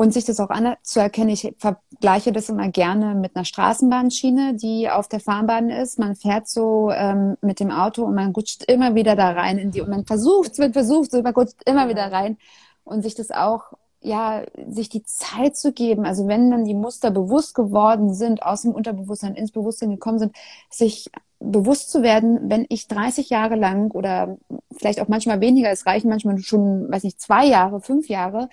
und 0.00 0.14
sich 0.14 0.24
das 0.24 0.40
auch 0.40 0.48
anzuerkennen. 0.48 1.28
Ich 1.28 1.54
vergleiche 1.58 2.32
das 2.32 2.48
immer 2.48 2.70
gerne 2.70 3.14
mit 3.14 3.36
einer 3.36 3.44
Straßenbahnschiene, 3.44 4.54
die 4.54 4.88
auf 4.88 5.08
der 5.08 5.20
Fahrbahn 5.20 5.68
ist. 5.68 5.98
Man 5.98 6.16
fährt 6.16 6.48
so 6.48 6.90
ähm, 6.90 7.36
mit 7.42 7.60
dem 7.60 7.70
Auto 7.70 8.04
und 8.04 8.14
man 8.14 8.32
rutscht 8.32 8.64
immer 8.64 8.94
wieder 8.94 9.14
da 9.14 9.32
rein 9.32 9.58
in 9.58 9.72
die 9.72 9.82
und 9.82 9.90
man 9.90 10.06
versucht, 10.06 10.56
wird 10.56 10.72
versucht, 10.72 11.12
man 11.12 11.34
rutscht 11.34 11.58
immer 11.66 11.90
wieder 11.90 12.10
rein 12.10 12.38
und 12.82 13.02
sich 13.02 13.14
das 13.14 13.30
auch 13.30 13.74
ja, 14.00 14.44
sich 14.66 14.88
die 14.88 15.02
Zeit 15.02 15.58
zu 15.58 15.74
geben, 15.74 16.06
also 16.06 16.26
wenn 16.26 16.50
dann 16.50 16.64
die 16.64 16.72
Muster 16.72 17.10
bewusst 17.10 17.54
geworden 17.54 18.14
sind, 18.14 18.42
aus 18.42 18.62
dem 18.62 18.72
Unterbewusstsein 18.72 19.34
ins 19.34 19.52
Bewusstsein 19.52 19.90
gekommen 19.90 20.18
sind, 20.18 20.34
sich 20.70 21.10
bewusst 21.40 21.90
zu 21.90 22.02
werden, 22.02 22.48
wenn 22.48 22.64
ich 22.70 22.88
30 22.88 23.28
Jahre 23.28 23.56
lang 23.56 23.90
oder 23.90 24.38
vielleicht 24.74 25.02
auch 25.02 25.08
manchmal 25.08 25.42
weniger, 25.42 25.70
es 25.70 25.84
reichen 25.84 26.08
manchmal 26.08 26.38
schon, 26.38 26.90
weiß 26.90 27.04
nicht, 27.04 27.20
zwei 27.20 27.44
Jahre, 27.44 27.82
fünf 27.82 28.08
Jahre, 28.08 28.48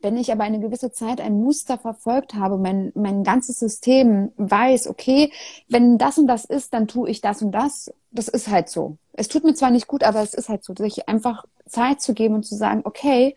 wenn 0.00 0.16
ich 0.16 0.30
aber 0.30 0.44
eine 0.44 0.60
gewisse 0.60 0.92
Zeit 0.92 1.20
ein 1.20 1.40
Muster 1.40 1.78
verfolgt 1.78 2.34
habe, 2.34 2.56
mein, 2.56 2.92
mein 2.94 3.24
ganzes 3.24 3.58
System 3.58 4.32
weiß, 4.36 4.86
okay, 4.88 5.32
wenn 5.68 5.98
das 5.98 6.18
und 6.18 6.26
das 6.26 6.44
ist, 6.44 6.72
dann 6.72 6.86
tue 6.86 7.10
ich 7.10 7.20
das 7.20 7.42
und 7.42 7.52
das. 7.52 7.92
Das 8.10 8.28
ist 8.28 8.48
halt 8.48 8.68
so. 8.68 8.96
Es 9.12 9.28
tut 9.28 9.44
mir 9.44 9.54
zwar 9.54 9.70
nicht 9.70 9.86
gut, 9.86 10.04
aber 10.04 10.22
es 10.22 10.34
ist 10.34 10.48
halt 10.48 10.64
so, 10.64 10.74
sich 10.74 11.08
einfach 11.08 11.44
Zeit 11.66 12.00
zu 12.00 12.14
geben 12.14 12.34
und 12.34 12.44
zu 12.44 12.54
sagen, 12.54 12.82
okay, 12.84 13.34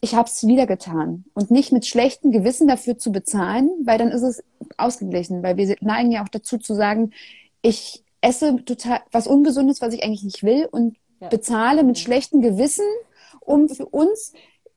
ich 0.00 0.16
habe 0.16 0.28
es 0.28 0.44
wieder 0.44 0.66
getan 0.66 1.24
und 1.32 1.52
nicht 1.52 1.70
mit 1.70 1.86
schlechtem 1.86 2.32
Gewissen 2.32 2.66
dafür 2.66 2.98
zu 2.98 3.12
bezahlen, 3.12 3.70
weil 3.84 3.98
dann 3.98 4.10
ist 4.10 4.22
es 4.22 4.42
ausgeglichen, 4.76 5.44
weil 5.44 5.56
wir 5.56 5.76
neigen 5.80 6.10
ja 6.10 6.24
auch 6.24 6.28
dazu 6.28 6.58
zu 6.58 6.74
sagen, 6.74 7.12
ich 7.62 8.02
esse 8.20 8.64
total 8.64 9.00
was 9.12 9.28
Ungesundes, 9.28 9.80
was 9.80 9.94
ich 9.94 10.02
eigentlich 10.02 10.24
nicht 10.24 10.42
will 10.42 10.68
und 10.70 10.96
ja. 11.20 11.28
bezahle 11.28 11.84
mit 11.84 12.00
schlechtem 12.00 12.40
Gewissen, 12.40 12.84
um 13.40 13.68
für 13.68 13.86
uns 13.86 14.32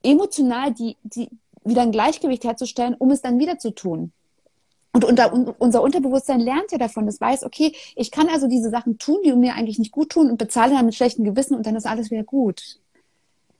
emotional 0.05 0.73
die, 0.73 0.97
die 1.03 1.29
wieder 1.63 1.81
ein 1.81 1.91
Gleichgewicht 1.91 2.43
herzustellen, 2.43 2.95
um 2.97 3.11
es 3.11 3.21
dann 3.21 3.39
wieder 3.39 3.57
zu 3.57 3.71
tun. 3.71 4.11
Und 4.93 5.03
unter, 5.03 5.33
unser 5.59 5.81
Unterbewusstsein 5.81 6.39
lernt 6.39 6.71
ja 6.71 6.77
davon, 6.77 7.05
das 7.05 7.19
weiß, 7.19 7.43
okay, 7.43 7.73
ich 7.97 8.11
kann 8.11 8.29
also 8.29 8.47
diese 8.47 8.69
Sachen 8.69 8.97
tun, 8.97 9.19
die 9.25 9.33
mir 9.33 9.55
eigentlich 9.55 9.77
nicht 9.77 9.91
gut 9.91 10.11
tun 10.11 10.29
und 10.29 10.37
bezahle 10.37 10.73
dann 10.73 10.85
mit 10.85 10.95
schlechtem 10.95 11.25
Gewissen 11.25 11.55
und 11.55 11.65
dann 11.65 11.75
ist 11.75 11.85
alles 11.85 12.11
wieder 12.11 12.23
gut. 12.23 12.79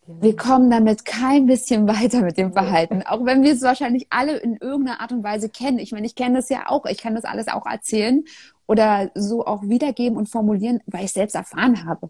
Wir 0.08 0.36
kommen 0.36 0.70
damit 0.70 1.04
kein 1.04 1.48
bisschen 1.48 1.88
weiter 1.88 2.22
mit 2.22 2.38
dem 2.38 2.54
Verhalten, 2.54 3.02
auch 3.02 3.26
wenn 3.26 3.44
wir 3.44 3.52
es 3.52 3.64
wahrscheinlich 3.64 4.08
alle 4.12 4.38
in 4.38 4.56
irgendeiner 4.56 5.02
Art 5.02 5.12
und 5.12 5.24
Weise 5.24 5.50
kennen. 5.50 5.80
Ich 5.80 5.92
meine, 5.92 6.06
ich 6.06 6.16
kenne 6.16 6.38
das 6.38 6.48
ja 6.48 6.70
auch, 6.70 6.86
ich 6.86 7.00
kann 7.00 7.16
das 7.16 7.26
alles 7.26 7.48
auch 7.48 7.66
erzählen 7.66 8.24
oder 8.68 9.12
so 9.16 9.46
auch 9.46 9.64
wiedergeben 9.64 10.18
und 10.18 10.30
formulieren, 10.30 10.80
weil 10.86 11.06
ich 11.06 11.12
selbst 11.12 11.36
erfahren 11.36 11.86
habe. 11.86 12.08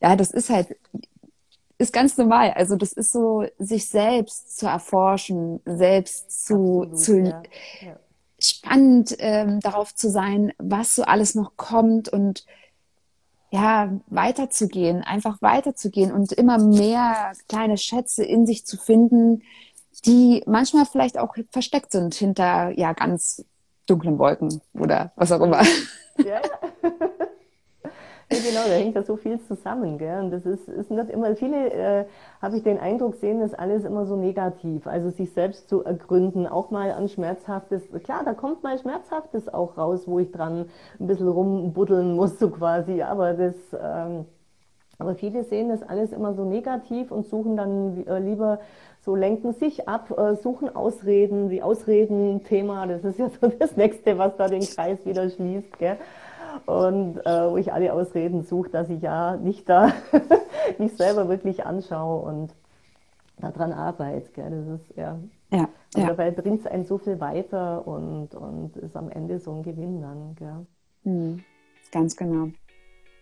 Ja, 0.00 0.16
das 0.16 0.30
ist 0.30 0.50
halt, 0.50 0.76
ist 1.82 1.92
ganz 1.92 2.16
normal. 2.16 2.52
Also 2.52 2.76
das 2.76 2.92
ist 2.92 3.12
so, 3.12 3.44
sich 3.58 3.88
selbst 3.88 4.58
zu 4.58 4.66
erforschen, 4.66 5.60
selbst 5.64 6.46
zu, 6.46 6.84
Absolut, 6.84 6.98
zu 6.98 7.18
ja. 7.18 7.42
Ja. 7.80 7.96
spannend 8.38 9.16
ähm, 9.18 9.60
darauf 9.60 9.94
zu 9.94 10.10
sein, 10.10 10.52
was 10.58 10.94
so 10.94 11.02
alles 11.02 11.34
noch 11.34 11.56
kommt 11.56 12.08
und 12.08 12.46
ja, 13.50 13.92
weiterzugehen, 14.06 15.02
einfach 15.02 15.42
weiterzugehen 15.42 16.10
und 16.10 16.32
immer 16.32 16.56
mehr 16.58 17.32
kleine 17.48 17.76
Schätze 17.76 18.24
in 18.24 18.46
sich 18.46 18.64
zu 18.64 18.78
finden, 18.78 19.42
die 20.06 20.42
manchmal 20.46 20.86
vielleicht 20.86 21.18
auch 21.18 21.36
versteckt 21.50 21.92
sind 21.92 22.14
hinter 22.14 22.70
ja 22.78 22.94
ganz 22.94 23.44
dunklen 23.86 24.18
Wolken 24.18 24.62
oder 24.72 25.12
was 25.16 25.32
auch 25.32 25.42
immer. 25.42 25.62
Ja. 25.62 26.24
Ja, 26.24 26.40
genau, 28.32 28.66
da 28.66 28.74
hängt 28.74 28.94
ja 28.94 29.02
so 29.02 29.16
viel 29.16 29.40
zusammen. 29.40 29.98
Gell? 29.98 30.20
Und 30.20 30.30
das 30.30 30.46
ist, 30.46 30.68
ist 30.68 30.90
nicht 30.90 31.10
immer, 31.10 31.34
viele, 31.36 31.72
äh, 31.72 32.04
habe 32.40 32.56
ich 32.56 32.62
den 32.62 32.78
Eindruck, 32.78 33.16
sehen 33.16 33.40
das 33.40 33.54
alles 33.54 33.84
immer 33.84 34.06
so 34.06 34.16
negativ. 34.16 34.86
Also 34.86 35.10
sich 35.10 35.32
selbst 35.32 35.68
zu 35.68 35.84
ergründen, 35.84 36.46
auch 36.46 36.70
mal 36.70 36.92
an 36.92 37.08
Schmerzhaftes. 37.08 37.82
Klar, 38.02 38.22
da 38.24 38.34
kommt 38.34 38.62
mal 38.62 38.78
Schmerzhaftes 38.78 39.52
auch 39.52 39.76
raus, 39.76 40.06
wo 40.06 40.18
ich 40.18 40.30
dran 40.30 40.66
ein 40.98 41.06
bisschen 41.06 41.28
rumbuddeln 41.28 42.14
muss, 42.14 42.38
so 42.38 42.50
quasi. 42.50 43.02
Aber 43.02 43.34
das, 43.34 43.54
ähm, 43.72 44.26
aber 44.98 45.14
viele 45.14 45.44
sehen 45.44 45.68
das 45.68 45.82
alles 45.82 46.12
immer 46.12 46.34
so 46.34 46.44
negativ 46.44 47.10
und 47.10 47.26
suchen 47.26 47.56
dann 47.56 48.06
äh, 48.06 48.18
lieber 48.18 48.60
so 49.04 49.16
lenken 49.16 49.52
sich 49.52 49.88
ab, 49.88 50.16
äh, 50.16 50.36
suchen 50.36 50.74
Ausreden, 50.74 51.48
die 51.48 51.62
Ausreden-Thema, 51.62 52.86
das 52.86 53.02
ist 53.02 53.18
ja 53.18 53.28
so 53.40 53.48
das 53.48 53.76
Nächste, 53.76 54.16
was 54.16 54.36
da 54.36 54.46
den 54.46 54.62
Kreis 54.62 55.04
wieder 55.04 55.28
schließt. 55.28 55.76
Gell? 55.78 55.96
Und 56.66 57.18
äh, 57.18 57.50
wo 57.50 57.56
ich 57.56 57.72
alle 57.72 57.92
Ausreden 57.92 58.42
suche, 58.42 58.70
dass 58.70 58.88
ich 58.88 59.02
ja 59.02 59.36
nicht 59.36 59.68
da 59.68 59.92
mich 60.78 60.96
selber 60.96 61.28
wirklich 61.28 61.64
anschaue 61.64 62.22
und 62.22 62.54
daran 63.38 63.72
arbeite. 63.72 64.30
Gell? 64.32 64.50
Das 64.50 64.80
ist 64.80 64.96
ja. 64.96 65.18
Ja, 65.50 65.68
und 65.94 66.00
ja. 66.00 66.06
dabei 66.06 66.30
bringt 66.30 66.60
es 66.60 66.66
einen 66.66 66.84
so 66.84 66.96
viel 66.96 67.20
weiter 67.20 67.86
und, 67.86 68.34
und 68.34 68.76
ist 68.78 68.96
am 68.96 69.10
Ende 69.10 69.38
so 69.38 69.52
ein 69.52 69.62
Gewinn 69.62 70.00
dann. 70.00 70.34
Gell? 70.36 70.66
Mhm, 71.04 71.44
ganz 71.90 72.16
genau. 72.16 72.48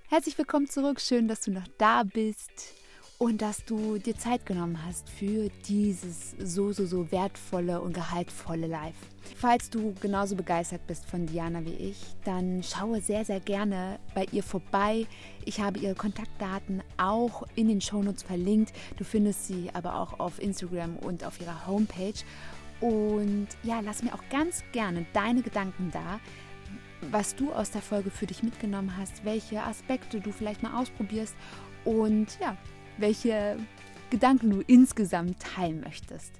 Herzlich 0.09 0.39
willkommen 0.39 0.67
zurück. 0.67 1.01
Schön, 1.01 1.27
dass 1.27 1.41
du 1.41 1.51
noch 1.51 1.67
da 1.79 2.03
bist 2.05 2.80
und 3.21 3.43
dass 3.43 3.67
du 3.67 3.99
dir 3.99 4.17
Zeit 4.17 4.47
genommen 4.47 4.83
hast 4.83 5.11
für 5.11 5.51
dieses 5.67 6.31
so, 6.39 6.73
so, 6.73 6.87
so 6.87 7.13
wertvolle 7.13 7.83
und 7.83 7.93
gehaltvolle 7.93 8.67
Live. 8.67 8.95
Falls 9.37 9.69
du 9.69 9.95
genauso 10.01 10.37
begeistert 10.37 10.87
bist 10.87 11.05
von 11.05 11.27
Diana 11.27 11.63
wie 11.67 11.75
ich, 11.75 11.99
dann 12.25 12.63
schaue 12.63 13.03
sehr, 13.03 13.27
sehr 13.27 13.41
gerne 13.41 13.99
bei 14.15 14.27
ihr 14.33 14.43
vorbei. 14.43 15.07
Ich 15.45 15.61
habe 15.61 15.79
ihre 15.79 15.95
Kontaktdaten 15.95 16.83
auch 16.97 17.43
in 17.57 17.69
den 17.69 17.83
Shownotes 17.83 18.23
verlinkt. 18.23 18.73
Du 18.97 19.05
findest 19.05 19.49
sie 19.49 19.69
aber 19.75 19.97
auch 19.97 20.19
auf 20.19 20.41
Instagram 20.41 20.97
und 20.97 21.23
auf 21.23 21.43
ihrer 21.43 21.67
Homepage. 21.67 22.25
Und 22.81 23.49
ja, 23.63 23.81
lass 23.81 24.03
mir 24.03 24.15
auch 24.15 24.25
ganz 24.31 24.65
gerne 24.73 25.05
deine 25.13 25.43
Gedanken 25.43 25.91
da, 25.93 26.21
was 27.11 27.37
du 27.37 27.53
aus 27.53 27.71
der 27.71 27.83
Folge 27.83 28.11
für 28.11 28.27
dich 28.27 28.43
mitgenommen 28.43 28.97
hast, 28.97 29.27
welche 29.27 29.63
Aspekte 29.63 30.21
du 30.21 30.33
vielleicht 30.33 30.63
mal 30.63 30.81
ausprobierst. 30.81 31.35
Und 31.85 32.39
ja, 32.41 32.57
welche 33.01 33.57
Gedanken 34.11 34.51
du 34.51 34.61
insgesamt 34.67 35.41
teilen 35.41 35.81
möchtest. 35.81 36.33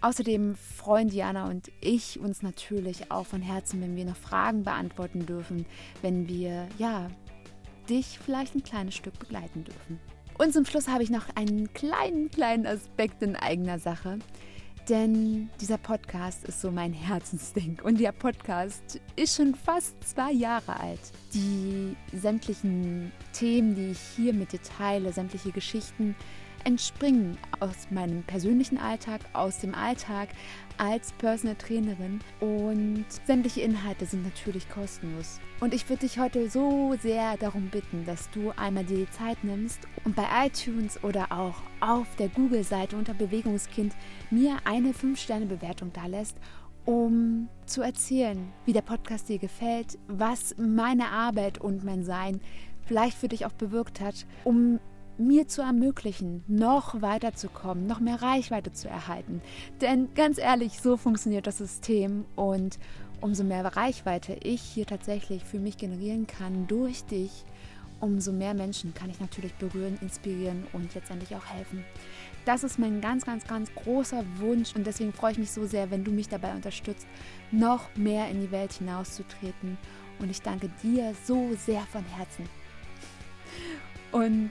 Außerdem 0.00 0.54
freuen 0.54 1.08
Diana 1.08 1.48
und 1.48 1.70
ich 1.80 2.20
uns 2.20 2.42
natürlich 2.42 3.10
auch 3.10 3.26
von 3.26 3.42
Herzen, 3.42 3.80
wenn 3.80 3.96
wir 3.96 4.04
noch 4.04 4.16
Fragen 4.16 4.62
beantworten 4.62 5.26
dürfen, 5.26 5.66
wenn 6.02 6.28
wir 6.28 6.68
ja 6.78 7.08
dich 7.88 8.18
vielleicht 8.24 8.54
ein 8.54 8.62
kleines 8.62 8.94
Stück 8.94 9.18
begleiten 9.18 9.64
dürfen. 9.64 9.98
Und 10.38 10.52
zum 10.52 10.64
Schluss 10.64 10.86
habe 10.86 11.02
ich 11.02 11.10
noch 11.10 11.26
einen 11.34 11.72
kleinen, 11.72 12.30
kleinen 12.30 12.66
Aspekt 12.66 13.22
in 13.22 13.34
eigener 13.34 13.80
Sache. 13.80 14.20
Denn 14.88 15.50
dieser 15.60 15.76
Podcast 15.76 16.44
ist 16.44 16.62
so 16.62 16.70
mein 16.70 16.94
Herzensding. 16.94 17.78
Und 17.82 18.00
der 18.00 18.12
Podcast 18.12 18.98
ist 19.16 19.36
schon 19.36 19.54
fast 19.54 20.02
zwei 20.02 20.32
Jahre 20.32 20.80
alt. 20.80 21.00
Die 21.34 21.94
sämtlichen 22.16 23.12
Themen, 23.34 23.74
die 23.74 23.90
ich 23.90 24.00
hier 24.16 24.32
mit 24.32 24.52
dir 24.52 24.62
teile, 24.62 25.12
sämtliche 25.12 25.50
Geschichten, 25.52 26.16
entspringen 26.68 27.38
aus 27.60 27.90
meinem 27.90 28.22
persönlichen 28.24 28.76
Alltag, 28.76 29.22
aus 29.32 29.58
dem 29.58 29.74
Alltag 29.74 30.28
als 30.76 31.12
Personal 31.12 31.56
Trainerin 31.56 32.20
und 32.40 33.06
sämtliche 33.26 33.62
Inhalte 33.62 34.04
sind 34.04 34.22
natürlich 34.22 34.68
kostenlos. 34.68 35.40
Und 35.60 35.72
ich 35.72 35.88
würde 35.88 36.00
dich 36.00 36.18
heute 36.18 36.50
so 36.50 36.94
sehr 37.00 37.38
darum 37.38 37.70
bitten, 37.70 38.04
dass 38.04 38.28
du 38.32 38.52
einmal 38.58 38.84
dir 38.84 38.98
die 38.98 39.10
Zeit 39.10 39.42
nimmst 39.44 39.80
und 40.04 40.14
bei 40.14 40.26
iTunes 40.44 41.02
oder 41.02 41.32
auch 41.32 41.54
auf 41.80 42.06
der 42.16 42.28
Google-Seite 42.28 42.98
unter 42.98 43.14
Bewegungskind 43.14 43.94
mir 44.30 44.58
eine 44.64 44.90
5-Sterne-Bewertung 44.90 45.90
da 45.94 46.04
lässt 46.04 46.36
um 46.84 47.50
zu 47.66 47.82
erzählen, 47.82 48.50
wie 48.64 48.72
der 48.72 48.80
Podcast 48.80 49.28
dir 49.28 49.38
gefällt, 49.38 49.98
was 50.06 50.54
meine 50.56 51.10
Arbeit 51.10 51.58
und 51.58 51.84
mein 51.84 52.02
Sein 52.02 52.40
vielleicht 52.86 53.18
für 53.18 53.28
dich 53.28 53.44
auch 53.44 53.52
bewirkt 53.52 54.00
hat, 54.00 54.24
um 54.44 54.80
mir 55.18 55.48
zu 55.48 55.62
ermöglichen, 55.62 56.44
noch 56.46 57.02
weiterzukommen, 57.02 57.86
noch 57.86 58.00
mehr 58.00 58.22
Reichweite 58.22 58.72
zu 58.72 58.88
erhalten. 58.88 59.42
Denn 59.80 60.14
ganz 60.14 60.38
ehrlich, 60.38 60.80
so 60.80 60.96
funktioniert 60.96 61.46
das 61.46 61.58
System 61.58 62.24
und 62.36 62.78
umso 63.20 63.44
mehr 63.44 63.64
Reichweite 63.64 64.34
ich 64.42 64.62
hier 64.62 64.86
tatsächlich 64.86 65.44
für 65.44 65.58
mich 65.58 65.76
generieren 65.76 66.26
kann 66.26 66.66
durch 66.68 67.04
dich, 67.04 67.44
umso 68.00 68.32
mehr 68.32 68.54
Menschen 68.54 68.94
kann 68.94 69.10
ich 69.10 69.20
natürlich 69.20 69.54
berühren, 69.54 69.98
inspirieren 70.00 70.66
und 70.72 70.94
letztendlich 70.94 71.34
auch 71.34 71.46
helfen. 71.46 71.84
Das 72.44 72.64
ist 72.64 72.78
mein 72.78 73.00
ganz, 73.00 73.26
ganz, 73.26 73.46
ganz 73.46 73.74
großer 73.74 74.24
Wunsch 74.36 74.74
und 74.74 74.86
deswegen 74.86 75.12
freue 75.12 75.32
ich 75.32 75.38
mich 75.38 75.50
so 75.50 75.66
sehr, 75.66 75.90
wenn 75.90 76.04
du 76.04 76.12
mich 76.12 76.28
dabei 76.28 76.54
unterstützt, 76.54 77.06
noch 77.50 77.94
mehr 77.96 78.28
in 78.30 78.40
die 78.40 78.50
Welt 78.50 78.72
hinauszutreten. 78.72 79.76
Und 80.18 80.30
ich 80.30 80.42
danke 80.42 80.70
dir 80.82 81.14
so 81.24 81.50
sehr 81.56 81.82
von 81.82 82.04
Herzen. 82.04 82.44
Und 84.12 84.50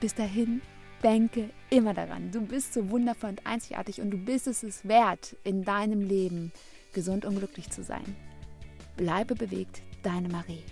bis 0.00 0.14
dahin, 0.14 0.60
denke 1.02 1.50
immer 1.70 1.94
daran, 1.94 2.30
du 2.30 2.40
bist 2.40 2.74
so 2.74 2.90
wundervoll 2.90 3.30
und 3.30 3.46
einzigartig 3.46 4.00
und 4.00 4.10
du 4.10 4.18
bist 4.18 4.46
es 4.46 4.86
wert, 4.86 5.36
in 5.44 5.64
deinem 5.64 6.02
Leben 6.02 6.52
gesund 6.92 7.24
und 7.24 7.38
glücklich 7.38 7.70
zu 7.70 7.82
sein. 7.82 8.16
Bleibe 8.96 9.34
bewegt, 9.34 9.82
deine 10.02 10.28
Marie. 10.28 10.64